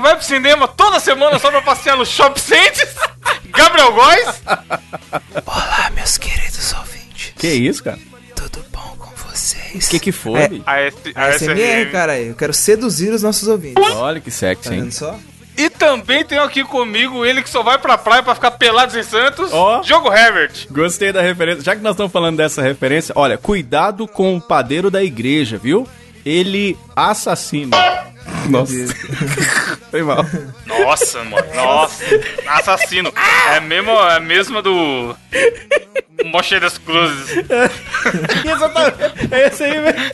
vai 0.00 0.16
pro 0.16 0.24
cinema 0.24 0.66
toda 0.68 0.98
semana 1.00 1.38
só 1.38 1.50
pra 1.50 1.62
passear 1.62 1.96
no 1.96 2.04
Shop 2.06 2.38
Centers, 2.40 2.94
Gabriel 3.50 3.92
Góes. 3.92 4.42
Olá, 5.46 5.90
meus 5.94 6.18
queridos 6.18 6.72
ouvintes. 6.74 7.32
Que 7.36 7.48
isso, 7.48 7.82
cara? 7.84 7.98
Tudo 8.34 8.64
bom 8.72 8.96
com 8.98 9.10
vocês? 9.28 9.86
O 9.86 9.90
que 9.90 9.98
que 9.98 10.12
foi? 10.12 10.40
É. 10.40 10.48
bicho? 10.48 10.62
A, 10.66 10.80
S, 10.80 10.96
a 11.14 11.24
ASMR, 11.26 11.54
SRM. 11.60 11.90
cara, 11.92 12.18
eu 12.18 12.34
quero 12.34 12.52
seduzir 12.52 13.12
os 13.12 13.22
nossos 13.22 13.46
ouvintes. 13.48 13.82
Olha 13.94 14.20
que 14.20 14.30
sexy, 14.30 14.68
Tá 14.68 14.74
hein? 14.74 14.80
vendo 14.82 14.92
só? 14.92 15.18
E 15.56 15.68
também 15.68 16.24
tenho 16.24 16.42
aqui 16.42 16.64
comigo 16.64 17.24
ele 17.26 17.42
que 17.42 17.50
só 17.50 17.62
vai 17.62 17.76
pra 17.76 17.98
praia 17.98 18.22
pra 18.22 18.34
ficar 18.34 18.52
pelados 18.52 18.94
em 18.96 19.02
Santos, 19.02 19.52
Ó. 19.52 19.80
Diogo 19.80 20.10
Herbert. 20.10 20.66
Gostei 20.70 21.12
da 21.12 21.20
referência. 21.20 21.62
Já 21.62 21.76
que 21.76 21.82
nós 21.82 21.92
estamos 21.92 22.10
falando 22.10 22.38
dessa 22.38 22.62
referência, 22.62 23.12
olha, 23.16 23.36
cuidado 23.36 24.08
com 24.08 24.36
o 24.36 24.40
padeiro 24.40 24.90
da 24.90 25.02
igreja, 25.04 25.58
viu? 25.58 25.86
Ele 26.24 26.78
assassina. 26.96 27.76
Nossa. 28.48 28.74
Foi 29.90 30.02
mal. 30.02 30.24
Nossa, 30.66 31.24
mano, 31.24 31.54
nossa. 31.54 32.04
Assassino. 32.46 33.12
É 33.52 33.60
mesmo, 33.60 33.90
é 33.90 34.16
a 34.16 34.20
mesma 34.20 34.62
do... 34.62 35.16
Moche 36.24 36.60
das 36.60 36.78
Cruzes. 36.78 37.38
Exatamente. 38.44 39.34
É 39.34 39.46
esse 39.48 39.64
aí, 39.64 39.80
velho. 39.80 40.12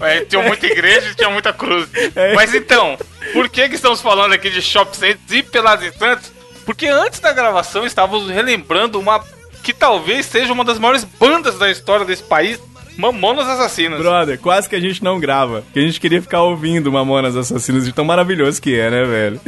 É, 0.00 0.24
tinha 0.24 0.42
muita 0.42 0.66
igreja 0.66 1.10
e 1.10 1.14
tinha 1.14 1.30
muita 1.30 1.52
cruz. 1.52 1.88
É. 2.16 2.34
Mas 2.34 2.54
então, 2.54 2.98
por 3.32 3.48
que, 3.48 3.68
que 3.68 3.74
estamos 3.74 4.00
falando 4.00 4.32
aqui 4.32 4.50
de 4.50 4.62
Shop 4.62 4.96
Centers 4.96 5.30
e 5.30 5.42
Pelados 5.42 5.84
em 5.84 5.92
Santos? 5.92 6.32
Porque 6.64 6.86
antes 6.86 7.20
da 7.20 7.32
gravação 7.32 7.86
estávamos 7.86 8.30
relembrando 8.30 8.98
uma 8.98 9.22
que 9.62 9.72
talvez 9.72 10.26
seja 10.26 10.52
uma 10.52 10.64
das 10.64 10.78
maiores 10.78 11.04
bandas 11.04 11.58
da 11.58 11.70
história 11.70 12.06
desse 12.06 12.22
país, 12.22 12.58
Mamonas 12.98 13.46
Assassinas. 13.48 14.00
Brother, 14.00 14.40
quase 14.40 14.68
que 14.68 14.74
a 14.74 14.80
gente 14.80 15.04
não 15.04 15.20
grava. 15.20 15.62
Que 15.72 15.78
a 15.78 15.82
gente 15.82 16.00
queria 16.00 16.20
ficar 16.20 16.42
ouvindo 16.42 16.90
Mamonas 16.90 17.36
Assassinas 17.36 17.84
de 17.84 17.92
tão 17.92 18.04
maravilhoso 18.04 18.60
que 18.60 18.76
é, 18.76 18.90
né, 18.90 19.04
velho? 19.04 19.40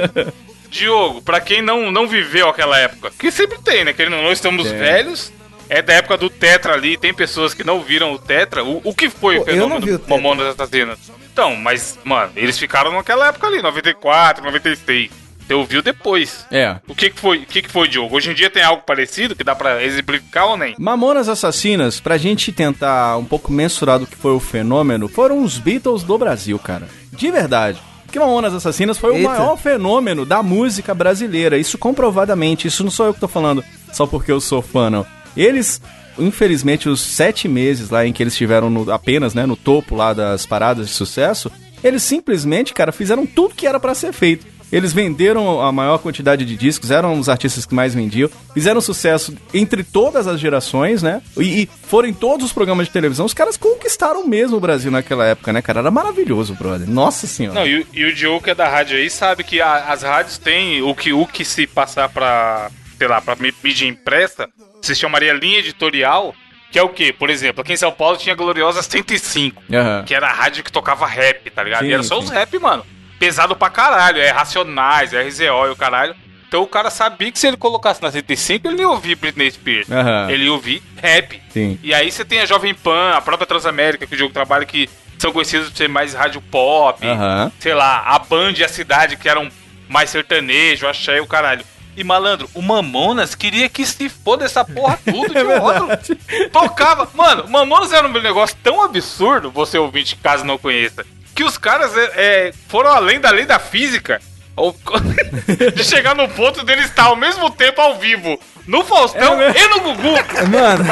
Diogo, 0.68 1.22
pra 1.22 1.40
quem 1.40 1.62
não, 1.62 1.90
não 1.90 2.06
viveu 2.06 2.48
aquela 2.50 2.78
época, 2.78 3.10
que 3.18 3.30
sempre 3.30 3.58
tem, 3.62 3.84
né? 3.84 3.94
Que 3.94 4.08
não, 4.08 4.22
nós 4.22 4.34
estamos 4.34 4.68
Tem. 4.68 4.78
velhos. 4.78 5.32
É 5.68 5.80
da 5.80 5.94
época 5.94 6.18
do 6.18 6.28
Tetra 6.28 6.74
ali, 6.74 6.98
tem 6.98 7.14
pessoas 7.14 7.54
que 7.54 7.64
não 7.64 7.80
viram 7.80 8.12
o 8.12 8.18
Tetra. 8.18 8.62
O, 8.62 8.82
o 8.84 8.94
que 8.94 9.08
foi 9.08 9.36
Pô, 9.36 9.44
o 9.44 9.48
eu 9.48 9.56
não 9.56 9.80
fenômeno 9.80 9.98
do. 9.98 10.08
Mamonas 10.08 10.48
Assassinas? 10.48 10.98
Então, 11.32 11.56
mas, 11.56 11.98
mano, 12.04 12.32
eles 12.36 12.58
ficaram 12.58 12.92
naquela 12.92 13.28
época 13.28 13.46
ali, 13.46 13.62
94, 13.62 14.44
96. 14.44 15.10
Você 15.46 15.54
ouviu 15.54 15.82
depois. 15.82 16.46
É. 16.50 16.76
O 16.88 16.94
que, 16.94 17.10
que 17.10 17.18
foi, 17.20 17.38
o 17.38 17.46
que, 17.46 17.62
que 17.62 17.70
foi, 17.70 17.88
Diogo? 17.88 18.16
Hoje 18.16 18.30
em 18.30 18.34
dia 18.34 18.48
tem 18.50 18.62
algo 18.62 18.82
parecido 18.86 19.34
que 19.36 19.44
dá 19.44 19.54
pra 19.54 19.82
exemplificar 19.84 20.46
ou 20.46 20.56
nem? 20.56 20.74
Mamonas 20.78 21.28
Assassinas, 21.28 22.00
pra 22.00 22.16
gente 22.16 22.52
tentar 22.52 23.16
um 23.18 23.24
pouco 23.24 23.52
mensurar 23.52 23.98
do 23.98 24.06
que 24.06 24.16
foi 24.16 24.32
o 24.32 24.40
fenômeno, 24.40 25.08
foram 25.08 25.42
os 25.42 25.58
Beatles 25.58 26.02
do 26.02 26.16
Brasil, 26.16 26.58
cara. 26.58 26.88
De 27.12 27.30
verdade. 27.30 27.78
Porque 28.04 28.18
Mamonas 28.18 28.54
Assassinas 28.54 28.98
foi 28.98 29.10
o 29.12 29.16
Eita. 29.16 29.28
maior 29.28 29.56
fenômeno 29.56 30.24
da 30.26 30.42
música 30.42 30.92
brasileira. 30.94 31.56
Isso 31.56 31.78
comprovadamente. 31.78 32.68
Isso 32.68 32.84
não 32.84 32.90
sou 32.90 33.06
eu 33.06 33.14
que 33.14 33.20
tô 33.20 33.28
falando 33.28 33.64
só 33.92 34.06
porque 34.06 34.30
eu 34.30 34.40
sou 34.40 34.60
fã, 34.60 34.90
não. 34.90 35.06
Eles, 35.34 35.80
infelizmente, 36.18 36.88
os 36.90 37.00
sete 37.00 37.48
meses 37.48 37.88
lá 37.90 38.06
em 38.06 38.12
que 38.12 38.22
eles 38.22 38.34
estiveram 38.34 38.68
no- 38.68 38.90
apenas 38.92 39.32
né, 39.34 39.46
no 39.46 39.56
topo 39.56 39.94
lá 39.94 40.12
das 40.12 40.44
paradas 40.44 40.88
de 40.88 40.92
sucesso, 40.92 41.50
eles 41.82 42.02
simplesmente, 42.02 42.74
cara, 42.74 42.92
fizeram 42.92 43.24
tudo 43.26 43.54
que 43.54 43.66
era 43.66 43.80
pra 43.80 43.94
ser 43.94 44.12
feito. 44.12 44.46
Eles 44.72 44.92
venderam 44.94 45.60
a 45.60 45.70
maior 45.70 45.98
quantidade 45.98 46.46
de 46.46 46.56
discos, 46.56 46.90
eram 46.90 47.18
os 47.20 47.28
artistas 47.28 47.66
que 47.66 47.74
mais 47.74 47.94
vendiam, 47.94 48.30
fizeram 48.54 48.80
sucesso 48.80 49.36
entre 49.52 49.84
todas 49.84 50.26
as 50.26 50.40
gerações, 50.40 51.02
né? 51.02 51.20
E, 51.36 51.62
e 51.64 51.68
foram 51.86 52.08
em 52.08 52.14
todos 52.14 52.46
os 52.46 52.52
programas 52.54 52.86
de 52.86 52.92
televisão. 52.92 53.26
Os 53.26 53.34
caras 53.34 53.58
conquistaram 53.58 54.26
mesmo 54.26 54.56
o 54.56 54.60
Brasil 54.60 54.90
naquela 54.90 55.26
época, 55.26 55.52
né, 55.52 55.60
cara? 55.60 55.80
Era 55.80 55.90
maravilhoso, 55.90 56.54
brother. 56.54 56.88
Nossa 56.88 57.26
senhora. 57.26 57.60
Não, 57.60 57.66
e, 57.66 57.80
o- 57.80 57.86
e 57.92 58.04
o 58.06 58.14
Diogo 58.14 58.42
que 58.42 58.50
é 58.50 58.54
da 58.54 58.66
rádio 58.68 58.96
aí 58.96 59.10
sabe 59.10 59.44
que 59.44 59.60
a- 59.60 59.92
as 59.92 60.02
rádios 60.02 60.38
têm 60.38 60.80
o 60.80 60.94
que, 60.94 61.12
o 61.12 61.26
que 61.26 61.44
se 61.44 61.66
passar 61.66 62.08
pra, 62.08 62.70
sei 62.96 63.06
lá, 63.08 63.20
pra 63.20 63.36
mí- 63.36 63.52
mídia 63.62 63.86
impressa, 63.86 64.48
se 64.80 64.94
chamaria 64.94 65.34
linha 65.34 65.58
editorial, 65.58 66.34
que 66.70 66.78
é 66.78 66.82
o 66.82 66.88
quê? 66.88 67.12
Por 67.12 67.28
exemplo, 67.28 67.60
aqui 67.60 67.74
em 67.74 67.76
São 67.76 67.92
Paulo 67.92 68.16
tinha 68.16 68.32
a 68.32 68.36
Gloriosa 68.36 68.82
105, 68.82 69.62
Aham. 69.70 70.04
que 70.06 70.14
era 70.14 70.28
a 70.28 70.32
rádio 70.32 70.64
que 70.64 70.72
tocava 70.72 71.06
rap, 71.06 71.50
tá 71.50 71.62
ligado? 71.62 71.82
Sim, 71.82 71.88
e 71.90 71.92
era 71.92 72.02
só 72.02 72.16
sim. 72.18 72.24
os 72.24 72.30
rap, 72.30 72.58
mano. 72.58 72.86
Pesado 73.22 73.54
pra 73.54 73.70
caralho, 73.70 74.20
é 74.20 74.30
Racionais, 74.30 75.12
é 75.12 75.22
RZO 75.22 75.44
e 75.68 75.70
o 75.70 75.76
caralho. 75.76 76.12
Então 76.48 76.60
o 76.60 76.66
cara 76.66 76.90
sabia 76.90 77.30
que 77.30 77.38
se 77.38 77.46
ele 77.46 77.56
colocasse 77.56 78.02
na 78.02 78.10
105, 78.10 78.66
ele 78.66 78.80
ia 78.80 78.88
ouvir 78.88 79.14
Britney 79.14 79.48
Spears. 79.48 79.88
Aham. 79.88 80.28
Ele 80.28 80.46
ia 80.46 80.52
ouvir 80.52 80.82
rap. 80.96 81.40
Sim. 81.50 81.78
E 81.84 81.94
aí 81.94 82.10
você 82.10 82.24
tem 82.24 82.40
a 82.40 82.46
Jovem 82.46 82.74
Pan, 82.74 83.12
a 83.14 83.20
própria 83.20 83.46
Transamérica, 83.46 84.08
que 84.08 84.16
o 84.16 84.18
jogo 84.18 84.34
trabalha, 84.34 84.66
que 84.66 84.90
são 85.20 85.32
conhecidos 85.32 85.70
por 85.70 85.76
ser 85.76 85.88
mais 85.88 86.14
rádio 86.14 86.40
pop. 86.40 87.06
Aham. 87.06 87.52
Sei 87.60 87.72
lá, 87.72 88.02
a 88.06 88.18
Band 88.18 88.54
e 88.56 88.64
a 88.64 88.68
Cidade, 88.68 89.16
que 89.16 89.28
eram 89.28 89.48
mais 89.88 90.10
sertanejo, 90.10 90.88
axé 90.88 91.18
e 91.18 91.20
o 91.20 91.26
caralho. 91.26 91.64
E 91.96 92.02
malandro, 92.02 92.50
o 92.54 92.60
Mamonas 92.60 93.36
queria 93.36 93.68
que 93.68 93.86
se 93.86 94.08
foda 94.08 94.44
essa 94.44 94.64
porra 94.64 94.98
tudo 95.08 95.38
É 95.38 95.44
de 95.44 95.60
outro. 95.60 96.16
Tocava. 96.50 97.08
Mano, 97.14 97.44
o 97.44 97.48
Mamonas 97.48 97.92
era 97.92 98.08
um 98.08 98.12
negócio 98.20 98.56
tão 98.64 98.82
absurdo, 98.82 99.48
você 99.48 99.78
ouvinte, 99.78 100.16
caso 100.16 100.44
não 100.44 100.58
conheça, 100.58 101.06
que 101.34 101.44
os 101.44 101.56
caras 101.58 101.96
é, 101.96 102.10
é, 102.48 102.52
foram 102.68 102.90
além 102.90 103.20
da 103.20 103.30
lei 103.30 103.44
da 103.46 103.58
física. 103.58 104.20
Ou- 104.54 104.76
de 105.74 105.82
chegar 105.82 106.14
no 106.14 106.28
ponto 106.28 106.62
dele 106.62 106.82
estar 106.82 107.04
ao 107.04 107.16
mesmo 107.16 107.48
tempo 107.50 107.80
ao 107.80 107.98
vivo 107.98 108.38
no 108.66 108.84
Faustão 108.84 109.40
É 109.40 109.50
mesmo? 109.50 109.58
e 109.58 109.68
no 109.68 109.80
Gugu. 109.80 110.12
Mano, 110.50 110.84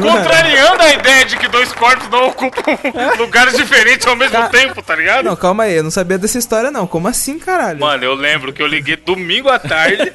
Contrariando 0.00 0.82
a 0.82 0.92
ideia 0.94 1.24
de 1.26 1.36
que 1.36 1.48
dois 1.48 1.72
corpos 1.72 2.08
não 2.08 2.28
ocupam 2.28 2.78
lugares 3.18 3.54
diferentes 3.56 4.06
ao 4.06 4.16
mesmo 4.16 4.36
Ca- 4.38 4.48
tempo, 4.48 4.82
tá 4.82 4.94
ligado? 4.96 5.24
não, 5.24 5.36
calma 5.36 5.64
aí, 5.64 5.74
eu 5.74 5.82
não 5.82 5.90
sabia 5.90 6.18
dessa 6.18 6.38
história 6.38 6.70
não. 6.70 6.86
Como 6.86 7.08
assim, 7.08 7.38
caralho? 7.38 7.80
Mano, 7.80 8.02
eu 8.04 8.14
lembro 8.14 8.52
que 8.52 8.62
eu 8.62 8.66
liguei 8.66 8.96
domingo 8.96 9.48
à 9.48 9.58
tarde, 9.58 10.10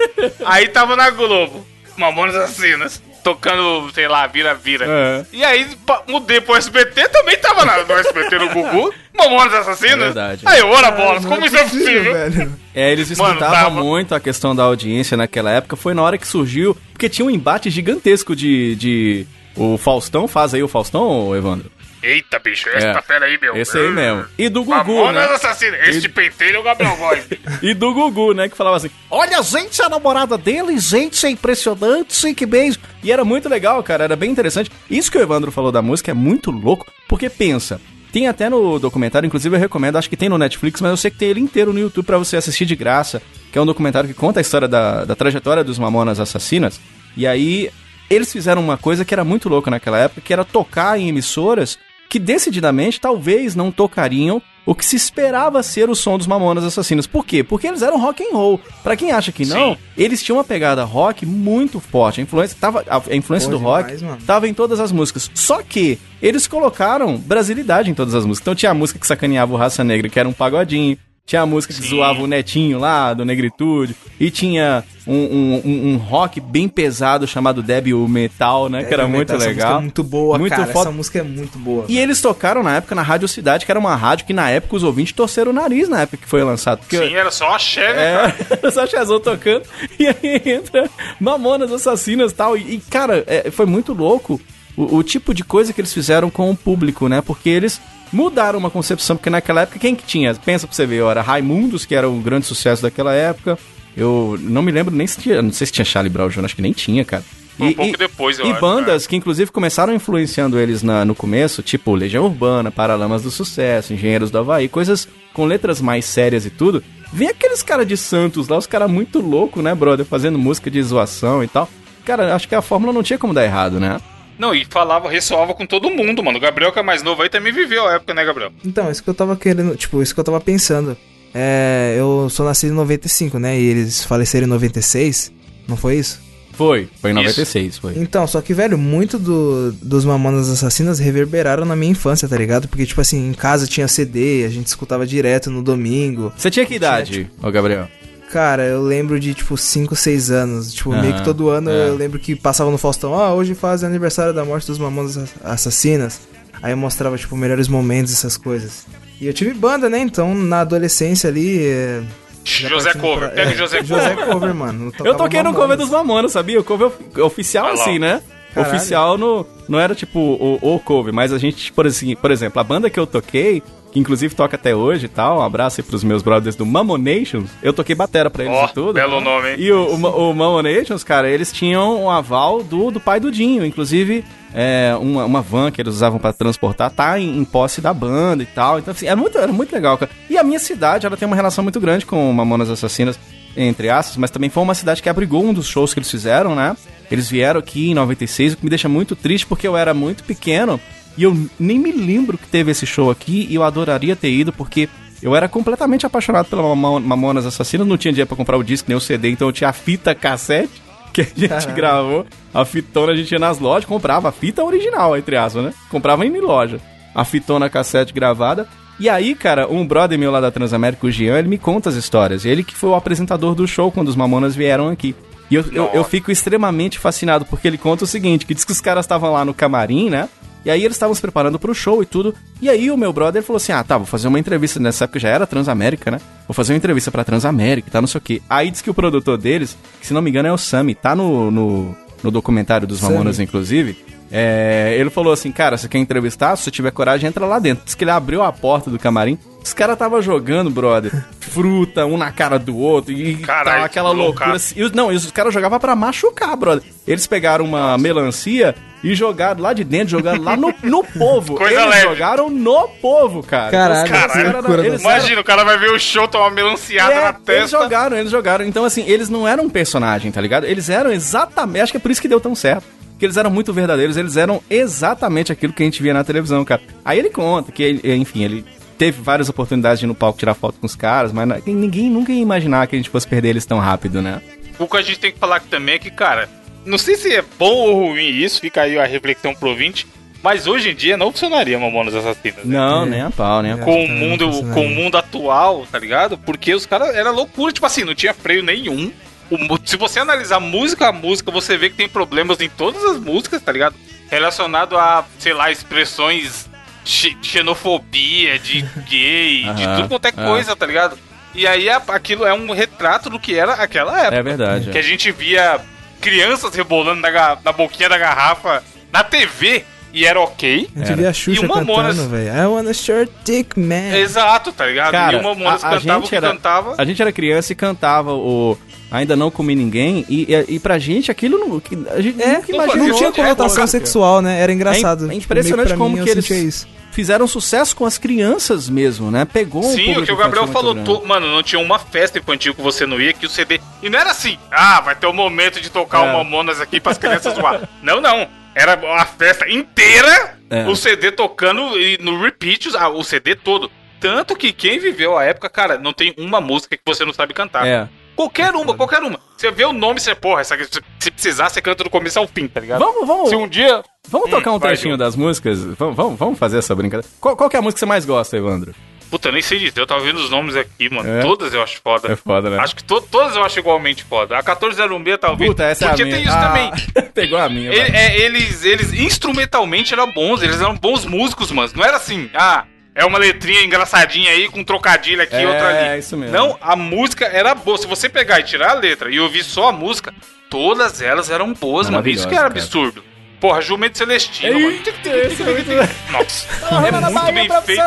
aí 0.45 0.67
tava 0.69 0.95
na 0.95 1.09
Globo, 1.11 1.65
Mamonas 1.97 2.35
Assassinas, 2.35 3.01
tocando, 3.23 3.89
sei 3.93 4.07
lá, 4.07 4.27
vira-vira. 4.27 4.85
É. 4.87 5.25
E 5.31 5.43
aí 5.43 5.67
mudei 6.07 6.41
pro 6.41 6.55
SBT, 6.55 7.07
também 7.09 7.37
tava 7.37 7.63
na, 7.65 7.83
no 7.83 7.93
SBT 7.93 8.37
no 8.39 8.49
Gugu, 8.49 8.93
Mamonas 9.17 9.53
Assassinas. 9.53 9.93
É 9.93 10.03
verdade. 10.05 10.41
Aí, 10.45 10.61
ora 10.61 10.87
Ah, 10.87 10.91
bolas, 10.91 11.25
como 11.25 11.45
isso 11.45 11.55
é 11.57 11.63
possível, 11.63 12.13
velho. 12.13 12.53
É, 12.75 12.91
eles 12.91 13.09
Mano, 13.17 13.33
escutavam 13.35 13.55
tava- 13.69 13.69
muito 13.83 14.13
a 14.15 14.19
questão 14.19 14.55
da 14.55 14.63
audiência 14.63 15.15
naquela 15.15 15.51
época. 15.51 15.75
Foi 15.75 15.93
na 15.93 16.01
hora 16.01 16.17
que 16.17 16.27
surgiu. 16.27 16.75
Porque 16.91 17.07
tinha 17.09 17.25
um 17.25 17.29
embate 17.31 17.69
gigantesco 17.69 18.35
de. 18.35 18.75
de 18.75 19.27
o 19.55 19.77
Faustão 19.77 20.27
faz 20.27 20.53
aí 20.53 20.63
o 20.63 20.67
Faustão, 20.67 21.35
Evandro? 21.35 21.71
Eita, 22.03 22.37
bicho, 22.37 22.67
essa 22.67 22.87
É. 22.99 23.01
fera 23.01 23.25
aí, 23.25 23.39
meu. 23.41 23.55
Esse 23.55 23.77
aí 23.77 23.89
mesmo. 23.89 24.25
E 24.37 24.49
do 24.49 24.63
Gugu, 24.65 24.75
Mamonas 24.75 25.29
né? 25.29 25.35
Assassinas, 25.35 25.87
este 25.87 26.09
pentelho 26.09 26.57
é 26.57 26.59
o 26.59 26.63
Gabriel 26.63 26.97
Góes. 26.97 27.25
E 27.63 27.73
do 27.73 27.93
Gugu, 27.93 28.33
né? 28.33 28.49
Que 28.49 28.57
falava 28.57 28.75
assim: 28.75 28.89
Olha, 29.09 29.41
gente, 29.41 29.81
a 29.81 29.87
namorada 29.87 30.37
dele, 30.37 30.77
gente, 30.79 31.25
é 31.25 31.29
impressionante, 31.29 32.13
sim, 32.13 32.33
que 32.33 32.45
beijo. 32.45 32.77
E 33.01 33.09
era 33.11 33.23
muito 33.23 33.47
legal, 33.47 33.81
cara, 33.81 34.03
era 34.03 34.15
bem 34.17 34.29
interessante. 34.29 34.69
Isso 34.89 35.09
que 35.09 35.17
o 35.17 35.21
Evandro 35.21 35.49
falou 35.51 35.71
da 35.71 35.81
música 35.81 36.11
é 36.11 36.13
muito 36.13 36.51
louco, 36.51 36.85
porque 37.07 37.29
pensa. 37.29 37.79
Tem 38.11 38.27
até 38.27 38.49
no 38.49 38.77
documentário, 38.77 39.25
inclusive 39.25 39.55
eu 39.55 39.59
recomendo, 39.59 39.97
acho 39.97 40.09
que 40.09 40.17
tem 40.17 40.29
no 40.29 40.37
Netflix, 40.37 40.81
mas 40.81 40.91
eu 40.91 40.97
sei 40.97 41.09
que 41.09 41.17
tem 41.17 41.29
ele 41.29 41.39
inteiro 41.39 41.73
no 41.73 41.79
YouTube 41.79 42.05
pra 42.05 42.17
você 42.17 42.35
assistir 42.37 42.65
de 42.65 42.75
graça, 42.75 43.21
que 43.51 43.57
é 43.57 43.61
um 43.61 43.65
documentário 43.65 44.07
que 44.07 44.13
conta 44.13 44.39
a 44.39 44.41
história 44.41 44.67
da, 44.67 45.03
da 45.05 45.15
trajetória 45.15 45.63
dos 45.63 45.79
Mamonas 45.79 46.19
Assassinas. 46.19 46.79
E 47.17 47.25
aí, 47.25 47.71
eles 48.09 48.31
fizeram 48.31 48.61
uma 48.61 48.77
coisa 48.77 49.03
que 49.03 49.15
era 49.15 49.23
muito 49.23 49.49
louca 49.49 49.71
naquela 49.71 49.97
época, 49.97 50.21
que 50.21 50.31
era 50.31 50.45
tocar 50.45 50.99
em 50.99 51.09
emissoras 51.09 51.79
que 52.13 52.19
decididamente 52.19 53.01
talvez 53.01 53.55
não 53.55 53.71
tocariam 53.71 54.39
o 54.67 54.75
que 54.75 54.85
se 54.85 54.95
esperava 54.95 55.63
ser 55.63 55.89
o 55.89 55.95
som 55.95 56.15
dos 56.15 56.27
Mamonas 56.27 56.63
Assassinos. 56.63 57.07
Por 57.07 57.25
quê? 57.25 57.43
Porque 57.43 57.65
eles 57.65 57.81
eram 57.81 57.99
rock 57.99 58.23
and 58.23 58.35
roll. 58.35 58.61
Pra 58.83 58.95
quem 58.95 59.11
acha 59.11 59.31
que 59.31 59.43
não, 59.47 59.73
Sim. 59.73 59.79
eles 59.97 60.21
tinham 60.21 60.37
uma 60.37 60.43
pegada 60.43 60.83
rock 60.83 61.25
muito 61.25 61.79
forte. 61.79 62.21
A 62.21 62.23
influência 62.23 62.55
tava 62.61 62.85
a, 62.87 63.15
influência 63.15 63.49
Pô, 63.49 63.57
do 63.57 63.63
rock 63.63 63.85
demais, 63.85 64.01
mano. 64.03 64.17
tava 64.27 64.47
em 64.47 64.53
todas 64.53 64.79
as 64.79 64.91
músicas. 64.91 65.31
Só 65.33 65.63
que 65.63 65.97
eles 66.21 66.45
colocaram 66.45 67.17
brasilidade 67.17 67.89
em 67.89 67.95
todas 67.95 68.13
as 68.13 68.27
músicas. 68.27 68.43
Então 68.43 68.53
tinha 68.53 68.69
a 68.69 68.75
música 68.75 68.99
que 68.99 69.07
sacaneava 69.07 69.51
o 69.51 69.57
Raça 69.57 69.83
Negra, 69.83 70.07
que 70.07 70.19
era 70.19 70.29
um 70.29 70.33
pagodinho. 70.33 70.95
Tinha 71.25 71.41
a 71.41 71.45
música 71.45 71.73
que 71.73 71.81
Sim. 71.81 71.87
zoava 71.87 72.21
o 72.21 72.27
netinho 72.27 72.77
lá, 72.77 73.13
do 73.13 73.23
Negritude. 73.23 73.95
E 74.19 74.29
tinha 74.29 74.83
um, 75.07 75.13
um- 75.15 75.61
um- 75.63 75.93
um 75.93 75.97
rock 75.97 76.41
bem 76.41 76.67
pesado 76.67 77.25
chamado 77.25 77.63
Debbie 77.63 77.93
Metal, 77.93 78.67
né? 78.67 78.83
que 78.83 78.93
era 78.93 79.07
muito 79.07 79.31
Metal, 79.31 79.35
Essa 79.37 79.45
música 79.47 79.63
legal. 79.65 79.77
é 79.77 79.81
muito 79.81 80.03
boa, 80.03 80.37
Muito 80.37 80.51
cara. 80.53 80.65
foda. 80.67 80.89
Essa 80.89 80.91
música 80.91 81.19
é 81.19 81.23
muito 81.23 81.57
boa. 81.57 81.85
E 81.87 81.97
eles 81.97 82.19
tocaram 82.19 82.61
na 82.61 82.75
época 82.75 82.93
na 82.93 83.01
Rádio 83.01 83.29
Cidade, 83.29 83.65
que 83.65 83.71
era 83.71 83.79
uma 83.79 83.95
rádio 83.95 84.25
que 84.25 84.33
na 84.33 84.49
época 84.49 84.75
os 84.75 84.83
ouvintes 84.83 85.13
torceram 85.13 85.51
o 85.51 85.53
nariz 85.53 85.87
na 85.87 86.01
época 86.01 86.17
que 86.17 86.27
foi 86.27 86.43
lançado. 86.43 86.79
Porque 86.79 86.97
Sim, 86.97 87.13
era 87.15 87.31
só 87.31 87.55
axé, 87.55 87.93
né, 87.93 88.13
cara? 88.13 88.35
é, 88.51 88.57
era 88.97 89.05
só 89.05 89.19
tocando. 89.19 89.63
E 89.97 90.07
aí 90.07 90.41
entra 90.45 90.89
Mamonas 91.21 91.71
Assassinas 91.71 92.33
e 92.33 92.35
tal. 92.35 92.57
E, 92.57 92.75
e, 92.75 92.77
cara, 92.89 93.23
é, 93.27 93.49
foi 93.49 93.65
muito 93.65 93.93
louco 93.93 94.41
o, 94.75 94.97
o 94.97 95.03
tipo 95.03 95.33
de 95.33 95.43
coisa 95.43 95.71
que 95.71 95.79
eles 95.79 95.93
fizeram 95.93 96.29
com 96.29 96.51
o 96.51 96.55
público, 96.55 97.07
né? 97.07 97.21
Porque 97.21 97.49
eles 97.49 97.79
mudaram 98.13 98.57
uma 98.59 98.69
concepção. 98.69 99.17
Porque 99.17 99.29
naquela 99.29 99.61
época, 99.61 99.79
quem 99.79 99.95
que 99.95 100.03
tinha? 100.05 100.33
Pensa 100.35 100.65
pra 100.67 100.75
você 100.75 100.85
ver, 100.85 101.03
era 101.03 101.21
Raimundos, 101.21 101.85
que 101.85 101.95
era 101.95 102.09
um 102.09 102.21
grande 102.21 102.45
sucesso 102.45 102.81
daquela 102.83 103.13
época. 103.13 103.57
Eu 103.97 104.37
não 104.41 104.61
me 104.61 104.71
lembro 104.71 104.95
nem 104.95 105.05
se 105.07 105.19
tinha. 105.19 105.41
Não 105.41 105.51
sei 105.51 105.67
se 105.67 105.73
tinha 105.73 105.83
Charlie 105.85 106.09
Brown 106.11 106.29
Jr., 106.29 106.45
acho 106.45 106.55
que 106.55 106.61
nem 106.61 106.71
tinha, 106.73 107.03
cara. 107.03 107.23
Um 107.59 107.71
pouco 107.71 107.95
depois, 107.97 108.39
eu 108.39 108.47
E 108.47 108.51
acho, 108.51 108.59
bandas 108.61 109.05
que 109.05 109.15
inclusive 109.15 109.51
começaram 109.51 109.93
influenciando 109.93 110.57
eles 110.59 110.81
na- 110.81 111.05
no 111.05 111.13
começo, 111.13 111.61
tipo 111.61 111.93
Legião 111.93 112.25
Urbana, 112.25 112.71
Paralamas 112.71 113.21
do 113.21 113.29
Sucesso, 113.29 113.93
Engenheiros 113.93 114.31
do 114.31 114.39
Havaí, 114.39 114.67
coisas 114.67 115.07
com 115.35 115.45
letras 115.45 115.79
mais 115.79 116.03
sérias 116.05 116.47
e 116.47 116.49
tudo. 116.49 116.83
Vem 117.11 117.27
aqueles 117.27 117.61
caras 117.61 117.85
de 117.87 117.95
Santos 117.95 118.47
lá, 118.47 118.57
os 118.57 118.65
caras 118.65 118.89
muito 118.89 119.19
loucos, 119.19 119.63
né, 119.63 119.75
brother? 119.75 120.03
Fazendo 120.03 120.39
música 120.39 120.71
de 120.71 120.81
zoação 120.81 121.43
e 121.43 121.47
tal. 121.47 121.69
Cara, 122.03 122.33
acho 122.33 122.47
que 122.49 122.55
a 122.55 122.61
fórmula 122.63 122.91
não 122.91 123.03
tinha 123.03 123.19
como 123.19 123.35
dar 123.35 123.43
errado, 123.45 123.79
né? 123.79 124.01
Não, 124.37 124.53
e 124.53 124.65
falava, 124.65 125.09
ressoava 125.09 125.53
com 125.53 125.65
todo 125.65 125.89
mundo, 125.89 126.23
mano. 126.23 126.37
O 126.37 126.41
Gabriel, 126.41 126.71
que 126.71 126.79
é 126.79 126.83
mais 126.83 127.03
novo 127.03 127.21
aí, 127.21 127.29
também 127.29 127.53
viveu 127.53 127.87
a 127.87 127.93
época, 127.93 128.13
né, 128.13 128.23
Gabriel? 128.25 128.51
Então, 128.65 128.89
isso 128.89 129.03
que 129.03 129.09
eu 129.09 129.13
tava 129.13 129.35
querendo, 129.35 129.75
tipo, 129.75 130.01
isso 130.01 130.13
que 130.13 130.19
eu 130.19 130.23
tava 130.23 130.41
pensando. 130.41 130.97
É, 131.33 131.95
eu 131.97 132.27
sou 132.29 132.45
nascido 132.45 132.71
em 132.71 132.75
95, 132.75 133.39
né? 133.39 133.59
E 133.59 133.63
eles 133.65 134.03
faleceram 134.03 134.45
em 134.45 134.49
96. 134.49 135.31
Não 135.67 135.75
foi 135.77 135.95
isso? 135.95 136.21
Foi, 136.51 136.87
foi 137.01 137.09
em 137.09 137.13
Isso. 137.15 137.23
96, 137.39 137.77
foi. 137.79 137.93
Então, 137.97 138.27
só 138.27 138.39
que, 138.39 138.53
velho, 138.53 138.77
muito 138.77 139.17
do- 139.17 139.71
dos 139.81 140.05
Mamonas 140.05 140.51
Assassinas 140.51 140.99
reverberaram 140.99 141.65
na 141.65 141.75
minha 141.75 141.91
infância, 141.91 142.27
tá 142.29 142.37
ligado? 142.37 142.67
Porque, 142.67 142.85
tipo 142.85 143.01
assim, 143.01 143.27
em 143.29 143.33
casa 143.33 143.65
tinha 143.65 143.87
CD, 143.87 144.45
a 144.45 144.49
gente 144.49 144.67
escutava 144.67 145.03
direto 145.07 145.49
no 145.49 145.63
domingo. 145.63 146.31
Você 146.37 146.51
tinha 146.51 146.63
que 146.63 146.75
idade, 146.75 147.27
ô 147.41 147.49
Gabriel? 147.49 147.87
Cara, 148.33 148.63
eu 148.65 148.81
lembro 148.81 149.19
de, 149.19 149.33
tipo, 149.35 149.55
5, 149.55 149.95
6 149.95 150.31
anos. 150.31 150.73
Tipo, 150.73 150.89
meio 150.89 151.09
Aham, 151.13 151.17
que 151.19 151.23
todo 151.23 151.49
ano 151.49 151.69
é. 151.69 151.87
eu 151.89 151.95
lembro 151.95 152.17
que 152.17 152.35
passava 152.35 152.71
no 152.71 152.79
Faustão, 152.79 153.13
ah, 153.13 153.31
hoje 153.31 153.53
faz 153.53 153.83
aniversário 153.83 154.33
da 154.33 154.43
morte 154.43 154.65
dos 154.65 154.79
Mamonas 154.79 155.15
Ass- 155.17 155.33
Assassinas. 155.43 156.19
Aí 156.61 156.71
eu 156.73 156.77
mostrava, 156.77 157.15
tipo, 157.15 157.37
melhores 157.37 157.67
momentos, 157.67 158.11
essas 158.11 158.35
coisas. 158.35 158.87
E 159.21 159.27
eu 159.27 159.33
tive 159.33 159.53
banda, 159.53 159.87
né? 159.87 159.99
Então, 159.99 160.33
na 160.33 160.61
adolescência 160.61 161.29
ali... 161.29 161.59
é, 161.63 162.01
já 162.43 162.67
José 162.69 162.93
Cover, 162.95 163.29
pra- 163.29 163.29
pega 163.29 163.51
é, 163.51 163.53
o 163.53 163.57
José 163.57 163.83
José 163.85 164.09
Cover. 164.15 164.27
Cover, 164.33 164.55
mano. 164.55 164.85
Eu 164.87 164.91
tocava 164.91 165.17
toquei 165.17 165.39
no 165.43 165.45
Mamonas. 165.51 165.61
cover 165.61 165.77
dos 165.77 165.89
Mamonas, 165.91 166.31
sabia? 166.31 166.59
O 166.59 166.63
cover 166.63 166.87
of- 166.87 167.21
oficial 167.21 167.67
assim, 167.67 167.99
né? 167.99 168.19
Caralho. 168.53 168.75
Oficial 168.75 169.17
no, 169.17 169.45
não 169.69 169.79
era 169.79 169.93
tipo 169.95 170.19
o, 170.19 170.57
o 170.75 170.79
cover, 170.79 171.13
mas 171.13 171.31
a 171.31 171.37
gente, 171.37 171.71
por, 171.71 171.85
assim, 171.87 172.15
por 172.15 172.31
exemplo, 172.31 172.59
a 172.59 172.63
banda 172.63 172.89
que 172.89 172.99
eu 172.99 173.05
toquei, 173.07 173.61
que 173.93 173.99
inclusive 173.99 174.33
toca 174.33 174.55
até 174.55 174.75
hoje 174.75 175.05
e 175.05 175.09
tal, 175.09 175.37
um 175.37 175.41
abraço 175.43 175.79
aí 175.79 175.85
pros 175.85 176.03
meus 176.03 176.23
brothers 176.23 176.55
do 176.55 176.65
Mamonations, 176.65 177.51
eu 177.61 177.71
toquei 177.71 177.93
batera 177.93 178.27
pra 178.27 178.43
eles 178.43 178.57
Ó, 178.57 178.65
e 178.65 178.73
tudo. 178.73 178.93
belo 178.93 179.21
nome, 179.21 179.51
hein? 179.51 179.55
E 179.59 179.71
o, 179.71 179.95
o, 179.95 180.31
o 180.31 180.33
Mamonations, 180.33 181.03
cara, 181.03 181.29
eles 181.29 181.51
tinham 181.51 182.03
um 182.03 182.09
aval 182.09 182.63
do, 182.63 182.89
do 182.89 182.99
pai 182.99 183.19
do 183.19 183.31
Dinho, 183.31 183.63
inclusive 183.63 184.25
é, 184.51 184.95
uma, 184.99 185.25
uma 185.25 185.41
van 185.41 185.69
que 185.71 185.79
eles 185.79 185.93
usavam 185.93 186.19
pra 186.19 186.33
transportar 186.33 186.89
tá 186.89 187.19
em, 187.19 187.37
em 187.37 187.45
posse 187.45 187.81
da 187.81 187.93
banda 187.93 188.41
e 188.41 188.47
tal. 188.47 188.79
Então, 188.79 188.91
assim, 188.91 189.05
era 189.05 189.15
muito, 189.15 189.37
era 189.37 189.51
muito 189.51 189.71
legal, 189.71 189.95
cara. 189.97 190.11
E 190.27 190.37
a 190.37 190.43
minha 190.43 190.59
cidade, 190.59 191.05
ela 191.05 191.15
tem 191.15 191.27
uma 191.27 191.35
relação 191.35 191.63
muito 191.63 191.79
grande 191.79 192.05
com 192.05 192.29
o 192.29 192.33
Mamonas 192.33 192.71
Assassinas, 192.71 193.19
entre 193.55 193.89
aspas, 193.89 194.17
mas 194.17 194.31
também 194.31 194.49
foi 194.49 194.63
uma 194.63 194.73
cidade 194.73 195.03
que 195.03 195.09
abrigou 195.09 195.43
um 195.45 195.53
dos 195.53 195.67
shows 195.67 195.93
que 195.93 195.99
eles 195.99 196.09
fizeram, 196.09 196.55
né? 196.55 196.75
Eles 197.11 197.29
vieram 197.29 197.59
aqui 197.59 197.91
em 197.91 197.93
96, 197.93 198.53
o 198.53 198.57
que 198.57 198.63
me 198.63 198.69
deixa 198.69 198.89
muito 198.89 199.15
triste 199.15 199.45
porque 199.45 199.67
eu 199.67 199.77
era 199.77 199.93
muito 199.93 200.23
pequeno 200.23 200.79
e 201.17 201.23
eu 201.23 201.37
nem 201.59 201.77
me 201.79 201.91
lembro 201.91 202.37
que 202.37 202.47
teve 202.47 202.71
esse 202.71 202.85
show 202.85 203.09
aqui 203.11 203.47
e 203.49 203.55
eu 203.55 203.63
adoraria 203.63 204.15
ter 204.15 204.31
ido 204.31 204.51
porque 204.53 204.89
eu 205.21 205.35
era 205.35 205.47
completamente 205.47 206.05
apaixonado 206.05 206.47
pela 206.47 206.61
Mamo- 206.75 206.99
Mamonas 206.99 207.45
Assassinas, 207.45 207.87
não 207.87 207.97
tinha 207.97 208.11
dinheiro 208.11 208.27
pra 208.27 208.35
comprar 208.37 208.57
o 208.57 208.63
disco 208.63 208.87
nem 208.89 208.97
o 208.97 209.01
CD, 209.01 209.29
então 209.29 209.47
eu 209.47 209.53
tinha 209.53 209.69
a 209.69 209.73
fita 209.73 210.13
cassete 210.13 210.81
que 211.13 211.21
a 211.21 211.25
gente 211.25 211.67
gravou. 211.73 212.25
A 212.53 212.65
fitona 212.65 213.11
a 213.13 213.15
gente 213.15 213.31
ia 213.31 213.39
nas 213.39 213.59
lojas, 213.59 213.85
comprava 213.85 214.29
a 214.29 214.31
fita 214.31 214.63
original, 214.63 215.15
entre 215.17 215.37
aspas, 215.37 215.63
né? 215.65 215.73
Comprava 215.89 216.25
em 216.25 216.39
loja. 216.41 216.79
A 217.13 217.23
fitona 217.23 217.69
cassete 217.69 218.11
gravada. 218.11 218.67
E 218.99 219.07
aí, 219.07 219.33
cara, 219.35 219.67
um 219.71 219.85
brother 219.85 220.17
meu 220.19 220.31
lá 220.31 220.39
da 220.41 220.51
Transamérica, 220.51 221.05
o 221.07 221.11
Jean, 221.11 221.37
ele 221.39 221.47
me 221.47 221.57
conta 221.57 221.89
as 221.89 221.95
histórias. 221.95 222.45
Ele 222.45 222.63
que 222.63 222.75
foi 222.75 222.89
o 222.89 222.95
apresentador 222.95 223.53
do 223.55 223.67
show 223.67 223.91
quando 223.91 224.07
os 224.07 224.15
Mamonas 224.15 224.55
vieram 224.55 224.89
aqui. 224.89 225.15
E 225.51 225.55
eu, 225.55 225.63
eu, 225.71 225.89
eu 225.93 226.03
fico 226.03 226.31
extremamente 226.31 226.97
fascinado 226.99 227.45
porque 227.45 227.67
ele 227.67 227.77
conta 227.77 228.03
o 228.03 228.07
seguinte, 228.07 228.45
que 228.45 228.53
diz 228.53 228.65
que 228.65 228.71
os 228.71 228.81
caras 228.81 229.05
estavam 229.05 229.31
lá 229.31 229.45
no 229.45 229.53
camarim, 229.53 230.09
né? 230.09 230.27
E 230.65 230.71
aí 230.71 230.83
eles 230.83 230.95
estavam 230.95 231.13
se 231.13 231.21
preparando 231.21 231.59
pro 231.59 231.73
show 231.75 232.01
e 232.01 232.05
tudo. 232.05 232.33
E 232.61 232.69
aí 232.69 232.89
o 232.89 232.97
meu 232.97 233.11
brother 233.11 233.43
falou 233.43 233.57
assim: 233.57 233.71
Ah, 233.71 233.83
tá, 233.83 233.97
vou 233.97 234.07
fazer 234.07 234.27
uma 234.27 234.39
entrevista. 234.39 234.79
Nessa 234.79 235.03
época 235.03 235.19
já 235.19 235.29
era 235.29 235.45
Transamérica, 235.47 236.09
né? 236.09 236.19
Vou 236.47 236.53
fazer 236.53 236.73
uma 236.73 236.77
entrevista 236.77 237.11
pra 237.11 237.23
Transamérica, 237.23 237.91
tá? 237.91 237.99
Não 238.01 238.07
sei 238.07 238.17
o 238.19 238.21
quê. 238.21 238.41
Aí 238.49 238.71
diz 238.71 238.81
que 238.81 238.89
o 238.89 238.93
produtor 238.93 239.37
deles, 239.37 239.77
que 239.99 240.07
se 240.07 240.13
não 240.13 240.21
me 240.21 240.29
engano 240.29 240.47
é 240.47 240.53
o 240.53 240.57
Sami, 240.57 240.95
tá 240.95 241.15
no, 241.15 241.51
no, 241.51 241.95
no 242.23 242.31
documentário 242.31 242.87
dos 242.87 243.01
Mamonas, 243.01 243.39
inclusive. 243.39 243.97
É, 244.31 244.95
ele 244.97 245.09
falou 245.09 245.31
assim: 245.33 245.51
Cara, 245.51 245.77
você 245.77 245.87
quer 245.87 245.99
entrevistar? 245.99 246.55
Se 246.55 246.63
você 246.63 246.71
tiver 246.71 246.91
coragem, 246.91 247.27
entra 247.27 247.45
lá 247.45 247.59
dentro. 247.59 247.85
Diz 247.85 247.93
que 247.93 248.03
ele 248.03 248.11
abriu 248.11 248.41
a 248.41 248.51
porta 248.51 248.89
do 248.89 248.97
camarim. 248.97 249.37
Os 249.63 249.73
caras 249.73 249.97
tava 249.97 250.21
jogando, 250.21 250.69
brother, 250.69 251.11
fruta, 251.39 252.05
um 252.05 252.17
na 252.17 252.31
cara 252.31 252.57
do 252.57 252.75
outro. 252.77 253.13
E 253.13 253.35
Caralho, 253.37 253.75
tava 253.75 253.85
aquela 253.85 254.09
que 254.09 254.15
loucura. 254.17 254.45
loucaço. 254.47 254.73
E 254.75 254.83
os, 254.83 254.91
não, 254.91 255.11
e 255.13 255.15
os 255.15 255.29
caras 255.31 255.53
jogavam 255.53 255.79
pra 255.79 255.95
machucar, 255.95 256.55
brother. 256.57 256.83
Eles 257.07 257.27
pegaram 257.27 257.63
uma 257.63 257.97
melancia 257.97 258.73
e 259.03 259.13
jogaram 259.15 259.61
lá 259.61 259.73
de 259.73 259.83
dentro, 259.83 260.09
jogaram 260.09 260.41
lá 260.41 260.55
no, 260.55 260.73
no 260.83 261.03
povo. 261.03 261.55
Coisa 261.57 261.73
eles 261.73 261.87
leve. 261.89 262.01
jogaram 262.09 262.49
no 262.49 262.87
povo, 263.01 263.43
cara. 263.43 263.71
Caralho, 263.71 264.03
Os 264.05 264.09
caras 264.09 264.31
que 264.31 264.37
eram- 264.39 264.51
loucura, 264.53 264.87
eles 264.87 265.01
Imagina, 265.01 265.41
o 265.41 265.43
cara 265.43 265.63
vai 265.63 265.77
ver 265.77 265.91
o 265.91 265.99
show, 265.99 266.27
tomar 266.27 266.45
uma 266.45 266.51
melanciada 266.51 267.13
é, 267.13 267.21
na 267.21 267.29
eles 267.29 267.41
testa. 267.45 267.67
jogaram, 267.83 268.17
eles 268.17 268.31
jogaram. 268.31 268.65
Então, 268.65 268.85
assim, 268.85 269.03
eles 269.07 269.29
não 269.29 269.47
eram 269.47 269.65
um 269.65 269.69
personagem, 269.69 270.31
tá 270.31 270.39
ligado? 270.39 270.65
Eles 270.65 270.89
eram 270.89 271.11
exatamente. 271.11 271.83
Acho 271.83 271.91
que 271.93 271.97
é 271.97 271.99
por 271.99 272.11
isso 272.11 272.21
que 272.21 272.27
deu 272.27 272.39
tão 272.39 272.55
certo. 272.55 272.83
Porque 273.11 273.25
eles 273.25 273.37
eram 273.37 273.49
muito 273.51 273.71
verdadeiros, 273.73 274.17
eles 274.17 274.37
eram 274.37 274.61
exatamente 274.69 275.51
aquilo 275.51 275.71
que 275.73 275.83
a 275.83 275.85
gente 275.85 276.01
via 276.01 276.13
na 276.13 276.23
televisão, 276.23 276.63
cara. 276.65 276.81
Aí 277.05 277.19
ele 277.19 277.29
conta 277.29 277.71
que, 277.71 277.83
ele- 277.83 278.15
enfim, 278.15 278.43
ele 278.43 278.65
teve 278.97 279.21
várias 279.21 279.49
oportunidades 279.49 279.99
de 279.99 280.05
ir 280.05 280.07
no 280.07 280.15
palco 280.15 280.39
tirar 280.39 280.53
foto 280.53 280.79
com 280.79 280.85
os 280.85 280.95
caras, 280.95 281.31
mas 281.31 281.47
ninguém 281.65 282.09
nunca 282.09 282.31
ia 282.31 282.41
imaginar 282.41 282.87
que 282.87 282.95
a 282.95 282.99
gente 282.99 283.09
fosse 283.09 283.27
perder 283.27 283.49
eles 283.49 283.65
tão 283.65 283.79
rápido, 283.79 284.21
né? 284.21 284.41
O 284.79 284.87
que 284.87 284.97
a 284.97 285.01
gente 285.01 285.19
tem 285.19 285.31
que 285.31 285.39
falar 285.39 285.57
aqui 285.57 285.67
também 285.67 285.95
é 285.95 285.99
que, 285.99 286.09
cara, 286.09 286.49
não 286.85 286.97
sei 286.97 287.15
se 287.15 287.33
é 287.35 287.43
bom 287.57 287.71
ou 287.73 288.07
ruim 288.09 288.27
isso, 288.29 288.59
fica 288.59 288.81
aí 288.83 288.97
a 288.97 289.05
reflexão 289.05 289.53
pro 289.55 289.69
ouvinte, 289.69 290.05
mas 290.41 290.67
hoje 290.67 290.89
em 290.89 290.95
dia 290.95 291.15
não 291.17 291.31
funcionaria 291.31 291.79
Mamonas 291.79 292.13
Assassinas. 292.15 292.65
né? 292.65 292.77
Não, 292.77 293.03
É. 293.05 293.09
nem 293.09 293.21
a 293.21 293.29
pau, 293.31 293.61
nem 293.61 293.71
a 293.71 293.77
pau. 293.77 293.85
Com 293.85 294.03
o 294.05 294.07
mundo, 294.09 294.49
com 294.73 294.85
o 294.85 294.89
mundo 294.89 295.17
atual, 295.17 295.87
tá 295.91 295.97
ligado? 295.97 296.37
Porque 296.37 296.73
os 296.73 296.85
caras 296.85 297.15
era 297.15 297.31
loucura, 297.31 297.71
tipo 297.71 297.85
assim, 297.85 298.03
não 298.03 298.13
tinha 298.15 298.33
freio 298.33 298.61
nenhum. 298.63 299.11
O 299.49 299.57
se 299.85 299.95
você 299.97 300.19
analisar 300.19 300.59
música 300.59 301.07
a 301.09 301.11
música, 301.11 301.51
você 301.51 301.77
vê 301.77 301.89
que 301.89 301.95
tem 301.95 302.09
problemas 302.09 302.59
em 302.59 302.69
todas 302.69 303.03
as 303.03 303.19
músicas, 303.19 303.61
tá 303.61 303.71
ligado? 303.71 303.95
Relacionado 304.29 304.97
a, 304.97 305.23
sei 305.37 305.53
lá, 305.53 305.69
expressões 305.71 306.67
xe- 307.05 307.37
xenofobia, 307.41 308.57
de 308.59 308.81
gay, 309.09 309.63
de 309.75 309.87
tudo 309.95 310.07
quanto 310.09 310.25
é 310.25 310.29
é. 310.29 310.31
coisa, 310.31 310.75
tá 310.75 310.85
ligado? 310.85 311.17
E 311.53 311.67
aí 311.67 311.87
aquilo 311.89 312.45
é 312.45 312.53
um 312.53 312.71
retrato 312.71 313.29
do 313.29 313.39
que 313.39 313.55
era 313.55 313.73
aquela 313.73 314.19
época. 314.19 314.35
É 314.37 314.41
verdade. 314.43 314.89
Que 314.89 314.97
a 314.97 315.01
gente 315.03 315.31
via 315.31 315.79
crianças 316.23 316.73
rebolando 316.73 317.21
na, 317.21 317.57
na 317.63 317.71
boquinha 317.71 318.09
da 318.09 318.17
garrafa 318.17 318.83
na 319.11 319.23
TV 319.23 319.83
e 320.13 320.25
era 320.25 320.39
ok. 320.39 320.89
A 320.95 320.99
gente 320.99 321.07
Era. 321.07 321.15
via 321.17 321.29
a 321.29 321.33
Xuxa 321.33 321.61
E 321.61 321.65
o 321.65 321.67
Mamonas- 321.67 322.15
cantando, 322.17 322.29
velho. 322.29 322.55
I 322.55 322.65
wanna 322.67 322.93
short 322.93 323.31
dick 323.43 323.79
man. 323.79 324.15
Exato, 324.15 324.71
tá 324.71 324.85
ligado? 324.85 325.11
Cara, 325.11 325.37
e 325.37 325.39
o 325.39 325.43
Mamonas 325.43 325.83
a, 325.83 325.89
a 325.89 325.91
cantava 325.99 326.25
o 326.25 326.27
que 326.29 326.35
era, 326.35 326.47
cantava. 326.49 326.95
a 326.97 327.05
gente 327.05 327.21
era 327.21 327.31
criança 327.31 327.73
e 327.73 327.75
cantava 327.75 328.31
o 328.33 328.77
Ainda 329.11 329.35
Não 329.35 329.51
Comi 329.51 329.75
Ninguém, 329.75 330.25
e, 330.29 330.47
e, 330.51 330.75
e 330.75 330.79
pra 330.79 330.97
gente 330.97 331.29
aquilo 331.29 331.57
não. 331.59 331.79
que 331.79 331.95
A 332.09 332.19
gente 332.21 332.41
É, 332.41 332.53
nunca 332.53 332.65
não 332.67 332.83
imaginou. 332.83 333.07
Não 333.09 333.15
tinha 333.15 333.29
É, 333.29 333.31
conotação 333.31 333.75
cara. 333.75 333.87
sexual, 333.87 334.41
né? 334.41 334.59
Era 334.59 334.71
engraçado. 334.73 335.29
É, 335.29 335.33
é 335.33 335.37
impressionante 335.37 335.85
Meio 335.87 335.97
que 335.97 336.03
como 336.03 336.15
mim, 336.17 336.23
que 336.23 336.29
eu 336.29 336.33
eles 336.33 336.49
isso. 336.49 336.87
Fizeram 337.13 337.47
sucesso 337.47 337.95
com 337.95 338.05
as 338.05 338.17
crianças 338.17 338.89
mesmo, 338.89 339.29
né? 339.31 339.45
Pegou 339.45 339.85
um 339.85 339.93
Sim, 339.93 340.17
o 340.17 340.25
que 340.25 340.31
o 340.31 340.35
Gabriel 340.35 340.67
falou, 340.67 340.95
to- 341.03 341.23
mano, 341.25 341.47
não 341.47 341.61
tinha 341.63 341.79
uma 341.79 341.99
festa 341.99 342.39
infantil 342.39 342.73
que 342.73 342.81
você 342.81 343.05
não 343.05 343.21
ia, 343.21 343.31
que 343.33 343.45
o 343.45 343.49
CD. 343.49 343.79
E 344.01 344.09
não 344.09 344.19
era 344.19 344.31
assim, 344.31 344.57
ah, 344.71 344.99
vai 345.01 345.15
ter 345.15 345.27
o 345.27 345.33
momento 345.33 345.79
de 345.79 345.89
tocar 345.89 346.25
É. 346.25 346.29
o 346.31 346.33
Mamonas 346.37 346.81
aqui 346.81 346.99
pras 346.99 347.17
crianças 347.17 347.53
zoar. 347.55 347.87
Não, 348.01 348.19
não. 348.19 348.47
Era 348.75 348.93
a 349.21 349.25
festa 349.25 349.69
inteira, 349.69 350.57
É. 350.69 350.87
o 350.87 350.95
CD 350.95 351.31
tocando 351.31 351.99
e 351.99 352.17
no 352.19 352.41
repeat, 352.41 352.89
ah, 352.97 353.07
o 353.09 353.23
CD 353.23 353.55
todo. 353.55 353.89
Tanto 354.19 354.55
que 354.55 354.71
quem 354.73 354.97
viveu 354.99 355.37
a 355.37 355.43
época, 355.43 355.69
cara, 355.69 355.97
não 355.99 356.11
tem 356.13 356.33
uma 356.37 356.59
música 356.61 356.95
que 356.97 357.03
você 357.05 357.23
não 357.25 357.33
sabe 357.33 357.53
cantar. 357.53 357.85
É. 357.85 358.07
Qualquer 358.35 358.73
uma, 358.75 358.93
qualquer 358.95 359.21
uma. 359.21 359.39
Você 359.55 359.69
vê 359.71 359.85
o 359.85 359.93
nome, 359.93 360.19
você, 360.19 360.33
porra, 360.35 360.61
essa 360.61 360.75
se- 361.19 361.31
precisar, 361.31 361.69
você 361.69 361.81
canta 361.81 362.03
do 362.03 362.09
começo 362.09 362.39
ao 362.39 362.47
fim, 362.47 362.67
tá 362.67 362.79
ligado? 362.79 362.99
Vamos, 362.99 363.27
vamos, 363.27 363.49
Se 363.49 363.55
um 363.55 363.67
dia. 363.67 364.03
vamos 364.27 364.49
tocar 364.49 364.71
um 364.71 364.79
vai, 364.79 364.89
trechinho 364.93 365.15
das 365.17 365.35
músicas? 365.35 365.79
Vamos, 365.83 366.15
vamos, 366.15 366.39
vamos 366.39 366.59
fazer 366.59 366.79
essa 366.79 366.93
brincadeira. 366.95 367.27
Qual, 367.39 367.55
qual 367.55 367.69
que 367.69 367.75
é 367.75 367.79
a 367.79 367.81
música 367.81 367.95
que 367.95 367.99
você 367.99 368.05
mais 368.05 368.25
gosta, 368.25 368.57
Evandro? 368.57 368.93
Puta, 369.29 369.51
nem 369.51 369.63
sei 369.63 369.79
dizer, 369.79 369.99
eu 369.99 370.05
tava 370.05 370.21
vendo 370.21 370.35
os 370.37 370.49
nomes 370.51 370.75
aqui, 370.75 371.09
mano. 371.09 371.27
É? 371.27 371.41
Todas 371.41 371.73
eu 371.73 371.81
acho 371.81 371.99
foda. 372.03 372.31
É 372.31 372.35
foda, 372.35 372.69
né? 372.69 372.77
Acho 372.79 372.95
que 372.95 373.03
to- 373.03 373.21
todas 373.21 373.55
eu 373.55 373.63
acho 373.63 373.79
igualmente 373.79 374.23
foda. 374.23 374.55
A 374.55 374.61
1406 374.61 375.39
talvez. 375.39 375.69
Puta, 375.71 375.83
essa 375.85 376.07
Porque 376.09 376.21
é 376.21 376.25
a 376.25 376.27
minha. 376.27 376.37
tem 376.37 376.45
isso 376.45 376.55
Ah, 376.55 376.67
também. 376.67 376.91
Pegou 377.33 377.57
a 377.57 377.67
minha. 377.67 377.91
Ele- 377.91 378.15
é, 378.15 378.39
eles, 378.41 378.83
eles 378.85 379.11
instrumentalmente 379.13 380.13
eram 380.13 380.31
bons, 380.31 380.61
eles 380.61 380.79
eram 380.79 380.95
bons 380.95 381.25
músicos, 381.25 381.71
mano. 381.71 381.89
Não 381.95 382.03
era 382.05 382.17
assim, 382.17 382.47
ah, 382.53 382.85
é 383.15 383.25
uma 383.25 383.37
letrinha 383.37 383.81
engraçadinha 383.83 384.51
aí 384.51 384.67
com 384.69 384.79
um 384.79 384.83
trocadilho 384.83 385.41
aqui 385.41 385.55
e 385.55 385.63
É, 385.63 385.67
outra 385.67 385.87
ali. 385.89 386.07
é 386.09 386.17
isso 386.19 386.35
mesmo. 386.37 386.55
Não, 386.55 386.77
a 386.81 386.95
música 386.95 387.45
era 387.45 387.73
boa. 387.75 387.97
Se 387.97 388.07
você 388.07 388.27
pegar 388.29 388.59
e 388.59 388.63
tirar 388.63 388.91
a 388.91 388.93
letra 388.93 389.29
e 389.31 389.39
ouvir 389.39 389.63
só 389.63 389.89
a 389.89 389.91
música, 389.91 390.33
todas 390.69 391.21
elas 391.21 391.49
eram 391.49 391.73
boas, 391.73 392.09
mano. 392.09 392.27
Isso 392.27 392.47
que 392.47 392.53
era 392.55 392.63
Maravilhosa, 392.63 392.87
absurdo. 392.87 393.23
Porra, 393.59 393.81
Jumento 393.81 394.17
Celestino, 394.17 394.73
mano. 394.73 394.91
Eita, 394.91 395.09
esse 395.29 395.61
é 395.61 395.65
muito- 395.65 395.91
Nossa, 396.31 396.67
é 396.97 397.11
muito 397.11 397.53
bem 397.53 397.67
feito. 397.85 398.01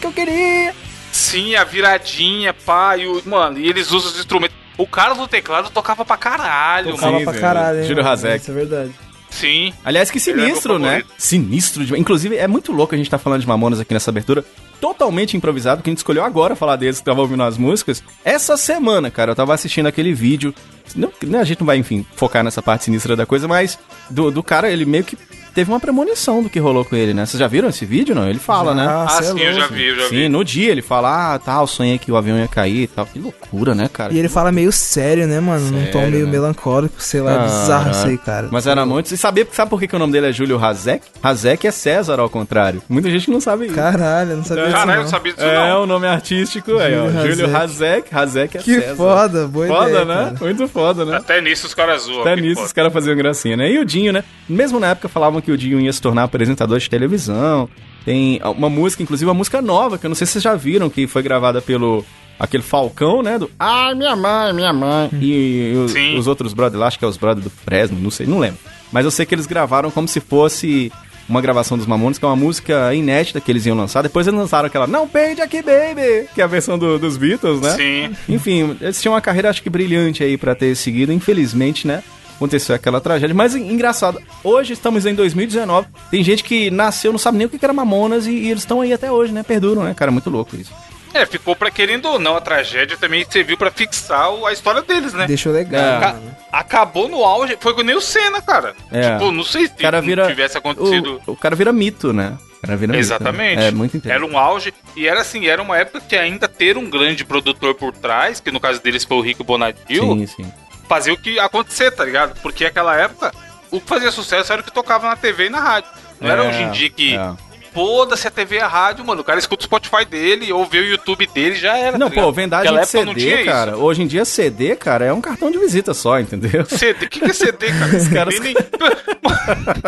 que 0.00 0.06
eu 0.06 0.12
queria. 0.12 0.74
Sim, 1.10 1.54
a 1.56 1.64
viradinha, 1.64 2.52
pá, 2.54 2.96
e 2.96 3.06
o, 3.06 3.22
mano, 3.26 3.58
e 3.58 3.68
eles 3.68 3.90
usam 3.90 4.10
os 4.10 4.18
instrumentos. 4.18 4.56
O 4.78 4.86
cara 4.86 5.14
do 5.14 5.28
teclado 5.28 5.70
tocava 5.70 6.04
pra 6.04 6.16
caralho, 6.16 6.90
Tocava 6.92 7.12
mano. 7.12 7.24
pra 7.24 7.32
velho. 7.32 7.42
caralho, 7.44 7.78
hein, 7.80 7.84
Júlio? 7.86 8.06
Hazek. 8.06 8.36
Isso 8.42 8.50
é 8.50 8.54
verdade. 8.54 8.92
Sim. 9.32 9.72
Aliás, 9.84 10.10
que 10.10 10.20
sinistro, 10.20 10.78
né? 10.78 11.00
favorito. 11.00 11.12
Sinistro. 11.16 11.84
De... 11.84 11.98
Inclusive, 11.98 12.36
é 12.36 12.46
muito 12.46 12.70
louco 12.70 12.94
a 12.94 12.98
gente 12.98 13.10
tá 13.10 13.18
falando 13.18 13.40
de 13.40 13.48
Mamonas 13.48 13.80
aqui 13.80 13.92
nessa 13.94 14.10
abertura. 14.10 14.44
Totalmente 14.80 15.36
improvisado, 15.36 15.82
que 15.82 15.88
a 15.88 15.92
gente 15.92 15.98
escolheu 15.98 16.22
agora 16.22 16.54
falar 16.54 16.76
deles, 16.76 16.98
que 16.98 17.04
tava 17.04 17.20
ouvindo 17.20 17.42
as 17.42 17.56
músicas. 17.56 18.02
Essa 18.24 18.56
semana, 18.56 19.10
cara, 19.10 19.32
eu 19.32 19.34
tava 19.34 19.54
assistindo 19.54 19.86
aquele 19.86 20.12
vídeo. 20.12 20.54
Não, 20.94 21.10
né, 21.24 21.38
a 21.38 21.44
gente 21.44 21.60
não 21.60 21.66
vai, 21.66 21.78
enfim, 21.78 22.04
focar 22.14 22.44
nessa 22.44 22.60
parte 22.60 22.84
sinistra 22.84 23.16
da 23.16 23.24
coisa, 23.24 23.48
mas 23.48 23.78
do, 24.10 24.30
do 24.30 24.42
cara, 24.42 24.70
ele 24.70 24.84
meio 24.84 25.04
que 25.04 25.16
teve 25.54 25.70
uma 25.70 25.80
premonição 25.80 26.42
do 26.42 26.48
que 26.50 26.58
rolou 26.58 26.84
com 26.84 26.96
ele, 26.96 27.14
né? 27.14 27.24
Vocês 27.26 27.38
já 27.38 27.46
viram 27.46 27.68
esse 27.68 27.84
vídeo, 27.84 28.14
não? 28.14 28.28
Ele 28.28 28.38
fala, 28.38 28.74
né? 28.74 28.86
Ah, 28.88 29.06
cê 29.08 29.24
é 29.24 29.32
sim, 29.32 29.40
eu 29.40 29.52
já 29.54 29.66
vi, 29.66 29.86
eu 29.88 29.96
já 29.96 30.08
Sim, 30.08 30.16
vi. 30.16 30.28
no 30.28 30.44
dia 30.44 30.70
ele 30.70 30.82
fala, 30.82 31.34
ah, 31.34 31.38
tal, 31.38 31.66
sonhei 31.66 31.98
que 31.98 32.10
o 32.10 32.16
avião 32.16 32.38
ia 32.38 32.48
cair 32.48 32.82
e 32.82 32.86
tal. 32.86 33.06
Que 33.06 33.18
loucura, 33.18 33.74
né, 33.74 33.88
cara? 33.92 34.12
E 34.12 34.18
ele 34.18 34.28
fala 34.28 34.50
meio 34.52 34.72
sério, 34.72 35.26
né, 35.26 35.40
mano? 35.40 35.70
Num 35.70 35.86
tom 35.86 36.00
Sério, 36.00 36.10
meio 36.12 36.26
né? 36.26 36.32
melancólico, 36.32 36.94
sei 36.98 37.20
lá, 37.20 37.32
é 37.34 37.38
bizarro 37.44 37.90
isso 37.90 38.06
aí, 38.06 38.18
cara. 38.18 38.48
Mas 38.50 38.66
era 38.66 38.84
muito. 38.86 39.12
E 39.12 39.16
sabia, 39.16 39.46
sabe 39.52 39.70
por 39.70 39.78
que, 39.80 39.86
que 39.88 39.96
o 39.96 39.98
nome 39.98 40.12
dele 40.12 40.28
é 40.28 40.32
Júlio 40.32 40.62
Hazek? 40.62 41.06
Hazek 41.22 41.66
é 41.66 41.70
César, 41.70 42.18
ao 42.20 42.28
contrário. 42.30 42.82
Muita 42.88 43.10
gente 43.10 43.30
não 43.30 43.40
sabe 43.40 43.66
isso. 43.66 43.74
Caralho, 43.74 44.32
eu 44.32 44.36
não 44.38 44.44
sabia 44.44 44.64
disso 44.64 44.76
Caralho, 44.76 44.90
eu 44.92 44.96
não. 44.96 45.02
não 45.04 45.10
sabia 45.10 45.32
disso 45.32 45.44
É, 45.44 45.68
não. 45.70 45.82
o 45.82 45.86
nome 45.86 46.06
artístico 46.06 46.70
é, 46.80 46.98
ó, 46.98 47.26
Júlio 47.26 47.56
Hazek. 47.56 48.14
Hazek. 48.14 48.56
É 48.56 48.60
Que 48.60 48.80
César. 48.80 48.96
foda, 48.96 49.46
boa 49.46 49.66
Foda, 49.66 49.90
ideia, 49.90 50.04
né? 50.04 50.14
cara. 50.14 50.36
Muito 50.40 50.68
foda, 50.68 51.04
né? 51.04 51.16
Até 51.16 51.40
nisso 51.40 51.66
os 51.66 51.74
caras 51.74 52.02
zoam. 52.02 52.20
Até 52.22 52.34
que 52.36 52.40
nisso 52.42 52.54
foda. 52.56 52.66
os 52.66 52.72
caras 52.72 52.92
faziam 52.92 53.16
gracinha, 53.16 53.56
né? 53.56 53.70
E 53.70 53.78
o 53.78 53.84
Dinho, 53.84 54.12
né? 54.12 54.24
Mesmo 54.48 54.80
na 54.80 54.88
época 54.88 55.08
falavam 55.08 55.41
que 55.42 55.52
o 55.52 55.58
Dinho 55.58 55.80
ia 55.80 55.92
se 55.92 56.00
tornar 56.00 56.22
apresentador 56.24 56.78
de 56.78 56.88
televisão. 56.88 57.68
Tem 58.04 58.40
uma 58.56 58.70
música, 58.70 59.02
inclusive 59.02 59.28
uma 59.28 59.34
música 59.34 59.60
nova, 59.60 59.98
que 59.98 60.06
eu 60.06 60.08
não 60.08 60.14
sei 60.14 60.26
se 60.26 60.32
vocês 60.34 60.42
já 60.44 60.54
viram, 60.54 60.88
que 60.88 61.06
foi 61.06 61.22
gravada 61.22 61.60
pelo 61.60 62.04
aquele 62.38 62.62
Falcão, 62.62 63.22
né? 63.22 63.38
Do 63.38 63.50
Ai, 63.58 63.94
minha 63.94 64.16
mãe, 64.16 64.52
minha 64.52 64.72
mãe. 64.72 65.08
E, 65.20 65.72
os, 65.76 65.94
os 66.18 66.26
outros 66.26 66.52
brothers 66.54 66.80
lá, 66.80 66.86
acho 66.88 66.98
que 66.98 67.04
é 67.04 67.08
os 67.08 67.16
brothers 67.16 67.44
do 67.44 67.50
Fresno, 67.50 67.98
não 68.00 68.10
sei, 68.10 68.26
não 68.26 68.38
lembro. 68.38 68.58
Mas 68.90 69.04
eu 69.04 69.10
sei 69.10 69.24
que 69.26 69.34
eles 69.34 69.46
gravaram 69.46 69.90
como 69.90 70.08
se 70.08 70.18
fosse 70.20 70.90
uma 71.28 71.40
gravação 71.40 71.78
dos 71.78 71.86
Mamones, 71.86 72.18
que 72.18 72.24
é 72.24 72.28
uma 72.28 72.34
música 72.36 72.92
inédita 72.92 73.40
que 73.40 73.50
eles 73.52 73.64
iam 73.64 73.76
lançar. 73.76 74.02
Depois 74.02 74.26
eles 74.26 74.38
lançaram 74.38 74.66
aquela 74.66 74.88
Não 74.88 75.06
Perde 75.06 75.40
Aqui 75.40 75.62
Baby, 75.62 76.26
que 76.34 76.40
é 76.40 76.44
a 76.44 76.48
versão 76.48 76.76
do- 76.76 76.98
dos 76.98 77.16
Beatles, 77.16 77.60
né? 77.60 77.70
Sim. 77.70 78.16
Enfim, 78.28 78.76
eles 78.80 79.00
tinham 79.00 79.14
uma 79.14 79.20
carreira, 79.20 79.48
acho 79.48 79.62
que 79.62 79.70
brilhante 79.70 80.24
aí 80.24 80.36
pra 80.36 80.54
ter 80.56 80.74
seguido. 80.74 81.12
Infelizmente, 81.12 81.86
né? 81.86 82.02
Aconteceu 82.42 82.74
aquela 82.74 83.00
tragédia. 83.00 83.34
Mas 83.34 83.54
en- 83.54 83.70
engraçado, 83.72 84.20
hoje 84.42 84.72
estamos 84.72 85.06
em 85.06 85.14
2019. 85.14 85.86
Tem 86.10 86.24
gente 86.24 86.42
que 86.42 86.70
nasceu, 86.70 87.12
não 87.12 87.18
sabe 87.18 87.38
nem 87.38 87.46
o 87.46 87.50
que 87.50 87.62
era 87.64 87.72
Mamonas 87.72 88.26
e, 88.26 88.30
e 88.32 88.50
eles 88.50 88.62
estão 88.64 88.80
aí 88.80 88.92
até 88.92 89.10
hoje, 89.12 89.32
né? 89.32 89.42
Perduram, 89.44 89.84
né? 89.84 89.94
Cara, 89.94 90.10
muito 90.10 90.28
louco 90.28 90.56
isso. 90.56 90.72
É, 91.14 91.24
ficou 91.26 91.54
pra 91.54 91.70
querendo 91.70 92.06
ou 92.08 92.18
não, 92.18 92.36
a 92.36 92.40
tragédia 92.40 92.96
também 92.96 93.24
serviu 93.28 93.56
pra 93.56 93.70
fixar 93.70 94.32
o- 94.32 94.46
a 94.46 94.52
história 94.52 94.82
deles, 94.82 95.12
né? 95.12 95.26
Deixou 95.26 95.52
legal, 95.52 95.80
É. 95.80 96.00
Mano. 96.00 96.36
Acabou 96.50 97.08
no 97.08 97.22
auge, 97.22 97.56
foi 97.60 97.74
que 97.74 97.82
nem 97.82 97.94
o 97.94 98.00
Senna, 98.00 98.40
cara. 98.42 98.74
É. 98.90 99.12
Tipo, 99.12 99.30
não 99.30 99.44
sei 99.44 99.66
se 99.66 99.74
O 99.74 99.76
cara 99.76 100.00
vira. 100.00 100.26
tivesse 100.26 100.58
acontecido. 100.58 101.20
O, 101.26 101.32
o 101.32 101.36
cara 101.36 101.54
vira 101.54 101.72
mito, 101.72 102.12
né? 102.12 102.36
O 102.58 102.66
cara 102.66 102.76
vira 102.76 102.92
mito, 102.92 103.00
Exatamente. 103.04 103.56
né? 103.56 103.68
É 103.68 103.70
muito 103.72 103.96
interessante. 103.96 104.24
Era 104.24 104.32
um 104.34 104.38
auge. 104.38 104.72
E 104.96 105.06
era 105.06 105.20
assim, 105.20 105.46
era 105.46 105.60
uma 105.60 105.76
época 105.76 106.00
que 106.00 106.16
ainda 106.16 106.46
ter 106.48 106.78
um 106.78 106.88
grande 106.88 107.24
produtor 107.24 107.74
por 107.74 107.92
trás, 107.92 108.38
que 108.40 108.50
no 108.50 108.60
caso 108.60 108.80
deles 108.82 109.04
foi 109.04 109.16
o 109.16 109.20
Rico 109.20 109.42
Bonadil, 109.44 110.02
Sim, 110.04 110.26
sim. 110.26 110.52
Fazia 110.92 111.14
o 111.14 111.16
que 111.16 111.38
acontecer, 111.38 111.90
tá 111.90 112.04
ligado? 112.04 112.38
Porque 112.42 112.66
aquela 112.66 112.94
época, 112.94 113.32
o 113.70 113.80
que 113.80 113.88
fazia 113.88 114.10
sucesso 114.10 114.52
era 114.52 114.60
o 114.60 114.64
que 114.64 114.70
tocava 114.70 115.08
na 115.08 115.16
TV 115.16 115.46
e 115.46 115.50
na 115.50 115.58
rádio. 115.58 115.90
Não 116.20 116.30
era 116.30 116.44
É, 116.44 116.48
hoje 116.48 116.62
em 116.62 116.70
dia 116.70 116.90
que 116.90 117.14
é. 117.16 117.32
Foda-se 117.72 118.26
a 118.28 118.30
TV 118.30 118.56
e 118.56 118.60
a 118.60 118.66
rádio, 118.68 119.04
mano. 119.04 119.20
O 119.20 119.24
cara 119.24 119.38
escuta 119.38 119.62
o 119.62 119.64
Spotify 119.64 120.04
dele 120.04 120.52
ou 120.52 120.64
vê 120.66 120.78
o 120.80 120.84
YouTube 120.84 121.26
dele 121.28 121.54
já 121.54 121.76
era. 121.76 121.96
Não, 121.98 122.08
tá 122.10 122.20
pô, 122.20 122.32
vendagem 122.32 122.72
de 122.72 122.78
época 122.78 123.04
não 123.04 123.14
tinha 123.14 123.36
CD, 123.36 123.44
cara. 123.44 123.76
Hoje 123.76 124.02
em 124.02 124.06
dia, 124.06 124.24
CD, 124.24 124.76
cara, 124.76 125.04
é 125.04 125.12
um 125.12 125.20
cartão 125.20 125.50
de 125.50 125.58
visita 125.58 125.94
só, 125.94 126.18
entendeu? 126.20 126.62
isso. 126.62 126.78
CD, 126.78 127.06
o 127.06 127.08
que, 127.08 127.20
que 127.20 127.30
é 127.30 127.32
CD, 127.34 127.66
cara? 127.72 127.96
Os 127.96 128.08
caras- 128.08 128.40
nem... 128.40 128.54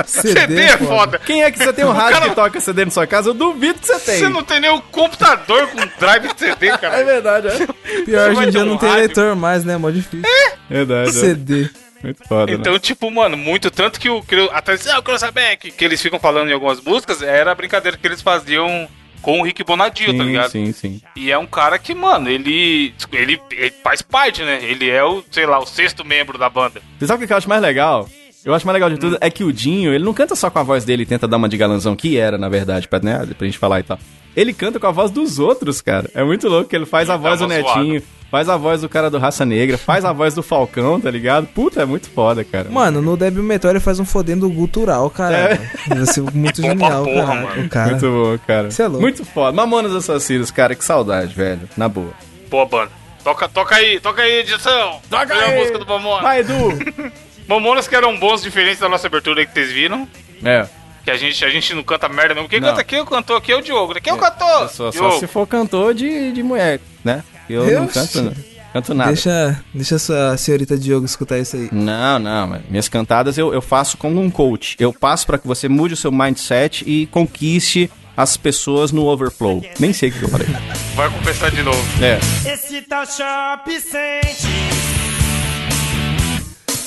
CD 0.06 0.40
CD 0.40 0.62
é 0.62 0.76
foda. 0.78 1.18
Quem 1.18 1.42
é 1.44 1.50
que 1.50 1.58
você 1.58 1.72
tem 1.72 1.84
um 1.84 1.88
O 1.88 1.92
rádio 1.92 2.12
cara- 2.18 2.28
que 2.30 2.34
toca 2.34 2.60
CD 2.60 2.84
na 2.84 2.90
sua 2.90 3.06
casa? 3.06 3.30
Eu 3.30 3.34
duvido 3.34 3.78
que 3.78 3.86
você 3.86 3.98
tem. 4.00 4.18
Você 4.18 4.28
não 4.28 4.42
tem 4.42 4.60
nem 4.60 4.70
o 4.70 4.80
computador 4.80 5.66
com 5.68 5.80
drive 5.98 6.32
de 6.34 6.40
CD, 6.40 6.68
cara. 6.78 6.94
É 7.04 7.04
verdade, 7.04 7.48
é. 7.48 8.02
Pior, 8.04 8.26
hoje 8.28 8.34
vai 8.36 8.46
em 8.46 8.50
dia 8.50 8.60
um 8.62 8.64
não 8.66 8.76
tem 8.78 8.88
rádio. 8.88 9.04
leitor 9.06 9.36
mais, 9.36 9.64
né? 9.64 9.76
Mó 9.76 9.90
difícil. 9.90 10.22
Verdade. 10.70 11.10
é. 11.10 11.83
Muito 12.04 12.28
foda, 12.28 12.52
né? 12.52 12.58
Então, 12.58 12.78
tipo, 12.78 13.10
mano, 13.10 13.36
muito. 13.36 13.70
Tanto 13.70 13.98
que 13.98 14.08
o. 14.08 14.22
Até 14.52 14.74
ah, 14.92 15.02
quero 15.02 15.18
saber 15.18 15.56
que, 15.56 15.84
eles 15.84 16.00
ficam 16.00 16.18
falando 16.18 16.50
em 16.50 16.52
algumas 16.52 16.80
músicas, 16.80 17.22
era 17.22 17.50
a 17.50 17.54
brincadeira 17.54 17.96
que 17.96 18.06
eles 18.06 18.20
faziam 18.20 18.88
com 19.22 19.40
o 19.40 19.42
Rick 19.42 19.64
Bonadio, 19.64 20.12
tá 20.14 20.22
Sim, 20.22 20.26
ligado? 20.26 20.50
sim, 20.50 20.72
sim. 20.72 21.00
E 21.16 21.32
é 21.32 21.38
um 21.38 21.46
cara 21.46 21.78
que, 21.78 21.94
mano, 21.94 22.28
ele, 22.28 22.94
ele. 23.10 23.40
ele 23.50 23.74
faz 23.82 24.02
parte, 24.02 24.42
né? 24.42 24.60
Ele 24.62 24.90
é 24.90 25.02
o, 25.02 25.24
sei 25.30 25.46
lá, 25.46 25.58
o 25.58 25.66
sexto 25.66 26.04
membro 26.04 26.36
da 26.36 26.50
banda. 26.50 26.82
Você 26.98 27.06
sabe 27.06 27.24
o 27.24 27.26
que 27.26 27.32
eu 27.32 27.36
acho 27.36 27.48
mais 27.48 27.62
legal? 27.62 28.08
Eu 28.44 28.52
acho 28.54 28.66
mais 28.66 28.74
legal 28.74 28.90
de 28.90 28.98
tudo 28.98 29.16
é 29.20 29.30
que 29.30 29.42
o 29.42 29.52
Dinho, 29.52 29.94
ele 29.94 30.04
não 30.04 30.12
canta 30.12 30.34
só 30.36 30.50
com 30.50 30.58
a 30.58 30.62
voz 30.62 30.84
dele 30.84 31.04
e 31.04 31.06
tenta 31.06 31.26
dar 31.26 31.36
uma 31.38 31.48
de 31.48 31.56
galanzão, 31.56 31.96
que 31.96 32.18
era, 32.18 32.36
na 32.36 32.48
verdade, 32.48 32.86
pra, 32.86 33.00
né, 33.00 33.26
pra 33.38 33.46
gente 33.46 33.58
falar 33.58 33.80
e 33.80 33.82
tal. 33.84 33.98
Ele 34.36 34.52
canta 34.52 34.78
com 34.78 34.86
a 34.86 34.90
voz 34.90 35.10
dos 35.10 35.38
outros, 35.38 35.80
cara. 35.80 36.10
É 36.14 36.22
muito 36.24 36.48
louco 36.48 36.68
que 36.68 36.76
ele 36.76 36.84
faz 36.84 37.08
a 37.08 37.14
Ele 37.14 37.22
dá 37.22 37.28
voz 37.28 37.40
do 37.40 37.46
Netinho, 37.46 38.02
faz 38.30 38.48
a 38.48 38.56
voz 38.56 38.80
do 38.82 38.88
cara 38.88 39.08
do 39.08 39.16
Raça 39.16 39.46
Negra, 39.46 39.78
faz 39.78 40.04
a 40.04 40.12
voz 40.12 40.34
do 40.34 40.42
Falcão, 40.42 41.00
tá 41.00 41.10
ligado? 41.10 41.46
Puta, 41.46 41.82
é 41.82 41.84
muito 41.86 42.10
foda, 42.10 42.42
cara. 42.44 42.68
Mano, 42.68 43.00
no 43.00 43.16
Debil 43.16 43.42
Metal 43.44 43.70
ele 43.70 43.80
faz 43.80 43.98
um 44.00 44.04
fodendo 44.04 44.46
gutural, 44.50 45.08
cara. 45.08 45.58
Vai 45.86 46.04
ser 46.06 46.20
muito 46.34 46.60
É 46.60 46.74
pra 46.74 46.86
genial, 46.88 47.04
porra, 47.04 47.26
cara. 47.26 47.40
mano. 47.42 47.62
O 47.64 47.68
cara. 47.68 47.90
Muito 47.92 48.06
bom, 48.10 48.38
cara. 48.46 48.70
Cê 48.70 48.82
é 48.82 48.86
louco. 48.88 49.00
Muito 49.02 49.24
foda. 49.24 49.52
Mamonas 49.52 49.94
Assassinas, 49.94 50.50
cara, 50.50 50.74
que 50.74 50.84
saudade, 50.84 51.32
velho. 51.32 51.62
Na 51.76 51.88
boa. 51.88 52.12
Boa 52.50 52.66
banda. 52.66 52.90
Toca, 53.22 53.48
toca 53.48 53.76
aí, 53.76 53.98
toca 54.00 54.20
aí, 54.20 54.40
edição. 54.40 55.00
Toca 55.08 55.32
aí. 55.32 55.54
a 55.54 55.58
música 55.60 55.78
do 55.78 55.86
Mamonas. 55.86 56.22
Vai, 56.22 56.40
Edu! 56.40 57.12
Mamonas 57.48 57.86
que 57.88 57.94
eram 57.94 58.18
bons, 58.18 58.42
diferentes 58.42 58.78
da 58.80 58.88
nossa 58.88 59.06
abertura 59.06 59.40
aí 59.40 59.46
que 59.46 59.52
vocês 59.52 59.70
viram. 59.72 60.08
é. 60.44 60.66
Que 61.04 61.10
a 61.10 61.18
gente, 61.18 61.44
a 61.44 61.50
gente 61.50 61.74
não 61.74 61.82
canta 61.82 62.08
merda 62.08 62.32
mesmo. 62.34 62.48
Quem 62.48 62.60
Não. 62.60 62.68
canta 62.70 62.80
aqui, 62.80 62.98
o 62.98 63.04
cantor 63.04 63.36
aqui 63.36 63.52
é 63.52 63.56
o 63.56 63.60
Diogo. 63.60 63.92
né? 63.92 64.00
Quem 64.00 64.10
é 64.10 64.16
o 64.16 64.18
cantor? 64.18 64.70
Só, 64.70 64.90
só 64.90 64.90
Diogo. 64.90 65.18
se 65.18 65.26
for 65.26 65.46
cantor 65.46 65.92
de, 65.92 66.32
de 66.32 66.42
mulher, 66.42 66.80
né? 67.04 67.22
Eu 67.46 67.66
não 67.78 67.84
Oxi. 67.84 67.92
canto, 67.98 68.22
não. 68.22 68.32
Canto 68.72 68.94
nada. 68.94 69.12
Deixa, 69.12 69.62
deixa 69.74 69.96
a 69.96 69.98
sua 69.98 70.36
senhorita 70.38 70.78
Diogo 70.78 71.04
escutar 71.04 71.38
isso 71.38 71.56
aí. 71.56 71.68
Não, 71.70 72.18
não, 72.18 72.46
mas 72.46 72.62
minhas 72.70 72.88
cantadas 72.88 73.36
eu, 73.36 73.52
eu 73.52 73.60
faço 73.60 73.98
como 73.98 74.18
um 74.18 74.30
coach. 74.30 74.76
Eu 74.80 74.94
passo 74.94 75.26
pra 75.26 75.36
que 75.36 75.46
você 75.46 75.68
mude 75.68 75.92
o 75.92 75.96
seu 75.96 76.10
mindset 76.10 76.82
e 76.88 77.04
conquiste 77.08 77.90
as 78.16 78.38
pessoas 78.38 78.90
no 78.90 79.04
overflow. 79.06 79.62
Nem 79.78 79.92
sei 79.92 80.08
o 80.08 80.12
que 80.12 80.22
eu 80.22 80.28
falei. 80.30 80.46
Vai 80.94 81.10
confessar 81.10 81.50
de 81.50 81.62
novo. 81.62 81.78
É. 82.02 82.18
Esse 82.50 82.80
tal 82.80 83.04
Shop 83.04 83.70
sente 83.78 84.46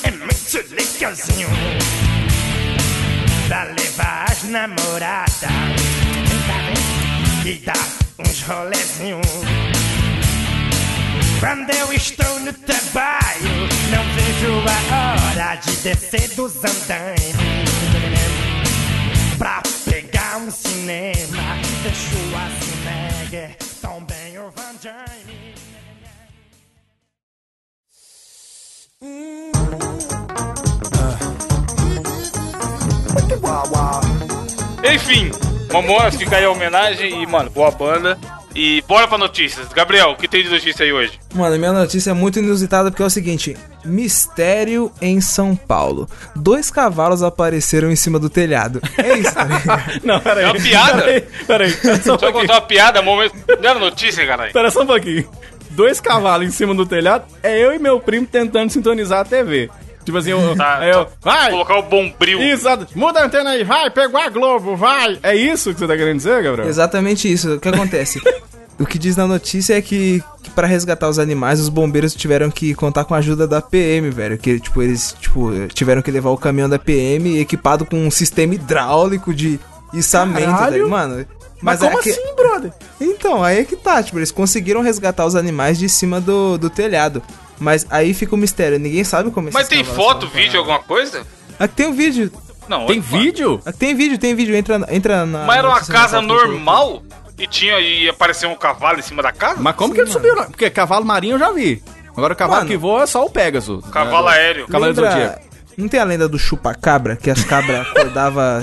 é 0.04 0.10
muito 0.48 0.76
legalzinho 0.76 1.50
pra 3.48 3.64
levar 3.64 4.32
as 4.32 4.44
namoradas 4.44 5.50
e 7.46 7.54
dar 7.66 7.88
uns 8.20 8.42
rolezinhos. 8.44 9.28
Quando 11.40 11.70
eu 11.72 11.92
estou 11.94 12.40
no 12.40 12.54
trabalho, 12.54 13.68
não 13.92 14.04
vejo 14.16 14.64
a 14.90 15.16
hora 15.32 15.56
de 15.56 15.76
descer 15.78 16.30
dos 16.36 16.56
andaimes 16.64 17.36
pra 19.38 19.62
pegar 19.84 20.38
um 20.38 20.50
cinema. 20.50 21.58
Deixo 21.84 22.16
a 22.36 22.50
Schwarzenegger, 22.50 23.58
também 23.82 24.40
o 24.40 24.50
Van 24.52 24.76
Damme. 24.82 25.58
Enfim, 34.94 35.32
Mamonas, 35.72 36.16
fica 36.16 36.38
aí 36.38 36.46
a 36.46 36.50
homenagem 36.50 37.22
e, 37.22 37.28
mano, 37.28 37.50
boa 37.50 37.72
banda. 37.72 38.18
E 38.56 38.84
bora 38.88 39.08
pra 39.08 39.20
notícias. 39.20 39.68
Gabriel, 39.68 40.10
o 40.12 40.16
que 40.16 40.28
tem 40.28 40.42
de 40.42 40.50
notícia 40.50 40.84
aí 40.84 40.92
hoje? 40.92 41.20
Mano, 41.36 41.56
minha 41.60 41.72
notícia 41.72 42.10
é 42.10 42.14
muito 42.14 42.40
inusitada 42.40 42.90
porque 42.90 43.04
é 43.04 43.06
o 43.06 43.10
seguinte: 43.10 43.56
mistério 43.86 44.92
em 45.00 45.22
São 45.22 45.56
Paulo. 45.56 46.10
Dois 46.36 46.72
cavalos 46.72 47.22
apareceram 47.22 47.92
em 47.92 47.96
cima 47.96 48.18
do 48.18 48.32
telhado. 48.32 48.82
É 48.98 49.16
isso, 49.20 49.32
tá? 49.34 49.48
Não, 50.04 50.20
peraí. 50.20 50.44
É 50.46 50.48
uma 50.48 50.56
piada? 50.56 51.04
Peraí, 51.04 51.22
peraí. 51.46 51.74
Pera 51.74 52.02
só 52.02 52.14
um 52.14 52.18
Deixa 52.18 52.26
eu 52.26 52.34
contar 52.34 52.54
uma 52.54 52.62
piada, 52.62 53.02
momento. 53.04 53.36
Não 53.62 53.70
era 53.70 53.80
notícia, 53.80 54.26
caralho. 54.26 54.52
Pera 54.52 54.72
só 54.72 54.82
um 54.82 54.88
pouquinho. 54.88 55.30
Dois 55.70 56.00
cavalos 56.00 56.48
em 56.48 56.52
cima 56.52 56.74
do 56.74 56.86
telhado, 56.86 57.26
é 57.44 57.64
eu 57.64 57.72
e 57.72 57.78
meu 57.78 58.00
primo 58.00 58.26
tentando 58.26 58.72
sintonizar 58.72 59.20
a 59.20 59.26
TV. 59.26 59.70
Tipo 60.08 60.20
assim, 60.20 60.30
eu, 60.30 60.56
Tá, 60.56 60.78
aí 60.78 60.90
eu 60.90 61.04
tá. 61.04 61.12
vai! 61.22 61.52
Colocar 61.52 61.80
o 61.80 61.84
bombril. 61.84 62.40
Exato. 62.42 62.88
Muda 62.96 63.20
a 63.20 63.26
antena 63.26 63.50
aí, 63.50 63.66
vai, 63.66 63.90
pegou 63.90 64.22
a 64.22 64.30
Globo, 64.30 64.74
vai! 64.74 65.20
É 65.22 65.36
isso 65.36 65.74
que 65.74 65.80
você 65.82 65.86
tá 65.86 65.98
querendo 65.98 66.16
dizer, 66.16 66.42
Gabriel? 66.42 66.66
Exatamente 66.70 67.30
isso. 67.30 67.56
O 67.56 67.60
que 67.60 67.68
acontece? 67.68 68.22
O 68.80 68.86
que 68.86 69.00
diz 69.00 69.16
na 69.18 69.26
notícia 69.26 69.76
é 69.76 69.82
que, 69.82 70.24
que 70.44 70.52
para 70.52 70.68
resgatar 70.68 71.10
os 71.10 71.18
animais, 71.18 71.60
os 71.60 71.68
bombeiros 71.68 72.14
tiveram 72.14 72.52
que 72.52 72.76
contar 72.76 73.06
com 73.06 73.16
a 73.16 73.18
ajuda 73.18 73.48
da 73.48 73.60
PM, 73.60 74.12
velho. 74.12 74.38
Que, 74.38 74.60
tipo, 74.60 74.84
eles, 74.84 75.16
tipo, 75.20 75.50
tiveram 75.74 76.00
que 76.04 76.12
levar 76.12 76.30
o 76.30 76.38
caminhão 76.38 76.70
da 76.70 76.78
PM 76.78 77.40
equipado 77.40 77.88
com 77.88 77.98
um 78.06 78.12
sistema 78.12 78.54
hidráulico 78.54 79.34
de 79.34 79.60
içamento, 79.92 80.56
velho. 80.70 80.88
Mano, 80.88 81.26
Mas, 81.60 81.82
é 81.82 81.90
como 81.90 82.04
que- 82.04 82.12
assim, 82.12 82.36
brother? 82.36 82.72
Então, 83.02 83.44
aí 83.44 83.58
é 83.58 83.64
que 83.64 83.76
tá, 83.76 84.04
tipo, 84.04 84.20
eles 84.20 84.30
conseguiram 84.32 84.82
resgatar 84.82 85.26
os 85.26 85.34
animais 85.36 85.80
de 85.80 85.90
cima 85.90 86.22
do, 86.22 86.60
do 86.60 86.70
telhado. 86.70 87.24
Mas 87.60 87.86
aí 87.90 88.14
fica 88.14 88.36
o 88.36 88.38
mistério, 88.38 88.78
ninguém 88.80 89.04
sabe 89.04 89.32
como 89.32 89.50
Mas 89.52 89.68
esses 89.68 89.70
tem 89.70 89.84
foto, 89.84 90.28
vídeo, 90.28 90.60
alguma 90.60 90.80
coisa? 90.80 91.26
Aqui 91.60 91.76
tem 91.76 91.88
um 91.88 91.94
vídeo. 91.94 92.32
Não. 92.68 92.86
Tem 92.86 93.00
vídeo? 93.00 93.62
Aqui 93.66 93.78
tem 93.80 93.96
vídeo, 93.96 94.18
tem 94.18 94.36
vídeo. 94.36 94.56
Entra, 94.56 94.86
entra 94.90 95.26
na. 95.26 95.46
Mas 95.46 95.58
era 95.58 95.68
uma 95.70 95.82
casa 95.82 96.22
normal 96.22 97.02
e 97.38 97.48
tinha 97.48 97.80
e 97.80 98.10
apareceu 98.10 98.50
um 98.50 98.56
cavalo 98.56 99.00
em 99.00 99.02
cima 99.02 99.24
da 99.24 99.32
casa? 99.32 99.56
Mas 99.60 99.76
como 99.76 99.90
Sim, 99.90 99.96
que 99.96 100.02
ele 100.02 100.14
mano. 100.14 100.28
subiu? 100.28 100.46
Porque 100.46 100.70
cavalo 100.70 101.06
marinho 101.06 101.36
eu 101.36 101.40
já 101.40 101.52
vi. 101.52 101.82
Agora 102.16 102.34
o 102.34 102.36
cavalo 102.36 102.60
Mano. 102.62 102.70
que 102.72 102.78
voa 102.78 103.04
é 103.04 103.06
só 103.06 103.24
o 103.24 103.30
Pegasus. 103.30 103.86
Cavalo 103.92 104.28
né? 104.28 104.34
aéreo. 104.36 104.68
Cavaleiro 104.68 105.00
Lembra- 105.02 105.12
Zodíaco. 105.12 105.48
Não 105.78 105.88
tem 105.88 106.00
a 106.00 106.04
lenda 106.04 106.28
do 106.28 106.40
chupa-cabra, 106.40 107.16
que 107.16 107.30
as 107.30 107.44
cabras 107.44 107.86
acordavam 107.88 108.62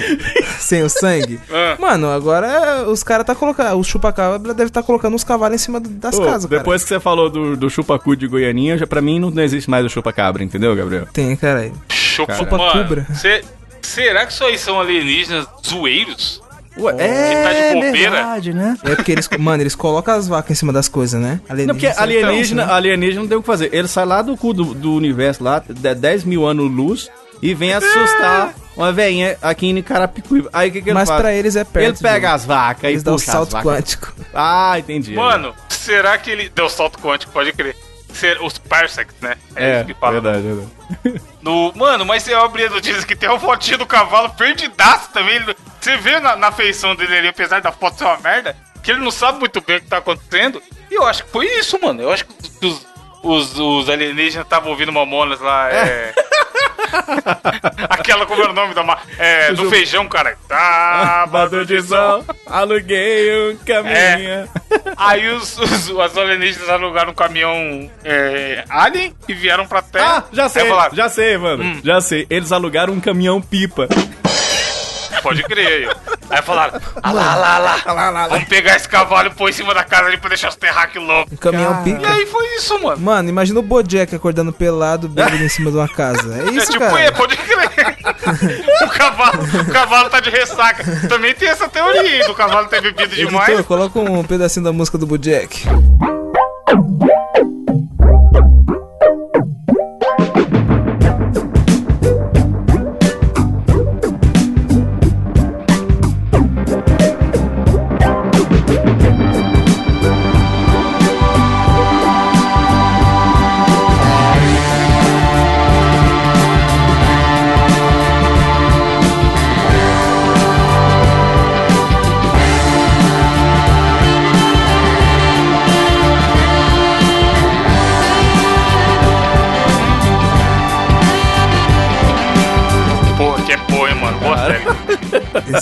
sem 0.58 0.82
o 0.82 0.88
sangue? 0.88 1.38
Ah. 1.48 1.76
Mano, 1.78 2.10
agora 2.10 2.82
os 2.88 3.04
caras 3.04 3.24
tá 3.24 3.34
colocando. 3.36 3.78
O 3.78 3.84
chupa-cabra 3.84 4.52
deve 4.52 4.68
estar 4.70 4.82
colocando 4.82 5.14
os 5.14 5.22
cavalos 5.22 5.54
em 5.54 5.58
cima 5.64 5.78
das 5.78 6.18
Ô, 6.18 6.24
casas, 6.24 6.46
cara. 6.50 6.58
depois 6.58 6.82
que 6.82 6.88
você 6.88 6.98
falou 6.98 7.30
do, 7.30 7.56
do 7.56 7.70
chupacu 7.70 8.16
de 8.16 8.26
Goianinha, 8.26 8.76
já, 8.76 8.86
pra 8.86 9.00
mim 9.00 9.20
não, 9.20 9.30
não 9.30 9.42
existe 9.42 9.70
mais 9.70 9.86
o 9.86 9.88
chupa-cabra, 9.88 10.42
entendeu, 10.42 10.74
Gabriel? 10.74 11.06
Tem, 11.12 11.36
cara. 11.36 11.70
Chupa, 11.88 12.34
Chupa 12.34 12.58
mano. 12.58 12.82
cubra. 12.82 13.06
cê- 13.14 13.44
será 13.80 14.26
que 14.26 14.32
isso 14.32 14.44
aí 14.44 14.58
são 14.58 14.80
alienígenas 14.80 15.46
zoeiros? 15.66 16.42
Ué, 16.76 16.92
tá 16.92 17.52
de 17.52 17.74
bobeira? 17.74 18.10
verdade, 18.10 18.52
né? 18.52 18.76
É 18.82 18.94
porque 18.96 19.12
eles, 19.12 19.28
mano, 19.38 19.62
eles 19.62 19.74
colocam 19.74 20.14
as 20.14 20.26
vacas 20.26 20.50
em 20.50 20.54
cima 20.54 20.72
das 20.72 20.88
coisas, 20.88 21.20
né? 21.20 21.40
Não, 21.48 21.74
porque 21.74 21.86
alienígena, 21.86 22.62
tão, 22.62 22.70
né? 22.70 22.76
alienígena 22.76 23.20
não 23.22 23.28
tem 23.28 23.38
o 23.38 23.40
que 23.40 23.46
fazer. 23.46 23.70
Ele 23.72 23.86
sai 23.88 24.04
lá 24.04 24.22
do 24.22 24.36
cu 24.36 24.52
do, 24.52 24.74
do 24.74 24.94
universo 24.94 25.42
lá, 25.44 25.62
de 25.66 25.94
10 25.94 26.24
mil 26.24 26.44
anos 26.44 26.70
luz, 26.70 27.08
e 27.40 27.54
vem 27.54 27.72
assustar 27.72 28.54
uma 28.76 28.90
veinha 28.92 29.36
aqui 29.40 29.68
em 29.68 29.82
Carapicuíba. 29.82 30.48
Aí 30.52 30.68
o 30.68 30.72
que, 30.72 30.82
que 30.82 30.88
ele 30.88 30.94
Mas 30.94 31.08
faz? 31.08 31.20
pra 31.20 31.32
eles 31.32 31.54
é 31.56 31.62
perto. 31.64 31.86
Ele 31.86 31.96
pega 32.02 32.28
de- 32.28 32.34
as 32.34 32.44
vacas 32.44 32.90
Eles 32.90 33.02
e 33.02 33.04
puxa 33.04 33.14
as 33.14 33.22
salto 33.32 33.56
quântico. 33.62 34.12
Ah, 34.32 34.78
entendi. 34.78 35.14
Mano, 35.14 35.54
será 35.68 36.18
que 36.18 36.30
ele. 36.30 36.50
Deu 36.54 36.68
salto 36.68 36.98
quântico, 36.98 37.32
pode 37.32 37.52
crer. 37.52 37.76
Ser, 38.14 38.40
os 38.40 38.56
parsecs, 38.58 39.14
né? 39.20 39.36
é, 39.56 39.76
isso 39.78 39.86
que 39.86 39.94
fala. 39.94 40.20
verdade, 40.20 40.42
verdade. 40.42 41.20
No, 41.42 41.72
mano, 41.74 42.06
mas 42.06 42.22
você 42.22 42.32
abre 42.32 42.64
a 42.64 42.70
notícia 42.70 43.02
que 43.06 43.14
tem 43.14 43.28
uma 43.28 43.38
fotinha 43.38 43.76
do 43.76 43.84
cavalo 43.84 44.30
perdidaço 44.30 45.10
também. 45.12 45.36
Ele- 45.36 45.54
Você 45.78 45.96
vê 45.98 46.18
na, 46.18 46.36
na 46.36 46.50
feição 46.50 46.94
dele 46.96 47.18
ali, 47.18 47.28
apesar 47.28 47.60
da 47.60 47.70
foto 47.70 47.98
ser 47.98 48.04
uma 48.04 48.16
merda, 48.16 48.56
que 48.82 48.90
ele 48.90 49.00
não 49.00 49.10
sabe 49.10 49.38
muito 49.40 49.60
bem 49.60 49.76
o 49.76 49.80
que 49.82 49.86
tá 49.88 49.98
acontecendo. 49.98 50.62
E 50.90 50.94
eu 50.94 51.04
acho 51.04 51.22
que 51.24 51.30
foi 51.30 51.44
isso, 51.58 51.78
mano. 51.82 52.00
Eu 52.00 52.10
acho 52.10 52.24
que 52.24 52.66
os, 52.66 52.86
os, 53.22 53.58
os 53.58 53.90
alienígenas 53.90 54.46
estavam 54.46 54.70
ouvindo 54.70 54.90
Mamonas 54.92 55.38
lá. 55.40 55.70
É. 55.70 56.14
Aquela, 57.90 58.24
como 58.26 58.42
era 58.42 58.50
o 58.52 58.54
nome 58.54 58.72
da. 58.74 58.82
ma- 58.82 58.98
É, 59.18 59.52
do 59.54 59.68
feijão, 59.68 60.06
cara. 60.08 60.36
Sábado 60.48 61.64
de 61.66 61.82
sol. 61.82 62.24
aluguei 62.46 63.52
um 63.52 63.56
caminho. 63.58 64.48
Aí 64.96 65.28
os, 65.30 65.58
os, 65.58 65.88
os 65.90 66.18
alienígenas 66.18 66.68
alugaram 66.68 67.10
um 67.12 67.14
caminhão 67.14 67.90
é, 68.04 68.64
alien 68.68 69.14
e 69.28 69.32
vieram 69.34 69.66
pra 69.66 69.82
Terra. 69.82 70.18
Ah, 70.18 70.24
já 70.32 70.48
sei, 70.48 70.68
falaram, 70.68 70.94
já 70.94 71.08
sei, 71.08 71.36
mano. 71.38 71.64
Hum. 71.64 71.80
Já 71.82 72.00
sei. 72.00 72.26
Eles 72.30 72.52
alugaram 72.52 72.92
um 72.92 73.00
caminhão 73.00 73.40
pipa. 73.40 73.88
Pode 75.22 75.42
crer 75.44 75.66
aí. 75.66 75.86
ó. 75.86 76.14
Aí 76.28 76.42
falaram, 76.42 76.80
ah 77.02 77.12
lá, 77.12 77.34
lá, 77.34 78.10
lá, 78.10 78.28
vamos 78.28 78.48
pegar 78.48 78.76
esse 78.76 78.88
cavalo 78.88 79.28
e 79.28 79.30
pôr 79.34 79.48
em 79.48 79.52
cima 79.52 79.72
da 79.74 79.84
casa 79.84 80.08
ali 80.08 80.16
pra 80.18 80.28
deixar 80.28 80.48
os 80.48 80.56
terráqueos 80.56 81.06
loucos. 81.06 81.32
Um 81.32 81.36
caminhão 81.36 81.72
Cara. 81.72 81.88
E 81.88 81.94
pica. 81.94 82.12
aí 82.12 82.26
foi 82.26 82.46
isso, 82.56 82.78
mano. 82.82 83.00
Mano, 83.00 83.28
imagina 83.28 83.58
o 83.60 83.62
Bojack 83.62 84.14
acordando 84.14 84.52
pelado, 84.52 85.08
bêbado 85.08 85.36
em 85.42 85.48
cima 85.48 85.70
de 85.70 85.76
uma 85.76 85.88
casa. 85.88 86.34
É 86.34 86.48
É 86.48 86.52
isso, 86.52 86.72
tipo, 86.72 86.84
cara. 86.84 87.00
é, 87.00 87.10
pode 87.10 87.36
crer. 87.36 87.70
o, 88.84 88.88
cavalo, 88.88 89.42
o 89.42 89.72
cavalo 89.72 90.10
tá 90.10 90.20
de 90.20 90.30
ressaca. 90.30 90.84
Também 91.08 91.34
tem 91.34 91.48
essa 91.48 91.68
teoria 91.68 92.00
aí 92.00 92.26
do 92.26 92.34
cavalo 92.34 92.68
ter 92.68 92.80
bebido 92.80 93.14
demais. 93.14 93.48
Editor, 93.48 93.64
coloca 93.64 93.98
um 93.98 94.24
pedacinho 94.24 94.64
da 94.64 94.72
música 94.72 94.98
do 94.98 95.06
Bojack. 95.06 95.64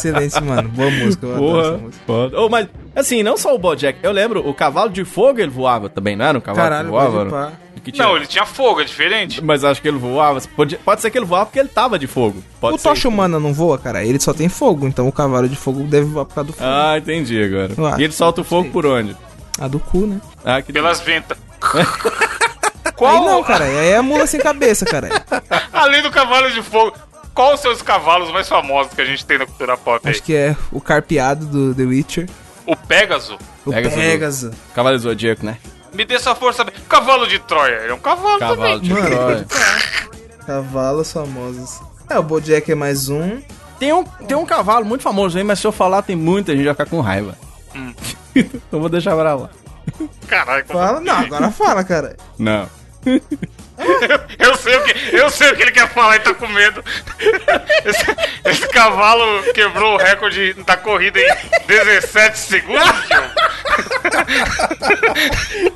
Excelente, 0.09 0.43
mano. 0.43 0.69
Boa 0.69 0.91
música. 0.91 1.27
Eu 1.27 1.35
adoro 1.35 1.61
essa 1.61 1.69
Porra, 1.71 1.79
música. 1.79 2.05
foda. 2.07 2.41
Oh, 2.41 2.49
mas, 2.49 2.69
assim, 2.95 3.23
não 3.23 3.37
só 3.37 3.55
o 3.55 3.59
Bojack. 3.59 3.99
Eu 4.03 4.13
lembro, 4.13 4.47
o 4.49 4.53
cavalo 4.55 4.91
de 4.91 5.05
fogo 5.05 5.41
ele 5.41 5.51
voava 5.51 5.89
também, 5.89 6.17
não 6.17 6.25
era 6.25 6.39
um 6.39 6.41
cavalo 6.41 6.69
Caralho, 6.69 6.85
que 6.87 6.91
voava? 6.91 7.25
pode 7.25 7.99
não? 7.99 8.17
ele 8.17 8.27
tinha 8.27 8.47
fogo, 8.47 8.81
é 8.81 8.85
diferente. 8.85 9.43
Mas 9.43 9.65
acho 9.65 9.83
que 9.83 9.89
ele 9.89 9.99
voava. 9.99 10.41
Pode, 10.55 10.77
pode 10.77 11.01
ser 11.01 11.11
que 11.11 11.19
ele 11.19 11.25
voava 11.25 11.47
porque 11.47 11.59
ele 11.59 11.69
tava 11.69 11.99
de 11.99 12.07
fogo. 12.07 12.43
Pode 12.61 12.77
O 12.77 12.79
ser. 12.79 12.89
Tocha 12.89 13.09
Humana 13.09 13.41
não 13.41 13.53
voa, 13.53 13.77
cara. 13.79 14.05
Ele 14.05 14.21
só 14.21 14.33
tem 14.33 14.49
fogo, 14.49 14.87
então 14.87 15.09
o 15.09 15.13
cavalo 15.13 15.49
de 15.49 15.57
fogo 15.57 15.83
deve 15.85 16.07
voar 16.07 16.25
por 16.25 16.35
causa 16.35 16.47
do 16.49 16.53
fogo. 16.53 16.69
Ah, 16.71 16.97
entendi 16.99 17.43
agora. 17.43 17.73
Eu 17.77 17.87
acho. 17.87 18.01
E 18.01 18.05
ele 18.05 18.13
solta 18.13 18.41
o 18.41 18.45
fogo 18.45 18.71
por 18.71 18.87
onde? 18.87 19.17
A 19.59 19.67
do 19.67 19.81
cu, 19.81 20.07
né? 20.07 20.21
Ah, 20.45 20.63
que 20.63 20.73
Pelas 20.73 21.01
ventas. 21.01 21.37
Aí 22.85 22.93
Qual, 22.95 23.25
não, 23.25 23.43
cara. 23.43 23.65
Aí 23.65 23.89
é 23.89 23.97
a 23.97 24.03
mula 24.03 24.27
sem 24.29 24.39
cabeça, 24.39 24.85
cara. 24.85 25.09
além 25.73 26.03
do 26.03 26.11
cavalo 26.11 26.51
de 26.53 26.63
fogo, 26.63 26.93
qual 27.35 27.55
os 27.55 27.61
seus 27.61 27.83
cavalos 27.83 28.31
mais 28.31 28.49
famosos 28.49 28.93
que 28.93 29.01
a 29.01 29.05
gente 29.05 29.25
tem 29.25 29.39
na 29.39 29.47
cultura 29.47 29.77
pop 29.77 30.01
aí? 30.05 30.13
Acho 30.13 30.23
que 30.23 30.35
é 30.35 30.57
o 30.71 30.81
carpeado 30.81 31.47
do 31.47 31.75
The 31.75 31.83
Witcher. 31.83 32.29
O 32.67 32.77
Pégaso. 32.77 33.39
O 33.65 33.71
Pegasus. 33.71 33.99
Pegasus. 33.99 34.55
Cavalo 34.75 34.97
do 34.97 35.03
Zodíaco, 35.03 35.45
né? 35.45 35.59
Me 35.93 36.05
dê 36.05 36.19
sua 36.19 36.35
força. 36.35 36.65
Cavalo 36.89 37.27
de 37.27 37.39
Troia. 37.41 37.77
Ele 37.83 37.93
é 37.93 37.95
um 37.95 37.99
cavalo, 37.99 38.39
Cavalo 38.39 38.57
também. 38.57 38.81
de 38.81 38.93
Mano, 38.93 39.09
Troia. 39.09 39.47
Cavalos 40.47 41.13
famosos. 41.13 41.81
É, 42.09 42.19
o 42.19 42.23
Bojack 42.23 42.71
é 42.71 42.75
mais 42.75 43.09
um. 43.09 43.41
Tem 43.79 43.93
um, 43.93 44.05
tem 44.05 44.37
um 44.37 44.47
cavalo 44.47 44.85
muito 44.85 45.03
famoso 45.03 45.37
aí, 45.37 45.45
mas 45.45 45.59
se 45.59 45.67
eu 45.67 45.73
falar, 45.73 46.03
tem 46.03 46.15
muita 46.15 46.55
gente 46.55 46.65
vai 46.65 46.75
ficar 46.75 46.87
com 46.87 47.01
raiva. 47.01 47.37
Hum. 47.75 47.93
então 48.35 48.81
vou 48.81 48.89
deixar 48.89 49.17
pra 49.17 49.35
lá. 49.35 49.51
Caralho, 50.29 50.65
Fala? 50.67 51.01
Não, 51.01 51.17
agora 51.19 51.51
fala, 51.51 51.85
cara. 51.85 52.17
Não. 52.39 52.69
Eu 54.39 54.55
sei, 54.57 54.77
o 54.77 54.85
que, 54.85 55.17
eu 55.17 55.31
sei 55.31 55.51
o 55.51 55.57
que 55.57 55.63
ele 55.63 55.73
quer 55.73 55.89
falar 55.89 56.17
e 56.17 56.21
tá 56.21 56.35
com 56.35 56.47
medo. 56.49 56.85
Esse, 57.85 58.07
esse 58.45 58.69
cavalo 58.69 59.43
quebrou 59.53 59.95
o 59.95 59.97
recorde 59.97 60.53
da 60.65 60.77
corrida 60.77 61.19
em 61.21 61.27
17 61.67 62.39
segundos, 62.39 62.83
tio. 63.09 63.23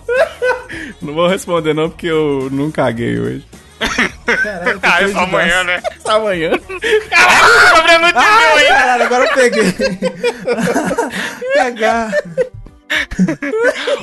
Não 1.03 1.15
vou 1.15 1.27
responder 1.29 1.75
não, 1.75 1.91
porque 1.91 2.07
eu 2.07 2.49
não 2.51 2.71
caguei 2.71 3.19
hoje. 3.19 3.45
Caralho, 4.27 4.81
Ah, 4.83 5.03
é 5.03 5.09
só 5.09 5.19
amanhã, 5.21 5.65
né? 5.65 5.83
Amanhã. 6.05 6.51
Caralho, 7.11 7.73
o 7.73 7.77
Gabriel 7.77 8.01
não 8.01 8.09
entendeu 8.09 8.57
ainda. 8.57 8.75
Caralho, 8.75 9.03
agora 9.05 9.25
eu 9.25 9.35
peguei. 9.35 9.75
Cagar. 11.55 12.11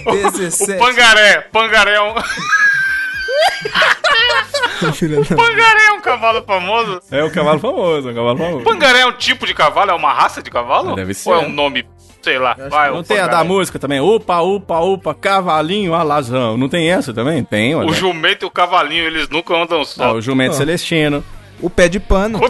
O 0.05 0.11
17. 0.31 0.77
pangaré. 0.77 1.41
Pangaré 1.51 1.95
é 1.95 2.01
um, 2.01 2.13
Da- 4.81 5.35
pangaré 5.35 5.85
é 5.87 5.91
um 5.93 6.01
cavalo 6.01 6.43
famoso. 6.43 7.01
É 7.11 7.23
um 7.23 7.29
cavalo 7.29 7.59
famoso, 7.59 8.09
é 8.09 8.11
um 8.11 8.15
cavalo 8.15 8.37
famoso. 8.37 8.63
Pangaré 8.65 8.99
é 9.01 9.05
um 9.05 9.13
tipo 9.13 9.45
de 9.45 9.53
cavalo? 9.53 9.91
É 9.91 9.93
uma 9.93 10.11
raça 10.13 10.41
de 10.41 10.49
cavalo? 10.51 10.95
Deve 10.95 11.13
ser. 11.13 11.29
Ou 11.29 11.35
é 11.35 11.39
um 11.39 11.49
nome, 11.49 11.85
sei 12.21 12.37
lá. 12.37 12.55
Vai, 12.69 12.89
Não 12.91 12.99
o 12.99 13.03
tem 13.03 13.17
a 13.19 13.23
da 13.23 13.29
pangaré. 13.29 13.47
música 13.47 13.79
também? 13.79 13.99
Upa, 14.01 14.41
upa, 14.41 14.79
upa, 14.79 15.13
cavalinho, 15.15 15.93
alazão. 15.93 16.57
Não 16.57 16.67
tem 16.67 16.91
essa 16.91 17.13
também? 17.13 17.43
Tem, 17.43 17.73
olha. 17.75 17.89
O 17.89 17.93
jumento 17.93 18.45
e 18.45 18.47
o 18.47 18.51
cavalinho, 18.51 19.05
eles 19.05 19.29
nunca 19.29 19.55
andam 19.55 19.81
Ah, 19.81 19.85
só. 19.85 20.13
o 20.13 20.21
jumento 20.21 20.51
Ah. 20.51 20.57
celestino. 20.57 21.23
O 21.61 21.69
pé 21.69 21.87
de 21.87 21.99
pano. 21.99 22.41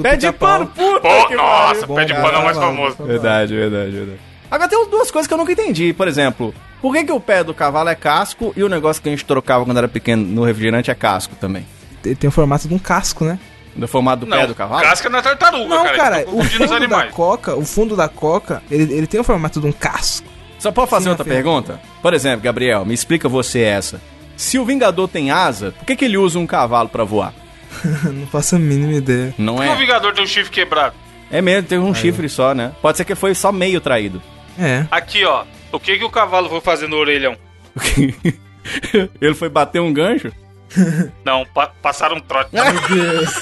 Pé 0.00 0.16
de 0.16 0.30
pano, 0.30 0.66
puta 0.68 1.00
Pô, 1.00 1.26
que 1.26 1.34
nossa, 1.34 1.80
pariu. 1.88 1.94
pé 1.96 2.04
de 2.04 2.14
pano 2.14 2.28
é 2.28 2.38
o 2.38 2.44
mais 2.44 2.56
famoso. 2.56 2.96
Verdade, 3.04 3.56
verdade, 3.56 3.90
verdade. 3.90 4.20
Agora 4.48 4.68
tem 4.68 4.88
duas 4.88 5.10
coisas 5.10 5.26
que 5.26 5.34
eu 5.34 5.38
nunca 5.38 5.50
entendi. 5.52 5.92
Por 5.92 6.06
exemplo, 6.06 6.54
por 6.80 6.94
que, 6.94 7.04
que 7.04 7.12
o 7.12 7.20
pé 7.20 7.42
do 7.44 7.52
cavalo 7.54 7.88
é 7.88 7.94
casco 7.94 8.52
e 8.56 8.62
o 8.62 8.68
negócio 8.68 9.02
que 9.02 9.08
a 9.08 9.12
gente 9.12 9.24
trocava 9.24 9.64
quando 9.64 9.76
era 9.78 9.88
pequeno 9.88 10.24
no 10.24 10.44
refrigerante 10.44 10.90
é 10.90 10.94
casco 10.94 11.34
também? 11.36 11.66
Ele 12.04 12.14
tem 12.14 12.28
o 12.28 12.32
formato 12.32 12.66
de 12.68 12.74
um 12.74 12.78
casco, 12.78 13.24
né? 13.24 13.38
Do 13.76 13.86
formato 13.86 14.24
do 14.24 14.30
Não, 14.30 14.36
pé 14.38 14.46
do 14.46 14.54
cavalo? 14.54 14.82
casca 14.82 15.08
não 15.08 15.18
é 15.18 15.22
tartaruga, 15.22 15.68
Não, 15.68 15.84
cara. 15.84 15.96
cara, 15.96 16.24
o 16.28 16.42
fundo 16.42 16.66
da 16.68 16.76
animais. 16.76 17.12
coca, 17.12 17.54
o 17.56 17.64
fundo 17.64 17.96
da 17.96 18.08
coca, 18.08 18.62
ele, 18.70 18.92
ele 18.94 19.06
tem 19.06 19.20
o 19.20 19.24
formato 19.24 19.60
de 19.60 19.66
um 19.66 19.72
casco. 19.72 20.26
Só 20.58 20.72
pode 20.72 20.90
fazer 20.90 21.04
Sim, 21.04 21.10
outra 21.10 21.24
pergunta? 21.24 21.80
Por 22.02 22.12
exemplo, 22.12 22.40
Gabriel, 22.42 22.84
me 22.84 22.92
explica 22.92 23.28
você 23.28 23.60
essa. 23.60 24.00
Se 24.36 24.58
o 24.58 24.64
Vingador 24.64 25.06
tem 25.08 25.30
asa, 25.30 25.72
por 25.72 25.86
que, 25.86 25.94
que 25.96 26.04
ele 26.04 26.18
usa 26.18 26.38
um 26.38 26.46
cavalo 26.46 26.88
pra 26.88 27.04
voar? 27.04 27.32
Não 28.12 28.26
faço 28.26 28.56
a 28.56 28.58
mínima 28.58 28.94
ideia. 28.94 29.34
Não 29.38 29.54
Por 29.56 29.64
que 29.64 29.70
o 29.70 29.72
é? 29.72 29.76
Vingador 29.76 30.12
tem 30.12 30.24
um 30.24 30.26
chifre 30.26 30.50
quebrado? 30.50 30.94
É 31.30 31.40
mesmo, 31.40 31.68
tem 31.68 31.78
um 31.78 31.94
chifre 31.94 32.28
só, 32.28 32.52
né? 32.54 32.72
Pode 32.82 32.96
ser 32.98 33.04
que 33.04 33.14
foi 33.14 33.34
só 33.34 33.52
meio 33.52 33.80
traído. 33.80 34.20
É. 34.58 34.84
Aqui, 34.90 35.24
ó. 35.24 35.44
O 35.72 35.78
que 35.80 35.98
que 35.98 36.04
o 36.04 36.10
cavalo 36.10 36.48
foi 36.48 36.60
fazer 36.60 36.88
no 36.88 36.96
orelhão? 36.96 37.36
ele 39.20 39.34
foi 39.34 39.48
bater 39.48 39.80
um 39.80 39.92
gancho? 39.92 40.32
Não, 41.24 41.44
pa- 41.46 41.72
passaram 41.82 42.16
um 42.16 42.20
trote. 42.20 42.50
Meu 42.52 42.64
Deus. 42.88 43.34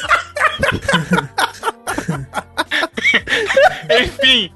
Enfim. 4.03 4.53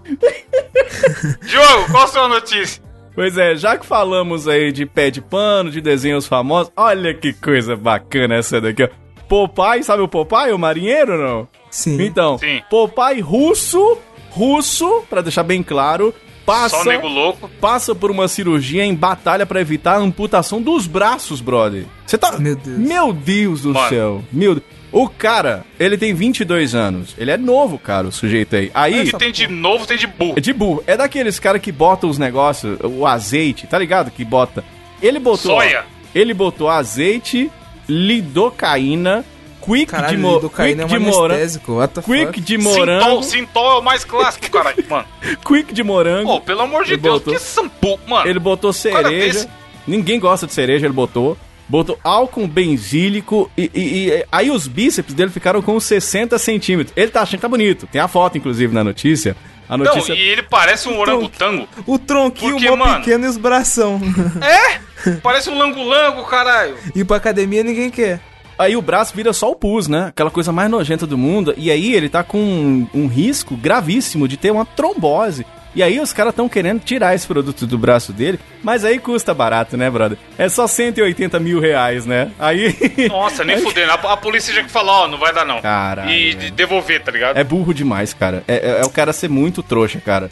Diogo, 1.47 1.91
qual 1.91 2.05
a 2.05 2.07
sua 2.07 2.29
notícia? 2.29 2.83
Pois 3.15 3.37
é, 3.37 3.55
já 3.57 3.77
que 3.77 3.85
falamos 3.85 4.49
aí 4.49 4.73
de 4.73 4.87
pé 4.87 5.11
de 5.11 5.21
pano, 5.21 5.71
de 5.71 5.81
desenhos 5.81 6.27
famosos, 6.27 6.73
olha 6.77 7.13
que 7.13 7.33
coisa 7.35 7.77
bacana 7.77 8.37
essa 8.37 8.61
daqui, 8.61 8.85
ó. 8.85 8.89
Popeye, 9.29 9.83
sabe 9.85 10.03
o 10.03 10.09
Popeye, 10.09 10.53
o 10.53 10.59
marinheiro, 10.59 11.17
não? 11.19 11.49
Sim. 11.71 12.03
Então, 12.03 12.39
Sim. 12.39 12.63
Popeye 12.71 13.21
russo, 13.21 13.99
russo, 14.31 15.03
pra 15.09 15.21
deixar 15.23 15.43
bem 15.43 15.63
claro, 15.63 16.15
passa, 16.45 16.77
Só 16.79 16.85
nego 16.85 17.09
louco. 17.09 17.51
passa 17.61 17.95
por 17.95 18.11
uma 18.11 18.29
cirurgia 18.29 18.85
em 18.85 18.95
batalha 18.95 19.47
pra 19.47 19.61
evitar 19.61 19.95
a 19.95 19.99
amputação 19.99 20.61
dos 20.61 20.87
braços, 20.87 21.41
brother. 21.41 21.85
Você 22.07 22.19
tá... 22.19 22.39
Meu 22.39 22.57
Deus. 22.57 22.79
Meu 22.79 23.13
Deus 23.13 23.63
do 23.63 23.73
Mano. 23.75 23.89
céu. 23.89 24.25
Meu 24.33 24.55
Deus. 24.55 24.67
O 24.93 25.09
cara, 25.09 25.65
ele 25.81 25.97
tem 25.97 26.13
22 26.13 26.75
anos. 26.75 27.15
Ele 27.17 27.31
é 27.31 27.39
novo, 27.39 27.79
cara, 27.79 28.07
o 28.07 28.13
sujeito 28.13 28.55
aí. 28.55 28.71
Aí... 28.75 29.11
Que 29.11 29.17
tem 29.17 29.33
de 29.33 29.49
novo, 29.49 29.87
tem 29.87 29.97
de 29.97 30.07
burro. 30.07 30.35
É 30.37 30.41
de 30.41 30.53
burro. 30.53 30.85
É 30.87 30.97
daqueles 30.99 31.39
caras 31.39 31.63
que 31.63 31.73
botam 31.73 32.11
os 32.11 32.19
negócios, 32.19 32.79
o 32.85 33.07
azeite, 33.07 33.67
tá 33.67 33.79
ligado? 33.79 34.11
Que 34.11 34.23
bota. 34.23 34.63
Ele 35.01 35.19
botou. 35.19 35.57
Soia. 35.57 35.85
Ele 36.15 36.35
botou 36.35 36.69
azeite, 36.69 37.51
lidocaína, 37.89 39.25
quick 39.65 39.87
Caralho, 39.87 40.17
de, 40.17 40.23
mo 40.23 40.35
lidocaína 40.35 40.83
quick 40.85 40.95
é 40.95 40.99
de 40.99 41.05
um 41.05 41.11
morango. 41.11 42.03
Quick 42.03 42.41
de 42.41 42.57
Sintol, 42.59 42.75
morango. 42.77 43.23
Sintol 43.23 43.71
é 43.73 43.79
o 43.79 43.83
mais 43.83 44.05
clássico, 44.05 44.51
caralho. 44.51 44.85
Mano, 44.91 45.07
Quick 45.47 45.73
de 45.73 45.83
morango. 45.83 46.27
pô, 46.29 46.41
pelo 46.41 46.61
amor 46.63 46.85
de 46.85 46.93
Ele 46.95 47.03
Deus, 47.03 47.15
botou. 47.21 47.35
que 47.35 47.41
sampu, 47.41 47.99
mano. 48.07 48.29
Ele 48.29 48.39
botou 48.39 48.73
Cara 48.73 49.09
cereja. 49.09 49.49
Ninguém 49.87 50.19
gosta 50.21 50.47
de 50.47 50.53
cereja, 50.53 50.87
ele 50.87 50.93
botou. 50.95 51.37
Botou 51.69 51.99
álcool 52.05 52.47
benzílico 52.47 53.51
e, 53.57 53.71
e- 53.75 54.09
e- 54.11 54.27
aí 54.31 54.51
os 54.51 54.67
bíceps 54.67 55.15
dele 55.15 55.31
ficaram 55.31 55.63
com 55.63 55.79
60 55.81 56.39
centímetros. 56.39 56.93
Ele 56.97 57.11
tá 57.11 57.23
achando 57.23 57.37
que 57.37 57.43
tá 57.43 57.49
bonito. 57.49 57.87
Tem 57.91 58.01
a 58.01 58.09
foto, 58.09 58.37
inclusive, 58.37 58.75
na 58.75 58.85
notícia. 58.85 59.35
A 59.69 59.79
Não, 59.79 59.85
notícia. 59.87 60.13
e 60.13 60.21
ele 60.21 60.43
parece 60.43 60.89
um 60.89 60.99
orangotango. 60.99 61.67
O 61.87 61.99
tronquinho 61.99 62.53
Porque, 62.53 62.71
mano- 62.71 62.99
pequeno 62.99 63.25
e 63.25 63.29
os 63.29 63.39
bração. 63.39 63.99
É? 64.43 64.81
Parece 65.23 65.49
um 65.49 65.57
lango-lango, 65.57 66.25
caralho. 66.27 66.77
e 66.95 67.05
pra 67.05 67.17
academia 67.17 67.63
ninguém 67.63 67.91
quer. 67.91 68.21
Aí 68.59 68.77
o 68.77 68.83
braço 68.83 69.15
vira 69.17 69.33
só 69.33 69.51
o 69.51 69.57
pus, 69.57 69.89
né? 69.89 70.07
Aquela 70.09 70.31
coisa 70.31 70.53
mais 70.53 70.71
nojenta 70.71 71.07
do 71.07 71.19
mundo. 71.19 71.55
E 71.57 71.71
aí 71.71 71.95
ele 71.95 72.09
tá 72.09 72.23
com 72.23 72.39
um, 72.39 72.87
um 72.95 73.07
risco 73.07 73.57
gravíssimo 73.57 74.29
de 74.29 74.37
ter 74.37 74.51
uma 74.51 74.65
trombose. 74.65 75.45
E 75.75 75.83
aí 75.83 75.99
os 75.99 76.13
caras 76.13 76.33
estão 76.35 76.51
querendo 76.51 76.81
tirar 76.81 77.15
esse 77.15 77.27
produto 77.27 77.67
do 77.67 77.79
braço 77.79 78.13
dele. 78.13 78.39
Mas 78.63 78.85
aí 78.85 78.99
custa 78.99 79.33
barato, 79.33 79.75
né, 79.75 79.89
brother? 79.91 80.19
É 80.37 80.47
só 80.49 80.67
180 80.67 81.41
mil 81.41 81.59
reais, 81.61 82.05
né? 82.05 82.31
Aí. 82.39 82.77
Nossa, 83.09 83.43
nem 83.43 83.57
fudendo. 83.59 83.91
A, 83.91 83.95
a 83.95 84.17
polícia 84.19 84.53
tinha 84.53 84.65
que 84.65 84.71
falar, 84.71 85.05
ó, 85.05 85.09
não 85.09 85.17
vai 85.17 85.33
dar 85.33 85.47
não. 85.47 85.63
Caralho, 85.63 86.11
E 86.11 86.51
devolver, 86.51 87.03
tá 87.03 87.11
ligado? 87.11 87.39
É 87.39 87.43
burro 87.43 87.73
demais, 87.73 88.13
cara. 88.13 88.45
É, 88.47 88.55
é- 88.57 88.81
é 88.81 88.85
o 88.85 88.91
cara 88.91 89.15
ser 89.15 89.31
muito 89.31 89.63
trouxa, 89.63 89.99
cara. 89.99 90.29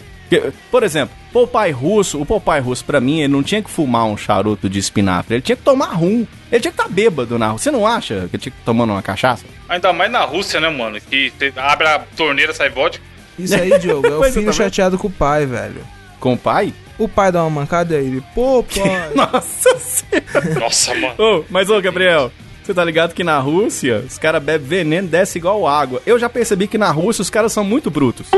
Por 0.71 0.83
exemplo, 0.83 1.15
Popeye 1.33 1.73
russo, 1.73 2.21
o 2.21 2.27
Popeye 2.27 2.61
russo, 2.61 2.85
pra 2.85 3.01
mim, 3.01 3.19
ele 3.21 3.33
não 3.33 3.43
tinha 3.43 3.63
que 3.63 3.71
fumar 3.71 4.05
um 4.07 4.17
charuto 4.17 4.69
de 4.69 4.79
espinafre, 4.79 5.35
ele 5.37 5.43
tinha 5.43 5.57
que 5.57 5.63
tomar 5.63 5.95
rum. 5.95 6.27
Ele 6.51 6.61
tinha 6.61 6.73
que 6.73 6.81
estar 6.81 6.89
bêbado 6.89 7.39
na 7.39 7.49
rua. 7.49 7.59
Você 7.59 7.71
não 7.71 7.87
acha 7.87 8.15
que 8.29 8.37
ele 8.37 8.43
tinha 8.43 8.53
que 8.53 8.59
estar 8.59 8.65
tomando 8.65 8.91
uma 8.93 9.03
cachaça? 9.03 9.45
Ainda 9.69 9.93
mais 9.93 10.11
na 10.11 10.25
Rússia, 10.25 10.59
né, 10.61 10.69
mano? 10.69 11.01
Que 11.01 11.31
te- 11.39 11.53
abre 11.57 11.87
a 11.87 12.01
torneira, 12.17 12.53
sai 12.53 12.71
vodka. 12.71 13.03
Isso 13.39 13.55
aí, 13.55 13.79
Diogo, 13.79 14.07
é 14.07 14.11
o 14.15 14.19
Pois, 14.19 14.35
filho 14.35 14.47
também. 14.47 14.59
chateado 14.59 14.99
com 14.99 15.07
o 15.09 15.11
pai, 15.11 15.47
velho. 15.47 15.81
Com 16.19 16.33
o 16.35 16.37
pai? 16.37 16.75
O 16.99 17.09
pai 17.09 17.31
dá 17.33 17.43
uma 17.45 17.51
mancada 17.61 17.95
e 17.99 18.05
ele, 18.05 18.23
pô, 18.35 18.63
pai. 18.65 19.11
Nossa 19.15 19.79
senhora. 19.79 20.61
Nossa, 20.61 20.95
mano. 20.95 21.15
Ô, 21.19 21.45
mas 21.49 21.71
ô, 21.71 21.81
Gabriel, 21.81 22.31
você 22.63 22.75
tá 22.75 22.85
ligado 22.85 23.15
que 23.15 23.23
na 23.25 23.39
Rússia 23.39 24.05
os 24.07 24.19
caras 24.19 24.43
bebem 24.43 24.67
veneno 24.69 25.07
e 25.07 25.11
desce 25.11 25.39
igual 25.39 25.67
água. 25.67 26.03
Eu 26.05 26.19
já 26.19 26.29
percebi 26.29 26.67
que 26.67 26.77
na 26.77 26.91
Rússia 26.91 27.23
os 27.23 27.31
caras 27.31 27.53
são 27.53 27.65
muito 27.65 27.91
brutos. 27.91 28.27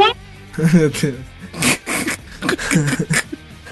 Meu 0.74 0.90
Deus. 0.90 1.14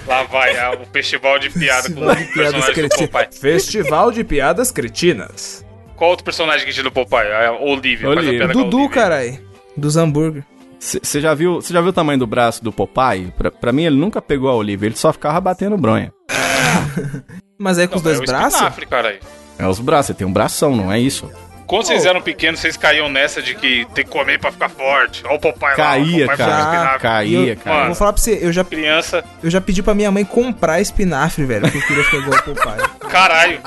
Lá 0.07 0.23
vai 0.23 0.57
ah, 0.57 0.71
o 0.81 0.85
festival 0.91 1.37
de 1.39 1.49
piada 1.49 1.89
com 1.93 2.01
o 2.05 2.15
Festival 2.15 2.15
de 2.15 2.33
piadas 2.33 2.71
cretinas. 2.73 3.37
Festival 3.39 4.11
de 4.11 4.23
piadas 4.23 4.71
cretinas. 4.71 5.65
Qual 5.95 6.09
outro 6.09 6.25
personagem 6.25 6.65
que 6.65 6.73
tinha 6.73 6.83
do 6.83 6.91
Popeye? 6.91 7.31
A 7.31 7.51
Olivia. 7.53 8.07
faz 8.07 8.17
a 8.17 8.21
Olivia. 8.21 8.39
piada 8.39 8.53
com 8.53 8.59
a 8.59 8.63
Dudu, 8.63 8.77
Olivia. 8.77 8.95
carai. 8.95 9.41
Dos 9.77 9.95
hambúrguer. 9.97 10.43
Você 10.79 11.21
já 11.21 11.33
viu, 11.35 11.61
você 11.61 11.71
já 11.71 11.79
viu 11.79 11.91
o 11.91 11.93
tamanho 11.93 12.17
do 12.17 12.25
braço 12.25 12.63
do 12.63 12.71
Popeye? 12.71 13.31
Pra, 13.37 13.51
pra 13.51 13.71
mim 13.71 13.83
ele 13.85 13.95
nunca 13.95 14.19
pegou 14.19 14.49
a 14.49 14.55
Olivia, 14.55 14.87
ele 14.87 14.95
só 14.97 15.13
ficava 15.13 15.39
batendo 15.39 15.77
bronha. 15.77 16.11
Mas 17.59 17.77
aí 17.77 17.87
com 17.87 17.97
os 17.97 18.01
Não, 18.01 18.11
dois 18.11 18.19
é 18.19 18.23
o 18.23 18.25
braços? 18.25 18.53
espinafre, 18.55 18.85
caralho. 18.87 19.19
É 19.59 19.67
os 19.67 19.79
braços, 19.79 20.07
você 20.07 20.13
tem 20.15 20.25
um 20.25 20.33
bração, 20.33 20.75
não 20.75 20.91
é 20.91 20.99
isso? 20.99 21.29
Quando 21.71 21.85
vocês 21.85 22.05
eram 22.05 22.21
pequenos, 22.21 22.59
vocês 22.59 22.75
caíam 22.75 23.07
nessa 23.07 23.41
de 23.41 23.55
que 23.55 23.87
tem 23.95 24.03
que 24.03 24.11
comer 24.11 24.37
pra 24.37 24.51
ficar 24.51 24.67
forte. 24.67 25.23
Olha 25.25 25.35
o 25.35 25.39
Popeye 25.39 25.73
Caía, 25.73 26.25
lá, 26.27 26.33
o 26.33 26.37
Popeye 26.37 26.37
cara. 26.37 26.99
Caía, 26.99 27.55
cara. 27.55 27.75
Mano. 27.75 27.85
vou 27.85 27.95
falar 27.95 28.11
pra 28.11 28.21
você, 28.21 28.39
eu 28.41 28.51
já, 28.51 28.61
Criança, 28.65 29.23
eu 29.41 29.49
já 29.49 29.61
pedi 29.61 29.81
pra 29.81 29.93
minha 29.93 30.11
mãe 30.11 30.25
comprar 30.25 30.81
espinafre, 30.81 31.45
velho. 31.45 31.61
Porque 31.61 31.77
eu 31.77 31.81
queria 31.83 32.03
ficar 32.03 32.17
igual 32.17 32.39
o 32.45 32.55
pai. 32.55 33.09
caralho. 33.09 33.61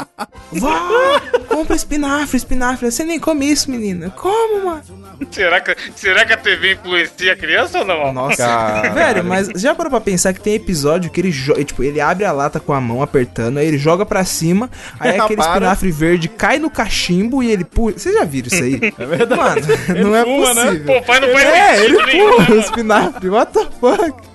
Vá, 0.52 1.20
compra 1.48 1.74
espinafre, 1.74 2.36
espinafre. 2.36 2.90
Você 2.90 3.04
nem 3.04 3.18
come 3.18 3.50
isso, 3.50 3.70
menina. 3.70 4.10
Como, 4.10 4.66
mano? 4.66 4.82
Será 5.30 5.60
que, 5.62 5.74
será 5.96 6.26
que 6.26 6.32
a 6.34 6.36
TV 6.36 6.74
influencia 6.74 7.32
a 7.32 7.36
criança 7.36 7.78
ou 7.78 7.84
não? 7.86 8.12
Nossa. 8.12 8.36
Caralho. 8.36 8.92
Velho, 8.94 9.24
mas 9.24 9.48
já 9.56 9.74
parou 9.74 9.90
pra 9.90 10.00
pensar 10.00 10.34
que 10.34 10.40
tem 10.40 10.54
episódio 10.54 11.10
que 11.10 11.20
ele 11.22 11.30
joga, 11.30 11.64
tipo, 11.64 11.82
ele 11.82 12.02
abre 12.02 12.26
a 12.26 12.32
lata 12.32 12.60
com 12.60 12.74
a 12.74 12.80
mão 12.80 13.00
apertando, 13.00 13.56
aí 13.58 13.66
ele 13.66 13.78
joga 13.78 14.04
pra 14.04 14.24
cima, 14.24 14.70
aí 15.00 15.16
aquele 15.18 15.36
Para. 15.36 15.52
espinafre 15.54 15.90
verde 15.90 16.28
cai 16.28 16.58
no 16.58 16.68
cachimbo 16.68 17.42
e 17.42 17.50
ele 17.50 17.64
pula. 17.64 17.93
Vocês 17.96 18.14
já 18.14 18.24
viram 18.24 18.48
isso 18.48 18.62
aí? 18.62 18.80
É 18.98 19.06
verdade. 19.06 19.62
Mano, 19.88 20.00
não 20.10 20.16
é 20.16 20.24
fuma, 20.24 20.54
né? 20.54 20.64
possível. 20.66 20.86
Popeye 21.00 21.20
não 21.20 21.28
faz 21.32 21.44
É, 21.44 21.84
ele 21.84 21.96
sentido 21.96 22.06
nenhum, 22.06 22.30
pula 22.30 22.42
né, 22.48 22.54
o 22.54 22.60
espinafre. 22.60 23.28
What 23.30 23.52
the 23.52 23.66
fuck? 23.80 24.34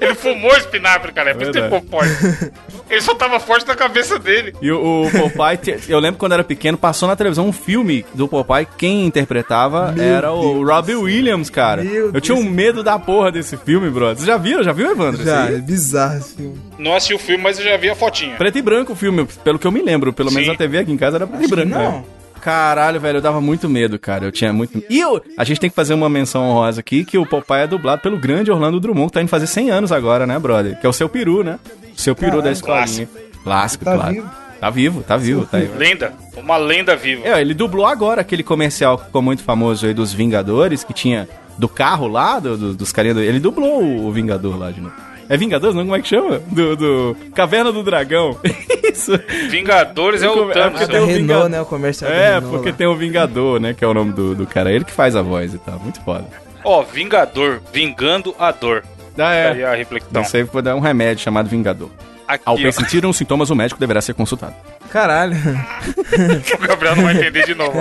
Ele 0.00 0.14
fumou 0.14 0.56
espinafre, 0.56 1.12
cara. 1.12 1.30
É 1.30 1.34
por 1.34 1.42
isso 1.42 1.52
que 1.52 1.58
ele 1.58 1.66
ficou 1.66 1.82
forte. 1.90 2.52
Ele 2.88 3.00
só 3.02 3.14
tava 3.14 3.38
forte 3.38 3.66
na 3.68 3.74
cabeça 3.76 4.18
dele. 4.18 4.54
E 4.62 4.72
o, 4.72 5.02
o 5.02 5.10
Popeye, 5.10 5.78
eu 5.90 5.98
lembro 6.00 6.18
quando 6.18 6.32
era 6.32 6.42
pequeno, 6.42 6.78
passou 6.78 7.06
na 7.06 7.14
televisão 7.14 7.46
um 7.46 7.52
filme 7.52 8.04
do 8.14 8.26
Popeye, 8.26 8.66
quem 8.78 9.04
interpretava 9.04 9.92
Meu 9.92 10.02
era 10.02 10.32
o 10.32 10.54
Deus. 10.54 10.68
Robbie 10.68 10.94
Williams, 10.94 11.50
cara. 11.50 11.84
Meu 11.84 12.10
eu 12.14 12.20
tinha 12.20 12.34
um 12.34 12.40
Deus. 12.42 12.54
medo 12.54 12.82
da 12.82 12.98
porra 12.98 13.30
desse 13.30 13.58
filme, 13.58 13.90
brother. 13.90 14.16
Vocês 14.16 14.26
já 14.26 14.38
viram? 14.38 14.62
Já 14.62 14.72
viu, 14.72 14.90
Evandro? 14.90 15.22
Já, 15.22 15.50
é 15.50 15.58
bizarro 15.58 16.16
esse 16.18 16.34
filme. 16.36 16.58
Não 16.78 16.94
assisti 16.94 17.12
o 17.14 17.18
filme, 17.18 17.42
mas 17.44 17.58
eu 17.58 17.64
já 17.66 17.76
vi 17.76 17.90
a 17.90 17.94
fotinha. 17.94 18.36
Preto 18.36 18.56
e 18.56 18.62
branco 18.62 18.94
o 18.94 18.96
filme, 18.96 19.26
pelo 19.44 19.58
que 19.58 19.66
eu 19.66 19.70
me 19.72 19.82
lembro. 19.82 20.14
Pelo 20.14 20.30
menos 20.30 20.46
Sim. 20.46 20.52
na 20.52 20.56
TV 20.58 20.78
aqui 20.78 20.90
em 20.92 20.96
casa 20.96 21.18
era 21.18 21.26
preto 21.26 21.44
e 21.44 21.48
branco. 21.48 21.68
não. 21.68 21.92
né? 21.92 22.04
Caralho, 22.48 22.98
velho, 22.98 23.18
eu 23.18 23.20
dava 23.20 23.42
muito 23.42 23.68
medo, 23.68 23.98
cara. 23.98 24.24
Eu 24.24 24.32
tinha 24.32 24.52
muito. 24.54 24.82
E 24.88 24.98
eu, 24.98 25.22
a 25.36 25.44
gente 25.44 25.60
tem 25.60 25.68
que 25.68 25.76
fazer 25.76 25.92
uma 25.92 26.08
menção 26.08 26.48
honrosa 26.48 26.80
aqui 26.80 27.04
que 27.04 27.18
o 27.18 27.26
Popeye 27.26 27.64
é 27.64 27.66
dublado 27.66 28.00
pelo 28.00 28.16
grande 28.16 28.50
Orlando 28.50 28.80
Drummond, 28.80 29.08
que 29.08 29.12
tá 29.12 29.20
indo 29.20 29.28
fazer 29.28 29.46
100 29.46 29.70
anos 29.70 29.92
agora, 29.92 30.26
né, 30.26 30.38
brother? 30.38 30.80
Que 30.80 30.86
é 30.86 30.88
o 30.88 30.92
seu 30.94 31.10
peru, 31.10 31.44
né? 31.44 31.58
O 31.94 32.00
seu 32.00 32.16
peru 32.16 32.40
da 32.40 32.50
escolinha. 32.50 33.06
Clássico, 33.44 33.84
Tá 33.84 33.94
claro. 33.94 34.14
vivo? 34.14 34.30
Tá 34.60 34.70
vivo, 34.70 35.02
tá 35.02 35.16
vivo, 35.18 35.46
tá 35.46 35.58
aí. 35.58 35.70
Lenda. 35.76 36.12
Uma 36.38 36.56
lenda 36.56 36.96
viva. 36.96 37.28
É, 37.28 37.38
ele 37.40 37.52
dublou 37.52 37.84
agora 37.86 38.22
aquele 38.22 38.42
comercial 38.42 38.96
que 38.96 39.04
ficou 39.04 39.20
muito 39.20 39.42
famoso 39.42 39.84
aí 39.86 39.92
dos 39.92 40.12
Vingadores, 40.14 40.82
que 40.82 40.94
tinha 40.94 41.28
do 41.58 41.68
carro 41.68 42.08
lá, 42.08 42.38
do, 42.40 42.56
do- 42.56 42.74
dos 42.74 42.92
carinha 42.92 43.12
do... 43.14 43.20
Ele 43.20 43.38
dublou 43.40 43.82
o, 43.82 44.06
o 44.06 44.10
Vingador 44.12 44.58
lá 44.58 44.70
de 44.70 44.80
novo. 44.80 44.94
É 45.28 45.36
Vingadores, 45.36 45.74
não? 45.74 45.82
Como 45.84 45.96
é 45.96 46.00
que 46.00 46.08
chama? 46.08 46.40
Do, 46.46 46.76
do... 46.76 47.16
Caverna 47.34 47.70
do 47.70 47.82
Dragão. 47.82 48.38
Isso. 48.90 49.12
Vingadores 49.50 50.22
é 50.22 50.26
É 50.26 50.30
o 50.30 50.34
porque 50.34 50.52
Thanos. 50.54 50.80
A 50.82 50.86
tem 50.86 50.96
da 50.96 51.02
o 51.02 51.06
Renault, 51.06 51.20
Vingador. 51.22 51.48
né? 51.50 51.60
O 51.60 51.66
comercial 51.66 52.10
É, 52.10 52.34
Renault 52.34 52.48
porque 52.48 52.70
lá. 52.70 52.76
tem 52.76 52.86
o 52.86 52.96
Vingador, 52.96 53.60
né? 53.60 53.74
Que 53.74 53.84
é 53.84 53.86
o 53.88 53.92
nome 53.94 54.12
do, 54.12 54.34
do 54.34 54.46
cara. 54.46 54.72
Ele 54.72 54.84
que 54.84 54.92
faz 54.92 55.14
a 55.14 55.22
voz 55.22 55.52
e 55.54 55.58
tal. 55.58 55.78
Muito 55.80 56.00
foda. 56.02 56.24
Ó, 56.64 56.82
Vingador. 56.82 57.60
Vingando 57.72 58.34
a 58.38 58.50
dor. 58.50 58.82
Ah, 59.18 59.28
Aí 59.30 59.60
é. 59.60 59.64
a 59.66 59.74
reflexão. 59.74 60.22
Isso 60.22 60.36
aí 60.36 60.46
foi 60.46 60.62
dar 60.62 60.74
um 60.76 60.80
remédio 60.80 61.22
chamado 61.24 61.48
Vingador. 61.48 61.90
Aqui, 62.26 62.42
Ao 62.46 62.56
persistir 62.56 63.04
uns 63.06 63.16
sintomas, 63.16 63.50
o 63.50 63.54
médico 63.56 63.80
deverá 63.80 64.00
ser 64.00 64.14
consultado. 64.14 64.54
Caralho. 64.90 65.34
O 66.54 66.66
Gabriel 66.66 66.96
não 66.96 67.04
vai 67.04 67.14
entender 67.16 67.44
de 67.46 67.54
novo. 67.54 67.72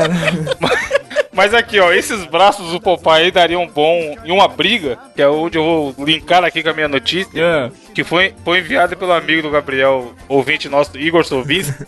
Mas- 0.59 0.97
Mas 1.37 1.53
aqui, 1.53 1.79
ó, 1.79 1.93
esses 1.93 2.25
braços 2.25 2.71
do 2.71 2.81
Popeye 2.81 3.29
dariam 3.29 3.67
bom 3.67 4.15
em 4.25 4.31
uma 4.31 4.47
briga, 4.47 4.97
que 5.15 5.21
é 5.21 5.29
onde 5.29 5.55
eu 5.55 5.93
vou 5.95 6.03
linkar 6.05 6.43
aqui 6.43 6.63
com 6.63 6.69
a 6.71 6.73
minha 6.73 6.87
notícia, 6.87 7.29
É. 7.39 7.69
que 7.93 8.03
foi, 8.03 8.33
foi 8.43 8.57
enviada 8.57 8.95
pelo 8.95 9.13
amigo 9.13 9.43
do 9.43 9.51
Gabriel, 9.51 10.13
ouvinte 10.27 10.67
nosso, 10.67 10.97
Igor 10.97 11.23
Sovinski. 11.23 11.85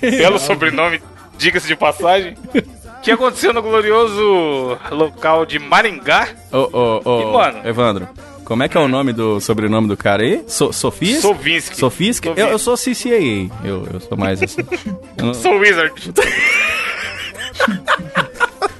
Belo 0.00 0.38
sobrenome, 0.38 1.02
diga-se 1.36 1.66
de 1.66 1.74
passagem. 1.74 2.36
Que 3.02 3.10
aconteceu 3.10 3.52
no 3.52 3.60
glorioso 3.60 4.78
local 4.92 5.44
de 5.44 5.58
Maringá. 5.58 6.28
Ô, 6.52 7.00
ô, 7.04 7.04
ô? 7.04 7.40
Evandro, 7.66 8.08
como 8.44 8.62
é 8.62 8.68
que 8.68 8.76
é 8.76 8.80
o 8.80 8.86
nome 8.86 9.12
do 9.12 9.40
sobrenome 9.40 9.88
do 9.88 9.96
cara 9.96 10.22
aí? 10.22 10.44
So, 10.46 10.72
Sofis? 10.72 11.20
Sovinski. 11.20 12.28
Eu, 12.36 12.46
eu 12.48 12.58
sou 12.58 12.76
CCAA. 12.76 13.50
Eu, 13.64 13.88
eu 13.94 14.00
sou 14.00 14.16
mais 14.16 14.40
assim. 14.40 14.62
Eu 15.18 15.34
Sou 15.34 15.58
Wizard. 15.58 15.92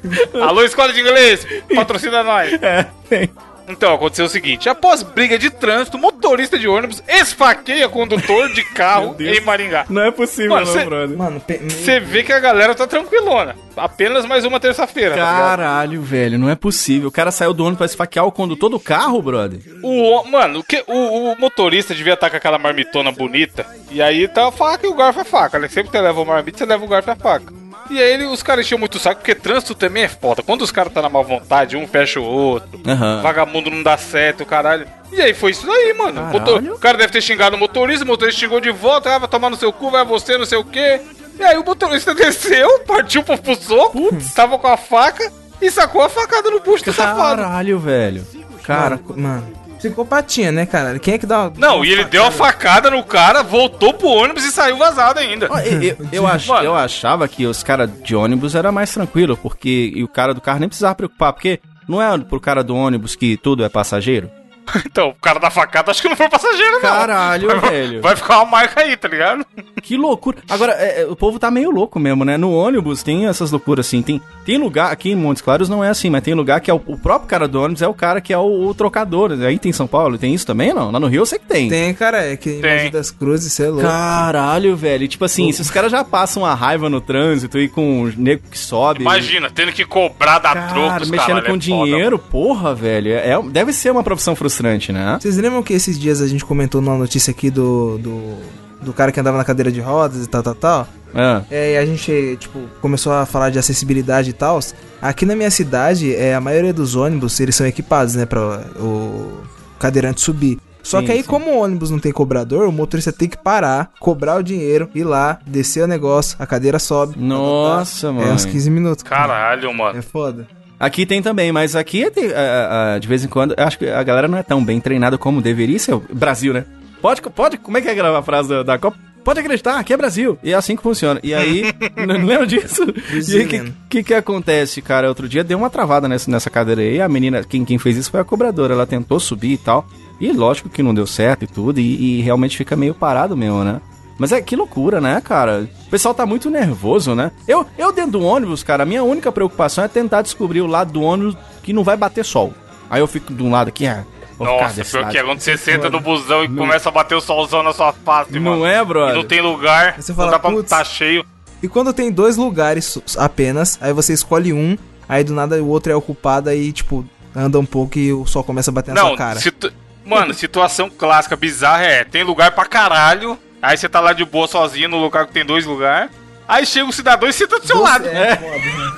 Alô, 0.42 0.62
escola 0.64 0.92
de 0.92 1.00
inglês, 1.00 1.46
patrocina 1.74 2.22
nós. 2.22 2.50
É, 2.62 2.86
tem. 3.08 3.30
Então, 3.68 3.94
aconteceu 3.94 4.24
o 4.24 4.28
seguinte: 4.28 4.68
após 4.68 5.00
briga 5.04 5.38
de 5.38 5.48
trânsito, 5.48 5.96
motorista 5.96 6.58
de 6.58 6.66
ônibus 6.66 7.00
esfaqueia 7.06 7.88
condutor 7.88 8.48
de 8.52 8.64
carro 8.74 9.14
em 9.20 9.40
Maringá. 9.42 9.86
Não 9.88 10.02
é 10.02 10.10
possível, 10.10 10.50
Mano, 10.50 10.66
não, 10.66 10.72
cê- 10.72 10.84
brother. 10.84 11.16
Mano, 11.16 11.40
Você 11.68 12.00
vê 12.00 12.24
que 12.24 12.32
a 12.32 12.40
galera 12.40 12.74
tá 12.74 12.84
tranquilona. 12.88 13.54
Apenas 13.76 14.26
mais 14.26 14.44
uma 14.44 14.58
terça-feira. 14.58 15.14
tá? 15.14 15.20
Caralho, 15.24 16.02
velho, 16.02 16.36
não 16.36 16.50
é 16.50 16.56
possível. 16.56 17.08
O 17.08 17.12
cara 17.12 17.30
saiu 17.30 17.54
do 17.54 17.62
ônibus 17.62 17.78
pra 17.78 17.86
esfaquear 17.86 18.26
o 18.26 18.32
condutor 18.32 18.68
do 18.70 18.80
carro, 18.80 19.22
brother. 19.22 19.60
O, 19.84 20.18
o- 20.20 20.24
mano, 20.28 20.58
o, 20.60 20.64
que, 20.64 20.82
o, 20.88 21.32
o 21.32 21.38
motorista 21.38 21.94
devia 21.94 22.14
estar 22.14 22.28
com 22.28 22.36
aquela 22.36 22.58
marmitona 22.58 23.12
bonita. 23.12 23.64
E 23.88 24.02
aí 24.02 24.26
tá 24.26 24.48
a 24.48 24.52
faca 24.52 24.84
e 24.84 24.90
o 24.90 24.94
garfo 24.94 25.20
é 25.20 25.24
faca, 25.24 25.60
né? 25.60 25.68
Sempre 25.68 25.92
que 25.92 25.96
você 25.96 26.02
leva 26.02 26.20
o 26.20 26.26
marmita, 26.26 26.58
você 26.58 26.66
leva 26.66 26.84
o 26.84 26.88
garfo 26.88 27.08
e 27.08 27.12
a 27.12 27.16
faca. 27.16 27.59
E 27.90 28.00
aí 28.00 28.12
ele- 28.12 28.26
os 28.26 28.42
caras 28.42 28.64
enchiam 28.64 28.78
muito 28.78 28.94
o 28.94 28.98
saco, 29.00 29.16
porque 29.20 29.34
trânsito 29.34 29.74
também 29.74 30.04
é 30.04 30.08
foda. 30.08 30.42
Quando 30.42 30.62
os 30.62 30.70
caras 30.70 30.92
tá 30.92 31.02
na 31.02 31.08
má 31.08 31.20
vontade, 31.22 31.76
um 31.76 31.86
fecha 31.88 32.20
o 32.20 32.24
outro. 32.24 32.80
Aham. 32.86 33.20
Vagabundo 33.22 33.70
não 33.70 33.82
dá 33.82 33.96
certo, 33.98 34.46
caralho. 34.46 34.86
E 35.12 35.20
aí 35.20 35.34
foi 35.34 35.50
isso 35.50 35.68
aí, 35.70 35.92
mano. 35.92 36.20
O 36.22 36.24
motor- 36.26 36.62
o 36.62 36.78
cara 36.78 36.96
deve 36.96 37.12
ter 37.12 37.20
xingado 37.20 37.56
o 37.56 37.58
motorista, 37.58 38.04
o 38.04 38.06
motorista 38.06 38.40
xingou 38.40 38.60
de 38.60 38.70
volta, 38.70 39.14
ah, 39.14 39.18
vai 39.18 39.28
tomar 39.28 39.50
no 39.50 39.56
seu 39.56 39.72
cu, 39.72 39.90
vai 39.90 40.04
você, 40.04 40.38
não 40.38 40.46
sei 40.46 40.56
o 40.58 40.64
quê. 40.64 41.00
E 41.38 41.42
aí 41.42 41.58
o 41.58 41.64
motorista 41.64 42.14
desceu, 42.14 42.78
partiu 42.80 43.22
pro, 43.24 43.36
pro 43.38 43.56
soco, 43.56 44.08
tava 44.34 44.56
com 44.58 44.68
a 44.68 44.76
faca 44.76 45.30
e 45.60 45.70
sacou 45.70 46.02
a 46.02 46.08
facada 46.08 46.48
no 46.50 46.60
bucho 46.60 46.84
do 46.84 46.92
safado. 46.92 47.42
Caralho, 47.42 47.78
velho. 47.78 48.24
Cara, 48.62 48.98
Cara, 48.98 49.00
mano. 49.16 49.52
Psicopatia, 49.80 50.52
né, 50.52 50.66
cara? 50.66 50.98
Quem 50.98 51.14
é 51.14 51.18
que 51.18 51.26
dá 51.26 51.40
uma. 51.48 51.52
Não, 51.56 51.76
uma 51.76 51.86
e 51.86 51.90
ele 51.90 52.04
deu 52.04 52.24
a 52.24 52.30
facada 52.30 52.90
no 52.90 53.02
cara, 53.02 53.42
voltou 53.42 53.94
pro 53.94 54.08
ônibus 54.08 54.44
e 54.44 54.52
saiu 54.52 54.76
vazado 54.76 55.18
ainda. 55.18 55.46
Eu, 55.46 55.82
eu, 55.82 55.96
eu 56.12 56.26
ach- 56.26 56.48
eu 56.62 56.76
achava 56.76 57.26
que 57.26 57.46
os 57.46 57.62
caras 57.62 57.90
de 58.02 58.14
ônibus 58.14 58.54
era 58.54 58.70
mais 58.70 58.92
tranquilo, 58.92 59.36
porque 59.36 59.92
e 59.94 60.04
o 60.04 60.08
cara 60.08 60.34
do 60.34 60.40
carro 60.40 60.60
nem 60.60 60.68
precisava 60.68 60.94
preocupar, 60.94 61.32
porque 61.32 61.60
não 61.88 62.00
é 62.00 62.16
pro 62.18 62.38
cara 62.40 62.62
do 62.62 62.76
ônibus 62.76 63.16
que 63.16 63.36
tudo 63.36 63.64
é 63.64 63.68
passageiro? 63.68 64.30
Então, 64.90 65.10
o 65.10 65.14
cara 65.14 65.38
da 65.38 65.50
facada 65.50 65.90
acho 65.90 66.02
que 66.02 66.08
não 66.08 66.16
foi 66.16 66.28
passageiro, 66.28 66.74
não. 66.74 66.80
Caralho, 66.80 67.48
vai, 67.60 67.70
velho. 67.70 68.02
Vai 68.02 68.16
ficar 68.16 68.38
uma 68.38 68.46
marca 68.50 68.80
aí, 68.80 68.96
tá 68.96 69.08
ligado? 69.08 69.46
Que 69.82 69.96
loucura. 69.96 70.38
Agora, 70.48 70.72
é, 70.72 71.02
é, 71.02 71.06
o 71.06 71.14
povo 71.14 71.38
tá 71.38 71.50
meio 71.50 71.70
louco 71.70 71.98
mesmo, 71.98 72.24
né? 72.24 72.36
No 72.36 72.52
ônibus 72.52 73.02
tem 73.02 73.26
essas 73.26 73.50
loucuras 73.50 73.86
assim. 73.86 74.02
Tem, 74.02 74.20
tem 74.44 74.58
lugar, 74.58 74.90
aqui 74.92 75.10
em 75.10 75.16
Montes 75.16 75.42
Claros 75.42 75.68
não 75.68 75.84
é 75.84 75.88
assim, 75.90 76.10
mas 76.10 76.22
tem 76.22 76.34
lugar 76.34 76.60
que 76.60 76.70
é 76.70 76.74
o, 76.74 76.82
o 76.86 76.98
próprio 76.98 77.28
cara 77.28 77.46
do 77.46 77.60
ônibus 77.62 77.82
é 77.82 77.88
o 77.88 77.94
cara 77.94 78.20
que 78.20 78.32
é 78.32 78.38
o, 78.38 78.68
o 78.68 78.74
trocador. 78.74 79.32
Aí 79.32 79.58
tem 79.58 79.70
em 79.70 79.72
São 79.72 79.86
Paulo, 79.86 80.18
tem 80.18 80.34
isso 80.34 80.46
também, 80.46 80.74
não? 80.74 80.90
Lá 80.90 80.98
no 80.98 81.06
Rio 81.06 81.22
eu 81.22 81.26
sei 81.26 81.38
que 81.38 81.46
tem. 81.46 81.68
Tem, 81.68 81.94
cara, 81.94 82.24
é 82.24 82.36
que 82.36 82.50
em 82.50 82.60
Tem. 82.60 82.90
Das 82.90 83.10
Cruzes, 83.10 83.52
você 83.52 83.64
é 83.64 83.68
louco. 83.68 83.82
Caralho, 83.82 84.76
velho. 84.76 85.04
E, 85.04 85.08
Tipo 85.08 85.24
assim, 85.24 85.52
se 85.52 85.60
os 85.60 85.70
caras 85.70 85.92
já 85.92 86.02
passam 86.04 86.42
uma 86.42 86.54
raiva 86.54 86.88
no 86.88 87.00
trânsito 87.00 87.58
e 87.58 87.68
com 87.68 88.02
o 88.02 88.12
nego 88.16 88.42
que 88.50 88.58
sobe. 88.58 89.02
Imagina, 89.02 89.50
tendo 89.50 89.72
que 89.72 89.84
cobrar 89.84 90.38
da 90.38 90.54
Cara, 90.54 90.68
trocos, 90.72 91.10
mexendo 91.10 91.26
caralho, 91.26 91.46
com 91.46 91.54
é 91.54 91.58
dinheiro, 91.58 92.18
porra, 92.18 92.74
velho. 92.74 93.12
É, 93.12 93.30
é- 93.32 93.42
deve 93.42 93.72
ser 93.72 93.90
uma 93.90 94.02
profissão 94.02 94.34
frustrante, 94.34 94.59
né? 94.92 95.18
Vocês 95.20 95.36
lembram 95.36 95.62
que 95.62 95.72
esses 95.72 95.98
dias 95.98 96.20
a 96.20 96.26
gente 96.26 96.44
comentou 96.44 96.80
numa 96.80 96.96
notícia 96.96 97.30
aqui 97.30 97.50
do, 97.50 97.98
do, 97.98 98.34
do 98.82 98.92
cara 98.92 99.10
que 99.12 99.18
andava 99.20 99.36
na 99.38 99.44
cadeira 99.44 99.70
de 99.72 99.80
rodas 99.80 100.24
e 100.24 100.28
tal, 100.28 100.42
tal, 100.42 100.54
tal? 100.54 100.88
Ah, 101.14 101.42
É, 101.50 101.72
e 101.74 101.76
a 101.76 101.84
gente, 101.84 102.36
tipo, 102.38 102.58
começou 102.80 103.12
a 103.12 103.26
falar 103.26 103.50
de 103.50 103.58
acessibilidade 103.58 104.30
e 104.30 104.32
tal. 104.32 104.60
Aqui 105.02 105.26
na 105.26 105.34
minha 105.34 105.50
cidade, 105.50 106.14
é, 106.14 106.34
a 106.34 106.40
maioria 106.40 106.72
dos 106.72 106.94
ônibus, 106.94 107.40
eles 107.40 107.56
são 107.56 107.66
equipados, 107.66 108.14
né, 108.14 108.24
pra 108.26 108.40
o 108.78 109.40
cadeirante 109.78 110.20
subir. 110.20 110.58
Só 110.82 111.00
Sim, 111.00 111.06
que 111.06 111.12
aí, 111.12 111.22
sim. 111.22 111.28
como 111.28 111.50
o 111.50 111.58
ônibus 111.58 111.90
não 111.90 111.98
tem 111.98 112.10
cobrador, 112.10 112.66
o 112.66 112.72
motorista 112.72 113.12
tem 113.12 113.28
que 113.28 113.36
parar, 113.36 113.90
cobrar 114.00 114.36
o 114.36 114.42
dinheiro, 114.42 114.88
ir 114.94 115.04
lá, 115.04 115.38
descer 115.46 115.82
o 115.84 115.86
negócio, 115.86 116.36
a 116.38 116.46
cadeira 116.46 116.78
sobe. 116.78 117.12
tá, 117.14 117.18
tá, 117.18 117.24
tá. 117.26 117.26
Nossa, 117.28 118.06
É 118.06 118.10
mano. 118.12 118.32
uns 118.32 118.44
15 118.46 118.70
minutos. 118.70 119.02
Caralho, 119.02 119.74
mano. 119.74 119.98
É 119.98 120.02
foda. 120.02 120.46
Aqui 120.80 121.04
tem 121.04 121.20
também, 121.20 121.52
mas 121.52 121.76
aqui 121.76 122.10
tem, 122.10 122.32
ah, 122.32 122.94
ah, 122.94 122.98
de 122.98 123.06
vez 123.06 123.22
em 123.22 123.28
quando, 123.28 123.54
acho 123.54 123.78
que 123.78 123.86
a 123.86 124.02
galera 124.02 124.26
não 124.26 124.38
é 124.38 124.42
tão 124.42 124.64
bem 124.64 124.80
treinada 124.80 125.18
como 125.18 125.42
deveria 125.42 125.78
ser. 125.78 125.94
Brasil, 126.10 126.54
né? 126.54 126.64
Pode, 127.02 127.20
pode, 127.20 127.58
como 127.58 127.76
é 127.76 127.82
que 127.82 127.88
é 127.88 128.00
a 128.00 128.22
frase 128.22 128.48
da, 128.48 128.62
da 128.62 128.78
Copa? 128.78 128.96
Pode 129.22 129.38
acreditar, 129.38 129.78
aqui 129.78 129.92
é 129.92 129.96
Brasil. 129.98 130.38
E 130.42 130.52
é 130.52 130.54
assim 130.54 130.74
que 130.74 130.82
funciona. 130.82 131.20
E 131.22 131.34
aí, 131.34 131.64
não 132.08 132.24
lembra 132.24 132.46
disso? 132.46 132.82
E 133.12 133.36
aí, 133.36 133.44
o 133.44 133.48
que, 133.48 133.72
que 133.90 134.02
que 134.04 134.14
acontece, 134.14 134.80
cara? 134.80 135.06
Outro 135.08 135.28
dia 135.28 135.44
deu 135.44 135.58
uma 135.58 135.68
travada 135.68 136.08
nessa, 136.08 136.30
nessa 136.30 136.48
cadeira 136.48 136.80
aí. 136.80 136.98
A 136.98 137.08
menina, 137.08 137.44
quem, 137.44 137.62
quem 137.62 137.78
fez 137.78 137.98
isso 137.98 138.10
foi 138.10 138.20
a 138.20 138.24
cobradora. 138.24 138.72
Ela 138.72 138.86
tentou 138.86 139.20
subir 139.20 139.52
e 139.52 139.58
tal. 139.58 139.86
E 140.18 140.32
lógico 140.32 140.70
que 140.70 140.82
não 140.82 140.94
deu 140.94 141.06
certo 141.06 141.44
e 141.44 141.46
tudo. 141.46 141.78
E, 141.78 142.20
e 142.20 142.22
realmente 142.22 142.56
fica 142.56 142.74
meio 142.74 142.94
parado 142.94 143.36
mesmo, 143.36 143.62
né? 143.62 143.82
Mas 144.20 144.32
é 144.32 144.40
que 144.42 144.54
loucura, 144.54 145.00
né, 145.00 145.18
cara? 145.24 145.66
O 145.86 145.90
pessoal 145.90 146.12
tá 146.14 146.26
muito 146.26 146.50
nervoso, 146.50 147.14
né? 147.14 147.32
Eu, 147.48 147.66
eu 147.78 147.90
dentro 147.90 148.12
do 148.12 148.22
ônibus, 148.22 148.62
cara, 148.62 148.82
a 148.82 148.86
minha 148.86 149.02
única 149.02 149.32
preocupação 149.32 149.82
é 149.82 149.88
tentar 149.88 150.20
descobrir 150.20 150.60
o 150.60 150.66
lado 150.66 150.92
do 150.92 151.00
ônibus 151.00 151.36
que 151.62 151.72
não 151.72 151.82
vai 151.82 151.96
bater 151.96 152.22
sol. 152.22 152.52
Aí 152.90 153.00
eu 153.00 153.06
fico 153.06 153.32
de 153.32 153.42
um 153.42 153.50
lado 153.50 153.68
aqui, 153.68 153.86
ah, 153.86 154.04
ficar 154.32 154.44
Nossa, 154.44 154.84
pior 154.84 155.00
lado. 155.04 155.10
que 155.12 155.16
é 155.18 155.22
quando 155.24 155.40
você 155.40 155.56
senta 155.56 155.88
no 155.88 156.00
busão 156.00 156.44
e 156.44 156.48
começa 156.48 156.90
a 156.90 156.92
bater 156.92 157.14
o 157.14 157.20
solzão 157.22 157.62
na 157.62 157.72
sua 157.72 157.94
face, 157.94 158.32
mano. 158.38 158.58
Não 158.58 158.66
é, 158.66 158.82
E 158.82 158.84
brother? 158.84 159.14
não 159.14 159.24
tem 159.24 159.40
lugar, 159.40 159.94
Você 159.98 160.12
não 160.12 160.16
fala, 160.16 160.32
dá 160.32 160.38
pra 160.38 160.62
tá 160.64 160.84
cheio. 160.84 161.24
E 161.62 161.66
quando 161.68 161.90
tem 161.94 162.12
dois 162.12 162.36
lugares 162.36 162.98
apenas, 163.16 163.78
aí 163.80 163.92
você 163.94 164.12
escolhe 164.12 164.52
um, 164.52 164.76
aí 165.08 165.24
do 165.24 165.32
nada 165.32 165.62
o 165.62 165.68
outro 165.68 165.90
é 165.92 165.96
ocupado, 165.96 166.50
aí, 166.50 166.72
tipo, 166.72 167.06
anda 167.34 167.58
um 167.58 167.64
pouco 167.64 167.98
e 167.98 168.12
o 168.12 168.26
sol 168.26 168.44
começa 168.44 168.70
a 168.70 168.74
bater 168.74 168.92
na 168.94 169.00
Não, 169.00 169.08
sua 169.08 169.16
cara. 169.16 169.40
situ- 169.40 169.72
mano, 170.04 170.34
situação 170.34 170.90
clássica, 170.90 171.36
bizarra 171.36 171.84
é, 171.84 172.04
tem 172.04 172.22
lugar 172.22 172.50
pra 172.52 172.64
caralho, 172.66 173.38
aí 173.60 173.76
você 173.76 173.88
tá 173.88 174.00
lá 174.00 174.12
de 174.12 174.24
boa 174.24 174.46
sozinho 174.46 174.88
no 174.88 174.98
lugar 174.98 175.26
que 175.26 175.32
tem 175.32 175.44
dois 175.44 175.64
lugares, 175.64 176.10
aí 176.46 176.66
chega 176.66 176.86
o 176.86 176.92
cidadão 176.92 177.28
e 177.28 177.32
senta 177.32 177.58
do 177.58 177.66
seu 177.66 177.80
lado. 177.80 178.06
É, 178.08 178.38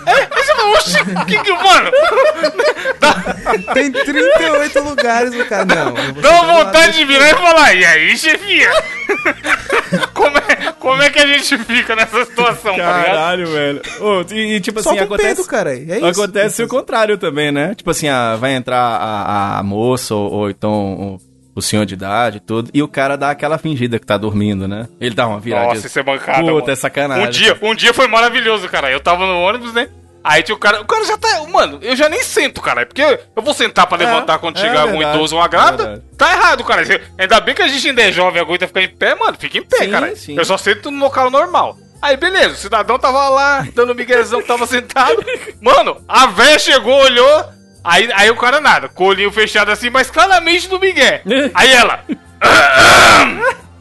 Aí 0.05 0.27
você 0.45 0.55
fala, 0.55 0.71
oxi, 0.73 0.99
que 1.27 1.39
que, 1.43 1.53
mano, 1.53 1.91
Tem 3.75 3.93
38 3.93 4.81
lugares 4.81 5.33
no 5.33 5.45
vou 6.13 6.23
dá 6.23 6.31
uma 6.43 6.55
lado 6.55 6.65
vontade 6.65 6.97
de 6.97 7.05
virar 7.05 7.31
e 7.31 7.35
falar, 7.35 7.75
e 7.75 7.85
aí, 7.85 8.17
chefia? 8.17 8.71
como, 10.15 10.39
é, 10.39 10.73
como 10.79 11.03
é 11.03 11.11
que 11.11 11.19
a 11.19 11.27
gente 11.27 11.59
fica 11.59 11.95
nessa 11.95 12.25
situação, 12.25 12.77
tá? 12.77 13.05
Caralho, 13.05 13.47
velho. 13.47 13.83
Ô, 14.01 14.25
e, 14.33 14.57
e, 14.57 14.61
tipo 14.61 14.81
assim, 14.81 14.99
acontece... 14.99 15.37
pedo, 15.37 15.47
cara. 15.47 15.75
É 15.75 15.99
isso. 15.99 16.07
Acontece 16.07 16.63
o 16.63 16.69
contrário 16.69 17.19
também, 17.19 17.53
né? 17.53 17.75
Tipo 17.75 17.91
assim, 17.91 18.09
ah, 18.09 18.37
vai 18.37 18.55
entrar 18.55 18.79
a, 18.79 19.59
a 19.59 19.63
moça 19.63 20.15
ou, 20.15 20.33
ou 20.33 20.51
então 20.51 20.73
o, 20.73 21.21
o 21.55 21.61
senhor 21.63 21.85
de 21.87 21.95
idade 21.95 22.39
e 22.39 22.41
tudo, 22.41 22.71
e 22.73 22.83
o 22.83 22.89
cara 22.89 23.17
dá 23.17 23.31
aquela 23.31 23.59
fingida 23.59 23.99
que 23.99 24.07
tá 24.07 24.17
dormindo, 24.17 24.67
né? 24.67 24.89
Ele 25.01 25.15
dá 25.15 25.27
uma 25.27 25.39
virada. 25.41 25.67
Nossa, 25.75 25.87
isso 25.87 25.99
é 25.99 26.03
bancada, 26.03 26.41
Puta, 26.41 26.53
mano. 26.53 26.71
é 26.71 26.77
sacanagem. 26.77 27.27
Um 27.27 27.31
dia, 27.31 27.59
um 27.63 27.75
dia 27.75 27.93
foi 27.95 28.07
maravilhoso, 28.09 28.69
cara. 28.69 28.91
Eu 28.91 29.01
tava 29.01 29.27
no 29.27 29.41
ônibus, 29.41 29.73
né? 29.75 29.89
Aí 30.25 30.43
tinha 30.43 30.55
o 30.55 30.59
cara. 30.59 30.81
O 30.81 30.85
cara 30.85 31.05
já 31.05 31.19
tá. 31.19 31.43
Mano, 31.49 31.79
eu 31.83 31.97
já 31.97 32.09
nem 32.09 32.23
sento, 32.23 32.61
cara. 32.61 32.87
Porque 32.87 33.03
eu 33.03 33.43
vou 33.43 33.53
sentar 33.53 33.87
pra 33.89 33.99
levantar 33.99 34.39
quando 34.39 34.57
é 34.57 34.61
chegar 34.61 34.87
um 34.87 34.93
verdade, 34.93 35.17
idoso 35.17 35.35
ou 35.35 35.43
uma 35.43 35.49
grávida. 35.49 35.83
verdade. 35.85 36.03
Tá 36.17 36.33
errado, 36.33 36.63
cara. 36.65 36.83
Ainda 37.19 37.41
bem 37.41 37.55
que 37.57 37.63
a 37.63 37.67
gente 37.69 37.89
ainda 37.89 38.03
é 38.03 38.13
jovem, 38.13 38.41
aguenta 38.41 38.69
ficar 38.69 38.83
em 38.83 38.89
pé, 38.89 39.15
mano. 39.17 39.37
Fica 39.37 39.59
em 39.59 39.63
pé, 39.65 39.79
Sim, 39.85 39.91
cara. 39.91 40.15
sim. 40.17 40.37
Eu 40.39 40.45
só 40.45 40.57
sento 40.57 40.91
no 40.93 40.99
local 41.01 41.29
normal. 41.29 41.77
Aí, 42.01 42.17
beleza, 42.17 42.55
o 42.55 42.57
cidadão 42.57 42.99
tava 43.01 43.29
lá, 43.29 43.67
dando 43.75 43.95
miguezão 43.97 44.41
que 44.41 44.47
tava 44.49 44.65
sentado. 44.69 45.25
Mano, 45.61 46.01
a 46.07 46.27
véia 46.27 46.59
chegou, 46.59 46.95
olhou. 47.03 47.45
Aí, 47.85 48.11
aí 48.15 48.31
o 48.31 48.37
cara 48.37 48.61
nada, 48.61 48.89
com 48.89 49.05
o 49.05 49.09
olhinho 49.09 49.33
fechado 49.33 49.71
assim, 49.71 49.91
mas 49.91 50.11
claramente 50.11 50.69
do 50.69 50.79
Miguel. 50.79 51.21
Aí 51.53 51.73
ela. 51.73 52.05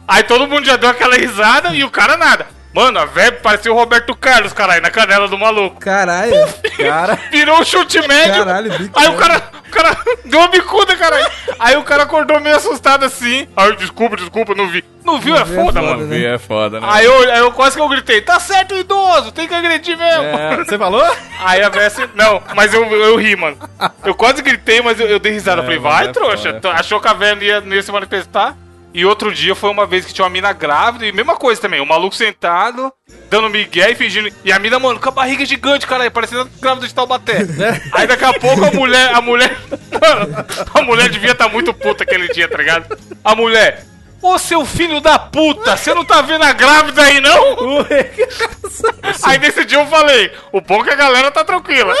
Aí 0.06 0.24
todo 0.24 0.48
mundo 0.48 0.66
já 0.66 0.76
deu 0.76 0.90
aquela 0.90 1.14
risada 1.16 1.70
e 1.70 1.84
o 1.84 1.90
cara 1.90 2.16
nada. 2.16 2.46
Mano, 2.74 2.98
a 2.98 3.04
velha 3.04 3.32
parecia 3.32 3.70
o 3.70 3.76
Roberto 3.76 4.16
Carlos, 4.16 4.52
caralho, 4.54 4.80
na 4.80 4.90
canela 4.90 5.28
do 5.28 5.38
maluco. 5.38 5.78
Caralho. 5.78 6.32
Cara, 6.78 7.18
Virou 7.30 7.60
um 7.60 7.64
chute 7.64 8.00
médio. 8.08 8.44
Caralho, 8.44 8.78
bico 8.78 8.98
Aí 8.98 9.08
o 9.08 9.16
cara, 9.16 9.42
o 9.66 9.70
cara 9.70 9.96
deu 10.24 10.38
uma 10.38 10.48
bicuda, 10.48 10.96
caralho. 10.96 11.26
Aí 11.58 11.76
o 11.76 11.82
cara 11.82 12.04
acordou 12.04 12.40
meio 12.40 12.56
assustado 12.56 13.04
assim. 13.04 13.46
Ai, 13.54 13.76
desculpa, 13.76 14.16
desculpa, 14.16 14.54
não 14.54 14.68
vi. 14.68 14.82
Não 15.04 15.20
viu, 15.20 15.36
é 15.36 15.44
viu, 15.44 15.60
é 15.60 15.64
foda, 15.64 15.80
foda, 15.80 15.82
mano. 15.82 16.06
né? 16.06 16.34
é 16.34 16.38
foda, 16.38 16.80
né? 16.80 16.86
Aí 16.90 17.04
eu, 17.04 17.32
aí 17.32 17.38
eu 17.38 17.52
quase 17.52 17.76
que 17.76 17.82
eu 17.82 17.88
gritei, 17.88 18.20
tá 18.20 18.38
certo 18.38 18.74
idoso, 18.74 19.32
tem 19.32 19.48
que 19.48 19.54
agredir 19.54 19.96
mesmo. 19.96 20.24
É, 20.24 20.56
você 20.64 20.78
falou? 20.78 21.04
Aí 21.40 21.62
a 21.62 21.68
assim, 21.68 22.08
não, 22.14 22.42
mas 22.54 22.72
eu, 22.72 22.84
eu 22.84 23.16
ri, 23.16 23.34
mano. 23.34 23.56
Eu 24.04 24.14
quase 24.14 24.42
gritei, 24.42 24.80
mas 24.80 25.00
eu, 25.00 25.06
eu 25.06 25.18
dei 25.18 25.32
risada. 25.32 25.60
Eu 25.60 25.64
falei, 25.64 25.78
vai, 25.78 26.06
é 26.06 26.12
trouxa. 26.12 26.54
foda. 26.54 26.72
Achou 26.72 27.00
que 27.00 27.08
a 27.08 27.14
não 27.14 27.42
ia, 27.42 27.60
não 27.60 27.74
ia 27.74 27.82
se 27.82 27.90
manifestar. 27.90 28.56
E 28.94 29.06
outro 29.06 29.32
dia 29.32 29.54
foi 29.54 29.70
uma 29.70 29.86
vez 29.86 30.04
que 30.04 30.12
tinha 30.12 30.24
uma 30.24 30.30
mina 30.30 30.52
grávida 30.52 31.06
e 31.06 31.12
mesma 31.12 31.34
coisa 31.34 31.58
também. 31.58 31.80
O 31.80 31.86
maluco 31.86 32.14
sentado, 32.14 32.92
dando 33.30 33.48
migué 33.48 33.90
e 33.90 33.94
fingindo. 33.94 34.28
E 34.44 34.52
a 34.52 34.58
mina, 34.58 34.78
mano, 34.78 35.00
com 35.00 35.08
a 35.08 35.12
barriga 35.12 35.46
gigante, 35.46 35.86
caralho, 35.86 36.10
parecendo 36.10 36.48
grávida 36.60 36.86
de 36.86 36.94
Taubaté. 36.94 37.38
Aí 37.92 38.06
daqui 38.06 38.24
a 38.24 38.34
pouco 38.34 38.64
a 38.66 38.70
mulher, 38.70 39.14
a 39.14 39.20
mulher. 39.22 39.56
Mano, 39.98 40.46
a 40.74 40.82
mulher 40.82 41.08
devia 41.08 41.32
estar 41.32 41.48
muito 41.48 41.72
puta 41.72 42.04
aquele 42.04 42.28
dia, 42.28 42.46
tá 42.46 42.58
ligado? 42.58 42.98
A 43.24 43.34
mulher. 43.34 43.91
Ô 44.22 44.38
seu 44.38 44.64
filho 44.64 45.00
da 45.00 45.18
puta, 45.18 45.76
você 45.76 45.92
não 45.92 46.04
tá 46.04 46.22
vendo 46.22 46.44
a 46.44 46.52
grávida 46.52 47.02
aí 47.02 47.20
não? 47.20 47.84
Aí 49.24 49.38
nesse 49.38 49.64
dia 49.64 49.78
eu 49.78 49.86
falei, 49.86 50.32
o 50.52 50.60
bom 50.60 50.80
é 50.80 50.84
que 50.84 50.90
a 50.90 50.96
galera 50.96 51.30
tá 51.30 51.44
tranquila. 51.44 51.92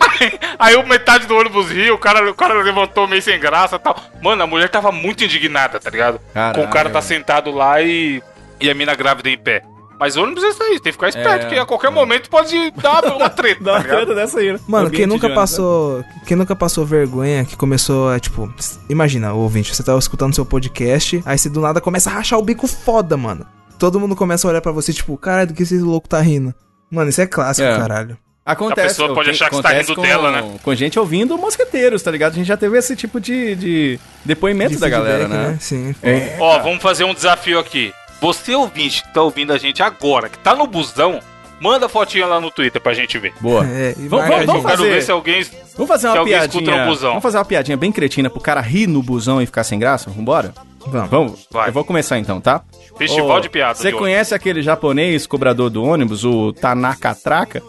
Aí, 0.00 0.38
aí 0.58 0.86
metade 0.86 1.26
do 1.26 1.36
ônibus 1.36 1.70
riu, 1.70 1.94
o 1.94 1.98
cara, 1.98 2.30
o 2.30 2.34
cara 2.34 2.54
levantou 2.54 3.06
meio 3.06 3.20
sem 3.20 3.38
graça 3.38 3.76
e 3.76 3.78
tal. 3.78 3.94
Mano, 4.22 4.42
a 4.42 4.46
mulher 4.46 4.70
tava 4.70 4.90
muito 4.90 5.22
indignada, 5.22 5.78
tá 5.78 5.90
ligado? 5.90 6.18
Caralho, 6.32 6.54
Com 6.54 6.64
o 6.64 6.68
cara 6.68 6.88
tá 6.88 7.02
sentado 7.02 7.50
lá 7.50 7.82
e, 7.82 8.22
e 8.58 8.70
a 8.70 8.74
mina 8.74 8.94
grávida 8.94 9.28
em 9.28 9.36
pé. 9.36 9.62
Mas 9.98 10.16
ônibus 10.16 10.44
é 10.44 10.48
isso 10.48 10.62
aí, 10.62 10.72
tem 10.80 10.80
que 10.82 10.92
ficar 10.92 11.08
esperto, 11.08 11.28
É. 11.28 11.38
porque 11.46 11.58
a 11.58 11.64
qualquer 11.66 11.90
momento 11.90 12.28
pode 12.28 12.70
dar 12.72 13.04
uma 13.16 13.30
treta. 13.30 13.64
Dá 13.64 13.72
tá 13.72 13.78
uma 13.78 13.82
ligado? 13.82 13.96
treta 14.06 14.14
dessa 14.14 14.38
aí, 14.40 14.52
né? 14.52 14.60
Mano, 14.68 14.90
quem 14.90 15.06
nunca 15.06 15.30
passou. 15.30 16.04
Quem 16.26 16.36
nunca 16.36 16.54
passou 16.54 16.84
vergonha 16.84 17.44
que 17.44 17.56
começou 17.56 18.10
a, 18.10 18.20
tipo. 18.20 18.52
Imagina, 18.88 19.32
ouvinte, 19.32 19.74
você 19.74 19.82
tava 19.82 19.98
escutando 19.98 20.34
seu 20.34 20.44
podcast, 20.44 21.22
aí 21.24 21.38
você 21.38 21.48
do 21.48 21.60
nada 21.60 21.80
começa 21.80 22.10
a 22.10 22.12
rachar 22.12 22.38
o 22.38 22.42
bico 22.42 22.66
foda, 22.66 23.16
mano. 23.16 23.46
Todo 23.78 23.98
mundo 24.00 24.14
começa 24.16 24.46
a 24.46 24.50
olhar 24.50 24.60
pra 24.60 24.72
você, 24.72 24.92
tipo, 24.92 25.16
caralho, 25.16 25.48
do 25.48 25.54
que 25.54 25.62
esse 25.62 25.78
louco 25.78 26.08
tá 26.08 26.20
rindo? 26.20 26.54
Mano, 26.90 27.10
isso 27.10 27.20
é 27.20 27.26
clássico, 27.26 27.66
É. 27.68 27.76
caralho. 27.76 28.16
Acontece. 28.44 28.86
A 28.86 28.88
pessoa 28.90 29.14
pode 29.14 29.30
achar 29.30 29.48
que 29.50 29.56
você 29.56 29.62
tá 29.62 29.68
acontece 29.70 29.88
rindo 29.90 29.96
com- 30.00 30.02
dela, 30.06 30.30
né? 30.30 30.58
Com 30.62 30.74
gente 30.74 30.98
ouvindo 31.00 31.36
mosqueteiros, 31.36 32.00
tá 32.00 32.10
ligado? 32.12 32.32
A 32.34 32.36
gente 32.36 32.46
já 32.46 32.56
teve 32.56 32.78
esse 32.78 32.94
tipo 32.94 33.18
de, 33.20 33.56
de 33.56 34.00
depoimento 34.24 34.74
De 34.74 34.78
da 34.78 34.88
galera, 34.88 35.26
feedback, 35.28 35.48
né? 35.50 35.58
Sim. 35.60 35.94
É. 36.02 36.36
Ó, 36.38 36.58
vamos 36.60 36.80
fazer 36.80 37.02
um 37.04 37.12
desafio 37.12 37.58
aqui. 37.58 37.92
Você 38.20 38.54
ouvinte 38.54 39.02
que 39.02 39.12
tá 39.12 39.22
ouvindo 39.22 39.52
a 39.52 39.58
gente 39.58 39.82
agora, 39.82 40.28
que 40.28 40.38
tá 40.38 40.54
no 40.54 40.66
busão, 40.66 41.20
manda 41.60 41.88
fotinha 41.88 42.26
lá 42.26 42.40
no 42.40 42.50
Twitter 42.50 42.80
pra 42.80 42.94
gente 42.94 43.18
ver. 43.18 43.32
Boa. 43.40 43.64
É, 43.66 43.94
Vamos- 43.96 44.10
vamos 44.10 44.36
gente. 44.36 44.46
Quero 44.46 44.62
fazer. 44.62 44.90
ver 44.90 45.02
se 45.02 45.10
alguém. 45.10 45.46
Vamos 45.74 45.88
fazer 45.88 46.08
uma 46.08 46.24
piadinha. 46.24 46.86
busão. 46.86 47.08
Vamos 47.10 47.22
fazer 47.22 47.38
uma 47.38 47.44
piadinha 47.44 47.76
bem 47.76 47.92
cretina 47.92 48.30
pro 48.30 48.40
cara 48.40 48.60
rir 48.60 48.86
no 48.86 49.02
busão 49.02 49.40
e 49.42 49.46
ficar 49.46 49.64
sem 49.64 49.78
graça? 49.78 50.10
Vambora? 50.10 50.52
Vamos. 50.86 51.10
Vamos? 51.10 51.46
Vai. 51.50 51.68
Eu 51.68 51.72
vou 51.72 51.84
começar 51.84 52.16
então, 52.18 52.40
tá? 52.40 52.62
Festival 52.96 53.38
Ô, 53.38 53.40
de 53.40 53.50
piada. 53.50 53.74
Você 53.74 53.90
de 53.90 53.98
conhece 53.98 54.34
aquele 54.34 54.62
japonês 54.62 55.26
cobrador 55.26 55.68
do 55.68 55.82
ônibus, 55.84 56.24
o 56.24 56.52
Tanaka 56.52 57.14
Traka? 57.14 57.60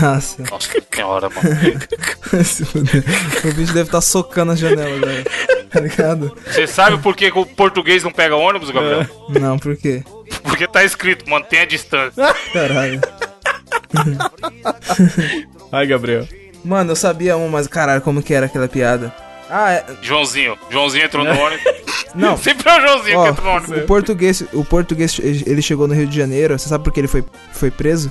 Nossa. 0.00 0.42
Nossa 0.50 0.68
senhora, 0.92 1.28
mano. 1.28 2.44
Se 2.44 2.64
fuder. 2.64 3.04
o 3.44 3.54
bicho 3.54 3.72
deve 3.72 3.88
estar 3.88 4.00
socando 4.00 4.52
as 4.52 4.58
janelas, 4.58 5.00
velho. 5.00 5.24
Tá 5.70 5.80
ligado? 5.80 6.36
Você 6.46 6.66
sabe 6.66 6.98
por 6.98 7.14
que 7.14 7.30
que 7.30 7.38
o 7.38 7.46
português 7.46 8.02
não 8.02 8.10
pega 8.10 8.34
ônibus, 8.36 8.70
Gabriel? 8.70 9.06
Não, 9.28 9.58
por 9.58 9.76
quê? 9.76 10.02
Porque 10.42 10.66
tá 10.66 10.84
escrito, 10.84 11.28
mantenha 11.28 11.62
a 11.62 11.66
distância. 11.66 12.34
Caralho. 12.52 13.00
Ai, 15.72 15.86
Gabriel. 15.86 16.26
Mano, 16.64 16.92
eu 16.92 16.96
sabia 16.96 17.36
uma, 17.36 17.48
mas 17.48 17.66
caralho, 17.66 18.02
como 18.02 18.22
que 18.22 18.34
era 18.34 18.46
aquela 18.46 18.68
piada? 18.68 19.14
Ah, 19.48 19.72
é. 19.72 19.84
Joãozinho. 20.02 20.56
Joãozinho 20.70 21.04
entrou 21.04 21.24
no 21.24 21.30
ônibus. 21.38 21.64
Não. 22.14 22.36
Sempre 22.36 22.68
é 22.68 22.76
o 22.76 22.80
Joãozinho 22.80 23.18
Ó, 23.18 23.22
que 23.24 23.28
entra 23.30 23.44
no 23.44 23.50
ônibus. 23.50 23.78
o 23.78 23.86
português, 23.86 24.44
o 24.52 24.64
português, 24.64 25.18
ele 25.20 25.62
chegou 25.62 25.86
no 25.88 25.94
Rio 25.94 26.06
de 26.06 26.16
Janeiro, 26.16 26.58
você 26.58 26.68
sabe 26.68 26.84
por 26.84 26.92
que 26.92 27.00
ele 27.00 27.08
foi, 27.08 27.24
foi 27.52 27.70
preso? 27.70 28.10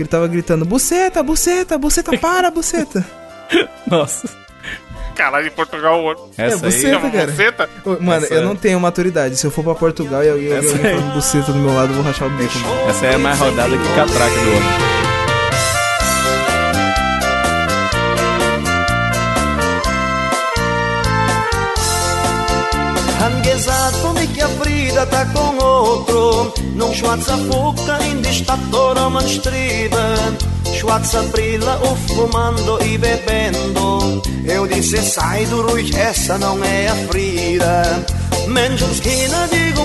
Porque 0.00 0.04
ele 0.04 0.08
tava 0.08 0.26
gritando, 0.28 0.64
buceta, 0.64 1.22
buceta, 1.22 1.76
buceta, 1.76 2.16
para, 2.16 2.50
buceta. 2.50 3.04
Nossa. 3.86 4.26
Caralho, 5.14 5.46
em 5.46 5.50
Portugal 5.50 6.02
o. 6.02 6.30
Essa 6.38 6.66
É, 6.66 6.70
você- 6.70 6.86
aí. 6.86 7.10
Cara. 7.10 7.26
buceta? 7.26 7.68
Mano, 8.00 8.24
Essa 8.24 8.34
eu 8.34 8.40
é- 8.40 8.44
não 8.44 8.56
tenho 8.56 8.80
maturidade, 8.80 9.36
se 9.36 9.46
eu 9.46 9.50
for 9.50 9.62
pra 9.62 9.74
Portugal 9.74 10.24
e 10.24 10.30
alguém 10.30 10.48
falando 10.62 11.12
buceta 11.12 11.52
do 11.52 11.58
meu 11.58 11.74
lado, 11.74 11.90
eu 11.90 11.96
vou 11.96 12.04
rachar 12.04 12.28
o 12.28 12.30
bico. 12.30 12.58
mano. 12.60 12.88
Essa 12.88 13.06
é 13.08 13.16
mais 13.18 13.38
rodada 13.38 13.76
que 13.76 13.88
catraca 13.94 14.34
do 14.34 14.50
ônibus. 14.50 14.90
Anghesato-me 23.22 24.26
que 24.28 24.40
a 24.40 24.48
Frida 24.48 25.06
tá 25.06 25.24
uma 29.06 29.22
estriba 29.24 30.14
Schwarza-Brila, 30.74 31.80
o 31.82 31.96
fumando 32.14 32.78
e 32.84 32.98
bebendo 32.98 34.22
Eu 34.44 34.66
disse, 34.66 34.98
sai 34.98 35.46
do 35.46 35.62
Rui, 35.62 35.90
essa 35.96 36.38
não 36.38 36.62
é 36.64 36.88
a 36.88 36.94
Frida 37.08 38.04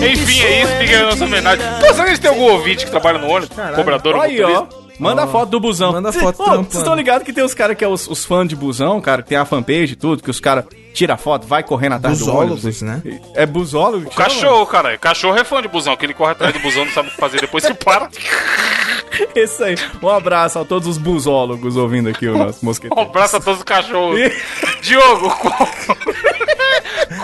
Enfim, 0.03 0.41
é 0.41 0.63
isso. 0.63 0.71
Fica 0.79 0.99
a 0.99 1.03
nossa 1.05 1.25
homenagem. 1.25 1.65
Pô, 1.79 1.87
será 1.87 1.95
que 1.95 2.01
a 2.01 2.07
gente 2.07 2.21
tem 2.21 2.29
algum 2.29 2.43
ouvinte 2.43 2.85
que 2.85 2.91
trabalha 2.91 3.19
no 3.19 3.27
ônibus? 3.27 3.55
Cobrador 3.75 4.15
ou 4.15 4.21
Aí, 4.21 4.41
ó. 4.41 4.65
Manda 4.99 5.23
a 5.23 5.27
foto 5.27 5.49
do 5.49 5.59
busão. 5.59 5.91
Manda 5.91 6.11
foto 6.11 6.37
trampando. 6.37 6.63
Vocês 6.63 6.75
estão 6.75 6.95
ligados 6.95 7.25
que 7.25 7.33
tem 7.33 7.43
os 7.43 7.53
caras 7.53 7.75
que 7.77 7.83
é 7.83 7.87
os, 7.87 8.07
os 8.07 8.23
fãs 8.25 8.47
de 8.47 8.55
busão, 8.55 8.99
cara, 9.01 9.21
que 9.21 9.29
tem 9.29 9.37
a 9.37 9.45
fanpage 9.45 9.93
e 9.93 9.95
tudo, 9.95 10.23
que 10.23 10.29
os 10.29 10.39
caras 10.39 10.65
tiram 10.93 11.17
foto, 11.17 11.45
vai 11.45 11.61
correndo 11.61 11.93
atrás 11.93 12.19
do 12.19 12.29
ônibus. 12.33 12.61
Busólogos, 12.63 12.81
né? 12.81 13.01
É 13.33 13.45
busólogo? 13.45 14.09
Cachorro, 14.11 14.65
cara. 14.65 14.97
Cachorro 14.97 15.37
é 15.37 15.43
fã 15.43 15.61
de 15.61 15.67
busão, 15.67 15.95
que 15.97 16.05
ele 16.05 16.13
corre 16.13 16.31
atrás 16.31 16.53
do 16.53 16.59
busão, 16.59 16.85
não 16.85 16.91
sabe 16.93 17.09
o 17.09 17.11
que 17.11 17.17
fazer 17.17 17.41
depois 17.41 17.65
que 17.65 17.73
para. 17.73 18.09
Isso 19.35 19.63
aí. 19.63 19.75
Um 20.01 20.09
abraço 20.09 20.59
a 20.59 20.65
todos 20.65 20.87
os 20.87 20.97
busólogos 20.97 21.75
ouvindo 21.77 22.09
aqui 22.09 22.27
o 22.27 22.37
nosso 22.37 22.59
Um 22.63 22.67
mosqueteiro. 22.67 23.01
abraço 23.09 23.37
a 23.37 23.39
todos 23.41 23.59
os 23.59 23.63
cachorros. 23.63 24.19
Diogo, 24.81 25.29
qual... 25.37 25.69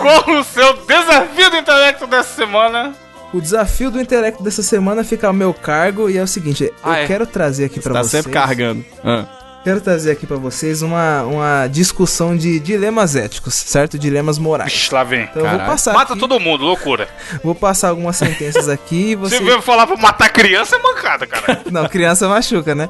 qual 0.00 0.36
o 0.38 0.44
seu 0.44 0.74
desafio 0.86 1.50
do 1.50 1.56
intelecto 1.56 2.06
dessa 2.06 2.34
semana? 2.34 2.94
O 3.32 3.40
desafio 3.40 3.90
do 3.90 4.00
intelecto 4.00 4.42
dessa 4.42 4.62
semana 4.62 5.02
fica 5.04 5.26
ao 5.26 5.32
meu 5.32 5.54
cargo 5.54 6.10
e 6.10 6.18
é 6.18 6.22
o 6.22 6.26
seguinte, 6.26 6.70
Ah, 6.82 6.98
eu 6.98 7.04
é? 7.04 7.06
quero 7.06 7.26
trazer 7.26 7.64
aqui 7.64 7.80
pra 7.80 7.94
Tá 7.94 8.02
vocês... 8.02 8.22
sempre 8.22 8.32
carregando. 8.32 8.84
Ah. 9.04 9.24
Quero 9.64 9.80
trazer 9.80 10.10
aqui 10.10 10.26
pra 10.26 10.36
vocês 10.36 10.82
uma, 10.82 11.22
uma 11.22 11.66
discussão 11.68 12.36
de 12.36 12.58
dilemas 12.58 13.14
éticos, 13.14 13.54
certo? 13.54 13.96
Dilemas 13.96 14.36
morais. 14.36 14.72
Ixi, 14.72 14.92
lá 14.92 15.04
vem. 15.04 15.22
Então 15.22 15.44
eu 15.46 15.50
vou 15.50 15.60
passar 15.60 15.92
Mata 15.94 16.12
aqui, 16.14 16.20
todo 16.20 16.40
mundo, 16.40 16.64
loucura. 16.64 17.08
vou 17.44 17.54
passar 17.54 17.90
algumas 17.90 18.16
sentenças 18.16 18.68
aqui 18.68 19.12
e 19.12 19.14
Você 19.22 19.38
você... 19.38 19.44
veio 19.44 19.62
falar 19.62 19.86
pra 19.86 19.96
matar 19.96 20.28
criança 20.30 20.74
é 20.76 20.78
mancada, 20.80 21.26
cara. 21.28 21.62
Não, 21.70 21.88
criança 21.88 22.28
machuca, 22.28 22.74
né? 22.74 22.88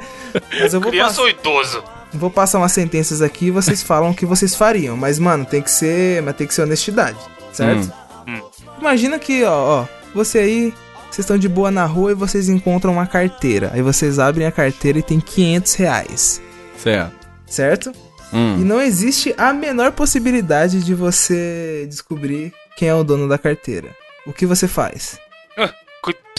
Mas 0.59 0.73
eu 0.73 0.81
vou, 0.81 0.91
Criança 0.91 1.09
pass- 1.11 1.19
ou 1.19 1.29
idoso? 1.29 1.85
vou 2.15 2.31
passar 2.31 2.57
umas 2.59 2.73
sentenças 2.73 3.21
aqui 3.21 3.47
e 3.47 3.51
vocês 3.51 3.83
falam 3.83 4.11
o 4.11 4.15
que 4.15 4.25
vocês 4.25 4.55
fariam. 4.57 4.97
Mas, 4.97 5.19
mano, 5.19 5.45
tem 5.45 5.61
que 5.61 5.71
ser. 5.71 6.23
Mas 6.23 6.35
tem 6.37 6.47
que 6.47 6.55
ser 6.55 6.63
honestidade, 6.63 7.19
certo? 7.53 7.93
Hum. 8.27 8.41
Imagina 8.81 9.19
que, 9.19 9.45
ó, 9.45 9.83
ó, 9.83 9.87
você 10.15 10.39
aí. 10.39 10.75
Vocês 11.11 11.25
estão 11.25 11.37
de 11.37 11.47
boa 11.49 11.71
na 11.71 11.85
rua 11.85 12.13
e 12.13 12.15
vocês 12.15 12.49
encontram 12.49 12.95
uma 12.95 13.07
carteira. 13.07 13.71
Aí 13.75 13.83
vocês 13.83 14.19
abrem 14.19 14.47
a 14.47 14.51
carteira 14.53 14.99
e 14.99 15.03
tem 15.03 15.21
500 15.21 15.75
reais. 15.75 16.41
Certo. 16.79 17.29
Certo? 17.47 17.93
E 18.33 18.37
Hum. 18.37 18.57
não 18.65 18.81
existe 18.81 19.35
a 19.37 19.53
menor 19.53 19.93
possibilidade 19.93 20.83
de 20.83 20.95
você 20.95 21.87
descobrir 21.87 22.51
quem 22.79 22.89
é 22.89 22.95
o 22.95 23.05
dono 23.05 23.29
da 23.29 23.37
carteira. 23.37 23.89
O 24.27 24.33
que 24.33 24.47
você 24.47 24.67
faz? 24.67 25.19
Cu- 25.55 25.69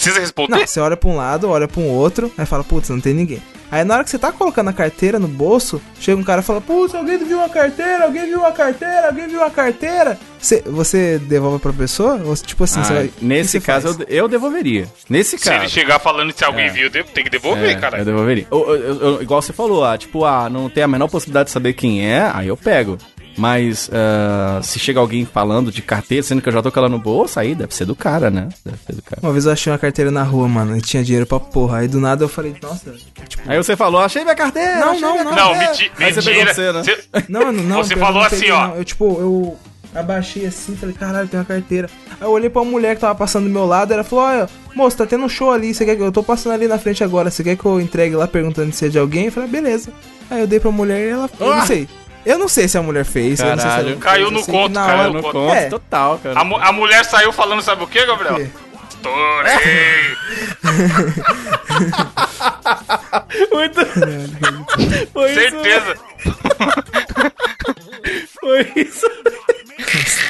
Precisa 0.03 0.19
responder? 0.19 0.51
Não, 0.57 0.67
você 0.67 0.79
olha 0.79 0.97
pra 0.97 1.09
um 1.09 1.15
lado, 1.15 1.49
olha 1.49 1.67
pra 1.67 1.79
um 1.81 1.87
outro, 1.89 2.29
aí 2.37 2.45
fala, 2.45 2.63
putz, 2.63 2.89
não 2.89 2.99
tem 2.99 3.13
ninguém. 3.13 3.41
Aí 3.71 3.83
na 3.83 3.95
hora 3.95 4.03
que 4.03 4.09
você 4.11 4.19
tá 4.19 4.31
colocando 4.31 4.69
a 4.69 4.73
carteira 4.73 5.17
no 5.17 5.27
bolso, 5.27 5.81
chega 5.99 6.19
um 6.19 6.23
cara 6.23 6.41
e 6.41 6.43
fala, 6.43 6.61
putz, 6.61 6.93
alguém 6.93 7.17
viu 7.17 7.37
uma 7.37 7.49
carteira, 7.49 8.03
alguém 8.03 8.25
viu 8.27 8.39
uma 8.39 8.51
carteira, 8.51 9.07
alguém 9.07 9.27
viu 9.27 9.39
uma 9.39 9.49
carteira. 9.49 10.19
Você, 10.39 10.61
você 10.63 11.17
devolve 11.19 11.57
pra 11.59 11.73
pessoa? 11.73 12.21
Ou, 12.23 12.35
tipo 12.35 12.65
assim, 12.65 12.81
Ah, 12.81 12.83
você 12.83 12.93
vai. 12.93 13.11
nesse 13.21 13.51
você 13.51 13.59
caso, 13.61 13.87
eu, 14.07 14.17
eu 14.23 14.27
devolveria. 14.27 14.87
Nesse 15.09 15.39
Se 15.39 15.49
ele 15.49 15.59
caso. 15.61 15.71
chegar 15.73 15.97
falando 15.99 16.31
se 16.33 16.43
alguém 16.43 16.65
É. 16.65 16.69
viu, 16.69 16.91
tem 16.91 17.23
que 17.23 17.29
devolver, 17.31 17.71
É, 17.71 17.75
cara. 17.75 17.97
Eu 17.99 18.05
devolveria. 18.05 18.45
Eu- 18.51 18.75
eu- 18.75 19.01
eu- 19.01 19.21
igual 19.23 19.41
você 19.41 19.53
falou, 19.53 19.83
ah, 19.83 19.97
tipo, 19.97 20.23
ah, 20.25 20.49
não 20.49 20.69
tem 20.69 20.83
a 20.83 20.87
menor 20.87 21.07
possibilidade 21.07 21.45
de 21.47 21.53
saber 21.53 21.73
quem 21.73 22.05
é, 22.05 22.29
aí 22.31 22.49
eu 22.49 22.57
pego. 22.57 22.97
Mas 23.37 23.89
ah, 23.91 24.59
se 24.61 24.77
chega 24.79 24.99
alguém 24.99 25.25
falando 25.25 25.71
de 25.71 25.81
carteira, 25.81 26.23
sendo 26.23 26.41
que 26.41 26.49
eu 26.49 26.53
já 26.53 26.61
tô 26.61 26.71
com 26.71 26.79
ela 26.79 26.89
no 26.89 26.99
bolso, 26.99 27.39
aí 27.39 27.55
deve 27.55 27.73
ser 27.73 27.85
do 27.85 27.95
cara, 27.95 28.29
né? 28.29 28.47
Deve 28.63 28.77
ser 28.85 28.93
do 28.95 29.01
cara. 29.01 29.21
Uma 29.23 29.31
vez 29.31 29.45
eu 29.45 29.51
achei 29.51 29.71
uma 29.73 29.79
carteira 29.79 30.11
na 30.11 30.23
rua, 30.23 30.47
mano, 30.47 30.77
e 30.77 30.81
tinha 30.81 31.03
dinheiro 31.03 31.25
pra 31.25 31.39
porra. 31.39 31.79
Aí 31.79 31.87
do 31.87 31.99
nada 31.99 32.23
eu 32.23 32.29
falei, 32.29 32.55
nossa. 32.61 32.93
Tipo, 33.27 33.43
Aí 33.47 33.57
você 33.57 33.75
falou, 33.75 34.01
achei 34.01 34.23
minha 34.23 34.35
carteira! 34.35 34.79
Não, 34.79 34.99
não, 34.99 35.23
não. 35.23 35.35
Não, 35.35 35.57
menti 35.57 35.91
Aí 35.97 36.13
pegou 36.13 36.23
mentira. 36.33 36.53
você, 36.53 36.71
né? 36.71 36.83
Você- 36.83 37.03
não, 37.29 37.51
não, 37.51 37.63
não. 37.63 37.83
Você 37.83 37.95
falou 37.95 38.21
não 38.21 38.27
assim, 38.27 38.51
ó. 38.51 38.67
não. 38.67 38.75
Eu, 38.75 38.83
tipo, 38.85 39.05
eu 39.19 39.57
abaixei 39.95 40.45
assim, 40.45 40.75
falei, 40.75 40.95
caralho, 40.95 41.27
tem 41.27 41.39
uma 41.39 41.45
carteira. 41.45 41.89
Aí 42.11 42.27
eu 42.27 42.31
olhei 42.31 42.49
pra 42.49 42.61
uma 42.61 42.69
mulher 42.71 42.95
que 42.95 43.01
tava 43.01 43.15
passando 43.15 43.45
do 43.45 43.49
meu 43.49 43.65
lado, 43.65 43.93
ela 43.93 44.03
falou, 44.03 44.25
olha, 44.25 44.49
moço, 44.75 44.97
tá 44.97 45.05
tendo 45.05 45.23
um 45.25 45.29
show 45.29 45.51
ali, 45.51 45.73
você 45.73 45.85
quer 45.85 45.95
que 45.95 46.01
eu 46.01 46.11
tô 46.11 46.23
passando 46.23 46.53
ali 46.53 46.67
na 46.67 46.77
frente 46.79 47.03
agora, 47.03 47.29
você 47.29 47.43
quer 47.43 47.55
que 47.55 47.65
eu 47.65 47.79
entregue 47.81 48.15
lá 48.15 48.27
perguntando 48.27 48.71
se 48.73 48.85
é 48.85 48.89
de 48.89 48.97
alguém? 48.99 49.25
Eu 49.25 49.31
falei, 49.31 49.49
ah, 49.49 49.51
beleza. 49.51 49.89
Aí 50.29 50.39
eu 50.41 50.47
dei 50.47 50.59
pra 50.59 50.71
mulher 50.71 50.99
e 51.07 51.09
ela, 51.11 51.29
eu 51.39 51.51
Ah! 51.51 51.57
não 51.57 51.65
sei. 51.67 51.87
Eu 52.25 52.37
não 52.37 52.47
sei 52.47 52.67
se 52.67 52.77
a 52.77 52.81
mulher 52.81 53.03
fez, 53.05 53.39
eu 53.39 53.45
não 53.47 53.53
sei 53.57 53.63
se 53.63 53.67
Caralho. 53.67 53.89
ela 53.89 53.97
Caiu 53.99 54.27
fez, 54.29 54.39
no 54.39 54.45
que 54.45 54.51
conto, 54.51 54.73
na 54.73 54.85
caiu 54.85 54.99
hora- 54.99 55.09
no 55.09 55.21
conto. 55.21 55.33
conto 55.33 55.53
É. 55.55 55.69
total, 55.69 56.19
cara. 56.23 56.39
A, 56.39 56.43
mu- 56.43 56.57
a 56.57 56.71
mulher 56.71 57.03
saiu 57.05 57.31
falando, 57.33 57.61
sabe 57.61 57.83
o 57.83 57.87
que, 57.87 58.05
Gabriel? 58.05 58.35
O 58.35 58.37
quê? 58.37 58.49
Estourei! 58.89 60.17
Muito. 63.51 63.85
Foi 65.13 65.31
isso. 65.31 65.39
Certeza. 65.41 65.93
Foi 68.43 68.71
isso. 68.83 69.05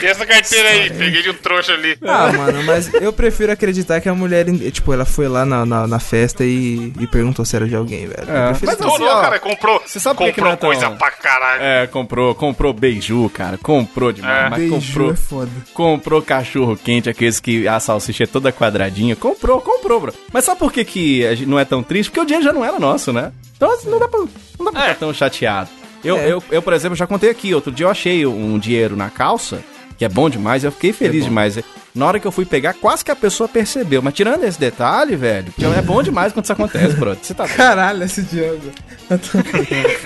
E 0.02 0.06
essa 0.06 0.26
carteira 0.26 0.70
aí? 0.70 0.90
Peguei 0.90 1.22
de 1.22 1.30
um 1.30 1.34
trouxa 1.34 1.74
ali. 1.74 1.98
Ah, 2.04 2.32
mano, 2.32 2.64
mas 2.64 2.94
eu 2.94 3.12
prefiro 3.14 3.52
acreditar 3.52 4.00
que 4.02 4.10
a 4.10 4.14
mulher, 4.14 4.46
tipo, 4.72 4.92
ela 4.94 5.06
foi 5.06 5.28
lá 5.28 5.46
na, 5.46 5.66
na, 5.66 5.88
na 5.88 6.00
festa 6.00 6.44
e, 6.44 6.92
e 7.00 7.08
perguntou 7.08 7.44
se 7.46 7.56
era 7.56 7.68
de 7.68 7.76
alguém, 7.76 8.08
velho. 8.08 8.30
É, 8.30 8.50
mas 8.62 8.80
assim, 8.80 9.04
ó, 9.04 9.22
cara. 9.22 9.40
Comprou, 9.40 9.82
você 9.86 10.00
sabe 10.00 10.18
por 10.18 10.26
que 10.26 10.34
que 10.34 10.42
comprou 10.42 10.50
não 10.52 10.54
é 10.54 10.58
tão- 10.58 10.70
coisa 10.90 10.90
pra 10.98 11.12
caralho. 11.12 11.62
É, 11.64 11.88
comprou, 11.88 12.36
comprou 12.36 12.74
beiju, 12.74 13.30
cara. 13.34 13.58
Comprou 13.58 14.12
demais. 14.12 14.46
É. 14.46 14.50
Mas 14.50 14.60
Beijo 14.60 14.76
comprou. 14.76 15.12
é 15.12 15.16
foda. 15.16 15.52
Comprou 15.74 16.22
cachorro 16.22 16.78
quente, 16.78 17.10
aqueles 17.10 17.40
que 17.40 17.68
a 17.68 17.80
salsicha 17.80 18.24
é 18.26 18.28
toda 18.28 18.52
quadradinha. 18.52 19.16
Comprou, 19.16 19.62
comprou, 19.62 20.00
bro. 20.02 20.14
Mas 20.32 20.46
sabe 20.46 20.60
por 20.60 20.72
que, 20.72 20.84
que 20.84 21.46
não 21.48 21.58
é 21.60 21.66
tão 21.66 21.82
triste? 21.84 22.10
Porque 22.10 22.20
o 22.22 22.26
dinheiro 22.26 22.44
já 22.46 22.54
não 22.54 22.64
era 22.66 22.80
nosso, 22.80 23.12
né? 23.14 23.32
Então 23.56 23.72
assim, 23.74 23.90
não 23.90 24.00
dá 24.00 24.08
pra, 24.08 24.20
não 24.20 24.66
dá 24.66 24.72
pra 24.72 24.82
É. 24.82 24.88
ficar 24.90 25.00
tão 25.00 25.14
chateado. 25.14 25.70
Eu, 26.04 26.18
É. 26.18 26.32
eu, 26.32 26.44
eu, 26.52 26.62
por 26.62 26.74
exemplo, 26.74 26.96
já 26.96 27.08
contei 27.08 27.30
aqui. 27.30 27.54
Outro 27.54 27.72
dia 27.72 27.86
eu 27.86 27.90
achei 27.92 28.26
um 28.26 28.58
dinheiro 28.60 28.96
na 28.96 29.10
calça, 29.10 29.62
que 29.98 30.04
é 30.06 30.10
bom 30.10 30.30
demais. 30.30 30.64
Eu 30.64 30.72
fiquei 30.72 30.92
feliz 30.94 31.22
bom. 31.24 31.30
demais. 31.30 31.58
Na 31.96 32.08
hora 32.08 32.20
que 32.20 32.26
eu 32.26 32.32
fui 32.32 32.44
pegar, 32.44 32.74
quase 32.74 33.06
que 33.06 33.12
a 33.12 33.16
pessoa 33.16 33.48
percebeu. 33.48 34.02
Mas 34.02 34.16
tirando 34.16 34.44
esse 34.46 34.60
detalhe, 34.60 35.16
velho, 35.16 35.46
porque 35.54 35.64
é 35.64 35.82
bom 35.82 36.02
demais 36.02 36.34
quando 36.34 36.44
isso 36.46 36.52
acontece, 36.54 36.96
brother. 36.96 37.20
Você 37.24 37.36
tá 37.36 37.48
Caralho, 37.48 38.04
esse 38.04 38.24
Diogo. 38.24 38.72
Tô- 39.08 39.14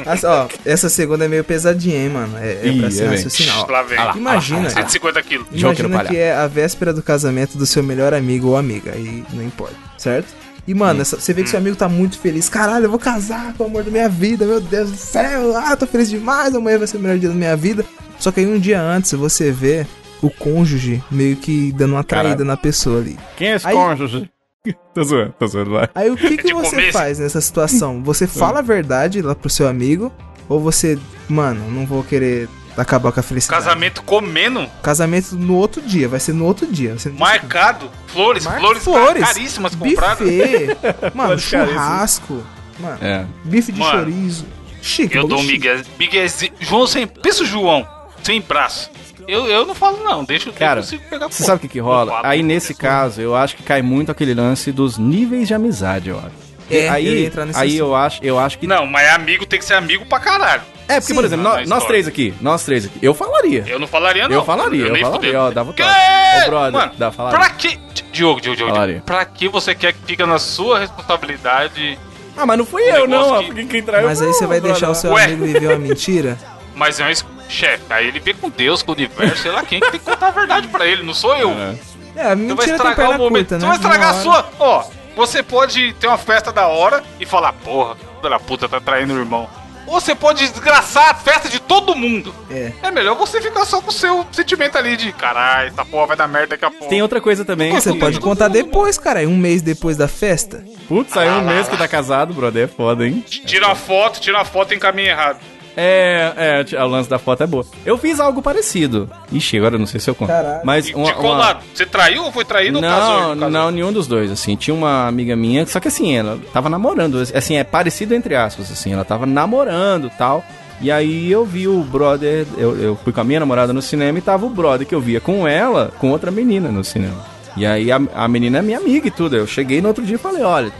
Essa, 0.11 0.29
ó, 0.29 0.47
essa 0.65 0.89
segunda 0.89 1.23
é 1.23 1.27
meio 1.29 1.45
pesadinha, 1.45 1.95
hein, 1.97 2.09
mano. 2.09 2.37
É, 2.39 2.59
é 2.63 2.67
Ih, 2.67 2.79
pra 2.81 2.91
se 2.91 3.01
é, 3.03 3.07
raciocinar. 3.07 3.59
ó. 3.63 3.71
Lá 3.71 3.83
vem. 3.83 3.97
Imagina. 4.17 4.69
150 4.69 5.23
quilos. 5.23 5.47
Imagina 5.51 6.03
que 6.03 6.17
é 6.17 6.33
a 6.35 6.45
véspera 6.47 6.91
do 6.93 7.01
casamento 7.01 7.57
do 7.57 7.65
seu 7.65 7.81
melhor 7.81 8.13
amigo 8.13 8.49
ou 8.49 8.57
amiga. 8.57 8.91
Aí 8.93 9.23
não 9.31 9.43
importa, 9.43 9.75
certo? 9.97 10.27
E, 10.67 10.73
mano, 10.73 11.01
essa- 11.01 11.17
você 11.19 11.33
vê 11.33 11.43
que 11.43 11.49
seu 11.49 11.59
amigo 11.59 11.75
tá 11.77 11.87
muito 11.87 12.19
feliz. 12.19 12.49
Caralho, 12.49 12.85
eu 12.85 12.89
vou 12.89 12.99
casar 12.99 13.53
com 13.53 13.63
o 13.63 13.67
amor 13.67 13.83
da 13.83 13.91
minha 13.91 14.09
vida, 14.09 14.45
meu 14.45 14.59
Deus 14.59 14.91
do 14.91 14.97
céu. 14.97 15.55
Ah, 15.57 15.75
tô 15.77 15.87
feliz 15.87 16.09
demais, 16.09 16.53
amanhã 16.53 16.77
vai 16.77 16.87
ser 16.87 16.97
o 16.97 16.99
melhor 16.99 17.17
dia 17.17 17.29
da 17.29 17.35
minha 17.35 17.55
vida. 17.55 17.85
Só 18.19 18.31
que 18.31 18.41
aí 18.41 18.45
um 18.45 18.59
dia 18.59 18.81
antes 18.81 19.13
você 19.13 19.49
vê 19.51 19.87
o 20.21 20.29
cônjuge 20.29 21.01
meio 21.09 21.37
que 21.37 21.71
dando 21.71 21.91
uma 21.93 22.03
traída 22.03 22.29
Caralho. 22.29 22.45
na 22.45 22.57
pessoa 22.57 22.99
ali. 22.99 23.17
Quem 23.37 23.49
é 23.49 23.55
esse 23.55 23.67
Aí- 23.67 23.73
cônjuge? 23.75 24.29
tô 24.93 25.03
zoando, 25.03 25.33
tô 25.39 25.47
zoando, 25.47 25.71
vai. 25.71 25.87
Aí 25.95 26.09
o 26.11 26.17
que, 26.17 26.35
que 26.37 26.53
você 26.53 26.71
começo. 26.71 26.91
faz 26.91 27.19
nessa 27.19 27.39
situação? 27.39 28.03
Você 28.03 28.27
fala 28.27 28.59
a 28.59 28.61
verdade 28.63 29.21
lá 29.21 29.33
pro 29.35 29.49
seu 29.49 29.67
amigo? 29.67 30.11
Ou 30.49 30.59
você, 30.59 30.97
mano, 31.29 31.69
não 31.71 31.85
vou 31.85 32.03
querer 32.03 32.49
acabar 32.77 33.11
com 33.11 33.19
a 33.19 33.23
felicidade? 33.23 33.63
Casamento 33.63 34.01
comendo, 34.03 34.67
Casamento 34.81 35.35
no 35.35 35.55
outro 35.55 35.81
dia, 35.81 36.07
vai 36.07 36.19
ser 36.19 36.33
no 36.33 36.45
outro 36.45 36.65
dia. 36.67 36.97
Você 36.97 37.09
marcado, 37.09 37.89
flores, 38.07 38.45
Marca 38.45 38.59
flores, 38.59 38.83
flores, 38.83 39.23
caríssimas 39.25 39.75
compradas. 39.75 40.19
buffet, 40.27 40.77
mano, 41.13 41.37
churrasco, 41.39 42.43
mano, 42.79 42.97
É. 43.01 43.25
bife 43.43 43.71
de 43.71 43.79
Mano, 43.79 43.99
chorizo. 43.99 44.45
Chique, 44.81 45.15
Eu 45.17 45.27
dou 45.27 45.39
um 45.39 45.43
miguézinho. 45.43 46.53
João 46.59 46.87
sem. 46.87 47.05
Pensa 47.07 47.43
o 47.43 47.45
João, 47.45 47.85
sem 48.23 48.39
braço. 48.41 48.89
Eu, 49.27 49.45
eu 49.47 49.65
não 49.65 49.75
falo 49.75 50.01
não, 50.03 50.23
deixa 50.23 50.47
eu 50.49 50.53
Cara, 50.53 50.79
eu 50.79 50.83
consigo 50.83 51.03
pegar 51.09 51.27
Você 51.27 51.43
sabe 51.43 51.57
o 51.57 51.59
que, 51.59 51.67
que 51.67 51.79
Eu 51.79 51.83
rola? 51.83 52.11
falo. 52.13 52.25
Aí 52.27 52.41
nesse 52.41 52.73
caso, 52.73 53.19
eu 53.19 53.35
acho 53.35 53.57
que 53.57 53.63
cai 53.63 53.81
muito 53.81 54.09
aquele 54.09 54.33
lance 54.33 54.71
dos 54.71 54.97
níveis 54.97 55.49
de 55.49 55.53
amizade, 55.53 56.07
eu 56.09 56.17
acho. 56.17 56.31
É, 56.69 56.87
eu 56.87 56.91
aí 56.93 57.31
nesse 57.45 57.59
aí 57.59 57.77
eu 57.77 57.93
acho, 57.93 58.23
eu 58.23 58.39
acho 58.39 58.57
que 58.59 58.65
Não, 58.67 58.85
mas 58.85 59.09
amigo 59.13 59.45
tem 59.45 59.59
que 59.59 59.65
ser 59.65 59.73
amigo 59.73 60.05
pra 60.05 60.19
caralho. 60.19 60.61
É, 60.87 60.93
porque 61.01 61.07
Sim, 61.07 61.15
por 61.15 61.25
exemplo, 61.25 61.43
na- 61.43 61.49
nó- 61.49 61.55
na 61.55 61.59
nós, 61.59 61.67
história. 61.67 61.87
três 61.87 62.07
aqui, 62.07 62.33
nós 62.39 62.63
três 62.63 62.85
aqui, 62.85 62.97
eu 63.01 63.13
falaria. 63.13 63.63
Eu 63.67 63.77
não 63.79 63.87
falaria 63.87 64.27
não. 64.27 64.35
Eu 64.35 64.43
falaria, 64.45 64.85
eu 64.87 64.93
nem 64.93 65.01
falaria, 65.01 65.41
ó, 65.41 65.49
Que? 65.49 65.55
toque. 65.55 65.83
Ô, 65.83 66.49
brother, 66.49 66.71
Mano, 66.71 66.91
dá, 66.97 67.11
falaria. 67.11 67.39
pra 67.39 67.49
que... 67.49 67.77
Diogo, 68.11 68.39
Diogo, 68.41 68.55
Diogo, 68.57 68.71
Falaria. 68.73 68.93
Diogo, 68.95 69.05
pra 69.05 69.25
que 69.25 69.47
você 69.49 69.75
quer 69.75 69.93
que 69.93 69.99
fica 70.05 70.25
na 70.25 70.39
sua 70.39 70.79
responsabilidade... 70.79 71.99
Ah, 72.35 72.45
mas 72.45 72.57
não 72.57 72.65
fui 72.65 72.83
Um 72.83 72.85
eu, 72.95 73.07
não. 73.07 73.43
que- 73.43 73.53
Quem, 73.53 73.67
quem 73.67 73.83
traiu 73.83 74.07
Mas 74.07 74.21
aí 74.21 74.27
você 74.27 74.45
vai 74.45 74.59
brother. 74.59 74.71
deixar 74.79 74.91
o 74.91 74.95
seu 74.95 75.11
Ué. 75.11 75.25
amigo 75.25 75.45
viver 75.45 75.67
uma 75.67 75.77
mentira? 75.87 76.37
Mas 76.75 76.99
é 76.99 77.05
um 77.05 77.09
es- 77.09 77.25
chefe, 77.49 77.83
aí 77.89 78.07
ele 78.07 78.19
vê 78.19 78.33
com 78.33 78.49
Deus, 78.49 78.81
com 78.83 78.91
o 78.91 78.95
universo, 78.95 79.41
sei 79.41 79.51
lá 79.51 79.63
quem 79.63 79.79
que 79.79 79.89
tem 79.91 79.99
que 79.99 80.05
contar 80.05 80.27
a 80.27 80.31
verdade 80.31 80.67
pra 80.67 80.85
ele, 80.85 81.01
não 81.03 81.13
sou 81.13 81.35
eu. 81.35 81.49
É. 81.51 81.75
É, 82.15 82.21
a 82.21 82.29
Você 82.29 82.35
vai 82.35 82.35
mentira 82.35 82.55
tem 82.65 82.73
estragar 82.75 82.95
perna 82.95 83.15
o 83.15 83.17
momento. 83.19 83.49
curta, 83.49 83.55
né? 83.55 83.59
Você 83.59 83.65
vai 83.67 83.75
estragar 83.75 84.09
a 84.09 84.13
sua. 84.21 84.49
Ó, 84.59 84.83
você 85.15 85.41
pode 85.43 85.93
ter 85.93 86.07
uma 86.07 86.17
festa 86.17 86.51
da 86.51 86.67
hora 86.67 87.03
e 87.19 87.25
falar, 87.25 87.53
porra, 87.53 87.95
filha 87.95 88.29
da 88.29 88.39
puta 88.39 88.67
tá 88.69 88.79
traindo 88.79 89.13
o 89.13 89.17
irmão. 89.17 89.47
Ou 89.87 89.99
você 90.01 90.13
pode 90.13 90.47
desgraçar 90.47 91.09
a 91.09 91.13
festa 91.13 91.49
de 91.49 91.59
todo 91.59 91.95
mundo. 91.95 92.35
É. 92.51 92.73
É 92.83 92.91
melhor 92.91 93.15
você 93.15 93.41
ficar 93.41 93.65
só 93.65 93.81
com 93.81 93.89
o 93.89 93.93
seu 93.93 94.25
sentimento 94.31 94.77
ali 94.77 94.97
de 94.97 95.11
caralho, 95.13 95.69
essa 95.69 95.85
porra 95.85 96.07
vai 96.07 96.17
dar 96.17 96.27
merda 96.27 96.49
daqui 96.49 96.65
a 96.65 96.69
pouco. 96.69 96.89
Tem 96.89 97.01
outra 97.01 97.21
coisa 97.21 97.45
também. 97.45 97.71
Você 97.71 97.93
pode 97.93 98.19
contar 98.19 98.49
depois, 98.49 98.97
cara. 98.97 99.21
Um 99.21 99.37
mês 99.37 99.61
depois 99.61 99.97
da 99.97 100.07
festa. 100.07 100.63
Putz, 100.87 101.13
saiu 101.13 101.33
um 101.33 101.41
mês 101.41 101.67
que 101.67 101.77
tá 101.77 101.87
casado, 101.87 102.33
brother. 102.33 102.65
É 102.65 102.67
foda, 102.67 103.07
hein? 103.07 103.23
Tira 103.25 103.71
a 103.71 103.75
foto, 103.75 104.19
tira 104.19 104.41
a 104.41 104.45
foto 104.45 104.73
em 104.73 104.79
caminho 104.79 105.09
errado. 105.09 105.39
É, 105.79 106.63
é, 106.71 106.83
o 106.83 106.87
lance 106.87 107.07
da 107.07 107.19
foto 107.19 107.43
é 107.43 107.47
boa. 107.47 107.63
Eu 107.85 107.99
fiz 107.99 108.19
algo 108.19 108.41
parecido. 108.41 109.07
Ixi, 109.31 109.57
agora 109.57 109.75
eu 109.75 109.79
não 109.79 109.85
sei 109.85 109.99
se 109.99 110.09
eu 110.09 110.15
conto. 110.15 110.29
Caralho. 110.29 110.61
Mas 110.63 110.89
uma, 110.89 111.15
uma-? 111.15 111.59
Você 111.71 111.85
traiu 111.85 112.23
ou 112.23 112.31
foi 112.31 112.43
traído 112.43 112.77
ou 112.77 112.83
casou? 112.83 113.35
Não, 113.35 113.47
não, 113.47 113.69
nenhum 113.69 113.93
dos 113.93 114.07
dois, 114.07 114.31
assim. 114.31 114.55
Tinha 114.55 114.73
uma 114.73 115.07
amiga 115.07 115.35
minha, 115.35 115.67
só 115.67 115.79
que 115.79 115.87
assim, 115.87 116.17
ela 116.17 116.39
tava 116.51 116.67
namorando, 116.67 117.19
assim, 117.31 117.57
é 117.57 117.63
parecido 117.63 118.15
entre 118.15 118.35
aspas, 118.35 118.71
assim, 118.71 118.91
ela 118.91 119.05
tava 119.05 119.27
namorando 119.27 120.09
tal. 120.17 120.43
E 120.81 120.91
aí 120.91 121.31
eu 121.31 121.45
vi 121.45 121.67
o 121.67 121.83
brother, 121.83 122.47
eu, 122.57 122.75
eu 122.77 122.95
fui 122.95 123.13
com 123.13 123.21
a 123.21 123.23
minha 123.23 123.39
namorada 123.39 123.71
no 123.71 123.81
cinema 123.81 124.17
e 124.17 124.21
tava 124.21 124.47
o 124.47 124.49
brother 124.49 124.87
que 124.87 124.95
eu 124.95 125.01
via 125.01 125.21
com 125.21 125.47
ela, 125.47 125.91
com 125.99 126.09
outra 126.09 126.31
menina 126.31 126.71
no 126.71 126.83
cinema. 126.83 127.23
E 127.55 127.67
aí 127.67 127.91
a, 127.91 127.99
a 128.15 128.27
menina 128.27 128.59
é 128.59 128.61
minha 128.63 128.77
amiga 128.79 129.07
e 129.07 129.11
tudo. 129.11 129.35
Eu 129.35 129.45
cheguei 129.45 129.79
no 129.79 129.89
outro 129.89 130.03
dia 130.03 130.15
e 130.15 130.19
falei, 130.19 130.41
olha. 130.41 130.71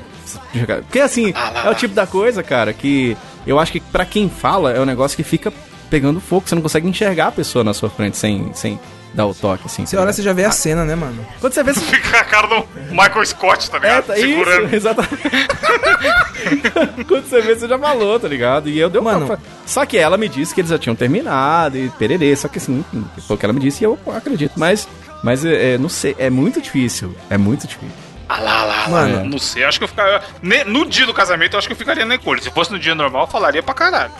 Porque 0.82 1.00
assim, 1.00 1.34
é 1.64 1.70
o 1.70 1.76
tipo 1.76 1.94
da 1.94 2.06
coisa, 2.06 2.42
cara, 2.44 2.74
que 2.74 3.16
eu 3.48 3.60
acho 3.60 3.72
que 3.72 3.80
pra 3.80 4.06
quem 4.06 4.30
fala 4.30 4.72
é 4.74 4.80
um 4.80 4.86
negócio 4.86 5.16
que 5.16 5.24
fica 5.24 5.52
pegando 5.90 6.20
fogo, 6.20 6.48
você 6.48 6.54
não 6.56 6.62
consegue 6.62 6.88
enxergar 6.88 7.28
a 7.28 7.32
pessoa 7.32 7.64
na 7.64 7.74
sua 7.74 7.90
frente 7.90 8.18
sem, 8.18 8.52
sem 8.54 8.78
dar 9.14 9.26
o 9.26 9.34
toque, 9.34 9.64
assim. 9.66 9.86
Você 9.86 9.96
tá 9.96 10.02
olha, 10.02 10.12
você 10.12 10.22
já 10.22 10.34
vê 10.34 10.44
a 10.44 10.52
cena, 10.52 10.84
né, 10.84 10.96
mano? 10.96 11.26
Quando 11.40 11.54
você 11.54 11.64
vê. 11.64 11.74
Você... 11.74 11.80
Fica 11.96 12.20
a 12.20 12.24
cara 12.26 12.48
do 12.48 12.68
Michael 12.92 13.26
Scott, 13.26 13.70
tá 13.72 13.78
É, 13.78 13.80
ligado? 13.80 14.06
tá, 14.06 14.16
Segurando. 14.16 14.66
isso, 14.66 14.76
exatamente. 14.76 15.18
Quando 17.08 17.24
você 17.28 17.42
vê, 17.42 17.56
você 17.56 17.68
já 17.68 17.80
falou, 17.80 18.20
tá 18.20 18.28
ligado? 18.28 18.70
E 18.70 18.78
eu 18.78 18.90
dei 18.90 19.00
uma... 19.02 19.14
Mano. 19.14 19.38
Só 19.66 19.86
que 19.86 19.98
ela 19.98 20.18
me 20.18 20.28
disse 20.30 20.54
que 20.54 20.62
eles 20.62 20.70
já 20.70 20.78
tinham 20.78 20.96
terminado 20.96 21.78
e 21.78 21.90
pererê, 21.92 22.36
só 22.36 22.48
que 22.48 22.58
assim, 22.58 22.84
foi 23.26 23.36
o 23.36 23.40
que 23.40 23.46
ela 23.46 23.54
me 23.54 23.60
disse 23.60 23.84
e 23.84 23.86
eu 23.86 23.98
acredito. 24.16 24.54
Mas, 24.58 24.88
mas 25.24 25.44
é, 25.46 25.74
é, 25.74 25.78
não 25.78 25.90
sei, 25.90 26.16
é 26.20 26.30
muito 26.30 26.62
difícil. 26.62 27.16
É 27.30 27.38
muito 27.38 27.66
difícil. 27.68 28.07
Ah 28.30 28.40
lá, 28.40 28.64
lá, 28.64 28.76
lá. 28.88 28.88
Mano. 28.90 29.26
Não 29.26 29.40
sei, 29.40 29.64
acho 29.64 29.78
que 29.78 29.86
eu 29.86 29.88
ficaria. 29.88 30.22
No 30.66 30.86
dia 30.86 31.06
do 31.06 31.14
casamento, 31.14 31.54
eu 31.54 31.60
acho 31.60 31.68
que 31.68 31.74
eu 31.74 31.78
ficaria 31.78 32.06
na 32.06 32.16
encolha. 32.16 32.42
Se 32.42 32.52
fosse 32.52 32.72
no 32.72 32.80
dia 32.80 32.94
normal, 32.94 33.24
eu 33.24 33.28
falaria 33.28 33.64
pra 33.64 33.74
caralho. 33.74 34.12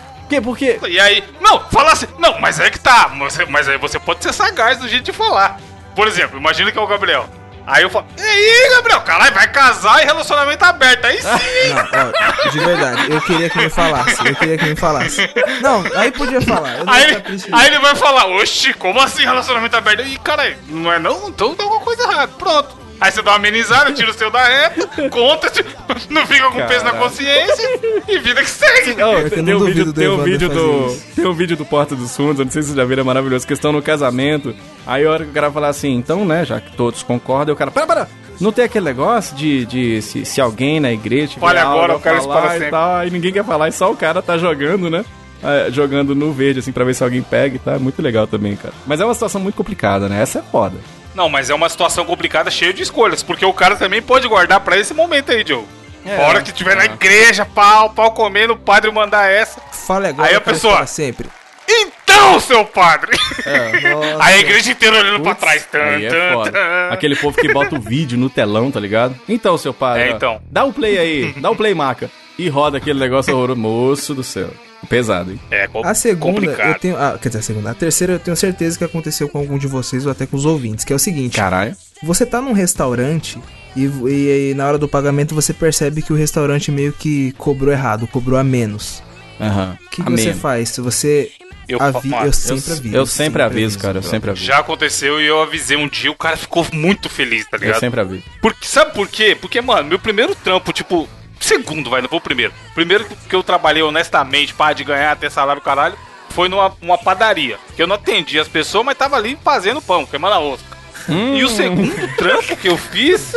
Por 0.42 0.58
quê? 0.58 0.78
E 0.86 1.00
aí, 1.00 1.24
não, 1.40 1.60
fala 1.70 1.92
assim, 1.92 2.06
não, 2.18 2.38
mas 2.38 2.60
é 2.60 2.68
que 2.68 2.78
tá, 2.78 3.10
mas, 3.14 3.38
mas 3.48 3.66
aí 3.66 3.78
você 3.78 3.98
pode 3.98 4.22
ser 4.22 4.32
sagaz 4.34 4.78
do 4.78 4.86
jeito 4.86 5.04
de 5.04 5.12
falar. 5.12 5.58
Por 5.96 6.06
exemplo, 6.06 6.38
imagina 6.38 6.70
que 6.70 6.78
é 6.78 6.80
o 6.80 6.86
Gabriel. 6.86 7.26
Aí 7.66 7.82
eu 7.82 7.90
falo, 7.90 8.06
e 8.16 8.22
aí, 8.22 8.70
Gabriel, 8.76 9.00
caralho, 9.02 9.34
vai 9.34 9.50
casar 9.50 10.02
e 10.02 10.06
relacionamento 10.06 10.64
aberto, 10.64 11.04
aí 11.04 11.20
sim. 11.20 11.28
Não, 11.74 12.10
ó, 12.10 12.50
de 12.50 12.58
verdade, 12.58 13.12
eu 13.12 13.20
queria 13.20 13.50
que 13.50 13.58
me 13.58 13.68
falasse. 13.68 14.26
Eu 14.26 14.36
queria 14.36 14.56
que 14.56 14.64
me 14.66 14.76
falasse. 14.76 15.30
Não, 15.60 15.84
aí 15.94 16.10
podia 16.10 16.40
falar. 16.40 16.76
Aí, 16.86 17.22
aí 17.52 17.66
ele 17.66 17.78
vai 17.78 17.94
falar, 17.94 18.26
oxi, 18.26 18.72
como 18.74 19.00
assim 19.00 19.22
relacionamento 19.22 19.76
aberto? 19.76 20.02
Ih, 20.02 20.18
caralho, 20.18 20.56
não 20.68 20.90
é 20.90 20.98
não? 20.98 21.28
Então 21.28 21.54
tem 21.54 21.64
alguma 21.64 21.84
coisa 21.84 22.02
errada, 22.04 22.28
pronto. 22.38 22.87
Aí 23.00 23.12
você 23.12 23.22
dá 23.22 23.30
uma 23.30 23.36
amenizada, 23.36 23.92
tira 23.92 24.10
o 24.10 24.14
seu 24.14 24.30
da 24.30 24.42
reta, 24.42 25.08
conta, 25.08 25.48
tipo, 25.50 25.70
não 26.10 26.26
fica 26.26 26.50
com 26.50 26.66
peso 26.66 26.84
na 26.84 26.92
consciência 26.92 27.80
e 28.08 28.18
vida 28.18 28.42
que 28.42 28.50
segue. 28.50 28.96
Oh, 29.02 29.30
tem, 29.30 29.54
um 29.54 29.64
vídeo, 29.64 29.92
tem, 29.92 30.08
um 30.08 30.22
vídeo 30.22 30.48
do, 30.48 30.96
tem 31.14 31.26
um 31.26 31.32
vídeo 31.32 31.56
do 31.56 31.64
Porta 31.64 31.94
dos 31.94 32.16
Fundos, 32.16 32.40
eu 32.40 32.44
não 32.44 32.52
sei 32.52 32.62
se 32.62 32.68
vocês 32.68 32.76
já 32.76 32.84
viram, 32.84 33.02
é 33.02 33.04
maravilhoso, 33.04 33.46
que 33.46 33.52
estão 33.52 33.70
no 33.70 33.80
casamento. 33.80 34.54
Aí 34.84 35.06
a 35.06 35.10
hora 35.10 35.24
que 35.24 35.30
o 35.30 35.34
cara 35.34 35.50
fala 35.50 35.68
assim, 35.68 35.94
então, 35.94 36.24
né, 36.24 36.44
já 36.44 36.60
que 36.60 36.74
todos 36.76 37.02
concordam, 37.04 37.54
o 37.54 37.58
cara, 37.58 37.70
para, 37.70 37.86
para, 37.86 38.08
não 38.40 38.50
tem 38.50 38.64
aquele 38.64 38.86
negócio 38.86 39.36
de, 39.36 39.64
de 39.64 40.02
se, 40.02 40.24
se 40.24 40.40
alguém 40.40 40.80
na 40.80 40.92
igreja 40.92 41.38
Fale 41.38 41.58
agora, 41.58 41.92
algo 41.92 41.94
eu 41.94 42.00
quero 42.00 42.16
a 42.16 42.18
isso 42.18 42.28
falar 42.28 42.40
para 42.40 42.50
e 42.50 42.58
sempre. 42.58 42.70
tal, 42.70 42.96
aí 42.96 43.10
ninguém 43.10 43.32
quer 43.32 43.44
falar, 43.44 43.68
e 43.68 43.72
só 43.72 43.92
o 43.92 43.96
cara 43.96 44.20
tá 44.20 44.36
jogando, 44.36 44.90
né, 44.90 45.04
é, 45.42 45.70
jogando 45.70 46.16
no 46.16 46.32
verde, 46.32 46.58
assim, 46.58 46.72
pra 46.72 46.84
ver 46.84 46.94
se 46.94 47.04
alguém 47.04 47.22
pega 47.22 47.54
e 47.56 47.58
tá, 47.60 47.74
é 47.74 47.78
muito 47.78 48.02
legal 48.02 48.26
também, 48.26 48.56
cara. 48.56 48.74
Mas 48.86 49.00
é 49.00 49.04
uma 49.04 49.14
situação 49.14 49.40
muito 49.40 49.54
complicada, 49.54 50.08
né, 50.08 50.20
essa 50.20 50.40
é 50.40 50.42
foda. 50.42 50.76
Não, 51.14 51.28
mas 51.28 51.50
é 51.50 51.54
uma 51.54 51.68
situação 51.68 52.04
complicada, 52.04 52.50
cheia 52.50 52.72
de 52.72 52.82
escolhas, 52.82 53.22
porque 53.22 53.44
o 53.44 53.52
cara 53.52 53.76
também 53.76 54.00
pode 54.00 54.28
guardar 54.28 54.60
pra 54.60 54.78
esse 54.78 54.94
momento 54.94 55.32
aí, 55.32 55.44
Joe. 55.46 55.64
É. 56.06 56.16
a 56.16 56.28
hora 56.28 56.42
que 56.42 56.52
tiver 56.52 56.74
na 56.76 56.84
igreja, 56.86 57.44
pau, 57.44 57.90
pau 57.90 58.12
comendo, 58.12 58.54
o 58.54 58.56
padre 58.56 58.90
mandar 58.90 59.30
essa. 59.30 59.60
Fale 59.72 60.06
agora, 60.08 60.28
Aí 60.28 60.34
a 60.34 60.40
pessoa- 60.40 60.86
sempre. 60.86 61.28
Então, 61.70 62.40
seu 62.40 62.64
padre! 62.64 63.10
Nossa. 63.92 64.24
Aí 64.24 64.34
a 64.34 64.38
igreja 64.38 64.70
inteira 64.72 64.96
olhando 64.98 65.20
pra 65.22 65.34
Putz, 65.34 65.40
trás. 65.40 65.66
Tan, 65.66 65.82
aí 65.82 66.06
é 66.06 66.08
tan, 66.08 66.32
foda. 66.32 66.52
tan. 66.52 66.88
Aquele 66.90 67.14
povo 67.16 67.36
que 67.36 67.52
bota 67.52 67.74
o 67.74 67.80
vídeo 67.80 68.16
no 68.16 68.30
telão, 68.30 68.70
tá 68.70 68.80
ligado? 68.80 69.14
Então, 69.28 69.58
seu 69.58 69.74
pai. 69.74 70.08
É, 70.08 70.12
ó, 70.12 70.16
então. 70.16 70.42
Dá 70.50 70.64
o 70.64 70.72
play 70.72 70.96
aí, 70.98 71.32
dá 71.36 71.50
o 71.50 71.56
play, 71.56 71.74
maca. 71.74 72.10
E 72.38 72.48
roda 72.48 72.78
aquele 72.78 72.98
negócio 72.98 73.34
horroroso. 73.36 73.60
Moço 73.60 74.14
do 74.14 74.22
céu. 74.24 74.48
Pesado, 74.88 75.32
hein? 75.32 75.40
É, 75.50 75.66
com- 75.66 75.84
A 75.84 75.92
segunda, 75.94 76.34
complicado. 76.40 76.68
eu 76.68 76.78
tenho. 76.78 76.96
Ah, 76.96 77.18
quer 77.20 77.28
dizer, 77.28 77.38
a 77.40 77.42
segunda. 77.42 77.70
A 77.70 77.74
terceira, 77.74 78.12
eu 78.14 78.18
tenho 78.18 78.36
certeza 78.36 78.78
que 78.78 78.84
aconteceu 78.84 79.28
com 79.28 79.38
algum 79.38 79.58
de 79.58 79.66
vocês 79.66 80.06
ou 80.06 80.12
até 80.12 80.24
com 80.26 80.36
os 80.36 80.44
ouvintes, 80.44 80.84
que 80.84 80.92
é 80.92 80.96
o 80.96 80.98
seguinte: 80.98 81.36
Caralho. 81.36 81.76
você 82.02 82.24
tá 82.24 82.40
num 82.40 82.52
restaurante 82.52 83.38
e, 83.76 83.84
e- 83.84 84.50
e 84.50 84.54
na 84.54 84.66
hora 84.68 84.78
do 84.78 84.88
pagamento 84.88 85.34
você 85.34 85.52
percebe 85.52 86.00
que 86.02 86.12
o 86.12 86.16
restaurante 86.16 86.70
meio 86.70 86.92
que 86.92 87.32
cobrou 87.32 87.72
errado, 87.72 88.06
cobrou 88.06 88.38
a 88.38 88.44
menos. 88.44 89.02
Aham. 89.40 89.76
O 89.86 89.90
que, 89.90 90.02
que 90.02 90.10
você 90.10 90.32
faz? 90.32 90.68
Se 90.70 90.80
você. 90.80 91.30
Eu, 91.68 91.78
avi- 91.82 92.08
mano, 92.08 92.22
eu 92.22 92.26
Eu, 92.28 92.32
sempre 92.32 92.72
aviso. 92.72 92.96
eu 92.96 93.06
sempre 93.06 93.42
aviso, 93.42 93.78
cara. 93.78 93.98
Eu 93.98 94.02
sempre 94.02 94.30
aviso. 94.30 94.46
Já 94.46 94.58
aconteceu 94.58 95.20
e 95.20 95.26
eu 95.26 95.42
avisei 95.42 95.76
um 95.76 95.86
dia, 95.86 96.10
o 96.10 96.14
cara 96.14 96.34
ficou 96.34 96.66
muito 96.72 97.10
feliz, 97.10 97.44
tá 97.46 97.58
Eu 97.58 97.60
ligado? 97.60 97.80
sempre 97.80 98.00
aviso. 98.00 98.22
Porque, 98.40 98.66
sabe 98.66 98.94
por 98.94 99.06
quê? 99.06 99.36
Porque, 99.38 99.60
mano, 99.60 99.86
meu 99.86 99.98
primeiro 99.98 100.34
trampo, 100.34 100.72
tipo, 100.72 101.06
segundo, 101.40 101.90
vai, 101.90 102.00
não 102.02 102.08
vou 102.08 102.20
primeiro. 102.20 102.52
Primeiro 102.74 103.04
que- 103.04 103.34
eu 103.36 103.42
trabalhei 103.42 103.82
honestamente, 103.82 104.54
para 104.54 104.72
de 104.74 104.84
ganhar, 104.84 105.16
ter 105.16 105.30
salário, 105.30 105.62
caralho, 105.62 105.96
foi 106.30 106.48
numa 106.48 106.72
uma 106.80 106.98
padaria. 106.98 107.58
Que 107.76 107.82
eu 107.82 107.86
não 107.86 107.96
atendia 107.96 108.42
as 108.42 108.48
pessoas, 108.48 108.84
mas 108.84 108.96
tava 108.98 109.16
ali 109.16 109.38
fazendo 109.42 109.80
pão, 109.82 110.06
queimando 110.06 110.34
a 110.34 110.40
osca. 110.40 110.78
Hum. 111.08 111.34
E 111.36 111.44
o 111.44 111.48
segundo 111.48 111.90
trampo 112.16 112.54
que 112.56 112.68
eu 112.68 112.76
fiz 112.76 113.32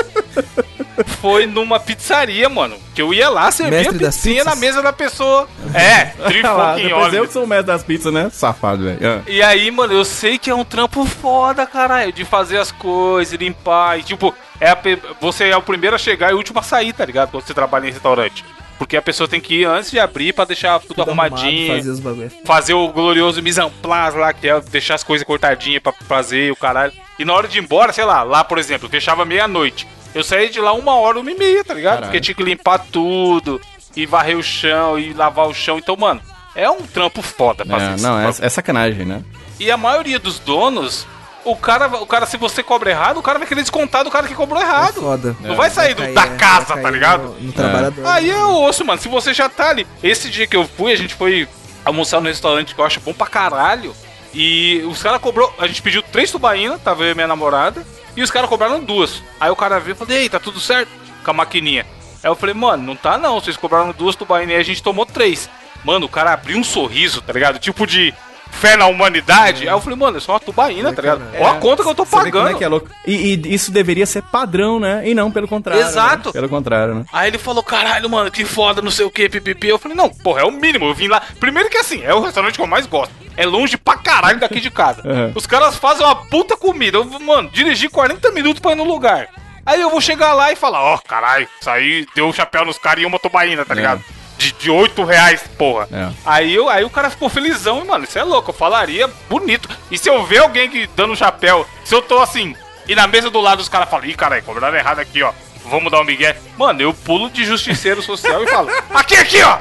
foi 1.22 1.46
numa 1.46 1.80
pizzaria, 1.80 2.50
mano. 2.50 2.76
Que 2.94 3.02
eu 3.02 3.14
ia 3.14 3.30
lá 3.30 3.50
servir 3.52 3.78
Mestre 3.78 3.96
a 3.96 4.10
pizzinha 4.10 4.44
na 4.44 4.56
mesa 4.56 4.82
da 4.82 4.92
pessoa. 4.92 5.48
É, 5.74 6.06
three 6.28 6.44
Olha 6.46 7.16
eu 7.16 7.26
que 7.28 7.32
sou 7.34 7.46
o 7.46 7.48
mestre 7.48 7.68
das 7.68 7.82
pizzas, 7.84 8.14
né? 8.14 8.30
Safado, 8.32 8.84
velho. 8.84 9.00
Ah. 9.02 9.22
E 9.26 9.42
aí, 9.42 9.72
mano, 9.72 9.94
eu 9.94 10.04
sei 10.04 10.38
que 10.38 10.50
é 10.50 10.56
um 10.56 10.66
trampo 10.66 11.06
foda, 11.06 11.66
caralho, 11.66 12.12
de 12.12 12.26
fazer 12.26 12.58
as 12.58 12.72
coisas, 12.74 13.40
limpar 13.40 14.00
e 14.00 14.04
tipo, 14.04 14.36
é 14.62 14.70
a 14.70 14.78
você 15.20 15.50
é 15.50 15.58
o 15.58 15.62
primeiro 15.62 15.96
a 15.96 16.00
chegar 16.00 16.32
e 16.32 16.34
o 16.34 16.38
último 16.38 16.60
a 16.60 16.64
sair, 16.64 16.94
tá 16.94 17.04
ligado? 17.04 17.32
Quando 17.32 17.44
você 17.44 17.54
trabalha 17.54 17.88
em 17.88 17.92
restaurante. 17.92 18.46
Porque 18.78 18.96
a 18.98 19.02
pessoa 19.02 19.28
tem 19.28 19.40
que 19.42 19.62
ir 19.62 19.66
antes 19.66 19.92
de 19.92 20.00
abrir 20.00 20.34
pra 20.34 20.46
deixar 20.46 20.80
tudo, 20.80 20.96
Tudo 20.96 21.02
arrumado, 21.04 21.36
arrumadinho. 21.36 21.76
Fazer 21.76 21.90
os 21.90 22.00
bagulho. 22.00 22.32
fazer 22.46 22.74
o 22.74 22.88
glorioso 22.88 23.42
place 23.82 24.18
lá, 24.18 24.32
que 24.34 24.48
é 24.48 24.60
deixar 24.62 24.96
as 24.96 25.04
coisas 25.04 25.26
cortadinhas 25.28 25.84
pra 25.84 25.92
fazer 26.08 26.52
o 26.52 26.56
caralho. 26.56 26.94
E 27.20 27.26
na 27.26 27.34
hora 27.34 27.48
de 27.48 27.60
ir 27.60 27.62
embora, 27.62 27.92
sei 27.94 28.06
lá, 28.06 28.24
lá 28.24 28.44
por 28.44 28.58
exemplo, 28.58 28.90
fechava 28.90 29.26
meia-noite. 29.26 29.88
Eu 30.16 30.24
saí 30.24 30.50
de 30.50 30.60
lá 30.60 30.74
uma 30.74 30.96
hora, 30.96 31.20
uma 31.20 31.32
e 31.32 31.36
meia, 31.38 31.64
tá 31.64 31.74
ligado? 31.74 31.94
Caralho. 31.94 32.08
Porque 32.08 32.22
tinha 32.22 32.36
que 32.36 32.44
limpar 32.44 32.80
tudo, 32.92 33.62
e 33.96 34.06
varrer 34.06 34.38
o 34.38 34.44
chão, 34.44 34.98
e 34.98 35.14
lavar 35.14 35.48
o 35.48 35.54
chão. 35.54 35.78
Então, 35.78 35.96
mano, 35.96 36.22
é 36.56 36.70
um 36.70 36.82
trampo 36.82 37.22
foda 37.22 37.64
fazer 37.66 37.92
É, 37.92 37.96
isso. 37.96 38.04
não, 38.04 38.20
é, 38.20 38.30
é 38.40 38.50
sacanagem, 38.50 39.06
né? 39.06 39.24
E 39.60 39.70
a 39.72 39.78
maioria 39.78 40.18
dos 40.20 40.40
donos, 40.40 41.06
o 41.46 41.56
cara, 41.56 41.88
o 41.88 42.06
cara, 42.06 42.26
se 42.26 42.38
você 42.38 42.62
cobra 42.64 42.92
errado, 42.92 43.18
o 43.18 43.24
cara 43.24 43.40
vai 43.40 43.48
querer 43.48 43.62
descontar 43.62 44.04
do 44.04 44.12
cara 44.12 44.28
que 44.28 44.36
cobrou 44.36 44.62
errado. 44.62 44.98
É 44.98 45.02
foda. 45.02 45.36
Não 45.42 45.56
vai 45.56 45.70
sair 45.70 45.94
do- 45.94 46.04
cair, 46.04 46.14
da 46.14 46.26
é, 46.26 46.36
casa, 46.38 46.74
vai 46.76 46.84
tá 46.84 46.90
ligado? 46.92 47.24
No, 47.24 47.40
no 47.42 47.54
trabalhador. 47.54 48.06
Aí 48.08 48.30
eu 48.30 48.50
ouço, 48.50 48.86
mano. 48.86 49.02
Se 49.02 49.08
você 49.08 49.34
já 49.34 49.50
tá 49.50 49.70
ali. 49.70 49.88
Esse 50.04 50.30
dia 50.30 50.48
que 50.48 50.56
eu 50.56 50.68
fui, 50.68 50.92
a 50.92 50.96
gente 50.98 51.14
foi 51.14 51.48
almoçar 51.84 52.22
no 52.22 52.28
restaurante 52.28 52.76
que 52.76 52.82
eu 52.82 52.86
acho 52.86 53.00
bom 53.00 53.14
pra 53.14 53.28
caralho. 53.28 53.94
E 54.34 54.82
os 54.88 55.02
caras 55.04 55.20
cobrou. 55.20 55.54
A 55.60 55.68
gente 55.68 55.82
pediu 55.82 56.02
três 56.02 56.32
tubaínas, 56.32 56.82
tava 56.82 57.04
eu 57.04 57.12
e 57.12 57.16
minha 57.16 57.28
namorada. 57.28 57.86
E 58.16 58.22
os 58.22 58.32
caras 58.32 58.50
cobraram 58.50 58.84
duas. 58.84 59.22
Aí 59.40 59.50
o 59.50 59.56
cara 59.56 59.80
veio 59.80 59.94
e 59.94 59.98
falou: 59.98 60.14
Ei, 60.14 60.30
tá 60.30 60.40
tudo 60.40 60.60
certo? 60.60 60.90
Com 61.24 61.32
a 61.32 61.34
maquininha. 61.34 61.86
Aí 62.24 62.30
eu 62.30 62.36
falei, 62.36 62.54
mano, 62.54 62.84
não 62.84 62.96
tá 62.96 63.18
não. 63.18 63.40
Vocês 63.40 63.58
cobraram 63.58 63.92
duas 63.92 64.16
tubaínas 64.16 64.56
e 64.56 64.60
a 64.60 64.64
gente 64.64 64.84
tomou 64.84 65.06
três. 65.06 65.50
Mano, 65.84 66.06
o 66.06 66.10
cara 66.10 66.34
abriu 66.34 66.58
um 66.58 66.64
sorriso, 66.64 67.22
tá 67.22 67.34
ligado? 67.34 67.58
Tipo 67.58 67.88
de 67.88 68.14
fé 68.52 68.78
na 68.78 68.86
humanidade. 68.88 69.68
Aí 69.68 69.74
eu 69.74 69.82
falei, 69.82 69.98
mano, 69.98 70.18
é 70.18 70.20
só 70.20 70.34
uma 70.34 70.40
tubaína, 70.40 70.94
tá 70.94 71.02
ligado? 71.02 71.24
Olha 71.40 71.52
a 71.52 71.56
conta 71.56 71.84
que 71.84 71.90
eu 71.90 71.96
tô 71.96 72.06
Você 72.06 72.12
pagando. 72.16 72.32
como 72.32 72.48
é 72.48 72.54
que 72.54 72.64
é 72.64 72.68
louco. 72.68 72.90
E, 73.08 73.34
e 73.34 73.54
isso 73.54 73.72
deveria 73.72 74.06
ser 74.06 74.22
padrão, 74.24 74.80
né? 74.80 75.02
E 75.08 75.14
não 75.14 75.32
pelo 75.32 75.48
contrário. 75.48 75.82
Exato. 75.84 76.30
né? 76.30 76.34
Pelo 76.34 76.50
contrário, 76.50 76.96
né? 76.96 77.06
Aí 77.12 77.30
ele 77.30 77.38
falou, 77.38 77.64
caralho, 77.64 78.10
mano, 78.10 78.30
que 78.30 78.46
foda, 78.46 78.82
não 78.82 78.92
sei 78.92 79.06
o 79.06 79.12
que, 79.12 79.30
pipipi. 79.30 79.68
Eu 79.68 79.80
falei, 79.80 79.98
não, 79.98 80.10
porra, 80.10 80.42
é 80.42 80.44
o 80.46 80.52
mínimo. 80.52 80.86
Eu 80.86 80.94
vim 80.94 81.08
lá. 81.08 81.22
Primeiro 81.40 81.70
que 81.70 81.78
assim, 81.78 82.02
é 82.04 82.14
o 82.14 82.22
restaurante 82.22 82.56
que 82.56 82.62
eu 82.62 82.68
mais 82.68 82.86
gosto. 82.86 83.14
É 83.38 83.46
longe 83.46 83.78
pra 83.78 83.98
caralho 83.98 84.40
daqui 84.40 84.60
de 84.60 84.70
casa. 84.70 85.02
Uhum. 85.08 85.32
Os 85.34 85.48
caras 85.48 85.76
fazem 85.78 86.06
uma 86.06 86.16
puta 86.16 86.58
comida. 86.58 86.98
Eu, 86.98 87.06
mano, 87.20 87.50
dirigi 87.50 87.88
40 87.88 88.30
minutos 88.32 88.60
pra 88.60 88.74
ir 88.74 88.76
no 88.76 88.84
lugar. 88.84 89.30
Aí 89.66 89.80
eu 89.80 89.90
vou 89.90 90.02
chegar 90.02 90.34
lá 90.34 90.52
e 90.52 90.56
falar, 90.56 90.82
ó, 90.82 90.98
caralho, 90.98 91.48
isso 91.60 91.70
aí 91.70 92.06
deu 92.16 92.28
um 92.28 92.34
chapéu 92.34 92.66
nos 92.66 92.78
caras 92.78 93.04
e 93.04 93.06
uma 93.06 93.20
tubaína, 93.20 93.64
tá 93.64 93.74
É. 93.74 94.21
De, 94.42 94.52
de 94.54 94.72
8 94.72 95.04
reais, 95.04 95.44
porra. 95.56 95.88
É. 95.92 96.10
Aí, 96.26 96.56
eu, 96.56 96.68
aí 96.68 96.84
o 96.84 96.90
cara 96.90 97.12
ficou 97.12 97.30
felizão, 97.30 97.84
e, 97.84 97.88
mano, 97.88 98.06
isso 98.06 98.18
é 98.18 98.24
louco, 98.24 98.50
eu 98.50 98.56
falaria 98.56 99.08
bonito. 99.30 99.70
E 99.92 99.98
se 100.00 100.10
eu 100.10 100.26
ver 100.26 100.40
alguém 100.40 100.68
que 100.68 100.88
dando 100.96 101.16
chapéu, 101.16 101.68
se 101.86 101.94
eu 101.94 102.02
tô 102.02 102.20
assim, 102.20 102.56
e 102.88 102.96
na 102.96 103.06
mesa 103.06 103.30
do 103.30 103.40
lado 103.40 103.60
os 103.60 103.70
caras 103.70 103.88
falam, 103.88 104.08
ih, 104.08 104.16
caralho, 104.16 104.42
cobraram 104.42 104.76
errado 104.76 104.98
aqui, 104.98 105.22
ó. 105.22 105.32
Vamos 105.66 105.92
dar 105.92 106.02
um 106.02 106.04
migué. 106.04 106.36
Mano, 106.58 106.82
eu 106.82 106.92
pulo 106.92 107.30
de 107.30 107.46
justiceiro 107.46 108.02
social 108.02 108.44
e 108.44 108.48
falo: 108.48 108.68
Aqui, 108.94 109.16
aqui, 109.16 109.38
ó! 109.44 109.58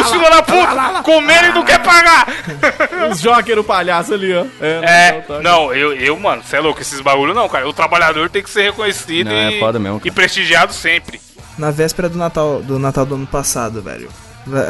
Os 0.00 0.10
filhos 0.10 0.30
da 0.30 0.40
puta! 0.40 1.02
Comeram 1.02 1.48
e 1.48 1.52
não 1.52 1.64
quer 1.64 1.80
pagar! 1.82 2.28
Os 3.10 3.20
Joker, 3.20 3.58
o 3.58 3.64
palhaço 3.64 4.14
ali, 4.14 4.32
ó. 4.32 4.46
É, 4.60 5.20
tá. 5.22 5.40
não, 5.40 5.74
eu, 5.74 5.92
eu 5.94 6.16
mano, 6.16 6.44
você 6.44 6.56
é 6.56 6.60
louco, 6.60 6.80
esses 6.80 7.00
bagulho 7.00 7.34
não, 7.34 7.48
cara. 7.48 7.68
O 7.68 7.72
trabalhador 7.72 8.30
tem 8.30 8.40
que 8.40 8.48
ser 8.48 8.62
reconhecido 8.62 9.28
Não, 9.28 9.36
é 9.36 9.52
e, 9.52 9.58
foda 9.58 9.78
mesmo, 9.78 10.00
e 10.04 10.10
prestigiado 10.12 10.72
sempre. 10.72 11.20
Na 11.58 11.70
véspera 11.70 12.08
do 12.08 12.18
Natal 12.18 12.62
do 12.62 12.78
Natal 12.78 13.06
do 13.06 13.14
ano 13.14 13.26
passado, 13.26 13.80
velho. 13.82 14.08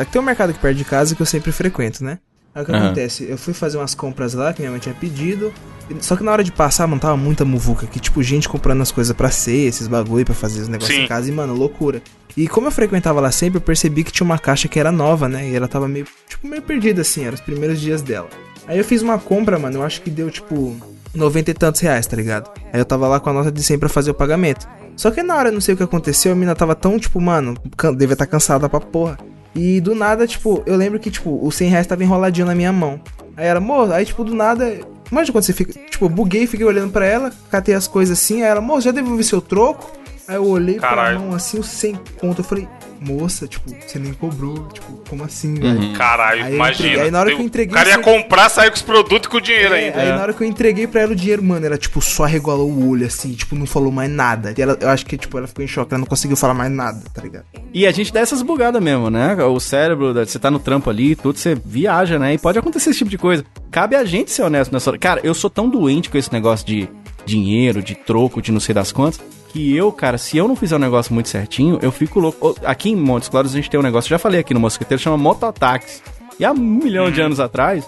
Aqui 0.00 0.12
tem 0.12 0.20
um 0.20 0.24
mercado 0.24 0.50
aqui 0.50 0.58
perto 0.58 0.76
de 0.76 0.84
casa 0.84 1.14
que 1.14 1.20
eu 1.22 1.26
sempre 1.26 1.52
frequento, 1.52 2.02
né? 2.02 2.18
Aí 2.54 2.62
o 2.62 2.64
que 2.64 2.72
Aham. 2.72 2.86
acontece? 2.86 3.24
Eu 3.28 3.36
fui 3.36 3.52
fazer 3.52 3.76
umas 3.76 3.94
compras 3.94 4.32
lá 4.32 4.52
que 4.52 4.60
minha 4.62 4.70
mãe 4.70 4.80
tinha 4.80 4.94
pedido. 4.94 5.52
Só 6.00 6.16
que 6.16 6.24
na 6.24 6.32
hora 6.32 6.42
de 6.42 6.50
passar, 6.50 6.86
mano, 6.86 7.00
tava 7.00 7.16
muita 7.16 7.44
muvuca 7.44 7.84
aqui. 7.84 8.00
Tipo, 8.00 8.22
gente 8.22 8.48
comprando 8.48 8.80
as 8.80 8.90
coisas 8.90 9.14
pra 9.14 9.30
ser, 9.30 9.66
esses 9.68 9.86
bagulho, 9.86 10.24
pra 10.24 10.34
fazer 10.34 10.62
os 10.62 10.68
negócios 10.68 10.96
Sim. 10.96 11.04
em 11.04 11.06
casa. 11.06 11.28
E, 11.28 11.32
mano, 11.32 11.52
loucura. 11.52 12.00
E 12.34 12.48
como 12.48 12.68
eu 12.68 12.70
frequentava 12.70 13.20
lá 13.20 13.30
sempre, 13.30 13.58
eu 13.58 13.60
percebi 13.60 14.02
que 14.02 14.10
tinha 14.10 14.24
uma 14.24 14.38
caixa 14.38 14.68
que 14.68 14.80
era 14.80 14.90
nova, 14.90 15.28
né? 15.28 15.48
E 15.50 15.54
ela 15.54 15.68
tava 15.68 15.86
meio, 15.86 16.06
tipo, 16.28 16.46
meio 16.48 16.62
perdida, 16.62 17.02
assim. 17.02 17.24
Eram 17.24 17.34
os 17.34 17.40
primeiros 17.40 17.78
dias 17.78 18.00
dela. 18.00 18.28
Aí 18.66 18.78
eu 18.78 18.84
fiz 18.84 19.02
uma 19.02 19.18
compra, 19.18 19.58
mano. 19.58 19.76
Eu 19.78 19.82
acho 19.84 20.00
que 20.00 20.08
deu, 20.08 20.30
tipo, 20.30 20.74
90 21.14 21.50
e 21.50 21.54
tantos 21.54 21.80
reais, 21.82 22.06
tá 22.06 22.16
ligado? 22.16 22.50
Aí 22.72 22.80
eu 22.80 22.84
tava 22.86 23.06
lá 23.06 23.20
com 23.20 23.28
a 23.28 23.32
nota 23.34 23.52
de 23.52 23.62
100 23.62 23.78
pra 23.78 23.88
fazer 23.90 24.10
o 24.10 24.14
pagamento. 24.14 24.66
Só 24.96 25.10
que 25.10 25.22
na 25.22 25.36
hora, 25.36 25.50
não 25.52 25.60
sei 25.60 25.74
o 25.74 25.76
que 25.76 25.82
aconteceu, 25.82 26.32
a 26.32 26.34
mina 26.34 26.54
tava 26.54 26.74
tão, 26.74 26.98
tipo, 26.98 27.20
mano, 27.20 27.54
devia 27.96 28.14
estar 28.14 28.26
cansada 28.26 28.68
pra 28.68 28.80
porra. 28.80 29.18
E 29.54 29.80
do 29.80 29.94
nada, 29.94 30.26
tipo, 30.26 30.62
eu 30.66 30.76
lembro 30.76 30.98
que, 30.98 31.10
tipo, 31.10 31.38
o 31.42 31.50
100 31.52 31.68
reais 31.68 31.86
tava 31.86 32.02
enroladinho 32.02 32.46
na 32.46 32.54
minha 32.54 32.72
mão. 32.72 33.00
Aí 33.36 33.46
ela, 33.46 33.60
moço, 33.60 33.92
aí, 33.92 34.04
tipo, 34.04 34.24
do 34.24 34.34
nada. 34.34 34.64
Imagina 35.10 35.32
quando 35.32 35.44
você 35.44 35.52
fica. 35.52 35.72
Tipo, 35.90 36.08
buguei, 36.08 36.46
fiquei 36.46 36.66
olhando 36.66 36.92
pra 36.92 37.06
ela, 37.06 37.32
catei 37.50 37.74
as 37.74 37.86
coisas 37.86 38.18
assim. 38.18 38.42
Aí 38.42 38.48
ela, 38.48 38.60
moço, 38.60 38.82
já 38.82 38.90
devolvi 38.90 39.22
seu 39.22 39.40
troco? 39.40 39.92
Aí 40.28 40.36
eu 40.36 40.44
olhei 40.46 40.76
Caralho. 40.76 41.18
pra 41.18 41.26
mão 41.26 41.36
assim, 41.36 41.58
os 41.58 41.66
100 41.68 41.98
conto. 42.18 42.40
Eu 42.40 42.44
falei, 42.44 42.68
moça, 43.00 43.46
tipo, 43.46 43.70
você 43.70 43.98
nem 43.98 44.12
cobrou. 44.12 44.66
Tipo, 44.72 45.00
como 45.08 45.22
assim, 45.22 45.54
velho? 45.54 45.92
Caralho, 45.94 46.44
Aí 46.44 46.54
imagina. 46.54 46.88
entreguei- 46.88 47.04
aí 47.04 47.10
na 47.12 47.20
hora 47.20 47.28
que 47.30 47.36
eu 47.36 47.40
O 47.40 47.42
entreguei, 47.46 47.74
cara 47.74 47.88
ia 47.90 47.98
comprar, 47.98 48.48
saiu 48.48 48.70
com 48.70 48.76
os 48.76 48.82
produtos 48.82 49.26
e 49.26 49.30
com 49.30 49.36
o 49.36 49.40
dinheiro 49.40 49.74
É, 49.74 49.84
ainda. 49.84 50.00
aí 50.02 50.08
na 50.08 50.22
hora 50.22 50.32
que 50.32 50.42
eu 50.42 50.46
entreguei 50.48 50.86
pra 50.86 51.02
ela 51.02 51.12
o 51.12 51.14
dinheiro, 51.16 51.42
mano, 51.44 51.64
ela, 51.64 51.78
tipo, 51.78 52.00
só 52.02 52.24
regalou 52.24 52.68
o 52.68 52.88
olho, 52.90 53.06
assim, 53.06 53.32
tipo, 53.34 53.54
não 53.54 53.66
falou 53.66 53.92
mais 53.92 54.10
nada. 54.10 54.52
E 54.56 54.60
ela, 54.60 54.76
eu 54.80 54.88
acho 54.88 55.06
que, 55.06 55.16
tipo, 55.16 55.38
ela 55.38 55.46
ficou 55.46 55.64
em 55.64 55.68
choque, 55.68 55.92
ela 55.94 56.00
não 56.00 56.06
conseguiu 56.06 56.36
falar 56.36 56.54
mais 56.54 56.72
nada, 56.72 57.00
tá 57.14 57.22
ligado? 57.22 57.44
E 57.72 57.86
a 57.86 57.92
gente 57.92 58.12
dá 58.12 58.20
essas 58.20 58.42
bugadas 58.42 58.82
mesmo, 58.82 59.08
né? 59.10 59.34
O 59.44 59.60
cérebro, 59.60 60.12
você 60.12 60.38
tá 60.38 60.50
no 60.50 60.58
trampo 60.58 60.90
ali, 60.90 61.14
tudo, 61.14 61.38
você 61.38 61.54
viaja, 61.54 62.18
né? 62.18 62.34
E 62.34 62.38
pode 62.38 62.58
acontecer 62.58 62.90
esse 62.90 62.98
tipo 62.98 63.10
de 63.10 63.18
coisa. 63.18 63.44
Cabe 63.70 63.94
a 63.94 64.04
gente 64.04 64.30
ser 64.32 64.42
honesto 64.42 64.72
nessa 64.72 64.90
hora. 64.90 64.98
Cara, 64.98 65.20
eu 65.22 65.34
sou 65.34 65.48
tão 65.50 65.68
doente 65.68 66.10
com 66.10 66.18
esse 66.18 66.32
negócio 66.32 66.66
de 66.66 66.88
dinheiro, 67.24 67.82
de 67.82 67.94
troco, 67.94 68.40
de 68.40 68.50
não 68.52 68.60
sei 68.60 68.74
das 68.74 68.90
quantas, 68.92 69.20
que 69.48 69.74
eu, 69.76 69.90
cara, 69.92 70.18
se 70.18 70.36
eu 70.36 70.46
não 70.46 70.56
fizer 70.56 70.76
um 70.76 70.80
negócio 70.80 71.12
muito 71.14 71.28
certinho, 71.28 71.78
eu 71.82 71.90
fico 71.92 72.20
louco. 72.20 72.56
Aqui 72.64 72.90
em 72.90 72.96
Montes 72.96 73.28
Claros 73.28 73.52
a 73.52 73.56
gente 73.56 73.70
tem 73.70 73.78
um 73.78 73.82
negócio, 73.82 74.08
já 74.10 74.18
falei 74.18 74.40
aqui 74.40 74.52
no 74.52 74.60
Mosqueteiro, 74.60 75.02
chama 75.02 75.16
mototáxi. 75.16 76.02
E 76.38 76.44
há 76.44 76.52
um 76.52 76.56
milhão 76.56 77.10
de 77.10 77.20
anos 77.20 77.40
atrás, 77.40 77.84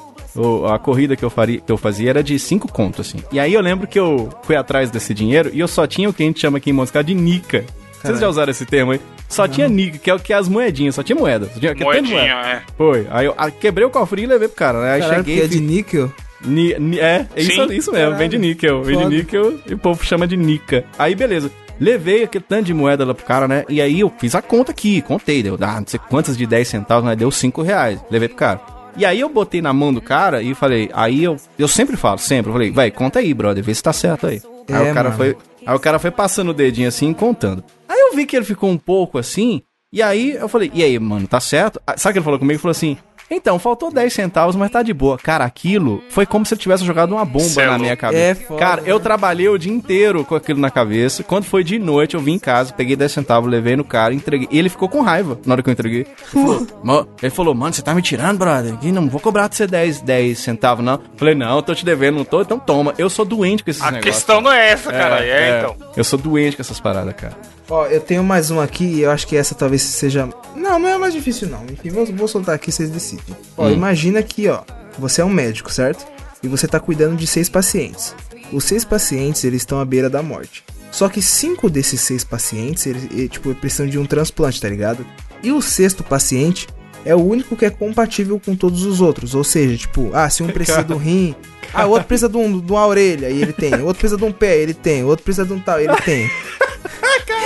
a 0.72 0.78
corrida 0.78 1.16
que 1.16 1.24
eu, 1.24 1.30
faria, 1.30 1.60
que 1.60 1.70
eu 1.70 1.76
fazia 1.76 2.10
era 2.10 2.22
de 2.22 2.38
cinco 2.38 2.70
contos, 2.70 3.06
assim. 3.06 3.22
E 3.30 3.38
aí 3.38 3.52
eu 3.52 3.60
lembro 3.60 3.86
que 3.86 3.98
eu 3.98 4.30
fui 4.42 4.56
atrás 4.56 4.90
desse 4.90 5.12
dinheiro 5.12 5.50
e 5.52 5.60
eu 5.60 5.68
só 5.68 5.86
tinha 5.86 6.08
o 6.08 6.12
que 6.12 6.22
a 6.22 6.26
gente 6.26 6.40
chama 6.40 6.58
aqui 6.58 6.70
em 6.70 6.72
Montes 6.72 6.92
Claros 6.92 7.06
de 7.06 7.14
nica. 7.14 7.64
Vocês 8.02 8.20
já 8.20 8.28
usaram 8.28 8.50
esse 8.50 8.64
termo 8.64 8.92
aí? 8.92 9.00
Só 9.28 9.46
tinha 9.48 9.68
nica, 9.68 9.98
que 9.98 10.08
é 10.08 10.14
o 10.14 10.18
que 10.18 10.32
é 10.32 10.36
as 10.36 10.48
moedinhas, 10.48 10.94
só 10.94 11.02
tinha 11.02 11.18
moeda. 11.18 11.46
Só 11.52 11.60
tinha, 11.60 11.74
que 11.74 11.84
Moedinha, 11.84 12.34
moeda. 12.34 12.48
é. 12.48 12.62
Foi. 12.76 13.06
Aí 13.10 13.26
eu 13.26 13.34
ah, 13.36 13.50
quebrei 13.50 13.84
o 13.84 13.90
cofrinho 13.90 14.26
e 14.26 14.28
levei 14.28 14.48
pro 14.48 14.56
cara, 14.56 14.80
né? 14.80 14.92
Aí 14.92 15.00
Caralho, 15.00 15.24
cheguei. 15.24 15.40
porque 15.40 15.54
é 15.54 15.58
de 15.58 15.60
níquel. 15.60 16.12
Ni- 16.44 16.74
ni- 16.78 16.98
é, 17.00 17.26
é 17.34 17.40
isso, 17.42 17.68
Sim. 17.68 17.74
isso 17.74 17.92
mesmo, 17.92 18.16
vem 18.16 18.28
de 18.28 18.38
níquel. 18.38 18.82
Vem 18.82 18.96
de 18.96 19.02
Foda. 19.04 19.14
níquel 19.16 19.58
e 19.66 19.74
o 19.74 19.78
povo 19.78 20.04
chama 20.04 20.26
de 20.26 20.36
nica. 20.36 20.84
Aí 20.98 21.14
beleza. 21.14 21.50
Levei 21.80 22.24
aquele 22.24 22.44
tanto 22.48 22.64
de 22.64 22.74
moeda 22.74 23.04
lá 23.04 23.14
pro 23.14 23.24
cara, 23.24 23.46
né? 23.46 23.64
E 23.68 23.80
aí 23.80 24.00
eu 24.00 24.12
fiz 24.18 24.34
a 24.34 24.42
conta 24.42 24.72
aqui, 24.72 25.00
contei, 25.00 25.42
deu 25.42 25.56
ah, 25.60 25.80
não 25.80 25.86
sei 25.86 26.00
quantas 26.08 26.36
de 26.36 26.44
10 26.46 26.66
centavos, 26.66 27.04
mas 27.04 27.16
deu 27.16 27.30
5 27.30 27.62
reais. 27.62 28.00
Levei 28.10 28.28
pro 28.28 28.36
cara. 28.36 28.60
E 28.96 29.04
aí 29.04 29.20
eu 29.20 29.28
botei 29.28 29.62
na 29.62 29.72
mão 29.72 29.92
do 29.94 30.00
cara 30.00 30.42
e 30.42 30.54
falei, 30.54 30.90
aí 30.92 31.22
eu, 31.22 31.36
eu 31.56 31.68
sempre 31.68 31.96
falo, 31.96 32.18
sempre, 32.18 32.48
eu 32.50 32.52
falei, 32.52 32.72
vai, 32.72 32.90
conta 32.90 33.20
aí, 33.20 33.32
brother, 33.32 33.62
vê 33.62 33.72
se 33.72 33.80
tá 33.82 33.92
certo 33.92 34.26
aí. 34.26 34.42
aí 34.68 34.88
É, 34.88 34.90
o 34.90 34.94
cara 34.94 35.10
mano. 35.10 35.16
foi. 35.16 35.36
Aí 35.64 35.76
o 35.76 35.78
cara 35.78 36.00
foi 36.00 36.10
passando 36.10 36.48
o 36.48 36.54
dedinho 36.54 36.88
assim 36.88 37.10
e 37.10 37.14
contando. 37.14 37.62
Aí 37.88 37.98
eu 38.00 38.16
vi 38.16 38.26
que 38.26 38.34
ele 38.34 38.44
ficou 38.44 38.68
um 38.70 38.78
pouco 38.78 39.16
assim, 39.18 39.62
e 39.92 40.02
aí 40.02 40.32
eu 40.32 40.48
falei, 40.48 40.72
e 40.74 40.82
aí, 40.82 40.98
mano, 40.98 41.28
tá 41.28 41.38
certo? 41.38 41.80
Ah, 41.86 41.96
Sabe 41.96 42.10
o 42.10 42.12
que 42.14 42.18
ele 42.18 42.24
falou 42.24 42.38
comigo? 42.40 42.54
Ele 42.54 42.58
falou 42.62 42.72
assim. 42.72 42.96
Então, 43.30 43.58
faltou 43.58 43.90
10 43.92 44.12
centavos, 44.12 44.56
mas 44.56 44.70
tá 44.70 44.82
de 44.82 44.92
boa. 44.94 45.18
Cara, 45.18 45.44
aquilo 45.44 46.02
foi 46.08 46.24
como 46.24 46.46
se 46.46 46.54
ele 46.54 46.60
tivesse 46.60 46.84
jogado 46.84 47.12
uma 47.12 47.24
bomba 47.24 47.44
Cê 47.44 47.60
é 47.62 47.66
na 47.66 47.78
minha 47.78 47.96
cabeça. 47.96 48.22
É 48.22 48.34
foda, 48.34 48.58
Cara, 48.60 48.82
eu 48.86 48.98
trabalhei 48.98 49.48
o 49.48 49.58
dia 49.58 49.72
inteiro 49.72 50.24
com 50.24 50.34
aquilo 50.34 50.58
na 50.58 50.70
cabeça. 50.70 51.22
Quando 51.22 51.44
foi 51.44 51.62
de 51.62 51.78
noite, 51.78 52.14
eu 52.14 52.20
vim 52.20 52.34
em 52.34 52.38
casa, 52.38 52.72
peguei 52.72 52.96
10 52.96 53.12
centavos, 53.12 53.50
levei 53.50 53.76
no 53.76 53.84
cara, 53.84 54.14
entreguei. 54.14 54.48
E 54.50 54.58
ele 54.58 54.68
ficou 54.68 54.88
com 54.88 55.02
raiva 55.02 55.38
na 55.44 55.54
hora 55.54 55.62
que 55.62 55.68
eu 55.68 55.72
entreguei. 55.72 56.00
Ele 56.00 56.16
falou, 56.24 56.66
"Mano," 56.82 57.08
ele 57.22 57.30
falou, 57.30 57.54
mano, 57.54 57.74
você 57.74 57.82
tá 57.82 57.94
me 57.94 58.00
tirando, 58.02 58.38
brother? 58.38 58.72
Aqui 58.74 58.90
não 58.90 59.08
vou 59.08 59.20
cobrar 59.20 59.48
de 59.48 59.56
você 59.56 59.66
10, 59.66 60.00
10 60.00 60.38
centavos, 60.38 60.84
não. 60.84 60.98
Falei, 61.16 61.34
não, 61.34 61.56
eu 61.56 61.62
tô 61.62 61.74
te 61.74 61.84
devendo, 61.84 62.16
não 62.16 62.24
tô, 62.24 62.40
então 62.40 62.58
toma. 62.58 62.94
Eu 62.96 63.10
sou 63.10 63.24
doente 63.24 63.62
com 63.62 63.70
esses 63.70 63.82
A 63.82 63.90
negócios. 63.90 64.14
questão 64.16 64.40
não 64.40 64.50
é 64.52 64.70
essa, 64.70 64.90
cara. 64.90 65.24
É, 65.24 65.58
então. 65.58 65.76
Eu 65.96 66.04
sou 66.04 66.18
doente 66.18 66.56
com 66.56 66.62
essas 66.62 66.80
paradas, 66.80 67.14
cara. 67.14 67.36
Ó, 67.70 67.86
eu 67.86 68.00
tenho 68.00 68.24
mais 68.24 68.50
uma 68.50 68.64
aqui 68.64 68.84
e 68.84 69.00
eu 69.02 69.10
acho 69.10 69.26
que 69.26 69.36
essa 69.36 69.54
talvez 69.54 69.82
seja. 69.82 70.28
Não, 70.56 70.78
não 70.78 70.88
é 70.88 70.96
mais 70.96 71.12
difícil, 71.12 71.48
não. 71.48 71.64
Enfim, 71.64 71.90
vou, 71.90 72.06
vou 72.06 72.26
soltar 72.26 72.54
aqui 72.54 72.72
vocês 72.72 72.88
decidem. 72.88 73.36
Ó, 73.56 73.68
imagina 73.68 74.22
que, 74.22 74.48
ó, 74.48 74.62
você 74.98 75.20
é 75.20 75.24
um 75.24 75.30
médico, 75.30 75.70
certo? 75.70 76.06
E 76.42 76.48
você 76.48 76.66
tá 76.66 76.80
cuidando 76.80 77.16
de 77.16 77.26
seis 77.26 77.48
pacientes. 77.48 78.14
Os 78.52 78.64
seis 78.64 78.84
pacientes, 78.84 79.44
eles 79.44 79.62
estão 79.62 79.80
à 79.80 79.84
beira 79.84 80.08
da 80.08 80.22
morte. 80.22 80.64
Só 80.90 81.08
que 81.08 81.20
cinco 81.20 81.68
desses 81.68 82.00
seis 82.00 82.24
pacientes, 82.24 82.86
eles, 82.86 83.30
tipo, 83.30 83.54
precisam 83.54 83.86
de 83.86 83.98
um 83.98 84.06
transplante, 84.06 84.60
tá 84.60 84.68
ligado? 84.68 85.04
E 85.42 85.52
o 85.52 85.60
sexto 85.60 86.02
paciente 86.02 86.66
é 87.04 87.14
o 87.14 87.20
único 87.20 87.54
que 87.54 87.66
é 87.66 87.70
compatível 87.70 88.40
com 88.42 88.56
todos 88.56 88.84
os 88.84 89.02
outros. 89.02 89.34
Ou 89.34 89.44
seja, 89.44 89.76
tipo, 89.76 90.10
ah, 90.14 90.30
se 90.30 90.42
um 90.42 90.48
precisa 90.48 90.82
do 90.82 90.96
rim, 90.96 91.34
ah, 91.74 91.86
o 91.86 91.90
outro 91.90 92.08
precisa 92.08 92.30
de, 92.30 92.38
um, 92.38 92.58
de 92.58 92.72
uma 92.72 92.86
orelha, 92.86 93.28
e 93.28 93.42
ele 93.42 93.52
tem. 93.52 93.74
O 93.74 93.84
outro 93.84 94.00
precisa 94.00 94.16
de 94.16 94.24
um 94.24 94.32
pé, 94.32 94.56
ele 94.56 94.72
tem. 94.72 95.04
O 95.04 95.08
outro 95.08 95.22
precisa 95.22 95.44
de 95.44 95.52
um 95.52 95.60
tal, 95.60 95.78
ele 95.78 95.94
tem. 95.96 96.30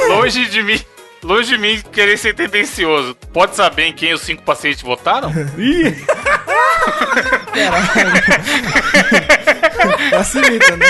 longe 0.09 0.47
de 0.49 0.63
mim. 0.63 0.81
Longe 1.23 1.51
de 1.51 1.59
mim 1.59 1.81
querer 1.93 2.19
ser 2.19 2.35
tendencioso. 2.35 3.15
Pode 3.33 3.55
saber 3.55 3.85
em 3.85 3.93
quem 3.93 4.13
os 4.13 4.23
cinco 4.23 4.43
pacientes 4.43 4.83
votaram? 4.83 5.31
Ih, 5.57 5.95
Facilita, 10.11 10.77
né? 10.77 10.87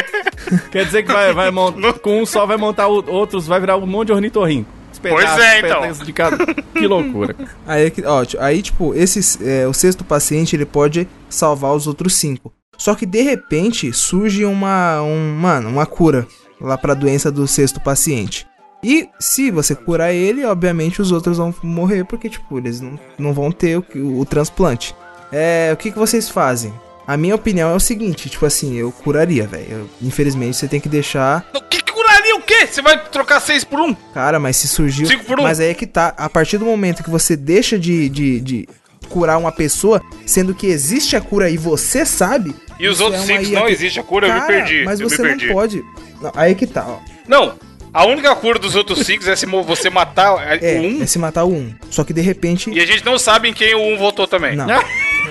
quer 0.70 0.84
dizer 0.86 1.02
que 1.02 1.12
vai, 1.12 1.32
vai 1.32 1.50
montar. 1.50 1.92
Com 1.94 2.22
um 2.22 2.26
só 2.26 2.46
vai 2.46 2.56
montar 2.56 2.88
o- 2.88 3.04
outros, 3.10 3.46
vai 3.46 3.60
virar 3.60 3.76
um 3.76 3.86
monte 3.86 4.08
de 4.08 4.12
ornitorrinco. 4.12 4.70
Pois 5.00 5.38
é, 5.38 5.58
então. 5.58 5.90
De 5.92 6.12
cada... 6.12 6.36
Que 6.46 6.86
loucura. 6.86 7.34
Aí, 7.66 7.86
é 7.86 7.90
que- 7.90 8.04
ó, 8.06 8.24
aí 8.38 8.62
tipo, 8.62 8.94
esse, 8.94 9.20
é, 9.44 9.66
o 9.66 9.72
sexto 9.72 10.04
paciente 10.04 10.54
ele 10.54 10.64
pode 10.66 11.08
salvar 11.28 11.72
os 11.74 11.86
outros 11.86 12.14
cinco. 12.14 12.52
Só 12.78 12.94
que 12.94 13.04
de 13.06 13.20
repente 13.22 13.92
surge 13.92 14.44
uma, 14.44 15.02
um, 15.02 15.34
mano, 15.36 15.68
uma 15.68 15.86
cura 15.86 16.26
lá 16.60 16.78
pra 16.78 16.94
doença 16.94 17.30
do 17.32 17.46
sexto 17.48 17.80
paciente. 17.80 18.46
E 18.84 19.08
se 19.20 19.50
você 19.50 19.74
curar 19.76 20.12
ele, 20.12 20.44
obviamente 20.44 21.00
os 21.00 21.12
outros 21.12 21.38
vão 21.38 21.54
morrer 21.62 22.04
porque 22.04 22.28
tipo 22.28 22.58
eles 22.58 22.80
não, 22.80 22.98
não 23.18 23.32
vão 23.32 23.52
ter 23.52 23.78
o, 23.78 23.82
que- 23.82 23.98
o 24.00 24.24
transplante. 24.24 24.94
É, 25.30 25.70
o 25.72 25.76
que, 25.76 25.90
que 25.92 25.98
vocês 25.98 26.28
fazem? 26.28 26.72
A 27.06 27.16
minha 27.16 27.34
opinião 27.34 27.70
é 27.70 27.74
o 27.74 27.80
seguinte, 27.80 28.28
tipo 28.28 28.44
assim, 28.46 28.74
eu 28.76 28.90
curaria, 28.92 29.46
velho. 29.46 29.88
Infelizmente 30.00 30.56
você 30.56 30.66
tem 30.68 30.80
que 30.80 30.88
deixar 30.88 31.46
O 31.54 31.60
que, 31.62 31.80
curaria 31.92 32.34
o 32.36 32.42
quê? 32.42 32.66
Você 32.66 32.82
vai 32.82 32.98
trocar 33.08 33.38
seis 33.40 33.62
por 33.64 33.80
um? 33.80 33.94
Cara, 34.14 34.38
mas 34.40 34.56
se 34.56 34.66
surgiu. 34.68 35.06
Cinco 35.06 35.24
por 35.24 35.38
um. 35.38 35.42
Mas 35.44 35.60
aí 35.60 35.70
é 35.70 35.74
que 35.74 35.86
tá. 35.86 36.12
A 36.16 36.28
partir 36.28 36.58
do 36.58 36.64
momento 36.64 37.02
que 37.04 37.10
você 37.10 37.36
deixa 37.36 37.78
de, 37.78 38.08
de, 38.08 38.40
de 38.40 38.68
curar 39.08 39.38
uma 39.38 39.52
pessoa, 39.52 40.00
sendo 40.26 40.54
que 40.54 40.66
existe 40.66 41.14
a 41.16 41.20
cura 41.20 41.48
e 41.50 41.56
você 41.56 42.04
sabe. 42.06 42.54
E 42.80 42.88
os 42.88 43.00
outros 43.00 43.22
é 43.28 43.38
cinco 43.38 43.52
não 43.54 43.66
que- 43.66 43.72
existe 43.72 44.00
a 44.00 44.02
cura, 44.02 44.26
eu 44.26 44.34
me 44.34 44.40
Cara, 44.40 44.52
perdi. 44.52 44.84
Mas 44.84 44.98
eu 45.00 45.08
você 45.08 45.22
não 45.22 45.54
pode. 45.54 45.84
Não, 46.20 46.32
aí 46.34 46.52
é 46.52 46.54
que 46.54 46.66
tá, 46.66 46.84
ó. 46.86 46.98
Não, 47.28 47.54
a 47.92 48.06
única 48.06 48.34
cura 48.36 48.58
dos 48.58 48.74
outros 48.74 49.00
cinco 49.06 49.28
é 49.28 49.36
se 49.36 49.46
você 49.46 49.90
matar 49.90 50.58
É, 50.62 50.78
o 50.78 50.82
um. 50.82 51.02
é 51.02 51.06
se 51.06 51.18
matar 51.18 51.44
o 51.44 51.52
um. 51.52 51.74
Só 51.90 52.04
que 52.04 52.12
de 52.12 52.20
repente. 52.20 52.70
E 52.70 52.80
a 52.80 52.86
gente 52.86 53.04
não 53.04 53.18
sabe 53.18 53.48
em 53.48 53.52
quem 53.52 53.74
o 53.74 53.82
um 53.94 53.98
votou 53.98 54.26
também. 54.26 54.56
Não. 54.56 54.66
não 54.66 54.76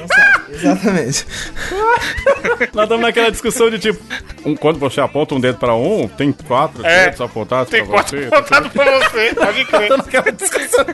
sabe. 0.07 0.41
Exatamente. 0.53 1.25
Nós 2.73 2.83
estamos 2.83 2.99
naquela 3.01 3.31
discussão 3.31 3.69
de 3.69 3.79
tipo, 3.79 3.99
um- 4.45 4.55
quando 4.55 4.77
você 4.79 4.99
aponta 5.01 5.33
um 5.35 5.39
dedo 5.39 5.57
pra 5.57 5.73
um, 5.75 6.07
tem 6.07 6.31
quatro 6.31 6.85
É, 6.85 7.05
dedos 7.05 7.21
apontados 7.21 7.69
Tem 7.69 7.83
pra 7.85 7.93
quatro 7.93 8.17
você. 8.19 8.27
votados 8.29 8.71
pra 8.71 8.99
você, 8.99 9.33
pode 9.35 9.65
crer. 9.65 9.87
Tô 9.87 9.97
naquela 9.97 10.31
discussão. 10.31 10.85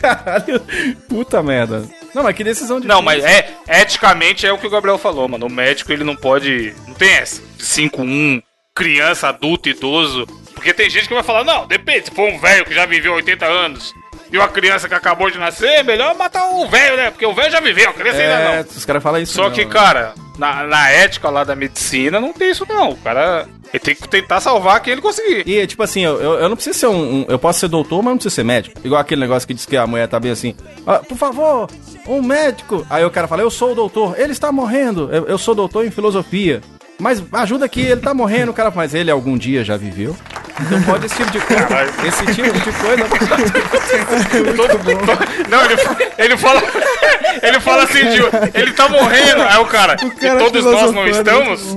Caralho. 0.00 0.60
Puta 1.08 1.42
merda. 1.42 1.84
Não, 2.14 2.22
mas 2.22 2.36
que 2.36 2.44
decisão 2.44 2.80
de. 2.80 2.86
Não, 2.86 3.00
mas 3.02 3.24
é, 3.24 3.48
eticamente 3.68 4.46
é 4.46 4.52
o 4.52 4.58
que 4.58 4.66
o 4.66 4.70
Gabriel 4.70 4.98
falou, 4.98 5.28
mano. 5.28 5.46
O 5.46 5.50
médico 5.50 5.92
ele 5.92 6.04
não 6.04 6.16
pode. 6.16 6.74
Não 6.86 6.94
tem 6.94 7.10
essa. 7.10 7.40
5-1, 7.58 8.42
criança, 8.74 9.28
adulto, 9.28 9.68
idoso. 9.68 10.26
Porque 10.60 10.74
tem 10.74 10.90
gente 10.90 11.08
que 11.08 11.14
vai 11.14 11.22
falar, 11.22 11.42
não, 11.42 11.66
depende, 11.66 12.04
se 12.06 12.10
for 12.14 12.28
um 12.28 12.38
velho 12.38 12.66
que 12.66 12.74
já 12.74 12.84
viveu 12.84 13.14
80 13.14 13.46
anos 13.46 13.94
e 14.30 14.36
uma 14.36 14.46
criança 14.46 14.88
que 14.88 14.94
acabou 14.94 15.30
de 15.30 15.38
nascer, 15.38 15.68
é 15.70 15.82
melhor 15.82 16.14
matar 16.14 16.50
o 16.50 16.68
velho, 16.68 16.98
né? 16.98 17.10
Porque 17.10 17.24
o 17.24 17.32
velho 17.34 17.50
já 17.50 17.60
viveu, 17.60 17.88
a 17.88 17.94
criança 17.94 18.18
ainda 18.18 18.32
É, 18.34 18.56
não. 18.56 18.62
os 18.76 18.84
caras 18.84 19.02
falam 19.02 19.22
isso. 19.22 19.32
Só 19.32 19.44
não, 19.44 19.50
que, 19.50 19.64
né? 19.64 19.70
cara, 19.72 20.12
na, 20.38 20.64
na 20.64 20.90
ética 20.90 21.30
lá 21.30 21.44
da 21.44 21.56
medicina 21.56 22.20
não 22.20 22.32
tem 22.34 22.50
isso 22.50 22.66
não. 22.68 22.90
O 22.90 22.96
cara 22.98 23.48
ele 23.72 23.80
tem 23.80 23.94
que 23.94 24.06
tentar 24.06 24.40
salvar 24.40 24.80
quem 24.80 24.92
ele 24.92 25.00
conseguir. 25.00 25.48
E, 25.48 25.66
tipo 25.66 25.82
assim, 25.82 26.04
eu, 26.04 26.20
eu, 26.20 26.34
eu 26.40 26.48
não 26.50 26.56
preciso 26.56 26.78
ser 26.78 26.86
um, 26.88 27.20
um- 27.22 27.26
Eu 27.28 27.38
posso 27.38 27.60
ser 27.60 27.68
doutor, 27.68 28.02
mas 28.02 28.10
não 28.10 28.16
preciso 28.18 28.34
ser 28.34 28.44
médico. 28.44 28.78
Igual 28.84 29.00
aquele 29.00 29.20
negócio 29.22 29.48
que 29.48 29.54
diz 29.54 29.64
que 29.64 29.76
a 29.78 29.86
mulher 29.86 30.06
tá 30.08 30.20
bem 30.20 30.30
assim. 30.32 30.54
"Ah, 30.86 30.98
por 30.98 31.16
favor, 31.16 31.68
um 32.06 32.20
médico. 32.22 32.86
Aí 32.90 33.04
o 33.04 33.10
cara 33.10 33.26
fala, 33.26 33.42
eu 33.42 33.50
sou 33.50 33.72
o 33.72 33.74
doutor. 33.74 34.14
Ele 34.20 34.32
está 34.32 34.52
morrendo. 34.52 35.08
Eu, 35.12 35.26
eu 35.26 35.38
sou 35.38 35.54
doutor 35.54 35.86
em 35.86 35.90
filosofia. 35.90 36.60
Mas 37.00 37.22
ajuda 37.32 37.64
aqui, 37.64 37.80
ele 37.80 38.00
tá 38.02 38.12
morrendo. 38.12 38.50
O 38.50 38.54
cara, 38.54 38.70
mas 38.74 38.92
ele 38.92 39.10
algum 39.10 39.38
dia 39.38 39.64
já 39.64 39.76
viveu? 39.76 40.14
Então 40.62 40.82
pode 40.82 41.06
esse 41.06 41.14
tipo 41.16 41.30
de 41.30 41.38
coisa. 41.40 41.62
Caralho. 41.64 41.90
Esse 42.06 42.26
tipo 42.26 42.52
de 42.52 42.72
coisa. 42.72 43.04
Todo- 44.56 44.78
não, 45.48 45.64
ele, 45.64 45.76
ele 46.18 46.36
fala. 46.36 46.60
Ele 47.42 47.60
fala 47.60 47.84
assim, 47.84 48.00
de, 48.00 48.18
ele 48.58 48.72
tá 48.72 48.88
morrendo. 48.88 49.40
Aí 49.42 49.56
o 49.58 49.64
cara, 49.64 49.94
cara 49.96 50.12
e 50.20 50.38
todos 50.38 50.64
nós 50.64 50.92
não 50.92 51.06
estamos? 51.06 51.76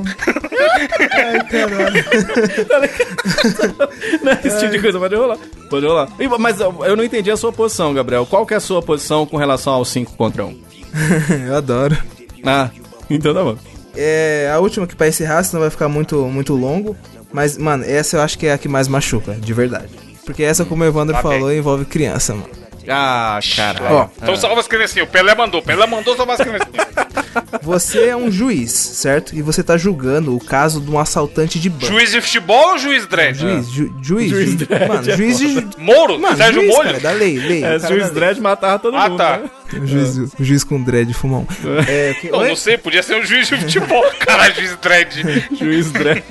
Ai, 1.12 1.40
caralho. 1.48 2.04
Não, 4.24 4.32
esse 4.44 4.60
tipo 4.60 4.72
de 4.72 4.80
coisa 4.82 5.00
pode 5.00 5.16
rolar. 5.16 5.38
Pode 5.70 5.86
rolar. 5.86 6.08
Mas 6.40 6.60
eu 6.60 6.98
não 6.98 7.04
entendi 7.04 7.30
a 7.30 7.38
sua 7.38 7.54
posição, 7.54 7.94
Gabriel. 7.94 8.26
Qual 8.26 8.46
que 8.46 8.54
é 8.54 8.58
a 8.58 8.60
sua 8.60 8.82
posição 8.82 9.26
com 9.26 9.38
relação 9.38 9.74
ao 9.74 9.86
5 9.86 10.14
contra 10.18 10.44
1? 10.44 10.48
Um? 10.50 10.60
Eu 11.48 11.56
adoro. 11.56 11.98
Ah, 12.46 12.70
então 13.10 13.34
tá 13.34 13.44
bom. 13.44 13.56
É, 13.96 14.52
a 14.54 14.60
última 14.60 14.88
que 14.88 14.96
pra 14.96 15.08
encerrar, 15.08 15.44
senão 15.44 15.62
vai 15.62 15.70
ficar 15.70 15.88
muito, 15.88 16.18
muito 16.26 16.54
longo. 16.56 16.98
Mas, 17.34 17.58
mano, 17.58 17.84
essa 17.84 18.18
eu 18.18 18.22
acho 18.22 18.38
que 18.38 18.46
é 18.46 18.54
a 18.54 18.58
que 18.58 18.68
mais 18.68 18.88
machuca, 18.88 19.34
de 19.34 19.54
verdade. 19.54 19.90
Porque 20.26 20.44
essa, 20.44 20.64
como 20.64 20.84
o 20.84 20.88
Evandro 20.88 21.16
Lá 21.16 21.22
falou, 21.22 21.52
envolve 21.52 21.84
criança, 21.86 22.34
mano. 22.34 22.63
Ah, 22.88 23.40
caralho. 23.56 23.96
Ó, 23.96 24.08
Então 24.22 24.36
salva 24.36 24.60
as 24.60 24.68
criancinhas. 24.68 25.08
O 25.08 25.12
Pelé 25.12 25.34
mandou. 25.36 25.62
O 25.62 25.64
Pelé 25.64 25.86
mandou 25.88 26.16
salvar 26.16 26.36
as 26.40 26.46
criancinhas. 26.48 26.88
você 27.62 28.08
é 28.10 28.16
um 28.16 28.30
juiz, 28.32 28.72
certo? 28.72 29.36
E 29.36 29.42
você 29.42 29.64
tá 29.64 29.78
julgando 29.78 30.36
o 30.36 30.40
caso 30.44 30.82
de 30.82 30.90
um 30.92 31.00
assaltante 31.00 31.60
de 31.60 31.70
banco. 31.70 31.86
juiz 31.86 32.12
de 32.12 32.22
futebol 32.22 32.72
ou 32.72 32.78
juiz 32.78 33.06
dread? 33.08 33.38
Juiz, 33.40 33.70
ju, 33.70 33.96
juiz, 34.02 34.30
Juiz 34.30 34.50
ju- 34.52 34.58
dread 34.66 34.88
mano, 34.88 35.12
é 35.12 35.16
juiz 35.18 35.38
de... 35.40 35.68
Moro? 35.78 36.20
Mano, 36.20 36.38
Sérgio 36.38 36.62
juiz, 36.62 36.76
Molho? 36.76 36.88
cara, 36.90 37.00
da 37.00 37.12
lei, 37.12 37.38
lei. 37.40 37.64
É, 37.64 37.80
cara 37.80 37.94
juiz 37.94 38.12
dread 38.12 38.42
matava 38.42 38.80
todo 38.80 38.98
Ah, 38.98 39.10
mundo. 39.10 39.18
tá. 39.18 39.38
né? 39.38 39.50
O 39.82 39.88
juiz, 39.88 40.18
o 40.40 40.44
juiz 40.44 40.64
com 40.64 40.82
dread 40.82 41.12
fumão. 41.14 41.48
É, 41.88 42.14
que, 42.20 42.30
Não, 42.30 42.40
oi? 42.40 42.50
não 42.50 42.56
sei, 42.56 42.78
podia 42.78 43.02
ser 43.02 43.16
um 43.16 43.26
juiz 43.26 43.48
de 43.48 43.58
futebol. 43.58 44.04
Caralho, 44.20 44.54
juiz 44.56 44.76
dread. 44.78 45.48
Juiz 45.58 45.92
dread. 45.92 46.24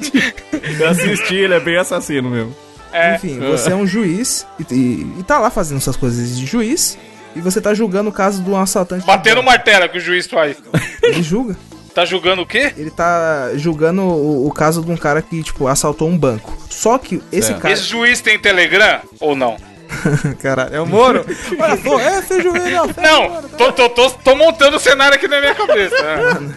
Eu 0.78 0.88
assisti, 0.88 1.34
ele 1.34 1.54
é 1.54 1.60
bem 1.60 1.76
assassino 1.76 2.30
mesmo. 2.30 2.54
É. 2.92 3.14
Enfim, 3.16 3.38
você 3.40 3.70
é 3.72 3.74
um 3.74 3.86
juiz 3.86 4.46
e, 4.58 4.74
e, 4.74 5.14
e 5.20 5.22
tá 5.22 5.38
lá 5.38 5.50
fazendo 5.50 5.80
suas 5.80 5.96
coisas 5.96 6.36
de 6.38 6.44
juiz 6.46 6.98
e 7.34 7.40
você 7.40 7.60
tá 7.60 7.72
julgando 7.72 8.10
o 8.10 8.12
caso 8.12 8.42
de 8.42 8.50
um 8.50 8.56
assaltante 8.60 9.00
de 9.02 9.06
Batendo 9.06 9.40
o 9.40 9.44
martelo 9.44 9.88
que 9.88 9.98
o 9.98 10.00
juiz 10.00 10.26
faz. 10.26 10.56
Ele 11.02 11.22
julga. 11.22 11.56
Tá 11.94 12.04
julgando 12.06 12.42
o 12.42 12.46
quê? 12.46 12.72
Ele 12.76 12.90
tá 12.90 13.50
julgando 13.54 14.02
o, 14.02 14.46
o 14.46 14.52
caso 14.52 14.82
de 14.82 14.90
um 14.90 14.96
cara 14.96 15.20
que, 15.20 15.42
tipo, 15.42 15.66
assaltou 15.66 16.08
um 16.08 16.16
banco. 16.16 16.56
Só 16.70 16.96
que 16.98 17.22
esse 17.30 17.48
Certo. 17.48 17.60
cara. 17.60 17.74
Esse 17.74 17.84
juiz 17.84 18.20
tem 18.20 18.38
Telegram 18.38 19.00
ou 19.20 19.36
não? 19.36 19.56
Caralho, 20.40 20.74
é 20.74 20.80
o 20.80 20.86
Moro? 20.88 21.24
Olha 21.58 21.76
só, 21.82 22.00
é, 22.00 22.22
fez 22.22 22.42
juiz, 22.42 22.64
não. 22.72 22.88
fez 22.88 23.06
Não, 23.06 23.28
Moro, 23.28 23.48
tá? 23.48 23.56
tô, 23.58 23.72
tô, 23.72 23.88
tô, 23.90 24.10
tô 24.10 24.34
montando 24.34 24.76
o 24.78 24.80
cenário 24.80 25.14
aqui 25.16 25.28
na 25.28 25.38
minha 25.40 25.54
cabeça. 25.54 25.94
né? 26.02 26.54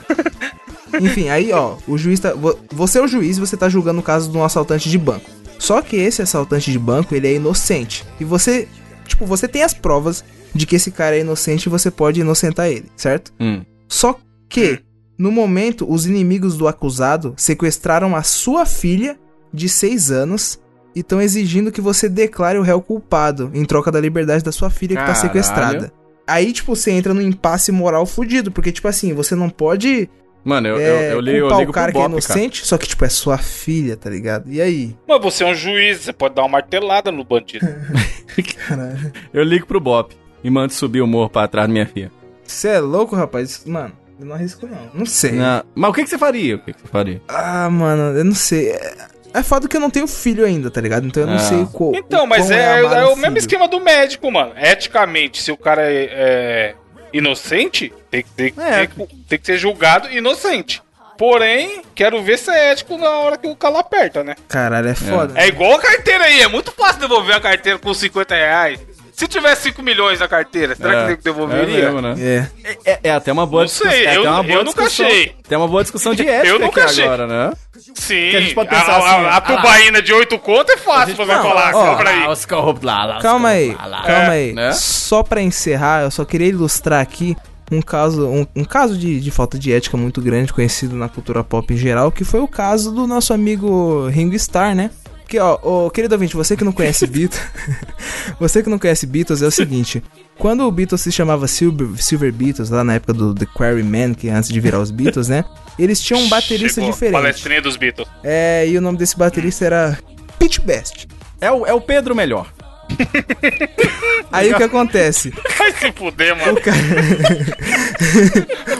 Enfim, 1.01 1.27
aí, 1.29 1.51
ó, 1.51 1.75
o 1.87 1.97
juiz 1.97 2.19
tá. 2.19 2.33
vo- 2.33 2.57
Você 2.71 2.99
é 2.99 3.01
o 3.01 3.07
juiz 3.07 3.35
e 3.35 3.39
você 3.41 3.57
tá 3.57 3.67
julgando 3.67 3.99
o 3.99 4.03
caso 4.03 4.31
de 4.31 4.37
um 4.37 4.43
assaltante 4.43 4.89
de 4.89 4.97
banco. 4.97 5.29
Só 5.57 5.81
que 5.81 5.95
esse 5.95 6.21
assaltante 6.21 6.71
de 6.71 6.79
banco, 6.79 7.15
ele 7.15 7.27
é 7.27 7.33
inocente. 7.35 8.05
E 8.19 8.23
você, 8.23 8.67
tipo, 9.07 9.25
você 9.25 9.47
tem 9.47 9.63
as 9.63 9.73
provas 9.73 10.23
de 10.53 10.65
que 10.65 10.75
esse 10.75 10.91
cara 10.91 11.17
é 11.17 11.21
inocente 11.21 11.65
e 11.65 11.69
você 11.69 11.91
pode 11.91 12.21
inocentar 12.21 12.67
ele, 12.67 12.85
certo? 12.95 13.33
Hum. 13.39 13.63
Só 13.87 14.17
que, 14.47 14.79
no 15.17 15.31
momento, 15.31 15.91
os 15.91 16.05
inimigos 16.05 16.57
do 16.57 16.67
acusado 16.67 17.33
sequestraram 17.37 18.15
a 18.15 18.23
sua 18.23 18.65
filha 18.65 19.17
de 19.53 19.67
6 19.67 20.11
anos 20.11 20.59
e 20.95 21.01
estão 21.01 21.21
exigindo 21.21 21.71
que 21.71 21.81
você 21.81 22.07
declare 22.07 22.57
o 22.57 22.61
réu 22.61 22.81
culpado 22.81 23.51
em 23.53 23.65
troca 23.65 23.91
da 23.91 23.99
liberdade 23.99 24.43
da 24.43 24.51
sua 24.51 24.69
filha 24.69 24.95
que 24.95 25.01
tá 25.01 25.07
Caralho. 25.07 25.21
sequestrada. 25.21 25.93
Aí, 26.25 26.53
tipo, 26.53 26.75
você 26.75 26.91
entra 26.91 27.13
num 27.13 27.21
impasse 27.21 27.71
moral 27.71 28.05
fudido, 28.05 28.51
porque, 28.51 28.71
tipo 28.71 28.87
assim, 28.87 29.13
você 29.13 29.35
não 29.35 29.49
pode 29.49 30.09
Mano, 30.45 30.67
eu, 30.67 30.77
é, 30.77 31.07
eu, 31.07 31.11
eu, 31.13 31.19
li, 31.19 31.37
eu 31.37 31.49
ligo 31.57 31.71
o 31.71 31.73
cara 31.73 31.91
pro 31.91 31.99
que 32.01 32.05
é 32.05 32.09
Bop, 32.09 32.21
cara. 32.21 32.39
inocente, 32.39 32.67
só 32.67 32.77
que, 32.77 32.87
tipo, 32.87 33.03
é 33.03 33.09
sua 33.09 33.37
filha, 33.39 33.97
tá 33.97 34.09
ligado? 34.11 34.47
E 34.47 34.61
aí? 34.61 34.95
Mas 35.07 35.19
você 35.19 35.43
é 35.43 35.47
um 35.47 35.55
juiz, 35.55 36.01
você 36.01 36.13
pode 36.13 36.35
dar 36.35 36.43
uma 36.43 36.49
martelada 36.49 37.11
no 37.11 37.23
bandido. 37.23 37.65
Caralho. 38.67 39.11
Eu 39.33 39.43
ligo 39.43 39.65
pro 39.65 39.79
Bop 39.79 40.15
e 40.43 40.49
mando 40.49 40.71
subir 40.73 41.01
o 41.01 41.07
morro 41.07 41.29
pra 41.29 41.47
trás 41.47 41.67
da 41.67 41.73
minha 41.73 41.85
filha. 41.87 42.11
Você 42.43 42.67
é 42.67 42.79
louco, 42.79 43.15
rapaz? 43.15 43.63
Mano, 43.65 43.91
eu 44.19 44.25
não 44.27 44.35
arrisco, 44.35 44.67
não. 44.67 44.77
Não 44.93 45.05
sei. 45.05 45.31
Não, 45.31 45.63
Mas 45.73 45.89
o 45.89 45.93
que, 45.93 46.03
que 46.03 46.09
você 46.09 46.17
faria? 46.17 46.55
O 46.57 46.59
que, 46.59 46.73
que 46.73 46.81
você 46.81 46.87
faria? 46.87 47.21
Ah, 47.27 47.67
mano, 47.69 48.15
eu 48.17 48.23
não 48.23 48.35
sei. 48.35 48.69
É, 48.69 48.95
é 49.33 49.41
foda 49.43 49.67
que 49.67 49.75
eu 49.75 49.81
não 49.81 49.89
tenho 49.89 50.07
filho 50.07 50.45
ainda, 50.45 50.69
tá 50.69 50.79
ligado? 50.79 51.07
Então 51.07 51.23
eu 51.23 51.27
não 51.27 51.35
Ah. 51.37 51.39
sei 51.39 51.65
qual. 51.73 51.95
Então, 51.95 52.27
mas 52.27 52.51
é, 52.51 52.81
é 52.81 52.83
um 52.83 53.13
o 53.13 53.15
mesmo 53.15 53.23
filho. 53.25 53.37
esquema 53.39 53.67
do 53.67 53.79
médico, 53.81 54.31
mano. 54.31 54.51
Eticamente, 54.55 55.41
se 55.41 55.51
o 55.51 55.57
cara 55.57 55.81
é, 55.91 56.03
é 56.11 56.75
inocente, 57.17 57.93
tem, 58.11 58.23
que- 58.23 58.29
tem, 58.31 58.53
É. 58.57 58.87
tem 58.87 59.07
tem 59.29 59.39
que 59.39 59.45
ser 59.45 59.57
julgado 59.57 60.11
inocente. 60.11 60.81
Porém, 61.17 61.81
quero 61.95 62.21
ver 62.21 62.37
se 62.37 62.51
é 62.51 62.71
ético 62.71 62.97
na 62.97 63.09
hora 63.09 63.37
que 63.37 63.47
o 63.47 63.55
calo 63.55 63.77
aperta, 63.77 64.21
né? 64.23 64.35
Caralho, 64.49 64.89
é 64.89 64.95
foda. 64.95 65.33
É 65.39 65.47
igual 65.47 65.75
a 65.75 65.79
carteira 65.81 66.25
aí, 66.25 66.41
é 66.41 66.47
muito 66.47 66.71
fácil 66.73 66.99
devolver 66.99 67.35
a 67.35 67.39
carteira 67.39 67.79
com 67.79 67.93
50 67.93 68.35
reais. 68.35 68.79
Se 69.15 69.27
tivesse 69.29 69.63
5 69.63 69.81
milhões 69.81 70.19
na 70.19 70.27
carteira, 70.27 70.75
será 70.75 71.09
É, 71.09 71.15
que 71.15 71.23
devolveria? 71.23 71.77
É, 71.77 71.81
mesmo, 71.85 72.01
né? 72.01 72.15
É. 72.19 72.47
É, 72.83 72.99
é 73.03 73.11
até 73.11 73.31
uma 73.31 73.45
boa 73.45 73.61
Não 73.63 73.67
sei, 73.69 74.05
é 74.05 74.09
até 74.09 74.17
eu- 74.17 74.23
uma 74.23 74.39
eu 74.39 74.43
boa 74.43 74.63
nunca 74.65 74.83
discussão- 74.83 75.05
achei. 75.07 75.35
Tem 75.47 75.57
uma 75.57 75.67
boa 75.69 75.83
discussão 75.83 76.13
de 76.13 76.21
ética 76.27 76.47
Eu 76.47 76.59
nunca 76.59 76.81
aqui 76.81 76.89
achei. 76.91 77.03
agora, 77.05 77.25
né? 77.27 77.53
Sim, 77.93 78.29
Que 78.31 78.35
a 78.35 78.41
gente 78.41 78.53
pode 78.53 78.67
a, 78.67 78.71
pensar 78.77 78.91
a- 78.91 78.97
assim, 78.97 79.25
a, 79.25 79.37
ah, 79.37 79.41
tubaína 79.41 80.01
de 80.01 80.11
8 80.13 80.37
conto 80.37 80.69
é 80.71 80.75
fácil 80.77 81.15
aí. 81.21 81.27
lá, 81.27 81.41
lá, 81.41 81.67
os 81.69 81.71
Calma 81.71 82.09
aí, 82.09 82.47
corruptos 82.47 82.85
lá, 82.85 83.05
lá. 83.05 83.21
calma 83.21 84.29
aí. 84.33 84.53
né? 84.53 84.73
Só 84.73 85.23
pra 85.23 85.41
encerrar, 85.41 86.03
eu 86.03 86.11
só 86.11 86.25
queria 86.25 86.47
ilustrar 86.47 86.99
aqui 87.01 87.37
um 87.71 87.81
caso, 87.81 88.27
um, 88.27 88.45
um 88.53 88.65
caso 88.65 88.97
de, 88.97 89.19
de 89.21 89.31
falta 89.31 89.57
de 89.57 89.71
ética 89.71 89.95
muito 89.95 90.21
grande, 90.21 90.51
conhecido 90.53 90.95
na 90.95 91.07
cultura 91.07 91.41
pop 91.43 91.73
em 91.73 91.77
geral, 91.77 92.11
que 92.11 92.25
foi 92.25 92.41
o 92.41 92.47
caso 92.49 92.91
do 92.91 93.07
nosso 93.07 93.33
amigo 93.33 94.07
Ringo 94.09 94.35
Starr, 94.35 94.75
né? 94.75 94.91
Porque, 95.25 95.39
ó, 95.39 95.57
ô, 95.63 95.89
querido 95.89 96.13
ouvinte, 96.13 96.35
você 96.35 96.55
que 96.55 96.63
não 96.63 96.71
conhece 96.71 97.05
Beatles. 97.07 97.41
você 98.39 98.61
que 98.61 98.69
não 98.69 98.77
conhece 98.77 99.07
Beatles 99.07 99.41
é 99.41 99.47
o 99.47 99.51
seguinte. 99.51 100.03
Quando 100.37 100.61
o 100.61 100.71
Beatles 100.71 101.01
se 101.01 101.11
chamava 101.11 101.47
Silver, 101.47 101.87
Silver 101.97 102.31
Beatles, 102.31 102.69
lá 102.69 102.83
na 102.83 102.93
época 102.93 103.13
do 103.13 103.33
The 103.33 103.47
Quarrymen, 103.47 104.13
que 104.13 104.29
é 104.29 104.31
antes 104.31 104.51
de 104.51 104.59
virar 104.59 104.79
os 104.79 104.91
Beatles, 104.91 105.27
né? 105.27 105.43
Eles 105.79 105.99
tinham 105.99 106.21
um 106.21 106.29
baterista 106.29 106.79
Chegou, 106.79 106.91
diferente. 106.91 107.13
Palestrinha 107.13 107.61
dos 107.61 107.75
Beatles. 107.75 108.07
É, 108.23 108.67
e 108.67 108.77
o 108.77 108.81
nome 108.81 108.97
desse 108.99 109.17
baterista 109.17 109.65
era 109.65 109.99
Pete 110.37 110.61
Best. 110.61 111.07
É 111.41 111.51
o, 111.51 111.65
é 111.65 111.73
o 111.73 111.81
Pedro 111.81 112.15
melhor. 112.15 112.53
Aí 114.31 114.53
o 114.53 114.57
que 114.57 114.63
acontece? 114.63 115.33
Vai 115.57 115.71
se 115.71 115.91
fuder, 115.91 116.35
mano. 116.37 116.53
O, 116.53 116.61
cara, 116.61 116.77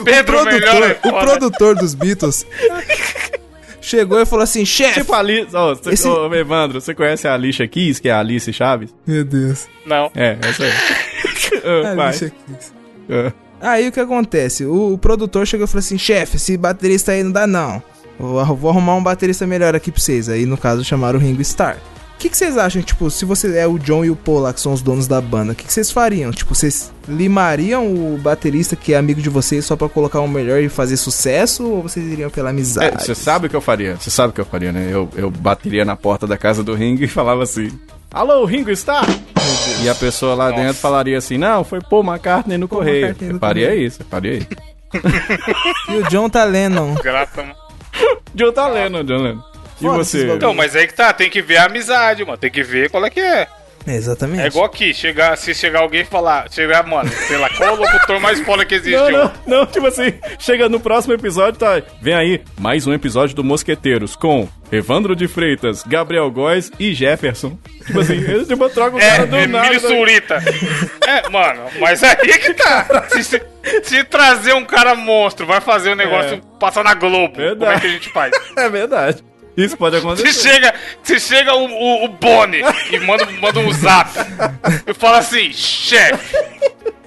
Pedro 0.04 0.44
melhor 0.44 0.82
é 0.82 0.94
produtor, 0.94 1.12
o 1.12 1.20
produtor 1.20 1.74
dos 1.74 1.94
Beatles 1.94 2.46
chegou 3.86 4.20
e 4.20 4.26
falou 4.26 4.42
assim: 4.42 4.64
chefe. 4.64 5.00
Tipo 5.00 5.12
a 5.14 5.18
Alice. 5.18 5.54
Ó, 5.54 5.74
você- 5.74 5.90
Esse- 5.90 6.08
ô, 6.08 6.32
Evandro, 6.34 6.80
você 6.80 6.94
conhece 6.94 7.26
a 7.28 7.34
Alicia 7.34 7.66
Keys, 7.68 7.98
que 7.98 8.08
é 8.08 8.12
a 8.12 8.20
Alice 8.20 8.52
Chaves? 8.52 8.94
Meu 9.06 9.24
Deus. 9.24 9.66
Não. 9.86 10.10
É, 10.14 10.36
essa 10.42 10.64
aí. 10.64 10.72
Ah, 11.64 11.94
vai. 11.94 12.08
Alicia 12.08 12.30
Keys. 12.46 12.72
Ah. 13.10 13.32
Aí 13.72 13.88
o 13.88 13.92
que 13.92 14.00
acontece? 14.00 14.64
O, 14.64 14.92
o 14.94 14.98
produtor 14.98 15.46
chegou 15.46 15.64
e 15.64 15.68
falou 15.68 15.80
assim: 15.80 15.96
chefe, 15.98 16.36
esse 16.36 16.56
baterista 16.56 17.12
aí 17.12 17.22
não 17.22 17.32
dá 17.32 17.46
não. 17.46 17.82
Vou, 18.18 18.44
vou 18.56 18.70
arrumar 18.70 18.94
um 18.96 19.02
baterista 19.02 19.46
melhor 19.46 19.74
aqui 19.74 19.90
pra 19.92 20.00
vocês. 20.00 20.28
Aí 20.28 20.44
no 20.46 20.56
caso 20.56 20.82
chamaram 20.84 21.18
o 21.18 21.22
Ringo 21.22 21.40
Starr. 21.42 21.76
O 22.16 22.18
que, 22.18 22.30
que 22.30 22.36
vocês 22.36 22.56
acham, 22.56 22.80
tipo, 22.80 23.10
se 23.10 23.26
você 23.26 23.58
é 23.58 23.66
o 23.66 23.78
John 23.78 24.02
e 24.02 24.10
o 24.10 24.16
Paul 24.16 24.38
lá, 24.38 24.52
que 24.52 24.60
são 24.60 24.72
os 24.72 24.80
donos 24.80 25.06
da 25.06 25.20
banda, 25.20 25.52
o 25.52 25.54
que, 25.54 25.64
que 25.64 25.72
vocês 25.72 25.90
fariam? 25.90 26.32
Tipo, 26.32 26.54
vocês 26.54 26.90
limariam 27.06 27.86
o 27.86 28.16
baterista 28.18 28.74
que 28.74 28.94
é 28.94 28.96
amigo 28.96 29.20
de 29.20 29.28
vocês 29.28 29.64
só 29.66 29.76
pra 29.76 29.86
colocar 29.88 30.20
um 30.22 30.26
melhor 30.28 30.60
e 30.62 30.68
fazer 30.70 30.96
sucesso? 30.96 31.64
Ou 31.68 31.82
vocês 31.82 32.04
iriam 32.10 32.30
pela 32.30 32.48
É, 32.48 32.50
amizade? 32.52 33.04
você 33.04 33.14
sabe 33.14 33.46
o 33.46 33.50
que 33.50 33.54
eu 33.56 33.60
faria? 33.60 33.96
Você 33.96 34.10
sabe 34.10 34.30
o 34.30 34.32
que 34.32 34.40
eu 34.40 34.46
faria, 34.46 34.72
né? 34.72 34.88
Eu, 34.90 35.10
eu 35.14 35.30
bateria 35.30 35.84
na 35.84 35.94
porta 35.94 36.26
da 36.26 36.38
casa 36.38 36.64
do 36.64 36.74
Ringo 36.74 37.04
e 37.04 37.08
falava 37.08 37.42
assim: 37.42 37.70
Alô, 38.10 38.46
Ringo 38.46 38.70
está? 38.70 39.02
E 39.82 39.88
a 39.88 39.94
pessoa 39.94 40.34
lá 40.34 40.50
dentro 40.50 40.74
falaria 40.80 41.18
assim: 41.18 41.36
Não, 41.36 41.62
foi 41.64 41.80
Paul 41.82 42.02
McCartney 42.02 42.56
no 42.56 42.66
correio. 42.66 43.08
McCartney 43.08 43.28
no 43.28 43.36
Eu 43.36 43.40
faria 43.40 43.66
correio. 43.68 43.86
isso, 43.86 44.00
eu 44.02 44.06
faria 44.06 44.34
isso. 44.38 44.46
E 45.90 45.96
o 45.98 46.02
John 46.08 46.28
tá 46.30 46.44
Lennon. 46.44 46.94
Grata, 46.94 47.42
mano. 47.42 47.54
John 48.34 48.52
tá 48.52 48.68
lendo, 48.68 49.04
John 49.04 49.18
Lennon. 49.22 49.42
E 49.80 49.84
você? 49.84 50.26
Então, 50.32 50.54
mas 50.54 50.74
aí 50.76 50.86
que 50.86 50.94
tá, 50.94 51.12
tem 51.12 51.28
que 51.30 51.42
ver 51.42 51.58
a 51.58 51.64
amizade, 51.66 52.24
mano. 52.24 52.38
Tem 52.38 52.50
que 52.50 52.62
ver 52.62 52.90
qual 52.90 53.04
é 53.04 53.10
que 53.10 53.20
é. 53.20 53.46
É, 53.88 53.94
exatamente. 53.94 54.42
É 54.42 54.46
igual 54.48 54.64
aqui, 54.64 54.92
chegar, 54.92 55.36
se 55.38 55.54
chegar 55.54 55.78
alguém 55.78 56.00
e 56.00 56.04
falar, 56.04 56.50
chegar, 56.50 56.84
mano, 56.84 57.08
sei 57.08 57.36
lá, 57.36 57.48
qual 57.50 57.68
é 57.68 57.72
o 57.72 57.76
locutor 57.76 58.18
mais 58.18 58.40
foda 58.40 58.64
que 58.64 58.74
existe? 58.74 58.96
Não, 58.96 59.10
não, 59.12 59.32
não, 59.46 59.66
tipo 59.66 59.86
assim, 59.86 60.12
chega 60.40 60.68
no 60.68 60.80
próximo 60.80 61.14
episódio, 61.14 61.60
tá? 61.60 61.80
Vem 62.02 62.12
aí, 62.14 62.42
mais 62.58 62.84
um 62.88 62.92
episódio 62.92 63.36
do 63.36 63.44
Mosqueteiros 63.44 64.16
com 64.16 64.48
Evandro 64.72 65.14
de 65.14 65.28
Freitas, 65.28 65.84
Gabriel 65.84 66.28
Góes 66.32 66.68
e 66.80 66.92
Jefferson. 66.92 67.56
Tipo 67.86 68.00
assim, 68.00 68.14
eles 68.14 68.48
tipo, 68.48 68.68
trocam 68.70 68.98
o 68.98 69.00
É, 69.00 69.08
cara 69.08 69.26
do 69.28 69.46
nada. 69.46 69.66
Emílio 69.68 69.80
Surita. 69.80 70.42
É, 71.06 71.28
mano, 71.28 71.62
mas 71.78 72.02
aí 72.02 72.16
que 72.16 72.54
tá. 72.54 73.04
Se, 73.10 73.22
se- 73.22 73.42
se 73.84 74.02
trazer 74.02 74.52
um 74.54 74.64
cara 74.64 74.96
monstro, 74.96 75.46
vai 75.46 75.60
fazer 75.60 75.90
o 75.90 75.94
negócio 75.94 76.40
passar 76.58 76.82
na 76.82 76.94
Globo. 76.94 77.34
Como 77.34 77.42
é 77.44 77.48
Verdade. 77.50 77.80
que 77.82 77.86
a 77.86 77.90
gente 77.90 78.08
faz? 78.10 78.32
É 78.56 78.68
verdade. 78.68 79.22
Isso 79.56 79.76
pode 79.76 79.96
Se 79.96 80.02
acontecer. 80.02 80.32
chega, 80.50 80.74
se 81.02 81.18
chega 81.20 81.54
o, 81.54 81.64
o, 81.66 82.04
o 82.04 82.08
Boni 82.08 82.60
e 82.90 82.98
manda, 83.00 83.24
manda 83.40 83.58
um 83.60 83.72
zap 83.72 84.10
e 84.86 84.92
fala 84.92 85.18
assim, 85.18 85.52
chefe, 85.52 86.36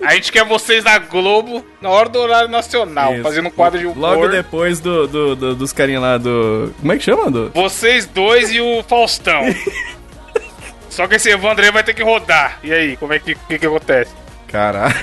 a 0.02 0.16
gente 0.16 0.32
quer 0.32 0.43
vocês 0.45 0.84
na 0.84 0.97
Globo 0.97 1.64
na 1.82 1.89
hora 1.89 2.10
do 2.10 2.18
horário 2.20 2.50
nacional, 2.50 3.14
Isso. 3.14 3.24
fazendo 3.24 3.47
um 3.50 3.52
quadro 3.52 3.78
de 3.80 3.86
humor. 3.86 4.16
Logo 4.16 4.28
depois 4.30 4.80
do, 4.80 5.08
do, 5.08 5.36
do- 5.36 5.56
dos 5.56 5.72
carinha 5.74 6.00
lá 6.00 6.18
do. 6.18 6.74
Como 6.80 6.91
é 6.91 6.97
que 6.97 7.04
chama? 7.04 7.30
Do... 7.30 7.52
Vocês 7.54 8.06
dois 8.08 8.52
e 8.52 8.60
o 8.60 8.82
Faustão. 8.84 9.41
Só 10.89 11.08
que 11.08 11.16
esse 11.16 11.30
Evandro 11.30 11.64
aí 11.64 11.72
vai 11.72 11.84
ter 11.84 11.93
que 11.93 12.04
rodar. 12.04 12.58
E 12.64 12.74
aí, 12.74 12.97
como 12.97 13.14
é 13.14 13.20
que, 13.20 13.36
que, 13.47 13.60
que 13.60 13.66
acontece? 13.66 14.12
Caralho. 14.47 14.95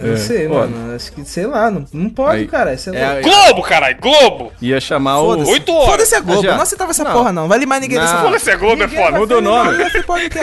Não 0.00 0.16
sei, 0.16 0.48
foda. 0.48 0.66
mano. 0.68 0.94
Acho 0.94 1.12
que, 1.12 1.24
sei 1.24 1.46
lá, 1.46 1.70
não, 1.70 1.84
não 1.92 2.10
pode, 2.10 2.38
Aí- 2.38 2.46
cara. 2.46 2.74
Isso 2.74 2.94
é, 2.94 3.18
É. 3.18 3.20
Globo, 3.20 3.62
caralho, 3.62 3.96
Globo! 4.00 4.52
Ia 4.60 4.80
chamar 4.80 5.20
o. 5.20 5.26
Foda-se. 5.30 5.50
Oito 5.52 5.72
horas. 5.72 5.90
Foda-se 5.90 6.14
a 6.14 6.20
Globo. 6.20 6.42
Já. 6.42 6.54
Não 6.54 6.62
aceitava 6.62 6.90
essa 6.90 7.04
Não. 7.04 7.12
porra, 7.12 7.32
não. 7.32 7.48
Vai 7.48 7.58
limar 7.58 7.80
ninguém 7.80 7.98
Não. 7.98 8.04
dessa 8.04 8.18
Foda-se, 8.18 8.50
a 8.50 8.56
Globo 8.56 8.82
é 8.82 8.88
foda. 8.88 9.18
Muda 9.18 9.38
o 9.38 9.40
nome. 9.40 9.78
e 9.94 10.02
coisa. 10.02 10.28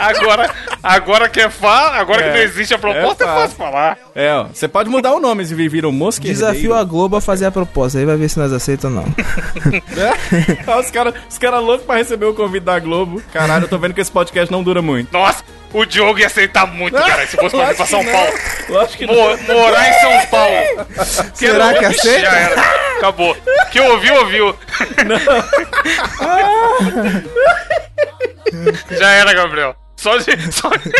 Agora, 0.00 0.50
agora 0.82 1.28
que 1.28 1.40
é 1.40 1.50
fácil, 1.50 2.00
agora 2.00 2.22
É. 2.22 2.30
que 2.30 2.36
não 2.38 2.44
existe 2.44 2.72
a 2.72 2.78
proposta, 2.78 3.24
É 3.24 3.26
é 3.26 3.30
fácil. 3.30 3.56
falar. 3.56 3.98
É, 4.14 4.32
ó. 4.32 4.44
Você 4.44 4.66
pode 4.66 4.88
mudar 4.88 5.12
o 5.12 5.20
nome 5.20 5.44
se 5.44 5.54
vira 5.54 5.86
um 5.86 5.92
mosqueteiro. 5.92 6.38
Desafio 6.38 6.74
a 6.74 6.82
Globo 6.84 7.16
a 7.16 7.20
fazer 7.20 7.44
a 7.44 7.50
proposta. 7.50 7.98
Aí 7.98 8.06
vai 8.06 8.16
ver 8.16 8.30
se 8.30 8.38
nós 8.38 8.50
aceitamos 8.50 8.98
ou 8.98 9.04
não. 9.04 9.14
Ah, 10.66 10.78
os 10.80 10.90
caras 10.90 11.12
os 11.28 11.36
cara 11.36 11.58
loucos 11.58 11.84
pra 11.84 11.96
receber 11.96 12.24
o 12.24 12.32
convite 12.34 12.62
da 12.64 12.78
Globo. 12.78 13.20
Caralho, 13.32 13.64
eu 13.64 13.68
tô 13.68 13.76
vendo 13.78 13.92
que 13.92 14.00
esse 14.00 14.10
podcast 14.10 14.50
não 14.50 14.62
dura 14.62 14.80
muito. 14.80 15.12
Nossa, 15.12 15.44
o 15.72 15.84
Diogo 15.84 16.18
ia 16.18 16.26
aceitar 16.26 16.66
muito, 16.66 16.96
cara, 16.96 17.26
se 17.26 17.36
fosse 17.36 17.56
pra 17.56 17.66
vir 17.66 17.76
pra 17.76 17.86
São 17.86 18.04
Paulo. 18.04 18.32
Lógico 18.68 18.98
que 18.98 19.06
não. 19.06 19.14
Mo- 19.14 19.38
morar 19.54 19.88
em 19.88 19.92
São 20.00 20.26
Paulo. 20.26 20.56
Será 21.34 21.74
que 21.74 21.84
aceita? 21.84 22.20
Já 22.20 22.36
era. 22.38 22.60
Acabou. 22.98 23.36
Que 23.70 23.80
ouviu, 23.80 24.14
ouviu. 24.16 24.58
Já 28.90 29.10
era, 29.12 29.32
Gabriel. 29.32 29.76
Só 29.96 30.16
de. 30.16 30.52
Só 30.52 30.70
de... 30.70 30.90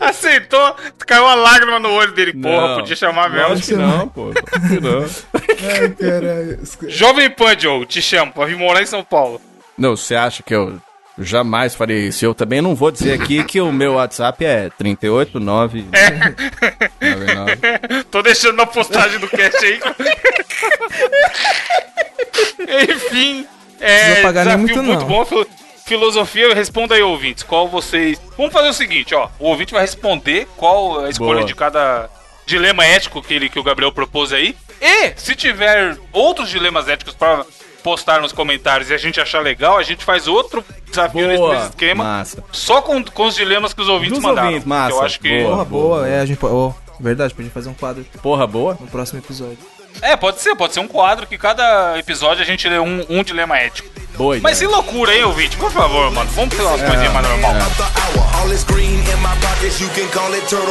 Aceitou, 0.00 0.76
caiu 1.06 1.22
uma 1.22 1.34
lágrima 1.36 1.78
no 1.78 1.92
olho 1.92 2.12
dele. 2.12 2.32
Porra, 2.32 2.68
Não. 2.68 2.74
podia 2.80 2.96
chamar 2.96 3.30
mesmo. 3.30 3.48
Lógico 3.50 3.68
que 3.68 3.74
não, 3.76 4.08
pô. 4.08 4.30
Que 4.32 4.80
não. 4.80 5.04
Ai, 5.04 5.88
caralho. 5.90 6.58
Jovem 6.88 7.30
Pan, 7.30 7.54
Diogo, 7.54 7.86
te 7.86 8.02
chamo 8.02 8.32
pra 8.32 8.46
vir 8.46 8.56
morar 8.56 8.82
em 8.82 8.86
São 8.86 9.04
Paulo. 9.04 9.40
Não, 9.78 9.96
você 9.96 10.16
acha 10.16 10.42
que 10.42 10.52
eu 10.54 10.80
jamais 11.24 11.74
faria 11.74 11.98
isso? 11.98 12.24
Eu 12.24 12.34
também 12.34 12.60
não 12.60 12.74
vou 12.74 12.90
dizer 12.90 13.12
aqui 13.20 13.42
que 13.44 13.60
o 13.60 13.72
meu 13.72 13.94
WhatsApp 13.94 14.44
é 14.44 14.70
389. 14.70 15.84
É. 17.00 18.02
Tô 18.10 18.22
deixando 18.22 18.56
na 18.56 18.66
postagem 18.66 19.18
do 19.18 19.28
cast 19.28 19.64
aí. 19.64 19.80
Enfim, 22.88 23.46
é. 23.80 24.16
Não 24.16 24.22
pagar 24.22 24.44
nem 24.46 24.56
muito, 24.56 24.82
não. 24.82 24.96
bom. 25.06 25.24
filo- 25.24 25.46
Filosofia, 25.84 26.54
responda 26.54 26.94
aí, 26.94 27.02
ouvintes. 27.02 27.42
Qual 27.42 27.68
vocês. 27.68 28.18
Vamos 28.36 28.52
fazer 28.52 28.68
o 28.68 28.72
seguinte, 28.72 29.14
ó. 29.14 29.28
O 29.38 29.48
ouvinte 29.48 29.72
vai 29.72 29.82
responder 29.82 30.46
qual 30.56 31.04
a 31.04 31.10
escolha 31.10 31.38
Boa. 31.40 31.44
de 31.44 31.54
cada 31.54 32.08
dilema 32.46 32.84
ético 32.86 33.20
que, 33.20 33.34
ele, 33.34 33.48
que 33.48 33.58
o 33.58 33.62
Gabriel 33.64 33.92
propôs 33.92 34.32
aí. 34.32 34.56
E 34.80 35.12
se 35.16 35.34
tiver 35.34 35.96
outros 36.12 36.48
dilemas 36.48 36.88
éticos 36.88 37.14
pra 37.14 37.44
postar 37.82 38.20
nos 38.20 38.32
comentários 38.32 38.90
e 38.90 38.94
a 38.94 38.98
gente 38.98 39.20
achar 39.20 39.40
legal, 39.40 39.78
a 39.78 39.82
gente 39.82 40.04
faz 40.04 40.28
outro 40.28 40.64
desafio 40.88 41.26
nesse 41.26 41.38
Boa. 41.38 41.54
nesse 41.54 41.68
esquema. 41.70 42.04
Massa. 42.04 42.44
Só 42.52 42.80
com, 42.82 43.02
com 43.04 43.26
os 43.26 43.34
dilemas 43.34 43.74
que 43.74 43.80
os 43.80 43.88
ouvintes 43.88 44.18
Dos 44.18 44.24
mandaram. 44.24 44.48
ouvintes, 44.48 44.66
massa. 44.66 44.96
Eu 44.96 45.02
acho 45.02 45.20
que. 45.20 45.42
Boa. 45.42 45.50
Porra, 45.50 45.64
boa. 45.64 46.08
É, 46.08 46.20
a 46.20 46.26
gente 46.26 46.38
pode. 46.38 46.54
Oh, 46.54 46.72
verdade, 47.00 47.34
podia 47.34 47.50
fazer 47.50 47.68
um 47.68 47.74
quadro 47.74 48.04
Porra 48.22 48.46
boa. 48.46 48.76
no 48.80 48.86
próximo 48.86 49.18
episódio. 49.18 49.58
É, 50.00 50.16
pode 50.16 50.40
ser, 50.40 50.54
pode 50.56 50.72
ser 50.72 50.80
um 50.80 50.88
quadro 50.88 51.26
que 51.26 51.36
cada 51.36 51.98
episódio 51.98 52.42
a 52.42 52.46
gente 52.46 52.66
lê 52.68 52.78
um, 52.78 53.04
um 53.10 53.22
dilema 53.22 53.58
ético. 53.58 53.90
Boa 54.16 54.38
Mas 54.42 54.58
sem 54.58 54.68
loucura, 54.68 55.14
hein, 55.14 55.24
ouvinte? 55.24 55.56
Por 55.56 55.70
favor, 55.70 56.10
mano. 56.10 56.30
Vamos 56.30 56.54
fazer 56.54 56.68
umas 56.68 56.82
coisinhas 56.82 57.12
mais 57.12 57.28
normal. 57.28 57.52
the 60.52 60.62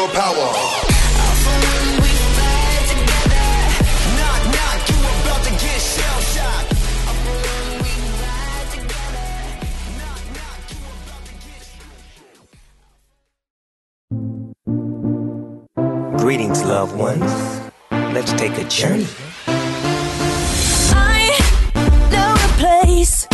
Greetings, 16.22 16.62
loved 16.62 16.96
ones. 16.96 17.32
Let's 18.14 18.32
take 18.34 18.56
a 18.62 18.64
journey. 18.70 19.08
I 20.94 21.36
know 22.12 22.36
a 22.36 22.50
place 22.60 23.28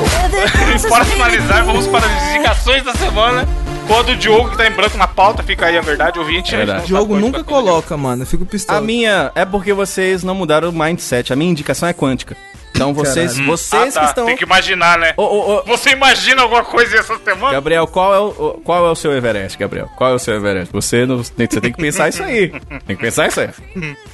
where 0.00 0.28
the 0.30 0.76
E 0.86 0.88
para 0.88 1.04
finalizar, 1.04 1.62
vamos 1.66 1.86
para 1.88 2.06
as 2.06 2.30
indicações 2.30 2.82
da 2.84 2.94
semana. 2.94 3.46
Quando 3.86 4.12
o 4.12 4.16
Diogo 4.16 4.48
que 4.48 4.56
tá 4.56 4.66
em 4.66 4.70
branco 4.70 4.96
na 4.96 5.06
pauta, 5.06 5.42
fica 5.42 5.66
aí 5.66 5.76
a 5.76 5.82
verdade, 5.82 6.18
ouvinte. 6.18 6.52
gente 6.52 6.56
Verdade. 6.56 6.86
Diogo 6.86 7.18
nunca 7.18 7.44
coloca, 7.44 7.94
mano. 7.98 8.22
Eu 8.22 8.26
fico 8.26 8.46
pistola. 8.46 8.78
A 8.78 8.80
minha 8.80 9.30
é 9.34 9.44
porque 9.44 9.74
vocês 9.74 10.24
não 10.24 10.34
mudaram 10.34 10.70
o 10.70 10.72
mindset. 10.72 11.34
A 11.34 11.36
minha 11.36 11.50
indicação 11.50 11.86
é 11.86 11.92
quântica. 11.92 12.34
Então 12.80 12.94
vocês, 12.94 13.32
Caralho. 13.32 13.46
vocês 13.50 13.96
Ah, 13.96 14.00
tá. 14.00 14.00
que 14.00 14.06
estão. 14.10 14.26
Tem 14.26 14.36
que 14.36 14.44
imaginar, 14.44 14.98
né? 14.98 15.12
Ô, 15.16 15.22
ô, 15.22 15.56
ô, 15.58 15.62
Você 15.64 15.90
imagina 15.90 16.42
alguma 16.42 16.64
coisa 16.64 16.96
essa 16.96 17.18
semana? 17.18 17.52
Gabriel, 17.52 17.86
qual 17.86 18.14
é, 18.14 18.18
o, 18.18 18.60
qual 18.64 18.86
é 18.86 18.90
o 18.90 18.94
seu 18.94 19.12
Everest, 19.12 19.58
Gabriel? 19.58 19.88
Qual 19.96 20.10
é 20.10 20.14
o 20.14 20.18
seu 20.18 20.34
Everest? 20.34 20.72
Você, 20.72 21.04
não, 21.04 21.22
tem, 21.22 21.46
você 21.50 21.60
tem 21.60 21.72
que 21.72 21.78
pensar 21.78 22.08
isso 22.08 22.22
aí. 22.22 22.48
Tem 22.86 22.96
que 22.96 23.02
pensar 23.02 23.28
isso 23.28 23.40
aí. 23.40 23.50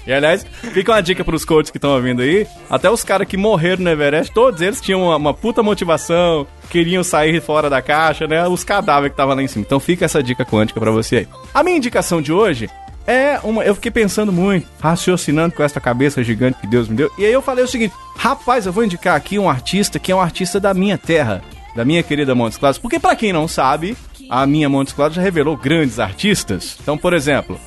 E 0.06 0.12
aliás, 0.12 0.44
fica 0.72 0.92
uma 0.92 1.00
dica 1.02 1.24
pros 1.24 1.44
coaches 1.44 1.70
que 1.70 1.78
estão 1.78 1.90
ouvindo 1.94 2.22
aí. 2.22 2.46
Até 2.68 2.90
os 2.90 3.04
caras 3.04 3.28
que 3.28 3.36
morreram 3.36 3.84
no 3.84 3.90
Everest, 3.90 4.32
todos 4.34 4.60
eles 4.60 4.80
tinham 4.80 5.02
uma, 5.04 5.16
uma 5.16 5.34
puta 5.34 5.62
motivação, 5.62 6.46
queriam 6.68 7.04
sair 7.04 7.40
fora 7.40 7.70
da 7.70 7.80
caixa, 7.80 8.26
né? 8.26 8.46
Os 8.48 8.64
cadáveres 8.64 9.10
que 9.10 9.14
estavam 9.14 9.34
lá 9.36 9.42
em 9.42 9.46
cima. 9.46 9.64
Então 9.66 9.78
fica 9.78 10.04
essa 10.04 10.22
dica 10.22 10.44
quântica 10.44 10.80
pra 10.80 10.90
você 10.90 11.16
aí. 11.18 11.28
A 11.54 11.62
minha 11.62 11.76
indicação 11.76 12.20
de 12.20 12.32
hoje 12.32 12.68
É 13.06 13.38
uma. 13.42 13.64
Eu 13.64 13.74
fiquei 13.74 13.90
pensando 13.90 14.32
muito, 14.32 14.66
raciocinando 14.80 15.54
com 15.54 15.62
essa 15.62 15.80
cabeça 15.80 16.24
gigante 16.24 16.58
que 16.60 16.66
Deus 16.66 16.88
me 16.88 16.96
deu. 16.96 17.10
E 17.16 17.24
aí 17.24 17.32
eu 17.32 17.40
falei 17.40 17.64
o 17.64 17.68
seguinte: 17.68 17.94
rapaz, 18.16 18.66
eu 18.66 18.72
vou 18.72 18.84
indicar 18.84 19.16
aqui 19.16 19.38
um 19.38 19.48
artista 19.48 19.98
que 19.98 20.10
é 20.10 20.16
um 20.16 20.20
artista 20.20 20.58
da 20.58 20.74
minha 20.74 20.98
terra, 20.98 21.42
da 21.74 21.84
minha 21.84 22.02
querida 22.02 22.34
Montes 22.34 22.58
Claros. 22.58 22.78
Porque, 22.78 22.98
pra 22.98 23.14
quem 23.14 23.32
não 23.32 23.46
sabe, 23.46 23.96
a 24.28 24.44
minha 24.44 24.68
Montes 24.68 24.92
Claros 24.92 25.14
já 25.14 25.22
revelou 25.22 25.56
grandes 25.56 25.98
artistas. 26.00 26.76
Então, 26.80 26.98
por 26.98 27.12
exemplo. 27.12 27.60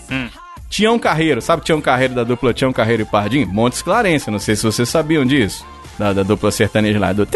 Tião 0.70 1.00
Carreiro, 1.00 1.42
sabe 1.42 1.64
Tião 1.64 1.82
Carreiro 1.82 2.14
da 2.14 2.24
dupla 2.24 2.54
Tião 2.54 2.72
Carreiro 2.72 3.02
e 3.02 3.06
Pardim? 3.06 3.44
Montes 3.44 3.82
Clarence, 3.82 4.30
não 4.30 4.38
sei 4.38 4.56
se 4.56 4.62
vocês 4.64 4.88
sabiam 4.88 5.26
disso. 5.26 5.66
Da, 5.98 6.14
da 6.14 6.22
dupla 6.22 6.52
sertaneja 6.52 7.00
lá. 7.00 7.12
Do... 7.12 7.28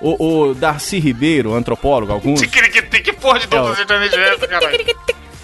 O, 0.00 0.48
o 0.48 0.54
Darcy 0.54 0.98
Ribeiro, 0.98 1.54
antropólogo, 1.54 2.12
alguns. 2.12 2.40
Que 2.40 3.12
porra 3.12 3.38
de 3.38 3.46
dupla 3.46 3.72
É, 3.72 3.76
sertaneja 3.76 4.16
é 4.16 4.34
essa, 4.34 4.48
caralho? 4.48 4.96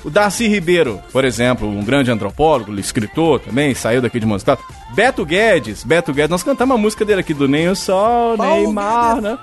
O 0.06 0.10
Darcy 0.10 0.46
Ribeiro, 0.46 1.02
por 1.12 1.24
exemplo, 1.24 1.68
um 1.68 1.82
grande 1.82 2.12
antropólogo, 2.12 2.72
escritor 2.78 3.40
também, 3.40 3.74
saiu 3.74 4.00
daqui 4.00 4.20
de 4.20 4.24
Montes 4.24 4.44
Claros. 4.44 4.64
Beto 4.94 5.24
Guedes, 5.26 5.82
Beto 5.82 6.12
Guedes, 6.14 6.30
nós 6.30 6.44
cantamos 6.44 6.76
a 6.76 6.78
música 6.78 7.04
dele 7.04 7.22
aqui 7.22 7.34
do 7.34 7.48
Nem 7.48 7.68
o 7.68 7.74
Sol, 7.74 8.36
Paulo 8.36 8.62
Neymar, 8.62 9.20
né? 9.20 9.36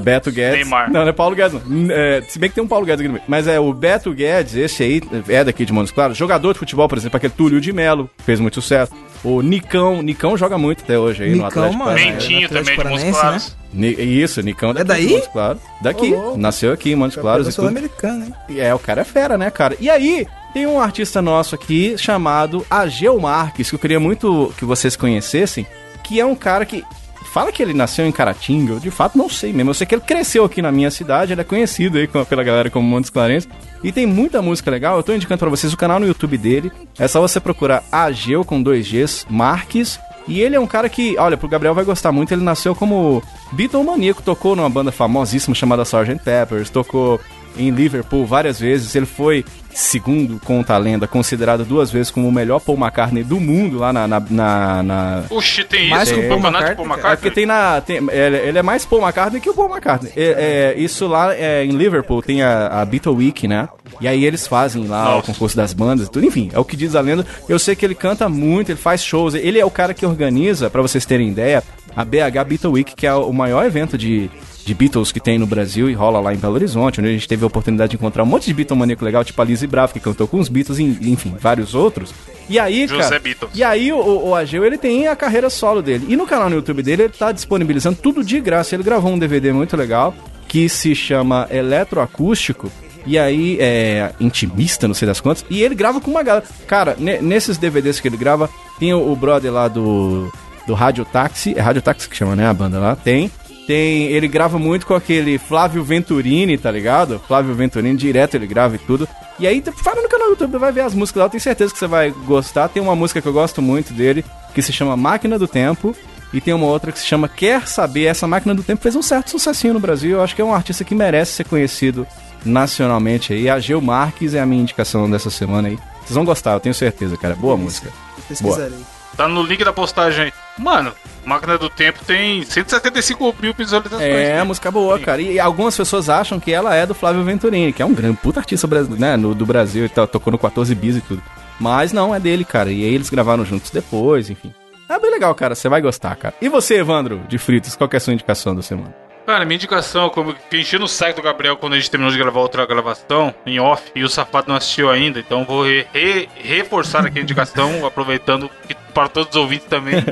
Beto 0.00 0.30
Guedes. 0.30 0.60
Neymar. 0.60 0.90
Não, 0.92 1.00
não 1.02 1.08
é 1.08 1.12
Paulo 1.12 1.34
Guedes, 1.36 1.52
não. 1.64 1.90
É, 1.90 2.22
se 2.28 2.38
bem 2.38 2.48
que 2.48 2.54
tem 2.54 2.64
um 2.64 2.68
Paulo 2.68 2.84
Guedes 2.86 3.00
aqui 3.00 3.08
no 3.08 3.14
meio. 3.14 3.24
Mas 3.28 3.46
é 3.46 3.58
o 3.58 3.72
Beto 3.72 4.12
Guedes, 4.12 4.54
esse 4.54 4.82
aí 4.82 5.02
é 5.28 5.42
daqui 5.44 5.64
de 5.64 5.72
Montes 5.72 5.92
Claros. 5.92 6.16
Jogador 6.16 6.52
de 6.52 6.58
futebol, 6.58 6.88
por 6.88 6.96
exemplo, 6.98 7.16
aquele 7.16 7.32
Túlio 7.32 7.60
de 7.60 7.72
Melo, 7.72 8.08
fez 8.24 8.38
muito 8.40 8.54
sucesso. 8.60 8.92
O 9.24 9.40
Nicão, 9.40 10.02
Nicão 10.02 10.36
joga 10.36 10.58
muito 10.58 10.82
até 10.82 10.98
hoje 10.98 11.22
aí 11.24 11.30
no 11.30 11.44
Nicão, 11.44 11.48
Atlético 11.48 11.78
mano. 11.78 11.90
Paranaense. 11.96 12.28
Mentinho 12.28 12.48
também 12.48 12.76
de 12.76 12.84
Montes 12.84 13.10
Claros. 13.20 13.56
Ni- 13.72 13.94
Isso, 14.22 14.42
Nicão 14.42 14.74
daqui 14.74 14.86
daí? 14.88 15.06
de 15.06 15.12
Montes 15.14 15.28
Claros. 15.28 15.62
Daqui, 15.80 16.14
nasceu 16.36 16.72
aqui 16.72 16.92
em 16.92 16.96
Montes 16.96 17.16
Claros. 17.16 17.46
Eu 17.46 17.52
sou 17.52 17.66
americano, 17.68 18.24
hein? 18.24 18.34
E 18.48 18.60
É, 18.60 18.74
o 18.74 18.78
cara 18.78 19.02
é 19.02 19.04
fera, 19.04 19.38
né, 19.38 19.50
cara? 19.50 19.76
E 19.80 19.88
aí, 19.88 20.26
tem 20.52 20.66
um 20.66 20.80
artista 20.80 21.22
nosso 21.22 21.54
aqui 21.54 21.94
chamado 21.96 22.66
Ageu 22.68 23.18
Marques, 23.20 23.70
que 23.70 23.76
eu 23.76 23.78
queria 23.78 24.00
muito 24.00 24.52
que 24.58 24.64
vocês 24.64 24.96
conhecessem, 24.96 25.66
que 26.02 26.18
é 26.20 26.26
um 26.26 26.34
cara 26.34 26.66
que. 26.66 26.84
Fala 27.24 27.52
que 27.52 27.62
ele 27.62 27.72
nasceu 27.72 28.06
em 28.06 28.12
Caratinga, 28.12 28.74
eu 28.74 28.80
de 28.80 28.90
fato 28.90 29.16
não 29.16 29.28
sei 29.28 29.52
mesmo. 29.52 29.70
Eu 29.70 29.74
sei 29.74 29.86
que 29.86 29.94
ele 29.94 30.02
cresceu 30.02 30.44
aqui 30.44 30.60
na 30.60 30.72
minha 30.72 30.90
cidade, 30.90 31.32
ele 31.32 31.40
é 31.40 31.44
conhecido 31.44 31.98
aí 31.98 32.06
pela 32.06 32.42
galera 32.44 32.70
como 32.70 32.86
Montes 32.86 33.10
Clarence. 33.10 33.48
E 33.82 33.90
tem 33.90 34.06
muita 34.06 34.40
música 34.42 34.70
legal. 34.70 34.96
Eu 34.96 35.02
tô 35.02 35.12
indicando 35.12 35.38
pra 35.38 35.50
vocês 35.50 35.72
o 35.72 35.76
canal 35.76 35.98
no 35.98 36.06
YouTube 36.06 36.36
dele. 36.38 36.70
É 36.98 37.08
só 37.08 37.20
você 37.20 37.40
procurar 37.40 37.82
Ageu 37.90 38.44
com 38.44 38.62
dois 38.62 38.88
Gs, 38.88 39.26
Marques. 39.28 39.98
E 40.28 40.40
ele 40.40 40.54
é 40.54 40.60
um 40.60 40.66
cara 40.66 40.88
que, 40.88 41.16
olha, 41.18 41.36
pro 41.36 41.48
Gabriel 41.48 41.74
vai 41.74 41.84
gostar 41.84 42.12
muito. 42.12 42.32
Ele 42.32 42.44
nasceu 42.44 42.74
como 42.74 43.22
Beatlemaníaco, 43.52 44.22
tocou 44.22 44.54
numa 44.54 44.70
banda 44.70 44.92
famosíssima 44.92 45.54
chamada 45.54 45.82
Sgt. 45.82 46.22
Peppers, 46.24 46.70
tocou 46.70 47.20
em 47.56 47.70
Liverpool 47.70 48.24
várias 48.26 48.58
vezes. 48.58 48.94
Ele 48.94 49.06
foi, 49.06 49.44
segundo 49.74 50.40
conta 50.44 50.74
a 50.74 50.78
lenda, 50.78 51.06
considerado 51.06 51.64
duas 51.64 51.90
vezes 51.90 52.10
como 52.10 52.28
o 52.28 52.32
melhor 52.32 52.60
Paul 52.60 52.78
McCartney 52.78 53.22
do 53.24 53.38
mundo 53.40 53.78
lá 53.78 53.92
na. 53.92 54.06
na, 54.06 54.20
na, 54.30 54.82
na- 54.82 55.22
Oxi, 55.30 55.64
tem 55.64 55.88
Mais 55.88 56.08
isso 56.08 56.14
que 56.14 56.20
no 56.20 56.26
o 56.26 56.40
Paul 56.40 56.52
de 56.52 56.74
Paul 56.76 56.86
McCartney, 56.86 57.12
é 57.12 57.16
porque 57.16 57.28
McCartney? 57.28 57.30
tem 57.32 57.46
na. 57.46 57.80
tem- 57.80 57.96
ele, 58.10 58.36
ele 58.48 58.58
é 58.58 58.62
mais 58.62 58.84
Paul 58.84 59.02
McCartney 59.02 59.40
que 59.40 59.50
o 59.50 59.54
Paul 59.54 59.70
McCartney. 59.70 60.12
É, 60.16 60.74
é, 60.76 60.80
isso 60.80 61.06
lá 61.06 61.34
é, 61.34 61.64
em 61.64 61.70
Liverpool 61.70 62.22
tem 62.22 62.42
a, 62.42 62.68
a 62.80 62.84
Beatle 62.84 63.14
Week, 63.16 63.46
né? 63.48 63.68
E 64.00 64.08
aí 64.08 64.24
eles 64.24 64.46
fazem 64.46 64.86
lá 64.86 65.02
o 65.12 65.14
Nossa. 65.16 65.26
concurso 65.26 65.56
das 65.56 65.72
bandas 65.72 66.06
e 66.06 66.10
tudo. 66.10 66.26
Enfim, 66.26 66.50
é 66.52 66.58
o 66.58 66.64
que 66.64 66.76
diz 66.76 66.94
a 66.94 67.00
lenda. 67.00 67.24
Eu 67.48 67.58
sei 67.58 67.76
que 67.76 67.84
ele 67.84 67.94
canta 67.94 68.28
muito, 68.28 68.70
ele 68.70 68.78
faz 68.78 69.02
shows. 69.02 69.34
Ele 69.34 69.58
é 69.58 69.64
o 69.64 69.70
cara 69.70 69.94
que 69.94 70.04
organiza, 70.06 70.68
pra 70.70 70.82
vocês 70.82 71.04
terem 71.06 71.28
ideia, 71.28 71.62
a 71.94 72.04
BH 72.04 72.44
Beatle 72.46 72.72
Week, 72.72 72.94
que 72.96 73.06
é 73.06 73.14
o 73.14 73.32
maior 73.32 73.64
evento 73.64 73.96
de. 73.96 74.30
De 74.64 74.74
Beatles 74.74 75.10
que 75.10 75.18
tem 75.18 75.38
no 75.38 75.46
Brasil 75.46 75.90
e 75.90 75.92
rola 75.94 76.20
lá 76.20 76.32
em 76.32 76.36
Belo 76.36 76.54
Horizonte, 76.54 77.00
onde 77.00 77.08
a 77.08 77.12
gente 77.12 77.26
teve 77.26 77.42
a 77.42 77.46
oportunidade 77.48 77.90
de 77.90 77.96
encontrar 77.96 78.22
um 78.22 78.26
monte 78.26 78.44
de 78.46 78.54
Beatle 78.54 78.76
maníaco 78.76 79.04
legal, 79.04 79.24
tipo 79.24 79.42
a 79.42 79.44
Lizzie 79.44 79.66
Bravo, 79.66 79.92
que 79.92 79.98
cantou 80.00 80.28
com 80.28 80.38
os 80.38 80.48
Beatles, 80.48 80.78
e, 80.78 80.84
enfim, 81.10 81.34
vários 81.40 81.74
outros. 81.74 82.14
E 82.48 82.58
aí, 82.58 82.86
José 82.86 83.02
cara. 83.02 83.18
Beatles. 83.20 83.50
E 83.54 83.64
aí 83.64 83.92
o, 83.92 84.28
o 84.28 84.34
Ageu, 84.36 84.64
ele 84.64 84.78
tem 84.78 85.08
a 85.08 85.16
carreira 85.16 85.50
solo 85.50 85.82
dele. 85.82 86.06
E 86.08 86.16
no 86.16 86.26
canal 86.26 86.48
no 86.48 86.56
YouTube 86.56 86.82
dele, 86.82 87.02
ele 87.04 87.12
tá 87.12 87.32
disponibilizando 87.32 87.98
tudo 88.00 88.22
de 88.22 88.40
graça. 88.40 88.74
Ele 88.76 88.82
gravou 88.84 89.12
um 89.12 89.18
DVD 89.18 89.52
muito 89.52 89.76
legal, 89.76 90.14
que 90.46 90.68
se 90.68 90.94
chama 90.94 91.48
Eletroacústico. 91.50 92.70
E 93.04 93.18
aí, 93.18 93.56
é 93.60 94.12
intimista, 94.20 94.86
não 94.86 94.94
sei 94.94 95.06
das 95.06 95.20
quantas. 95.20 95.44
E 95.50 95.60
ele 95.60 95.74
grava 95.74 96.00
com 96.00 96.10
uma 96.10 96.22
galera. 96.22 96.44
Cara, 96.68 96.96
ne- 96.98 97.20
nesses 97.20 97.58
DVDs 97.58 97.98
que 97.98 98.06
ele 98.06 98.16
grava, 98.16 98.48
tem 98.78 98.94
o, 98.94 99.10
o 99.10 99.16
brother 99.16 99.52
lá 99.52 99.66
do, 99.66 100.30
do 100.68 100.74
Rádio 100.74 101.04
Táxi. 101.04 101.52
É 101.56 101.60
Rádio 101.60 101.82
Táxi 101.82 102.08
que 102.08 102.16
chama, 102.16 102.36
né? 102.36 102.46
A 102.46 102.54
banda 102.54 102.78
lá. 102.78 102.94
Tem. 102.94 103.28
Tem. 103.66 104.04
Ele 104.04 104.28
grava 104.28 104.58
muito 104.58 104.86
com 104.86 104.94
aquele 104.94 105.38
Flávio 105.38 105.84
Venturini, 105.84 106.58
tá 106.58 106.70
ligado? 106.70 107.20
Flávio 107.26 107.54
Venturini, 107.54 107.96
direto 107.96 108.34
ele 108.34 108.46
grava 108.46 108.76
e 108.76 108.78
tudo. 108.78 109.08
E 109.38 109.46
aí, 109.46 109.62
fala 109.76 110.02
no 110.02 110.08
canal 110.08 110.28
do 110.28 110.32
YouTube, 110.32 110.58
vai 110.58 110.72
ver 110.72 110.82
as 110.82 110.94
músicas 110.94 111.20
lá. 111.20 111.26
Eu 111.26 111.30
tenho 111.30 111.40
certeza 111.40 111.72
que 111.72 111.78
você 111.78 111.86
vai 111.86 112.10
gostar. 112.10 112.68
Tem 112.68 112.82
uma 112.82 112.94
música 112.94 113.20
que 113.20 113.26
eu 113.26 113.32
gosto 113.32 113.62
muito 113.62 113.92
dele, 113.92 114.24
que 114.54 114.62
se 114.62 114.72
chama 114.72 114.96
Máquina 114.96 115.38
do 115.38 115.48
Tempo. 115.48 115.96
E 116.32 116.40
tem 116.40 116.54
uma 116.54 116.66
outra 116.66 116.90
que 116.90 116.98
se 116.98 117.06
chama 117.06 117.28
Quer 117.28 117.66
Saber. 117.66 118.06
Essa 118.06 118.26
Máquina 118.26 118.54
do 118.54 118.62
Tempo 118.62 118.82
fez 118.82 118.96
um 118.96 119.02
certo 119.02 119.30
sucessinho 119.30 119.74
no 119.74 119.80
Brasil. 119.80 120.12
Eu 120.12 120.22
acho 120.22 120.34
que 120.34 120.40
é 120.40 120.44
um 120.44 120.54
artista 120.54 120.82
que 120.82 120.94
merece 120.94 121.32
ser 121.32 121.44
conhecido 121.44 122.06
nacionalmente 122.44 123.32
aí. 123.32 123.50
A 123.50 123.58
Geu 123.58 123.80
Marques 123.80 124.34
é 124.34 124.40
a 124.40 124.46
minha 124.46 124.62
indicação 124.62 125.10
dessa 125.10 125.30
semana 125.30 125.68
aí. 125.68 125.78
Vocês 126.00 126.14
vão 126.14 126.24
gostar, 126.24 126.54
eu 126.54 126.60
tenho 126.60 126.74
certeza, 126.74 127.16
cara. 127.16 127.34
Boa 127.34 127.56
música. 127.56 127.90
Pesquisarei. 128.28 128.78
Tá 129.16 129.28
no 129.28 129.42
link 129.42 129.62
da 129.64 129.72
postagem 129.72 130.26
aí. 130.26 130.32
Mano, 130.58 130.92
Máquina 131.24 131.56
do 131.58 131.68
Tempo 131.70 132.04
tem 132.04 132.42
175 132.44 133.34
mil 133.40 133.54
visualizações. 133.54 134.08
É, 134.08 134.38
a 134.38 134.44
música 134.44 134.70
boa, 134.70 134.98
cara. 134.98 135.20
E 135.22 135.38
algumas 135.38 135.76
pessoas 135.76 136.08
acham 136.08 136.40
que 136.40 136.52
ela 136.52 136.74
é 136.74 136.84
do 136.86 136.94
Flávio 136.94 137.22
Venturini, 137.24 137.72
que 137.72 137.82
é 137.82 137.86
um 137.86 137.94
grande 137.94 138.16
puta 138.18 138.40
artista 138.40 138.66
né, 138.98 139.16
no, 139.16 139.34
do 139.34 139.46
Brasil, 139.46 139.82
ele 139.84 139.88
tá- 139.88 140.06
tocou 140.06 140.30
no 140.30 140.38
14 140.38 140.74
bis 140.74 140.96
e 140.96 141.00
tudo. 141.00 141.22
Mas 141.60 141.92
não, 141.92 142.14
é 142.14 142.18
dele, 142.18 142.44
cara. 142.44 142.70
E 142.70 142.84
aí 142.84 142.94
eles 142.94 143.08
gravaram 143.10 143.44
juntos 143.44 143.70
depois, 143.70 144.28
enfim. 144.30 144.52
É 144.88 144.98
bem 144.98 145.10
legal, 145.10 145.34
cara. 145.34 145.54
Você 145.54 145.68
vai 145.68 145.80
gostar, 145.80 146.14
cara. 146.16 146.34
E 146.40 146.48
você, 146.48 146.76
Evandro, 146.78 147.20
de 147.28 147.38
Fritos, 147.38 147.76
qual 147.76 147.88
que 147.88 147.96
é 147.96 147.98
a 147.98 148.00
sua 148.00 148.12
indicação 148.12 148.54
da 148.54 148.62
semana? 148.62 148.94
Cara, 149.32 149.46
minha 149.46 149.56
indicação, 149.56 150.10
como 150.10 150.34
fiquei 150.34 150.60
enchendo 150.60 150.84
o 150.84 150.88
saco 150.88 151.16
do 151.16 151.22
Gabriel 151.22 151.56
quando 151.56 151.72
a 151.72 151.76
gente 151.78 151.90
terminou 151.90 152.12
de 152.12 152.18
gravar 152.18 152.40
outra 152.40 152.66
gravação 152.66 153.34
em 153.46 153.58
off 153.58 153.90
e 153.94 154.04
o 154.04 154.08
safado 154.08 154.48
não 154.48 154.56
assistiu 154.56 154.90
ainda, 154.90 155.18
então 155.18 155.42
vou 155.42 155.64
re- 155.64 155.86
re- 155.94 156.28
reforçar 156.36 157.06
aqui 157.06 157.18
a 157.18 157.22
indicação, 157.22 157.84
aproveitando 157.86 158.50
que, 158.68 158.74
para 158.92 159.08
todos 159.08 159.30
os 159.30 159.36
ouvintes 159.36 159.66
também, 159.68 160.04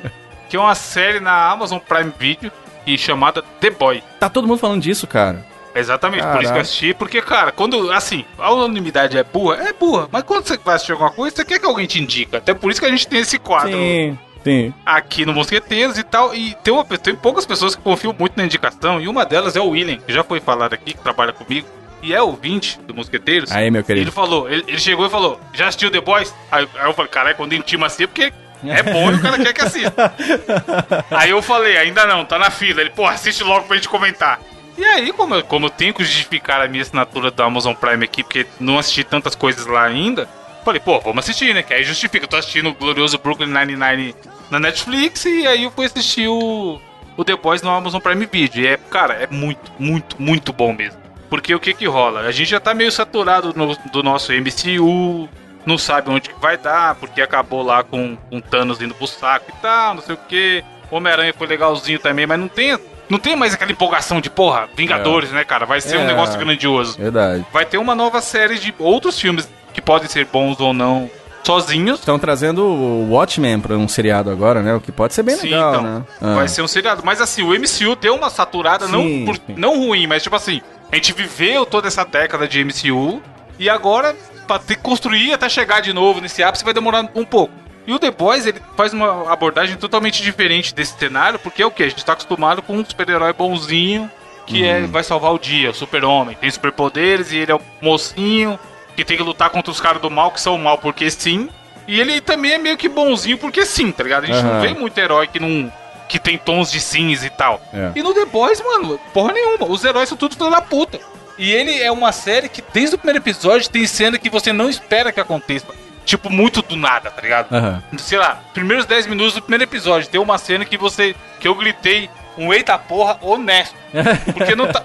que 0.48 0.56
é 0.56 0.58
uma 0.58 0.74
série 0.74 1.20
na 1.20 1.50
Amazon 1.50 1.78
Prime 1.78 2.10
Video 2.18 2.50
e 2.86 2.96
chamada 2.96 3.42
The 3.60 3.68
Boy. 3.68 4.02
Tá 4.18 4.30
todo 4.30 4.48
mundo 4.48 4.58
falando 4.58 4.80
disso, 4.80 5.06
cara. 5.06 5.44
Exatamente, 5.74 6.22
por 6.22 6.28
isso 6.28 6.38
que 6.38 6.42
Caraca. 6.44 6.56
eu 6.58 6.62
assisti, 6.62 6.94
porque, 6.94 7.20
cara, 7.20 7.52
quando, 7.52 7.92
assim, 7.92 8.24
a 8.38 8.50
unanimidade 8.54 9.18
é 9.18 9.22
burra, 9.22 9.56
é 9.68 9.72
burra, 9.74 10.08
mas 10.10 10.22
quando 10.22 10.46
você 10.46 10.56
vai 10.56 10.76
assistir 10.76 10.92
alguma 10.92 11.10
coisa, 11.10 11.36
você 11.36 11.44
quer 11.44 11.58
que 11.60 11.66
alguém 11.66 11.86
te 11.86 12.00
indica, 12.02 12.38
até 12.38 12.54
por 12.54 12.70
isso 12.70 12.80
que 12.80 12.86
a 12.86 12.90
gente 12.90 13.06
tem 13.06 13.20
esse 13.20 13.38
quadro 13.38 13.70
Sim, 13.70 14.18
sim. 14.44 14.72
aqui 14.84 15.24
no 15.24 15.32
Mosqueteiros 15.32 15.98
e 15.98 16.02
tal. 16.02 16.34
E 16.34 16.54
tem, 16.62 16.72
uma, 16.72 16.84
tem 16.84 17.14
poucas 17.14 17.46
pessoas 17.46 17.74
que 17.74 17.82
confiam 17.82 18.14
muito 18.18 18.36
na 18.36 18.44
indicação. 18.44 19.00
E 19.00 19.08
uma 19.08 19.24
delas 19.24 19.56
é 19.56 19.60
o 19.60 19.68
William, 19.70 19.98
que 19.98 20.12
já 20.12 20.22
foi 20.24 20.40
falado 20.40 20.72
aqui, 20.74 20.94
que 20.94 21.02
trabalha 21.02 21.32
comigo. 21.32 21.66
E 22.02 22.14
é 22.14 22.22
ouvinte 22.22 22.78
do 22.86 22.94
Mosqueteiros. 22.94 23.52
Aí, 23.52 23.70
meu 23.70 23.80
Ele 23.80 23.86
querido. 23.86 24.12
falou, 24.12 24.48
ele, 24.48 24.64
ele 24.66 24.78
chegou 24.78 25.06
e 25.06 25.10
falou: 25.10 25.38
Já 25.52 25.68
assistiu 25.68 25.90
The 25.90 26.00
Boys? 26.00 26.34
Aí, 26.50 26.66
aí 26.74 26.88
eu 26.88 26.94
falei: 26.94 27.10
Caralho, 27.10 27.36
quando 27.36 27.52
intima 27.54 27.86
assim 27.86 28.04
é 28.04 28.06
porque 28.06 28.32
é 28.64 28.82
bom 28.82 29.10
e 29.10 29.14
o 29.14 29.20
cara 29.20 29.38
quer 29.38 29.52
que 29.52 29.60
assista. 29.60 30.14
aí 31.10 31.30
eu 31.30 31.42
falei: 31.42 31.76
Ainda 31.76 32.06
não, 32.06 32.24
tá 32.24 32.38
na 32.38 32.50
fila. 32.50 32.80
Ele, 32.80 32.90
pô, 32.90 33.06
assiste 33.06 33.44
logo 33.44 33.66
pra 33.66 33.76
gente 33.76 33.88
comentar. 33.88 34.40
E 34.78 34.84
aí, 34.84 35.12
como 35.12 35.34
eu, 35.34 35.44
como 35.44 35.66
eu 35.66 35.70
tenho 35.70 35.92
que 35.92 36.02
justificar 36.02 36.62
a 36.62 36.68
minha 36.68 36.82
assinatura 36.82 37.30
da 37.30 37.44
Amazon 37.44 37.74
Prime 37.74 38.02
aqui, 38.02 38.22
porque 38.22 38.46
não 38.58 38.78
assisti 38.78 39.04
tantas 39.04 39.34
coisas 39.34 39.66
lá 39.66 39.84
ainda, 39.84 40.26
falei, 40.64 40.80
pô, 40.80 41.00
vamos 41.00 41.24
assistir, 41.24 41.54
né? 41.54 41.62
Que 41.62 41.74
aí 41.74 41.84
justifica. 41.84 42.24
Eu 42.24 42.28
tô 42.28 42.36
assistindo 42.36 42.68
o 42.70 42.74
glorioso 42.74 43.18
Brooklyn 43.18 43.46
Nine-Nine 43.48 44.14
na 44.50 44.58
Netflix 44.60 45.24
e 45.24 45.46
aí 45.46 45.64
eu 45.64 45.70
fui 45.70 45.86
assistir 45.86 46.28
o, 46.28 46.80
o 47.16 47.24
The 47.24 47.36
Boys 47.36 47.62
no 47.62 47.70
Amazon 47.70 48.00
Prime 48.00 48.26
Video. 48.26 48.62
E 48.62 48.66
é, 48.66 48.76
cara, 48.76 49.14
é 49.14 49.26
muito, 49.30 49.70
muito, 49.78 50.16
muito 50.20 50.52
bom 50.52 50.72
mesmo. 50.72 50.98
Porque 51.28 51.54
o 51.54 51.60
que 51.60 51.72
que 51.74 51.86
rola? 51.86 52.20
A 52.22 52.32
gente 52.32 52.50
já 52.50 52.58
tá 52.60 52.74
meio 52.74 52.90
saturado 52.90 53.52
no- 53.54 53.76
do 53.92 54.02
nosso 54.02 54.32
MCU, 54.32 55.28
não 55.64 55.78
sabe 55.78 56.10
onde 56.10 56.28
que 56.28 56.40
vai 56.40 56.56
dar, 56.58 56.96
porque 56.96 57.20
acabou 57.22 57.62
lá 57.62 57.84
com, 57.84 58.16
com 58.28 58.40
Thanos 58.40 58.80
indo 58.82 58.94
pro 58.94 59.06
saco 59.06 59.46
e 59.56 59.62
tal, 59.62 59.94
não 59.94 60.02
sei 60.02 60.14
o 60.16 60.18
que. 60.18 60.64
Homem-Aranha 60.90 61.32
foi 61.36 61.46
legalzinho 61.46 62.00
também, 62.00 62.26
mas 62.26 62.40
não 62.40 62.48
tem, 62.48 62.76
não 63.08 63.18
tem 63.20 63.36
mais 63.36 63.54
aquela 63.54 63.70
empolgação 63.70 64.20
de, 64.20 64.28
porra, 64.28 64.68
Vingadores, 64.76 65.30
né, 65.30 65.44
cara? 65.44 65.64
Vai 65.64 65.80
ser 65.80 65.98
um 65.98 66.02
É. 66.02 66.06
negócio 66.08 66.36
grandioso. 66.36 66.98
Verdade. 66.98 67.46
Vai 67.52 67.64
ter 67.64 67.78
uma 67.78 67.94
nova 67.94 68.20
série 68.20 68.58
de 68.58 68.74
outros 68.76 69.16
filmes 69.20 69.48
que 69.72 69.80
podem 69.80 70.08
ser 70.08 70.26
bons 70.26 70.58
ou 70.60 70.72
não 70.72 71.10
sozinhos. 71.44 72.00
Estão 72.00 72.18
trazendo 72.18 72.62
o 72.64 73.10
Watchmen 73.10 73.60
pra 73.60 73.76
um 73.76 73.88
seriado 73.88 74.30
agora, 74.30 74.62
né? 74.62 74.74
O 74.74 74.80
que 74.80 74.92
pode 74.92 75.14
ser 75.14 75.22
bem 75.22 75.36
Sim, 75.36 75.48
legal, 75.48 75.70
então, 75.72 75.82
né? 75.82 76.04
Ah. 76.20 76.34
Vai 76.34 76.48
ser 76.48 76.62
um 76.62 76.68
seriado. 76.68 77.02
Mas 77.04 77.20
assim, 77.20 77.42
o 77.42 77.52
MCU 77.54 77.96
deu 77.96 78.14
uma 78.14 78.30
saturada, 78.30 78.86
Sim, 78.86 79.24
não, 79.24 79.24
por- 79.34 79.40
não 79.56 79.78
ruim, 79.78 80.06
mas 80.06 80.22
tipo 80.22 80.36
assim, 80.36 80.60
a 80.90 80.96
gente 80.96 81.12
viveu 81.12 81.64
toda 81.64 81.88
essa 81.88 82.04
década 82.04 82.46
de 82.46 82.62
MCU 82.64 83.22
e 83.58 83.68
agora, 83.68 84.14
pra 84.46 84.58
ter 84.58 84.76
que 84.76 84.82
construir 84.82 85.32
até 85.32 85.48
chegar 85.48 85.80
de 85.80 85.92
novo 85.92 86.20
nesse 86.20 86.42
ápice, 86.42 86.64
vai 86.64 86.74
demorar 86.74 87.08
um 87.14 87.24
pouco. 87.24 87.52
E 87.86 87.92
o 87.92 87.98
The 87.98 88.10
Boys, 88.10 88.46
ele 88.46 88.60
faz 88.76 88.92
uma 88.92 89.32
abordagem 89.32 89.76
totalmente 89.76 90.22
diferente 90.22 90.74
desse 90.74 90.96
cenário, 90.98 91.38
porque 91.38 91.62
é 91.62 91.66
o 91.66 91.70
que? 91.70 91.82
A 91.82 91.88
gente 91.88 92.04
tá 92.04 92.12
acostumado 92.12 92.60
com 92.62 92.76
um 92.76 92.84
super-herói 92.84 93.32
bonzinho 93.32 94.10
que 94.46 94.64
é, 94.64 94.80
vai 94.82 95.02
salvar 95.04 95.32
o 95.32 95.38
dia, 95.38 95.70
o 95.70 95.74
super-homem. 95.74 96.36
Tem 96.40 96.50
superpoderes 96.50 97.32
e 97.32 97.36
ele 97.38 97.52
é 97.52 97.54
o 97.54 97.60
mocinho 97.80 98.58
que 98.96 99.04
tem 99.04 99.16
que 99.16 99.22
lutar 99.22 99.50
contra 99.50 99.70
os 99.70 99.80
caras 99.80 100.00
do 100.00 100.10
mal, 100.10 100.30
que 100.30 100.40
são 100.40 100.54
o 100.54 100.58
mal 100.58 100.78
porque 100.78 101.10
sim. 101.10 101.48
E 101.88 102.00
ele 102.00 102.20
também 102.20 102.52
é 102.52 102.58
meio 102.58 102.76
que 102.76 102.88
bonzinho, 102.88 103.38
porque 103.38 103.64
sim, 103.66 103.90
tá 103.90 104.04
ligado? 104.04 104.24
A 104.24 104.26
gente 104.26 104.42
não 104.42 104.52
Aham. 104.52 104.60
vê 104.60 104.74
muito 104.74 104.96
herói 104.98 105.26
que 105.26 105.40
não. 105.40 105.72
que 106.08 106.18
tem 106.18 106.36
tons 106.38 106.70
de 106.70 106.80
cinza 106.80 107.26
e 107.26 107.30
tal. 107.30 107.60
É. 107.72 107.92
E 107.96 108.02
no 108.02 108.12
The 108.14 108.26
Boys, 108.26 108.60
mano, 108.60 108.98
porra 109.12 109.32
nenhuma. 109.32 109.66
Os 109.66 109.84
heróis 109.84 110.08
são 110.08 110.16
tudo 110.18 110.36
filho 110.36 110.50
da 110.50 110.60
puta. 110.60 111.00
E 111.38 111.52
ele 111.52 111.80
é 111.80 111.90
uma 111.90 112.12
série 112.12 112.48
que, 112.48 112.62
desde 112.72 112.94
o 112.94 112.98
primeiro 112.98 113.18
episódio, 113.22 113.70
tem 113.70 113.86
cena 113.86 114.18
que 114.18 114.28
você 114.28 114.52
não 114.52 114.68
espera 114.68 115.10
que 115.10 115.18
aconteça. 115.20 115.66
Tipo, 116.04 116.28
muito 116.30 116.60
do 116.62 116.76
nada, 116.76 117.10
tá 117.10 117.22
ligado? 117.22 117.52
Aham. 117.54 117.82
sei 117.98 118.18
lá, 118.18 118.40
primeiros 118.52 118.84
10 118.86 119.06
minutos 119.06 119.34
do 119.34 119.42
primeiro 119.42 119.64
episódio, 119.64 120.08
tem 120.08 120.20
uma 120.20 120.36
cena 120.38 120.64
que 120.64 120.76
você. 120.76 121.14
que 121.38 121.48
eu 121.48 121.54
gritei 121.54 122.10
um 122.36 122.52
eita 122.52 122.76
porra 122.78 123.18
honesto. 123.22 123.74
Porque 124.34 124.54
não 124.54 124.66
tá. 124.66 124.82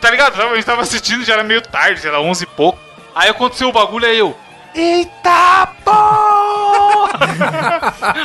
Tá 0.00 0.10
ligado? 0.10 0.40
A 0.40 0.54
gente 0.54 0.64
tava 0.66 0.82
assistindo, 0.82 1.24
já 1.24 1.32
era 1.34 1.42
meio 1.44 1.62
tarde, 1.62 2.00
sei 2.00 2.10
lá, 2.10 2.20
11 2.20 2.44
e 2.44 2.46
pouco. 2.46 2.78
Aí 3.14 3.28
aconteceu 3.28 3.68
o 3.68 3.72
bagulho, 3.72 4.06
aí 4.06 4.18
eu. 4.18 4.36
Eita 4.74 5.68
porra! 5.84 7.12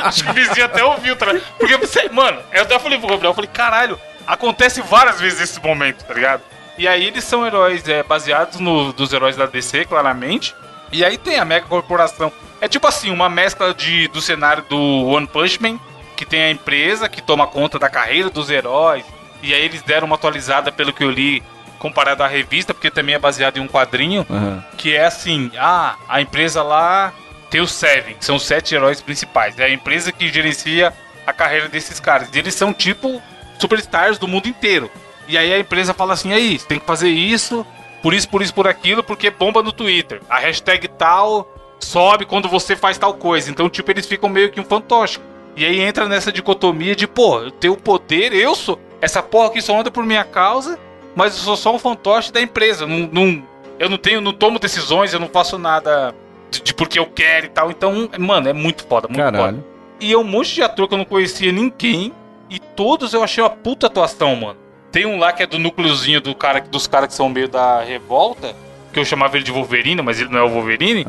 Acho 0.04 0.24
que 0.24 0.30
o 0.30 0.34
vizinho 0.34 0.66
até 0.66 0.82
ouviu, 0.84 1.14
tá 1.14 1.26
ligado? 1.26 1.44
Porque 1.58 1.76
você. 1.76 2.08
Mano, 2.08 2.40
eu 2.52 2.62
até 2.62 2.78
falei 2.78 2.98
pro 2.98 3.08
Gabriel, 3.08 3.30
eu 3.30 3.34
falei, 3.34 3.50
caralho, 3.52 4.00
acontece 4.26 4.82
várias 4.82 5.20
vezes 5.20 5.40
esse 5.40 5.62
momento, 5.62 6.04
tá 6.04 6.12
ligado? 6.12 6.42
E 6.76 6.88
aí 6.88 7.04
eles 7.04 7.24
são 7.24 7.46
heróis 7.46 7.86
é, 7.88 8.02
baseados 8.02 8.58
no, 8.58 8.92
dos 8.92 9.12
heróis 9.12 9.36
da 9.36 9.46
DC, 9.46 9.84
claramente. 9.84 10.54
E 10.90 11.04
aí 11.04 11.16
tem 11.18 11.38
a 11.38 11.44
Mega 11.44 11.66
Corporação. 11.66 12.32
É 12.60 12.66
tipo 12.66 12.86
assim, 12.86 13.10
uma 13.10 13.28
mescla 13.28 13.72
de, 13.72 14.08
do 14.08 14.20
cenário 14.20 14.64
do 14.68 15.06
One 15.06 15.26
Punch 15.26 15.62
Man, 15.62 15.78
que 16.16 16.24
tem 16.24 16.42
a 16.42 16.50
empresa 16.50 17.08
que 17.08 17.22
toma 17.22 17.46
conta 17.46 17.78
da 17.78 17.88
carreira 17.88 18.28
dos 18.28 18.50
heróis. 18.50 19.04
E 19.42 19.54
aí 19.54 19.64
eles 19.64 19.82
deram 19.82 20.06
uma 20.06 20.16
atualizada, 20.16 20.72
pelo 20.72 20.92
que 20.92 21.04
eu 21.04 21.10
li, 21.10 21.42
comparado 21.80 22.22
à 22.22 22.28
revista, 22.28 22.72
porque 22.72 22.90
também 22.90 23.16
é 23.16 23.18
baseado 23.18 23.56
em 23.56 23.60
um 23.60 23.66
quadrinho, 23.66 24.24
Aham. 24.30 24.64
que 24.76 24.94
é 24.94 25.06
assim, 25.06 25.50
ah, 25.58 25.96
a 26.08 26.20
empresa 26.20 26.62
lá 26.62 27.12
tem 27.50 27.60
os 27.60 27.72
Seven, 27.72 28.14
que 28.14 28.24
são 28.24 28.36
os 28.36 28.44
sete 28.44 28.74
heróis 28.74 29.00
principais. 29.00 29.58
É 29.58 29.64
a 29.64 29.70
empresa 29.70 30.12
que 30.12 30.28
gerencia 30.28 30.92
a 31.26 31.32
carreira 31.32 31.68
desses 31.68 31.98
caras. 31.98 32.28
E 32.32 32.38
eles 32.38 32.54
são 32.54 32.72
tipo 32.72 33.20
superstars 33.58 34.18
do 34.18 34.28
mundo 34.28 34.46
inteiro. 34.46 34.88
E 35.26 35.36
aí 35.36 35.52
a 35.52 35.58
empresa 35.58 35.92
fala 35.92 36.12
assim, 36.12 36.32
aí, 36.32 36.58
tem 36.58 36.78
que 36.78 36.86
fazer 36.86 37.08
isso, 37.08 37.66
por 38.02 38.14
isso, 38.14 38.28
por 38.28 38.42
isso, 38.42 38.54
por 38.54 38.68
aquilo, 38.68 39.02
porque 39.02 39.30
bomba 39.30 39.62
no 39.62 39.72
Twitter. 39.72 40.20
A 40.28 40.38
hashtag 40.38 40.86
tal 40.86 41.48
sobe 41.80 42.26
quando 42.26 42.48
você 42.48 42.76
faz 42.76 42.98
tal 42.98 43.14
coisa. 43.14 43.50
Então, 43.50 43.68
tipo, 43.68 43.90
eles 43.90 44.06
ficam 44.06 44.28
meio 44.28 44.50
que 44.50 44.60
um 44.60 44.64
fantoche. 44.64 45.18
E 45.56 45.64
aí 45.64 45.80
entra 45.80 46.06
nessa 46.08 46.30
dicotomia 46.30 46.94
de, 46.94 47.06
pô, 47.06 47.40
eu 47.40 47.50
tenho 47.50 47.76
poder, 47.76 48.32
eu 48.32 48.54
sou. 48.54 48.78
Essa 49.00 49.22
porra 49.22 49.48
aqui 49.48 49.62
só 49.62 49.78
anda 49.80 49.90
por 49.90 50.04
minha 50.04 50.24
causa, 50.24 50.78
mas 51.14 51.36
eu 51.36 51.42
sou 51.42 51.56
só 51.56 51.74
um 51.74 51.78
fantoche 51.78 52.32
da 52.32 52.40
empresa. 52.40 52.86
Não, 52.86 53.08
não- 53.12 53.42
eu 53.78 53.88
não 53.88 53.96
tenho, 53.96 54.20
não 54.20 54.32
tomo 54.32 54.58
decisões, 54.58 55.12
eu 55.14 55.20
não 55.20 55.28
faço 55.28 55.58
nada 55.58 56.14
de, 56.50 56.60
de 56.62 56.74
porque 56.74 56.98
eu 56.98 57.06
quero 57.06 57.46
e 57.46 57.48
tal. 57.48 57.70
Então, 57.70 58.08
mano, 58.18 58.48
é 58.48 58.52
muito 58.52 58.84
foda, 58.86 59.08
muito 59.08 59.18
foda. 59.22 59.32
Caralho. 59.32 59.64
E 59.98 60.12
é 60.12 60.18
um 60.18 60.24
monte 60.24 60.54
de 60.54 60.62
ator 60.62 60.86
que 60.88 60.94
eu 60.94 60.98
não 60.98 61.04
conhecia 61.04 61.50
ninguém. 61.52 62.12
E 62.50 62.58
todos 62.58 63.14
eu 63.14 63.22
achei 63.22 63.42
uma 63.42 63.48
puta 63.50 63.86
atuação, 63.86 64.34
mano. 64.36 64.56
Tem 64.92 65.06
um 65.06 65.18
lá 65.18 65.32
que 65.32 65.42
é 65.42 65.46
do 65.46 65.58
núcleozinho 65.58 66.20
do 66.20 66.34
cara, 66.34 66.60
dos 66.60 66.86
caras 66.86 67.08
que 67.08 67.14
são 67.14 67.28
meio 67.28 67.48
da 67.48 67.80
revolta. 67.82 68.54
Que 68.92 68.98
eu 68.98 69.04
chamava 69.04 69.36
ele 69.36 69.44
de 69.44 69.52
Wolverine, 69.52 70.02
mas 70.02 70.20
ele 70.20 70.30
não 70.30 70.40
é 70.40 70.42
o 70.42 70.48
Wolverine. 70.48 71.06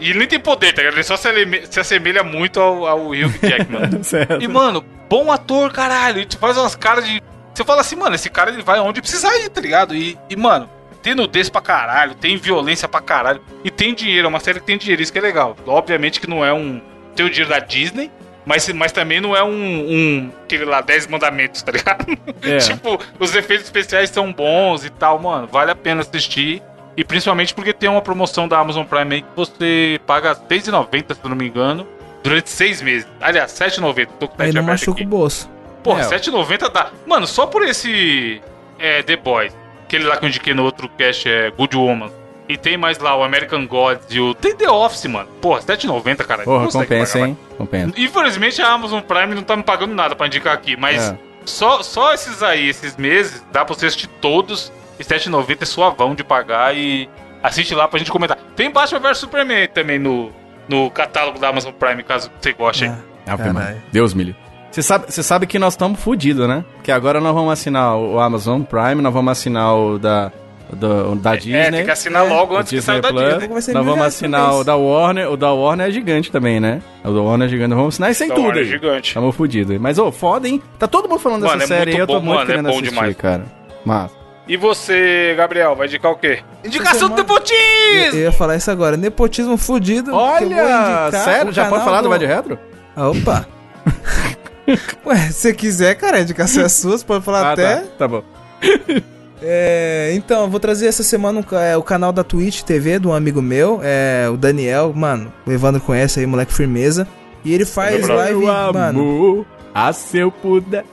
E 0.00 0.10
ele 0.10 0.18
nem 0.20 0.28
tem 0.28 0.40
poder, 0.40 0.72
tá 0.72 0.80
ligado? 0.80 0.94
Ele 0.94 1.02
só 1.02 1.14
se, 1.16 1.28
se 1.70 1.78
assemelha 1.78 2.22
muito 2.22 2.58
ao, 2.58 2.86
ao 2.86 3.08
Hugh 3.10 3.28
Jackman. 3.42 4.02
E, 4.40 4.48
mano, 4.48 4.82
bom 5.10 5.30
ator, 5.30 5.70
caralho. 5.72 6.20
E 6.20 6.24
tu 6.26 6.38
faz 6.38 6.56
umas 6.56 6.74
caras 6.74 7.06
de. 7.06 7.22
Você 7.58 7.64
fala 7.64 7.80
assim, 7.80 7.96
mano, 7.96 8.14
esse 8.14 8.30
cara 8.30 8.52
ele 8.52 8.62
vai 8.62 8.78
onde 8.78 9.00
precisar 9.00 9.36
ir, 9.38 9.48
tá 9.48 9.60
ligado? 9.60 9.92
E, 9.92 10.16
e, 10.30 10.36
mano, 10.36 10.70
tem 11.02 11.12
nudez 11.12 11.50
pra 11.50 11.60
caralho, 11.60 12.14
tem 12.14 12.36
violência 12.36 12.86
pra 12.86 13.00
caralho. 13.00 13.40
E 13.64 13.70
tem 13.70 13.92
dinheiro, 13.92 14.26
é 14.26 14.28
uma 14.28 14.38
série 14.38 14.60
que 14.60 14.66
tem 14.66 14.78
dinheiro, 14.78 15.02
isso 15.02 15.12
que 15.12 15.18
é 15.18 15.22
legal. 15.22 15.56
Obviamente 15.66 16.20
que 16.20 16.30
não 16.30 16.44
é 16.44 16.52
um. 16.52 16.80
Tem 17.16 17.26
o 17.26 17.28
dinheiro 17.28 17.50
da 17.50 17.58
Disney. 17.58 18.12
Mas, 18.46 18.68
mas 18.68 18.92
também 18.92 19.20
não 19.20 19.36
é 19.36 19.42
um, 19.42 19.50
um. 19.50 20.32
Aquele 20.44 20.66
lá, 20.66 20.80
10 20.80 21.08
mandamentos, 21.08 21.60
tá 21.60 21.72
ligado? 21.72 22.06
É. 22.42 22.58
tipo, 22.62 22.96
os 23.18 23.34
efeitos 23.34 23.66
especiais 23.66 24.08
são 24.08 24.32
bons 24.32 24.84
e 24.84 24.90
tal, 24.90 25.18
mano. 25.18 25.48
Vale 25.48 25.72
a 25.72 25.74
pena 25.74 26.02
assistir. 26.02 26.62
E 26.96 27.02
principalmente 27.02 27.52
porque 27.52 27.72
tem 27.72 27.88
uma 27.88 28.02
promoção 28.02 28.46
da 28.46 28.56
Amazon 28.60 28.84
Prime 28.84 29.16
aí 29.16 29.22
que 29.22 29.28
você 29.34 30.00
paga 30.06 30.34
R$6,90, 30.48 31.14
se 31.14 31.20
eu 31.24 31.28
não 31.28 31.36
me 31.36 31.48
engano, 31.48 31.84
durante 32.22 32.50
seis 32.50 32.80
meses. 32.80 33.08
Aliás, 33.20 33.58
R$7,90. 33.58 34.06
Tô 34.20 34.28
com 34.28 34.40
o 34.40 34.44
Aí 34.44 34.52
não 34.52 34.62
machuca 34.62 34.92
aqui. 35.00 35.02
o 35.02 35.08
bolso. 35.08 35.57
Porra, 35.88 36.02
É, 36.02 36.06
ó. 36.06 36.10
7,90 36.10 36.70
dá. 36.72 36.90
Mano, 37.06 37.26
só 37.26 37.46
por 37.46 37.62
esse 37.62 38.40
é, 38.78 39.02
The 39.02 39.16
Boys, 39.16 39.56
aquele 39.84 40.04
lá 40.04 40.16
que 40.16 40.24
eu 40.24 40.28
indiquei 40.28 40.54
no 40.54 40.64
outro 40.64 40.88
cast 40.90 41.28
é 41.28 41.50
Good 41.50 41.76
Woman. 41.76 42.10
E 42.48 42.56
tem 42.56 42.78
mais 42.78 42.98
lá 42.98 43.14
o 43.14 43.22
American 43.22 43.66
Gods 43.66 44.06
e 44.10 44.18
o. 44.20 44.34
Tem 44.34 44.56
The 44.56 44.70
Office, 44.70 45.04
mano. 45.06 45.28
Porra, 45.40 45.60
7,90, 45.60 46.24
cara. 46.24 46.44
Porra, 46.44 46.66
compensa, 46.70 47.18
pagar 47.18 47.28
hein? 47.28 47.38
Compensa. 47.58 47.94
Infelizmente 48.00 48.62
a 48.62 48.68
Amazon 48.70 49.00
Prime 49.00 49.34
não 49.34 49.42
tá 49.42 49.54
me 49.54 49.62
pagando 49.62 49.94
nada 49.94 50.16
pra 50.16 50.26
indicar 50.26 50.54
aqui, 50.54 50.74
mas 50.74 51.10
É. 51.10 51.18
só, 51.44 51.82
só 51.82 52.14
esses 52.14 52.42
aí, 52.42 52.68
esses 52.68 52.96
meses, 52.96 53.44
dá 53.52 53.64
pra 53.66 53.74
você 53.74 53.86
assistir 53.86 54.06
todos. 54.20 54.72
E 54.98 55.02
R$7,90 55.02 55.58
é 55.60 55.64
suavão 55.66 56.14
de 56.14 56.24
pagar 56.24 56.74
e 56.74 57.08
assiste 57.42 57.74
lá 57.74 57.86
pra 57.86 57.98
gente 57.98 58.10
comentar. 58.10 58.38
Tem 58.56 58.70
Batman 58.70 58.98
vs 58.98 59.18
Superman 59.18 59.68
também 59.68 59.98
no, 59.98 60.32
no 60.68 60.90
catálogo 60.90 61.38
da 61.38 61.48
Amazon 61.50 61.72
Prime, 61.72 62.02
caso 62.02 62.30
você 62.40 62.52
goste. 62.52 62.86
Ah. 62.86 63.74
Deus 63.92 64.14
me 64.14 64.24
livre. 64.24 64.40
Você 64.70 64.82
sabe, 64.82 65.06
você 65.08 65.22
sabe 65.22 65.46
que 65.46 65.58
nós 65.58 65.72
estamos 65.74 65.98
fodidos, 66.00 66.46
né? 66.46 66.64
Que 66.82 66.92
agora 66.92 67.20
nós 67.20 67.34
vamos 67.34 67.52
assinar 67.52 67.96
o 67.96 68.20
Amazon 68.20 68.62
Prime, 68.62 68.96
nós 69.02 69.12
vamos 69.12 69.32
assinar 69.32 69.74
o 69.74 69.98
da, 69.98 70.30
do- 70.72 71.14
da 71.16 71.34
Disney. 71.34 71.54
É, 71.58 71.70
tem 71.70 71.84
que 71.84 71.90
assinar 71.90 72.28
logo 72.28 72.56
antes 72.56 72.70
que 72.70 72.80
saia 72.82 73.00
da. 73.00 73.10
Disney. 73.10 73.48
Nós 73.72 73.84
vamos 73.86 74.04
assinar 74.04 74.54
o 74.54 74.62
da 74.64 74.76
Warner. 74.76 75.32
O 75.32 75.36
da 75.36 75.52
Warner 75.52 75.88
é 75.88 75.90
gigante 75.90 76.30
também, 76.30 76.60
né? 76.60 76.80
O 77.02 77.10
da 77.10 77.20
Warner 77.20 77.46
é 77.48 77.50
gigante. 77.50 77.70
Nós 77.70 77.76
vamos 77.78 77.94
assinar 77.94 78.10
isso 78.10 78.24
em 78.24 78.28
tudo 78.28 78.42
Warner 78.42 78.58
é 78.58 78.60
aí. 78.66 78.70
gigante. 78.70 79.14
Tamo 79.14 79.32
fudido. 79.32 79.80
Mas, 79.80 79.98
ô, 79.98 80.12
foda, 80.12 80.46
hein? 80.46 80.62
Tá 80.78 80.86
todo 80.86 81.08
mundo 81.08 81.18
falando 81.18 81.44
Mano, 81.46 81.58
dessa 81.58 81.74
é 81.74 81.78
série 81.78 81.92
aí, 81.92 81.98
eu 81.98 82.06
tô 82.06 82.14
bom, 82.14 82.20
muito 82.26 82.34
mano, 82.36 82.42
é 82.42 82.46
querendo 82.46 82.66
bom 82.66 82.70
assistir, 82.76 82.90
demais. 82.90 83.16
cara. 83.16 83.44
Mas... 83.84 84.10
E 84.46 84.56
você, 84.56 85.34
Gabriel, 85.36 85.74
vai 85.76 85.86
indicar 85.88 86.10
o 86.12 86.16
quê? 86.16 86.38
Indicação 86.64 87.08
do 87.10 87.16
semana- 87.16 87.20
Eu, 87.20 87.24
Nepotismo! 87.24 88.18
eu 88.18 88.22
ia 88.24 88.32
falar 88.32 88.56
isso 88.56 88.70
agora. 88.70 88.96
Nepotismo 88.96 89.56
fudido. 89.58 90.14
Olha! 90.14 91.10
Sério? 91.10 91.52
Já 91.52 91.68
pode 91.68 91.84
falar 91.84 91.98
do 91.98 92.04
do 92.04 92.08
Vai 92.10 92.18
de 92.18 92.26
Retro? 92.26 92.58
Ah, 92.96 93.08
Opa! 93.10 93.46
Ué, 95.06 95.16
se 95.28 95.32
você 95.32 95.54
quiser, 95.54 95.94
cara, 95.94 96.18
a 96.18 96.20
indicação 96.20 96.62
é 96.62 96.68
sua, 96.68 96.98
você 96.98 97.04
pode 97.04 97.24
falar 97.24 97.52
até. 97.52 97.76
tá. 97.76 97.86
Tá 97.98 98.08
bom. 98.08 98.22
É, 99.40 100.10
então, 100.14 100.42
eu 100.42 100.48
vou 100.48 100.58
trazer 100.58 100.86
essa 100.86 101.04
semana 101.04 101.38
um 101.38 101.56
é, 101.56 101.76
o 101.76 101.82
canal 101.84 102.12
da 102.12 102.24
Twitch 102.24 102.62
TV 102.62 102.98
de 102.98 103.06
um 103.06 103.12
amigo 103.12 103.40
meu, 103.40 103.80
é 103.84 104.28
o 104.28 104.36
Daniel, 104.36 104.92
mano, 104.92 105.32
o 105.46 105.52
Evandro 105.52 105.80
conhece 105.80 106.18
aí, 106.18 106.26
moleque 106.26 106.52
firmeza. 106.52 107.06
E 107.44 107.54
ele 107.54 107.64
faz 107.64 108.04
Meu 108.04 108.16
live, 108.16 108.44
mano. 108.44 109.00
amor, 109.00 109.46
a 109.72 109.92
se 109.92 110.18
eu 110.18 110.32
puder... 110.32 110.84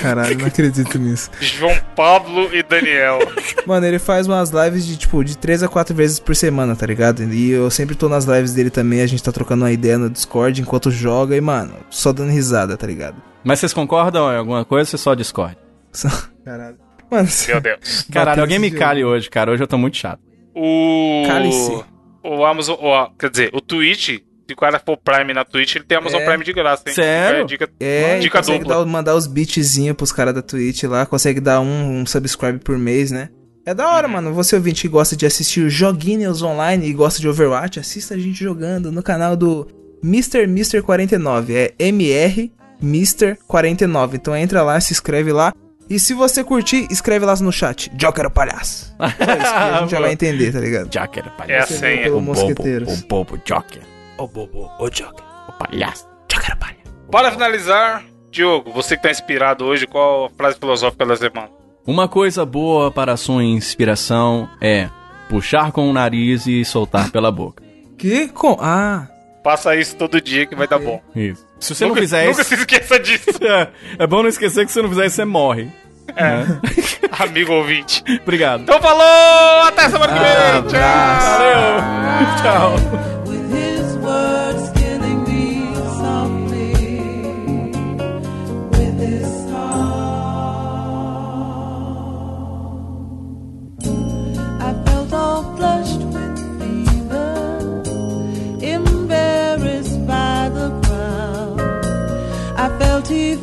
Caralho, 0.00 0.36
não 0.38 0.46
acredito 0.46 0.98
nisso. 0.98 1.30
João 1.40 1.76
Pablo 1.94 2.52
e 2.52 2.62
Daniel. 2.62 3.20
Mano, 3.66 3.86
ele 3.86 3.98
faz 4.00 4.26
umas 4.26 4.50
lives 4.50 4.84
de 4.84 4.96
tipo 4.96 5.22
de 5.24 5.38
3 5.38 5.62
a 5.62 5.68
4 5.68 5.94
vezes 5.94 6.18
por 6.18 6.34
semana, 6.34 6.74
tá 6.74 6.84
ligado? 6.86 7.22
E 7.22 7.50
eu 7.50 7.70
sempre 7.70 7.94
tô 7.94 8.08
nas 8.08 8.24
lives 8.24 8.52
dele 8.52 8.70
também, 8.70 9.00
a 9.00 9.06
gente 9.06 9.22
tá 9.22 9.30
trocando 9.30 9.62
uma 9.64 9.70
ideia 9.70 9.98
no 9.98 10.10
Discord 10.10 10.60
enquanto 10.60 10.90
joga 10.90 11.36
e, 11.36 11.40
mano, 11.40 11.74
só 11.88 12.12
dando 12.12 12.30
risada, 12.32 12.76
tá 12.76 12.86
ligado? 12.86 13.16
Mas 13.44 13.60
vocês 13.60 13.72
concordam 13.72 14.32
em 14.32 14.36
alguma 14.36 14.64
coisa 14.64 14.82
ou 14.82 14.90
você 14.90 14.98
só 14.98 15.14
discorda? 15.14 15.58
Só- 15.92 16.08
Caralho. 16.44 16.76
Mano, 17.10 17.28
Meu 17.48 17.60
Deus. 17.60 18.06
Caralho, 18.10 18.40
alguém 18.40 18.58
me 18.58 18.70
cale 18.70 19.04
hoje, 19.04 19.28
cara. 19.30 19.52
Hoje 19.52 19.62
eu 19.62 19.66
tô 19.66 19.76
muito 19.78 19.96
chato. 19.98 20.20
O. 20.54 21.22
Cálice. 21.26 21.84
O 22.24 22.44
Amazon. 22.44 22.76
o- 22.80 23.10
quer 23.18 23.30
dizer, 23.30 23.50
o 23.52 23.60
Twitch. 23.60 24.20
Se 24.52 24.54
o 24.54 24.56
cara 24.58 24.78
for 24.78 24.98
Prime 24.98 25.32
na 25.32 25.44
Twitch, 25.44 25.76
ele 25.76 25.84
tem 25.84 25.96
Amazon 25.96 26.20
É. 26.20 26.26
Prime 26.26 26.44
de 26.44 26.52
graça, 26.52 26.82
hein? 26.86 26.94
Sério? 26.94 27.46
Dica, 27.46 27.66
dica, 27.66 27.76
É, 27.80 28.18
dica 28.18 28.38
consegue 28.38 28.58
dupla. 28.60 28.76
dar- 28.78 28.84
mandar 28.86 29.14
os 29.14 29.26
beatzinhos 29.26 29.96
pros 29.96 30.12
caras 30.12 30.34
da 30.34 30.42
Twitch 30.42 30.82
lá, 30.84 31.06
consegue 31.06 31.40
dar 31.40 31.60
um, 31.60 32.00
um 32.00 32.06
subscribe 32.06 32.58
por 32.58 32.76
mês, 32.76 33.10
né? 33.10 33.30
É 33.64 33.72
da 33.72 33.88
hora, 33.94 34.06
mano. 34.08 34.34
Você 34.34 34.56
ouvinte 34.56 34.82
que 34.82 34.88
gosta 34.88 35.16
de 35.16 35.24
assistir 35.24 35.68
joguinhos 35.70 36.42
online 36.42 36.86
e 36.86 36.92
gosta 36.92 37.20
de 37.20 37.28
Overwatch, 37.28 37.78
assista 37.80 38.14
a 38.14 38.18
gente 38.18 38.34
jogando 38.42 38.90
no 38.92 39.02
canal 39.02 39.36
do 39.36 39.68
Mr. 40.04 40.42
Mr. 40.42 40.82
49. 40.82 41.54
É 41.54 41.72
MR 41.78 42.52
Mr. 42.82 43.38
49. 43.46 44.16
Então 44.16 44.36
entra 44.36 44.62
lá, 44.62 44.80
se 44.80 44.92
inscreve 44.92 45.32
lá. 45.32 45.52
E 45.88 46.00
se 46.00 46.14
você 46.14 46.42
curtir, 46.42 46.86
escreve 46.90 47.24
lá 47.24 47.34
no 47.36 47.52
chat. 47.52 47.90
Joker 47.94 48.26
o 48.26 48.30
palhaço. 48.30 48.94
Só 48.96 49.06
isso 49.06 49.16
que 49.18 49.24
a 49.24 49.78
gente 49.80 49.90
já 49.90 50.00
vai 50.00 50.12
entender, 50.12 50.52
tá 50.52 50.58
ligado? 50.60 50.88
Joker, 50.88 51.24
É 51.24 51.28
a 51.28 51.30
palhaço. 51.30 51.72
senha. 51.78 52.02
Pelo 52.02 52.16
o 52.18 52.20
bobo, 52.20 52.40
Mosqueteiros. 52.40 53.00
o 53.00 53.06
bobo 53.06 53.38
Joker. 53.44 53.82
Ô 54.18 54.26
bobo, 54.26 54.70
ô 54.78 54.88
Joker. 54.88 55.24
O 55.48 55.52
palhaço. 55.52 56.06
Joker 56.30 56.56
palha. 56.58 56.76
Para 57.10 57.30
finalizar, 57.30 58.04
Diogo, 58.30 58.72
você 58.72 58.96
que 58.96 59.02
tá 59.02 59.10
inspirado 59.10 59.64
hoje, 59.64 59.86
qual 59.86 60.26
a 60.26 60.30
frase 60.30 60.58
filosófica 60.58 61.04
da 61.04 61.16
semana? 61.16 61.50
Uma 61.86 62.08
coisa 62.08 62.46
boa 62.46 62.90
para 62.90 63.12
a 63.12 63.16
sua 63.16 63.42
inspiração 63.42 64.48
é 64.60 64.88
puxar 65.28 65.72
com 65.72 65.88
o 65.90 65.92
nariz 65.92 66.46
e 66.46 66.64
soltar 66.64 67.10
pela 67.10 67.30
boca. 67.30 67.62
Que? 67.98 68.28
Com... 68.28 68.56
Ah, 68.60 69.08
Faça 69.44 69.74
isso 69.74 69.96
todo 69.96 70.20
dia 70.20 70.46
que 70.46 70.54
vai 70.54 70.68
dar 70.68 70.78
bom. 70.78 71.02
Isso. 71.16 71.44
Se 71.58 71.74
você 71.74 71.84
nunca, 71.84 71.96
não 71.96 72.02
fizer 72.02 72.26
nunca 72.28 72.40
isso... 72.42 72.48
se 72.48 72.54
esqueça 72.54 72.98
disso, 73.00 73.30
É, 73.42 73.68
é 73.98 74.06
bom 74.06 74.22
não 74.22 74.28
esquecer 74.28 74.64
que 74.64 74.70
se 74.70 74.74
você 74.74 74.82
não 74.82 74.88
fizer 74.88 75.06
isso, 75.06 75.16
você 75.16 75.24
morre. 75.24 75.68
amigo 77.18 77.52
ouvinte. 77.52 78.04
Obrigado. 78.22 78.62
Então 78.62 78.80
falou! 78.80 79.62
Até 79.66 79.88
semana 79.88 80.12
que 80.12 80.18
vem! 80.18 80.62
Tchau! 80.70 81.20
Valeu! 81.20 82.78
Tchau. 83.02 83.11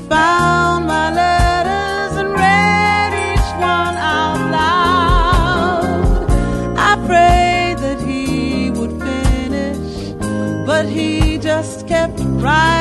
found 0.10 0.88
my 0.88 1.14
letters 1.14 2.18
and 2.18 2.30
read 2.34 3.12
each 3.30 3.52
one 3.62 3.96
out 3.96 4.42
loud. 4.58 5.86
I 6.78 6.96
prayed 7.06 7.78
that 7.86 8.02
he 8.02 8.72
would 8.72 9.00
finish, 9.00 10.16
but 10.66 10.86
he 10.88 11.38
just 11.38 11.88
kept 11.88 12.20
writing. 12.42 12.79